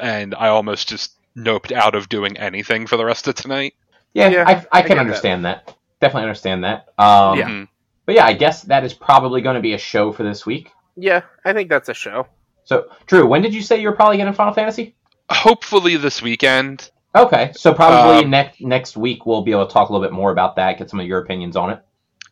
And 0.00 0.34
I 0.34 0.48
almost 0.48 0.88
just 0.88 1.12
noped 1.36 1.72
out 1.72 1.94
of 1.94 2.08
doing 2.08 2.36
anything 2.36 2.86
for 2.86 2.96
the 2.96 3.04
rest 3.04 3.26
of 3.28 3.34
tonight. 3.34 3.74
yeah, 4.14 4.28
Yeah, 4.28 4.44
I, 4.46 4.52
I 4.54 4.66
I 4.72 4.82
can 4.82 4.88
get 4.88 4.94
that. 4.94 4.98
understand 4.98 5.44
that. 5.44 5.74
definitely 6.00 6.22
understand 6.22 6.64
that 6.64 6.88
um 6.98 7.38
Yeah. 7.38 7.48
Mhm. 7.48 7.68
but 8.06 8.14
yeah 8.16 8.24
i 8.26 8.32
guess 8.32 8.62
that 8.62 8.82
is 8.84 8.92
probably 8.94 9.40
going 9.40 9.54
to 9.56 9.60
be 9.60 9.72
a 9.74 9.78
show 9.78 10.12
for 10.12 10.22
this 10.24 10.44
week 10.46 10.70
Yeah, 10.96 11.22
I 11.44 11.52
think 11.52 11.68
that's 11.68 11.88
a 11.88 11.94
show. 11.94 12.26
so 12.64 12.88
drew 13.06 13.26
when 13.26 13.42
did 13.42 13.54
you 13.54 13.62
say 13.62 13.80
you 13.80 13.88
were 13.88 13.94
probably 13.96 14.16
getting 14.16 14.32
final 14.32 14.52
fantasy 14.54 14.94
Hopefully 15.30 15.96
this 15.96 16.22
weekend. 16.22 16.90
Okay, 17.14 17.52
so 17.54 17.72
probably 17.72 18.24
Um, 18.24 18.30
next 18.30 18.60
next 18.60 18.96
week 18.96 19.24
we'll 19.26 19.42
be 19.42 19.52
able 19.52 19.66
to 19.66 19.72
talk 19.72 19.88
a 19.88 19.92
little 19.92 20.06
bit 20.06 20.12
more 20.12 20.30
about 20.30 20.56
that, 20.56 20.78
get 20.78 20.90
some 20.90 21.00
of 21.00 21.06
your 21.06 21.18
opinions 21.18 21.56
on 21.56 21.70
it. 21.70 21.80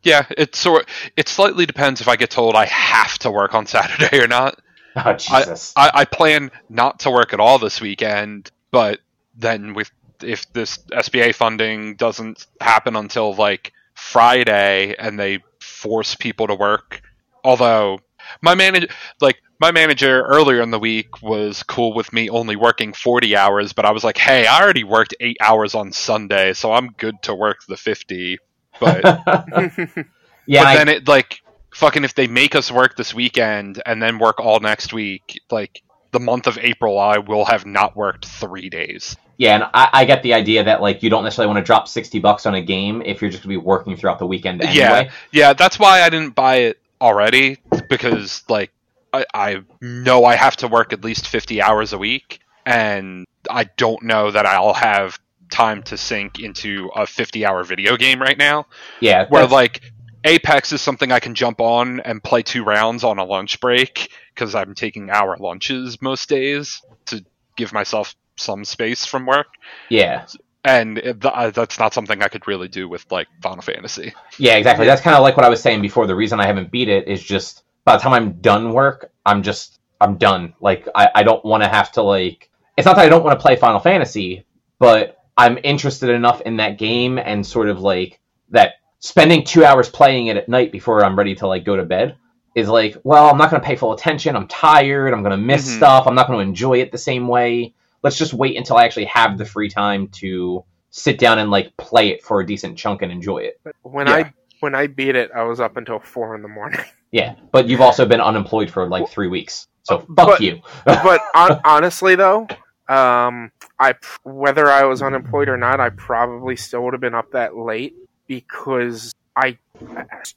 Yeah, 0.02 0.26
it 0.36 0.54
sort 0.54 0.88
it 1.16 1.28
slightly 1.28 1.66
depends 1.66 2.00
if 2.00 2.08
I 2.08 2.16
get 2.16 2.30
told 2.30 2.54
I 2.54 2.66
have 2.66 3.18
to 3.20 3.30
work 3.30 3.54
on 3.54 3.66
Saturday 3.76 4.20
or 4.20 4.28
not. 4.28 4.60
Oh 4.94 5.12
Jesus! 5.14 5.72
I, 5.76 5.90
I 5.92 6.04
plan 6.04 6.50
not 6.68 7.00
to 7.00 7.10
work 7.10 7.32
at 7.32 7.40
all 7.40 7.58
this 7.58 7.80
weekend, 7.80 8.50
but 8.70 9.00
then 9.36 9.74
with 9.74 9.90
if 10.22 10.50
this 10.52 10.78
SBA 10.78 11.34
funding 11.34 11.96
doesn't 11.96 12.46
happen 12.60 12.96
until 12.96 13.34
like 13.34 13.72
Friday 13.94 14.94
and 14.98 15.18
they 15.18 15.42
force 15.60 16.14
people 16.14 16.46
to 16.46 16.54
work, 16.54 17.02
although 17.44 18.00
my 18.42 18.54
manager 18.54 18.88
like 19.20 19.42
my 19.58 19.70
manager 19.70 20.22
earlier 20.22 20.60
in 20.60 20.70
the 20.70 20.78
week 20.78 21.22
was 21.22 21.62
cool 21.62 21.94
with 21.94 22.12
me 22.12 22.28
only 22.28 22.56
working 22.56 22.92
40 22.92 23.36
hours, 23.36 23.72
but 23.72 23.86
I 23.86 23.90
was 23.90 24.04
like, 24.04 24.18
"Hey, 24.18 24.46
I 24.46 24.60
already 24.62 24.84
worked 24.84 25.14
8 25.18 25.36
hours 25.40 25.74
on 25.74 25.92
Sunday, 25.92 26.52
so 26.52 26.72
I'm 26.72 26.88
good 26.98 27.22
to 27.22 27.34
work 27.34 27.58
the 27.66 27.76
50." 27.76 28.38
But 28.78 29.02
yeah, 30.46 30.62
but 30.62 30.66
I- 30.66 30.76
then 30.76 30.88
it 30.88 31.08
like 31.08 31.40
fucking 31.74 32.04
if 32.04 32.14
they 32.14 32.26
make 32.26 32.54
us 32.54 32.70
work 32.70 32.96
this 32.96 33.14
weekend 33.14 33.82
and 33.86 34.02
then 34.02 34.18
work 34.18 34.40
all 34.40 34.60
next 34.60 34.92
week, 34.92 35.40
like 35.50 35.82
the 36.12 36.20
month 36.20 36.46
of 36.46 36.58
April, 36.58 36.98
I 36.98 37.18
will 37.18 37.44
have 37.44 37.66
not 37.66 37.96
worked 37.96 38.26
three 38.26 38.70
days. 38.70 39.16
yeah, 39.38 39.54
and 39.54 39.64
I, 39.74 39.88
I 39.92 40.04
get 40.06 40.22
the 40.22 40.32
idea 40.34 40.64
that 40.64 40.80
like 40.80 41.02
you 41.02 41.10
don't 41.10 41.24
necessarily 41.24 41.52
want 41.52 41.64
to 41.64 41.66
drop 41.66 41.88
sixty 41.88 42.18
bucks 42.18 42.46
on 42.46 42.54
a 42.54 42.62
game 42.62 43.02
if 43.04 43.20
you're 43.20 43.30
just 43.30 43.42
gonna 43.42 43.52
be 43.52 43.56
working 43.56 43.96
throughout 43.96 44.18
the 44.18 44.26
weekend 44.26 44.62
anyway. 44.62 44.74
Yeah, 44.76 45.10
yeah, 45.32 45.52
that's 45.54 45.78
why 45.78 46.02
I 46.02 46.10
didn't 46.10 46.34
buy 46.34 46.56
it 46.56 46.78
already 47.00 47.58
because 47.88 48.42
like 48.48 48.72
I, 49.12 49.24
I 49.34 49.62
know 49.80 50.24
I 50.24 50.36
have 50.36 50.56
to 50.58 50.68
work 50.68 50.92
at 50.92 51.04
least 51.04 51.26
fifty 51.28 51.62
hours 51.62 51.92
a 51.92 51.98
week, 51.98 52.40
and 52.64 53.26
I 53.50 53.64
don't 53.64 54.02
know 54.02 54.30
that 54.30 54.46
I'll 54.46 54.74
have 54.74 55.18
time 55.50 55.82
to 55.84 55.96
sink 55.96 56.40
into 56.40 56.90
a 56.94 57.06
fifty-hour 57.06 57.64
video 57.64 57.96
game 57.96 58.20
right 58.20 58.36
now. 58.38 58.66
yeah. 59.00 59.26
where 59.28 59.46
like 59.46 59.80
Apex 60.24 60.72
is 60.72 60.82
something 60.82 61.12
I 61.12 61.20
can 61.20 61.34
jump 61.34 61.60
on 61.60 62.00
and 62.00 62.22
play 62.22 62.42
two 62.42 62.64
rounds 62.64 63.04
on 63.04 63.18
a 63.18 63.24
lunch 63.24 63.60
break 63.60 64.10
because 64.34 64.54
I'm 64.54 64.74
taking 64.74 65.08
hour 65.08 65.36
lunches 65.38 66.02
most 66.02 66.28
days 66.28 66.82
to 67.06 67.24
give 67.56 67.72
myself 67.72 68.14
some 68.36 68.64
space 68.64 69.06
from 69.06 69.24
work, 69.24 69.46
yeah, 69.88 70.26
and 70.66 70.98
it, 70.98 71.20
th- 71.20 71.54
that's 71.54 71.78
not 71.78 71.94
something 71.94 72.22
I 72.22 72.28
could 72.28 72.46
really 72.46 72.68
do 72.68 72.88
with 72.88 73.10
like 73.10 73.28
Final 73.42 73.62
Fantasy. 73.62 74.12
yeah, 74.38 74.56
exactly. 74.56 74.86
That's 74.86 75.00
kind 75.02 75.16
of 75.16 75.22
like 75.22 75.36
what 75.36 75.46
I 75.46 75.48
was 75.48 75.62
saying 75.62 75.80
before. 75.82 76.06
The 76.06 76.14
reason 76.14 76.40
I 76.40 76.46
haven't 76.46 76.70
beat 76.70 76.88
it 76.88 77.08
is 77.08 77.22
just 77.22 77.62
by 77.84 77.96
the 77.96 78.02
time 78.02 78.12
I'm 78.12 78.32
done 78.40 78.72
work, 78.72 79.10
I'm 79.24 79.42
just 79.42 79.78
I'm 80.00 80.16
done. 80.16 80.54
Like 80.60 80.88
I, 80.94 81.08
I 81.14 81.22
don't 81.22 81.44
want 81.44 81.62
to 81.62 81.68
have 81.68 81.92
to 81.92 82.02
like. 82.02 82.50
It's 82.76 82.84
not 82.84 82.96
that 82.96 83.06
I 83.06 83.08
don't 83.08 83.24
want 83.24 83.38
to 83.38 83.42
play 83.42 83.56
Final 83.56 83.80
Fantasy, 83.80 84.44
but 84.78 85.18
I'm 85.38 85.58
interested 85.64 86.10
enough 86.10 86.40
in 86.42 86.56
that 86.58 86.78
game 86.78 87.18
and 87.18 87.46
sort 87.46 87.68
of 87.68 87.80
like 87.80 88.20
that 88.50 88.74
spending 88.98 89.44
two 89.44 89.64
hours 89.64 89.88
playing 89.88 90.26
it 90.26 90.36
at 90.36 90.48
night 90.48 90.72
before 90.72 91.04
I'm 91.04 91.16
ready 91.16 91.34
to 91.36 91.46
like 91.46 91.64
go 91.64 91.76
to 91.76 91.84
bed 91.84 92.16
is 92.54 92.68
like, 92.68 92.96
well, 93.04 93.28
I'm 93.30 93.36
not 93.38 93.50
going 93.50 93.60
to 93.60 93.66
pay 93.66 93.76
full 93.76 93.92
attention. 93.92 94.34
I'm 94.34 94.48
tired. 94.48 95.12
I'm 95.12 95.22
going 95.22 95.30
to 95.30 95.36
miss 95.36 95.66
Mhm. 95.68 95.76
stuff. 95.76 96.06
I'm 96.06 96.14
not 96.14 96.26
going 96.26 96.38
to 96.38 96.48
enjoy 96.48 96.80
it 96.80 96.90
the 96.90 96.98
same 96.98 97.28
way. 97.28 97.74
Let's 98.02 98.16
just 98.16 98.34
wait 98.34 98.56
until 98.56 98.76
I 98.76 98.84
actually 98.84 99.06
have 99.06 99.38
the 99.38 99.44
free 99.44 99.68
time 99.68 100.08
to 100.08 100.64
sit 100.90 101.18
down 101.18 101.38
and 101.38 101.50
like 101.50 101.76
play 101.76 102.08
it 102.08 102.22
for 102.22 102.40
a 102.40 102.46
decent 102.46 102.78
chunk 102.78 103.02
and 103.02 103.10
enjoy 103.12 103.38
it. 103.38 103.60
when 103.82 104.06
Yeah. 104.06 104.14
I 104.14 104.32
when 104.60 104.74
I 104.74 104.86
beat 104.86 105.14
it, 105.16 105.30
I 105.34 105.42
was 105.42 105.60
up 105.60 105.76
until 105.76 105.98
four 105.98 106.34
in 106.34 106.42
the 106.42 106.48
morning. 106.48 106.80
Yeah, 107.12 107.36
but 107.52 107.68
you've 107.68 107.80
also 107.80 108.04
been 108.04 108.20
unemployed 108.20 108.68
for 108.68 108.88
like 108.88 109.08
three 109.08 109.28
weeks, 109.28 109.68
so 109.84 110.00
fuck 110.00 110.08
But- 110.16 110.40
you. 110.40 110.60
but 110.84 111.20
on, 111.34 111.60
honestly, 111.64 112.14
though, 112.16 112.48
um, 112.88 113.52
I 113.78 113.94
whether 114.24 114.66
I 114.68 114.84
was 114.84 115.02
unemployed 115.02 115.48
or 115.48 115.56
not, 115.56 115.78
I 115.80 115.90
probably 115.90 116.56
still 116.56 116.82
would 116.84 116.94
have 116.94 117.00
been 117.00 117.14
up 117.14 117.30
that 117.30 117.56
late 117.56 117.94
because 118.26 119.14
I 119.36 119.56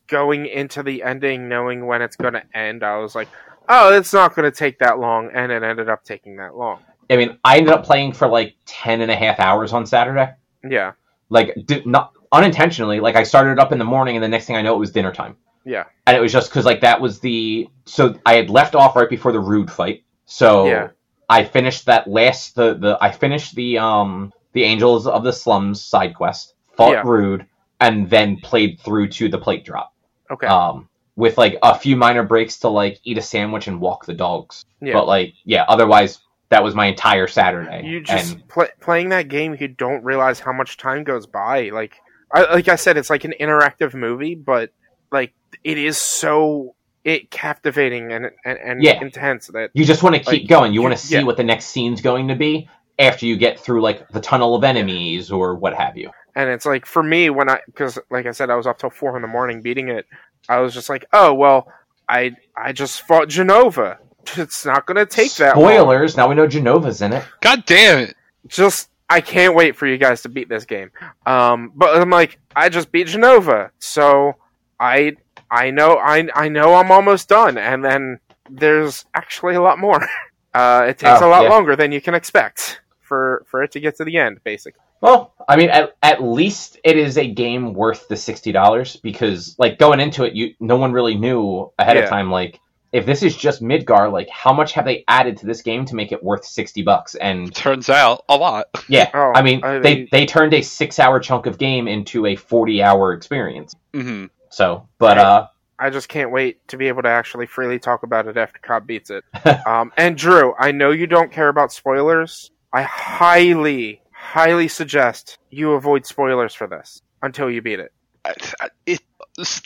going 0.07 0.45
into 0.45 0.83
the 0.83 1.03
ending, 1.03 1.49
knowing 1.49 1.85
when 1.87 2.01
it's 2.01 2.15
going 2.15 2.33
to 2.33 2.43
end, 2.55 2.83
I 2.83 2.97
was 2.97 3.15
like, 3.15 3.27
oh, 3.67 3.91
it's 3.93 4.13
not 4.13 4.35
going 4.35 4.49
to 4.49 4.55
take 4.55 4.79
that 4.79 4.99
long, 4.99 5.31
and 5.33 5.51
it 5.51 5.63
ended 5.63 5.89
up 5.89 6.03
taking 6.03 6.37
that 6.37 6.55
long. 6.55 6.79
I 7.09 7.17
mean, 7.17 7.37
I 7.43 7.57
ended 7.57 7.73
up 7.73 7.83
playing 7.83 8.13
for 8.13 8.27
like 8.27 8.55
10 8.65 9.01
and 9.01 9.09
a 9.11 9.15
half 9.15 9.39
hours 9.39 9.73
on 9.73 9.85
Saturday. 9.85 10.31
Yeah, 10.69 10.91
Like, 11.29 11.55
did, 11.65 11.85
not 11.85 12.13
unintentionally. 12.31 12.99
Like, 12.99 13.15
I 13.15 13.23
started 13.23 13.59
up 13.59 13.71
in 13.71 13.79
the 13.79 13.85
morning, 13.85 14.15
and 14.15 14.23
the 14.23 14.27
next 14.27 14.45
thing 14.45 14.55
I 14.55 14.61
know, 14.61 14.75
it 14.75 14.79
was 14.79 14.91
dinner 14.91 15.11
time. 15.13 15.35
yeah, 15.65 15.85
And 16.05 16.15
it 16.17 16.19
was 16.19 16.31
just 16.31 16.49
because, 16.49 16.65
like, 16.65 16.81
that 16.81 16.99
was 17.01 17.19
the. 17.19 17.67
So 17.85 18.15
I 18.25 18.33
had 18.35 18.49
left 18.49 18.75
off 18.75 18.95
right 18.95 19.09
before 19.09 19.31
the 19.31 19.39
Rude 19.39 19.71
fight. 19.71 20.03
So 20.25 20.65
Yeah. 20.67 20.89
I 21.29 21.43
finished 21.43 21.85
that 21.85 22.07
last. 22.07 22.55
the 22.55 22.73
the 22.75 22.97
I 23.01 23.11
finished 23.11 23.55
the 23.55 23.77
um 23.77 24.31
the 24.53 24.63
Angels 24.63 25.05
of 25.07 25.23
the 25.23 25.31
Slums 25.33 25.83
side 25.83 26.13
quest, 26.15 26.53
fought 26.75 26.91
Yeah. 26.93 27.01
Rude, 27.05 27.45
and 27.79 28.09
then 28.09 28.37
played 28.37 28.79
through 28.81 29.07
to 29.09 29.29
the 29.29 29.37
plate 29.37 29.63
drop. 29.65 29.93
okay, 30.31 30.47
Um, 30.47 30.89
with 31.15 31.37
like 31.37 31.57
a 31.63 31.73
few 31.77 31.95
minor 31.95 32.23
breaks 32.23 32.59
to 32.59 32.69
like 32.69 32.99
eat 33.03 33.17
a 33.17 33.21
sandwich 33.21 33.67
and 33.67 33.79
walk 33.79 34.05
the 34.05 34.13
dogs. 34.13 34.65
yeah. 34.81 34.93
But 34.93 35.07
like, 35.07 35.33
yeah, 35.45 35.65
otherwise 35.67 36.19
that 36.49 36.63
was 36.63 36.75
my 36.75 36.87
entire 36.87 37.27
Saturday. 37.27 37.85
you 37.85 38.01
just 38.01 38.33
and 38.33 38.47
pla 38.47 38.65
playing 38.81 39.09
that 39.09 39.27
game, 39.27 39.55
you 39.59 39.67
don't 39.67 40.03
realize 40.03 40.39
how 40.39 40.51
much 40.53 40.77
time 40.77 41.03
goes 41.03 41.25
by. 41.27 41.69
Like, 41.69 41.95
I, 42.33 42.41
like 42.53 42.67
I 42.67 42.75
said, 42.75 42.97
it's 42.97 43.09
like 43.09 43.23
an 43.23 43.33
interactive 43.39 43.93
movie, 43.93 44.35
but 44.35 44.71
like 45.11 45.33
it 45.63 45.77
is 45.77 45.97
so 45.97 46.75
it 47.03 47.31
captivating 47.31 48.11
and 48.11 48.27
and, 48.45 48.57
and 48.59 48.83
Yeah. 48.83 49.01
intense 49.01 49.47
that 49.47 49.71
you 49.73 49.85
just 49.85 50.03
want 50.03 50.15
to 50.15 50.19
keep 50.21 50.43
like, 50.43 50.47
going. 50.49 50.73
You 50.73 50.79
you- 50.79 50.83
want 50.83 50.97
to 50.97 51.03
see 51.05 51.15
yeah. 51.15 51.23
what 51.23 51.37
the 51.37 51.43
next 51.43 51.65
scene's 51.67 52.01
going 52.01 52.27
to 52.27 52.35
be 52.35 52.69
after 52.97 53.25
you 53.25 53.37
get 53.37 53.59
through 53.59 53.81
like 53.81 54.07
the 54.09 54.19
tunnel 54.19 54.55
of 54.55 54.63
enemies 54.63 55.31
or 55.31 55.55
what 55.55 55.73
have 55.73 55.95
you. 55.97 56.11
and 56.35 56.49
it's 56.49 56.65
like 56.65 56.85
for 56.85 57.01
me 57.01 57.29
when 57.29 57.49
I 57.49 57.59
because 57.67 57.97
like 58.11 58.25
I 58.25 58.31
said 58.31 58.49
I 58.49 58.55
was 58.55 58.67
up 58.67 58.77
till 58.79 58.89
four 58.89 59.15
in 59.15 59.21
the 59.21 59.27
morning 59.27 59.61
beating 59.61 59.87
it. 59.89 60.05
I 60.49 60.59
was 60.59 60.73
just 60.73 60.89
like, 60.89 61.05
oh 61.13 61.33
well, 61.33 61.71
I 62.09 62.35
I 62.57 62.73
just 62.73 63.01
fought 63.03 63.29
Jenova. 63.29 63.97
It's 64.37 64.65
not 64.65 64.85
going 64.85 64.97
to 64.97 65.05
take 65.05 65.33
that 65.35 65.57
long. 65.57 65.65
Spoilers. 65.71 66.15
Now 66.17 66.27
we 66.29 66.35
know 66.35 66.47
Jenova's 66.47 67.01
in 67.01 67.13
it. 67.13 67.23
God 67.41 67.65
damn 67.65 67.99
it! 67.99 68.15
Just 68.47 68.89
I 69.09 69.21
can't 69.21 69.55
wait 69.55 69.75
for 69.75 69.87
you 69.87 69.97
guys 69.97 70.21
to 70.23 70.29
beat 70.29 70.49
this 70.49 70.65
game. 70.65 70.91
Um, 71.25 71.71
but 71.75 71.99
I'm 71.99 72.09
like, 72.09 72.39
I 72.55 72.69
just 72.69 72.91
beat 72.91 73.07
Jenova, 73.07 73.71
so 73.79 74.33
I 74.79 75.13
I 75.49 75.71
know 75.71 75.97
I 75.97 76.27
I 76.35 76.49
know 76.49 76.75
I'm 76.75 76.91
almost 76.91 77.27
done, 77.29 77.57
and 77.57 77.83
then 77.83 78.19
there's 78.49 79.05
actually 79.13 79.55
a 79.55 79.61
lot 79.61 79.79
more. 79.79 80.07
Uh, 80.51 80.87
it 80.89 80.97
takes 80.97 81.21
Oh, 81.21 81.27
a 81.27 81.29
lot 81.29 81.43
yeah. 81.43 81.49
longer 81.49 81.75
than 81.75 81.91
you 81.91 82.01
can 82.01 82.15
expect 82.15 82.81
for 83.01 83.45
for 83.45 83.61
it 83.61 83.71
to 83.73 83.79
get 83.79 83.95
to 83.97 84.03
the 84.03 84.17
end, 84.17 84.39
basically. 84.43 84.81
Well, 84.99 85.31
I 85.47 85.55
mean, 85.55 85.69
at, 85.69 85.95
at 86.01 86.23
least 86.23 86.79
it 86.83 86.97
is 86.97 87.19
a 87.19 87.27
game 87.31 87.75
worth 87.75 88.07
the 88.07 88.15
sixty 88.17 88.51
dollars 88.51 88.95
because, 88.95 89.55
like, 89.59 89.77
going 89.77 89.99
into 89.99 90.23
it, 90.23 90.33
you 90.33 90.55
no 90.59 90.75
one 90.77 90.91
really 90.91 91.13
knew 91.13 91.71
ahead 91.77 91.97
Yeah. 91.97 92.03
of 92.05 92.09
time. 92.09 92.31
Like, 92.31 92.59
if 92.91 93.05
this 93.05 93.21
is 93.23 93.35
just 93.35 93.61
Midgar, 93.61 94.11
like, 94.11 94.29
how 94.29 94.51
much 94.53 94.73
have 94.73 94.85
they 94.85 95.03
added 95.07 95.37
to 95.37 95.45
this 95.45 95.61
game 95.61 95.85
to 95.85 95.95
make 95.95 96.11
it 96.11 96.23
worth 96.23 96.43
sixty 96.45 96.81
bucks? 96.81 97.15
And 97.15 97.53
Turns 97.53 97.89
out 97.89 98.23
a 98.29 98.35
lot. 98.35 98.65
yeah, 98.87 99.09
Oh, 99.13 99.31
I 99.35 99.41
mean, 99.41 99.63
I 99.63 99.79
they 99.79 99.95
mean- 99.95 100.07
they 100.11 100.25
turned 100.25 100.53
a 100.53 100.61
six-hour 100.61 101.19
chunk 101.19 101.45
of 101.45 101.57
game 101.57 101.87
into 101.87 102.25
a 102.25 102.35
forty-hour 102.35 103.13
experience. 103.13 103.75
hmm 103.93 104.25
So, 104.49 104.87
but 104.97 105.17
Right. 105.17 105.25
uh, 105.25 105.47
I 105.81 105.89
just 105.89 106.09
can't 106.09 106.31
wait 106.31 106.67
to 106.69 106.77
be 106.77 106.87
able 106.89 107.03
to 107.03 107.09
actually 107.09 107.45
freely 107.45 107.79
talk 107.79 108.03
about 108.03 108.27
it 108.27 108.35
after 108.35 108.59
Cobb 108.59 108.85
beats 108.85 109.09
it. 109.09 109.23
um, 109.67 109.93
and 109.95 110.17
Drew, 110.17 110.53
I 110.59 110.71
know 110.71 110.91
you 110.91 111.07
don't 111.07 111.31
care 111.31 111.47
about 111.47 111.71
spoilers. 111.71 112.51
I 112.73 112.81
highly, 112.83 114.01
highly 114.11 114.67
suggest 114.67 115.37
you 115.49 115.71
avoid 115.73 116.05
spoilers 116.05 116.53
for 116.53 116.67
this 116.67 117.01
until 117.21 117.49
you 117.49 117.61
beat 117.61 117.79
it. 117.79 117.93
I- 118.25 118.33
I- 118.59 118.69
It 118.85 118.93
s- 118.93 118.99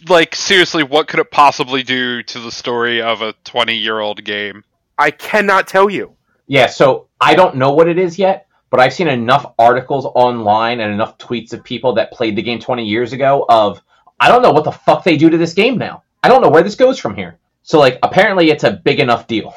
like 0.08 0.36
seriously, 0.36 0.84
what 0.84 1.08
could 1.08 1.20
it 1.20 1.32
possibly 1.32 1.84
do 1.84 2.24
to 2.24 2.40
the 2.40 2.52
story 2.52 3.02
of 3.02 3.22
a 3.22 3.34
twenty-year-old 3.44 4.24
game? 4.24 4.64
I 4.98 5.12
cannot 5.12 5.68
tell 5.68 5.90
you. 5.90 6.16
Yeah, 6.48 6.68
so 6.68 7.08
I 7.20 7.36
don't 7.36 7.56
know 7.56 7.74
what 7.74 7.88
it 7.88 7.98
is 7.98 8.20
yet, 8.20 8.48
but 8.70 8.80
I've 8.80 8.94
seen 8.94 9.08
enough 9.08 9.54
articles 9.58 10.06
online 10.06 10.80
and 10.80 10.94
enough 10.94 11.18
tweets 11.18 11.54
of 11.54 11.64
people 11.64 11.94
that 11.94 12.12
played 12.12 12.36
the 12.36 12.42
game 12.42 12.60
20 12.60 12.86
years 12.86 13.14
ago 13.14 13.46
of 13.48 13.82
I 14.20 14.30
don't 14.30 14.42
know 14.42 14.52
what 14.52 14.64
the 14.64 14.72
fuck 14.72 15.04
they 15.04 15.18
do 15.18 15.30
to 15.30 15.38
this 15.38 15.54
game 15.54 15.78
now. 15.78 16.04
I 16.22 16.28
don't 16.28 16.42
know 16.42 16.50
where 16.50 16.64
this 16.64 16.76
goes 16.76 17.00
from 17.00 17.16
here. 17.16 17.38
So 17.64 17.80
like 17.80 18.00
apparently 18.04 18.50
it's 18.50 18.64
a 18.64 18.72
big 18.72 19.00
enough 19.00 19.28
deal. 19.28 19.54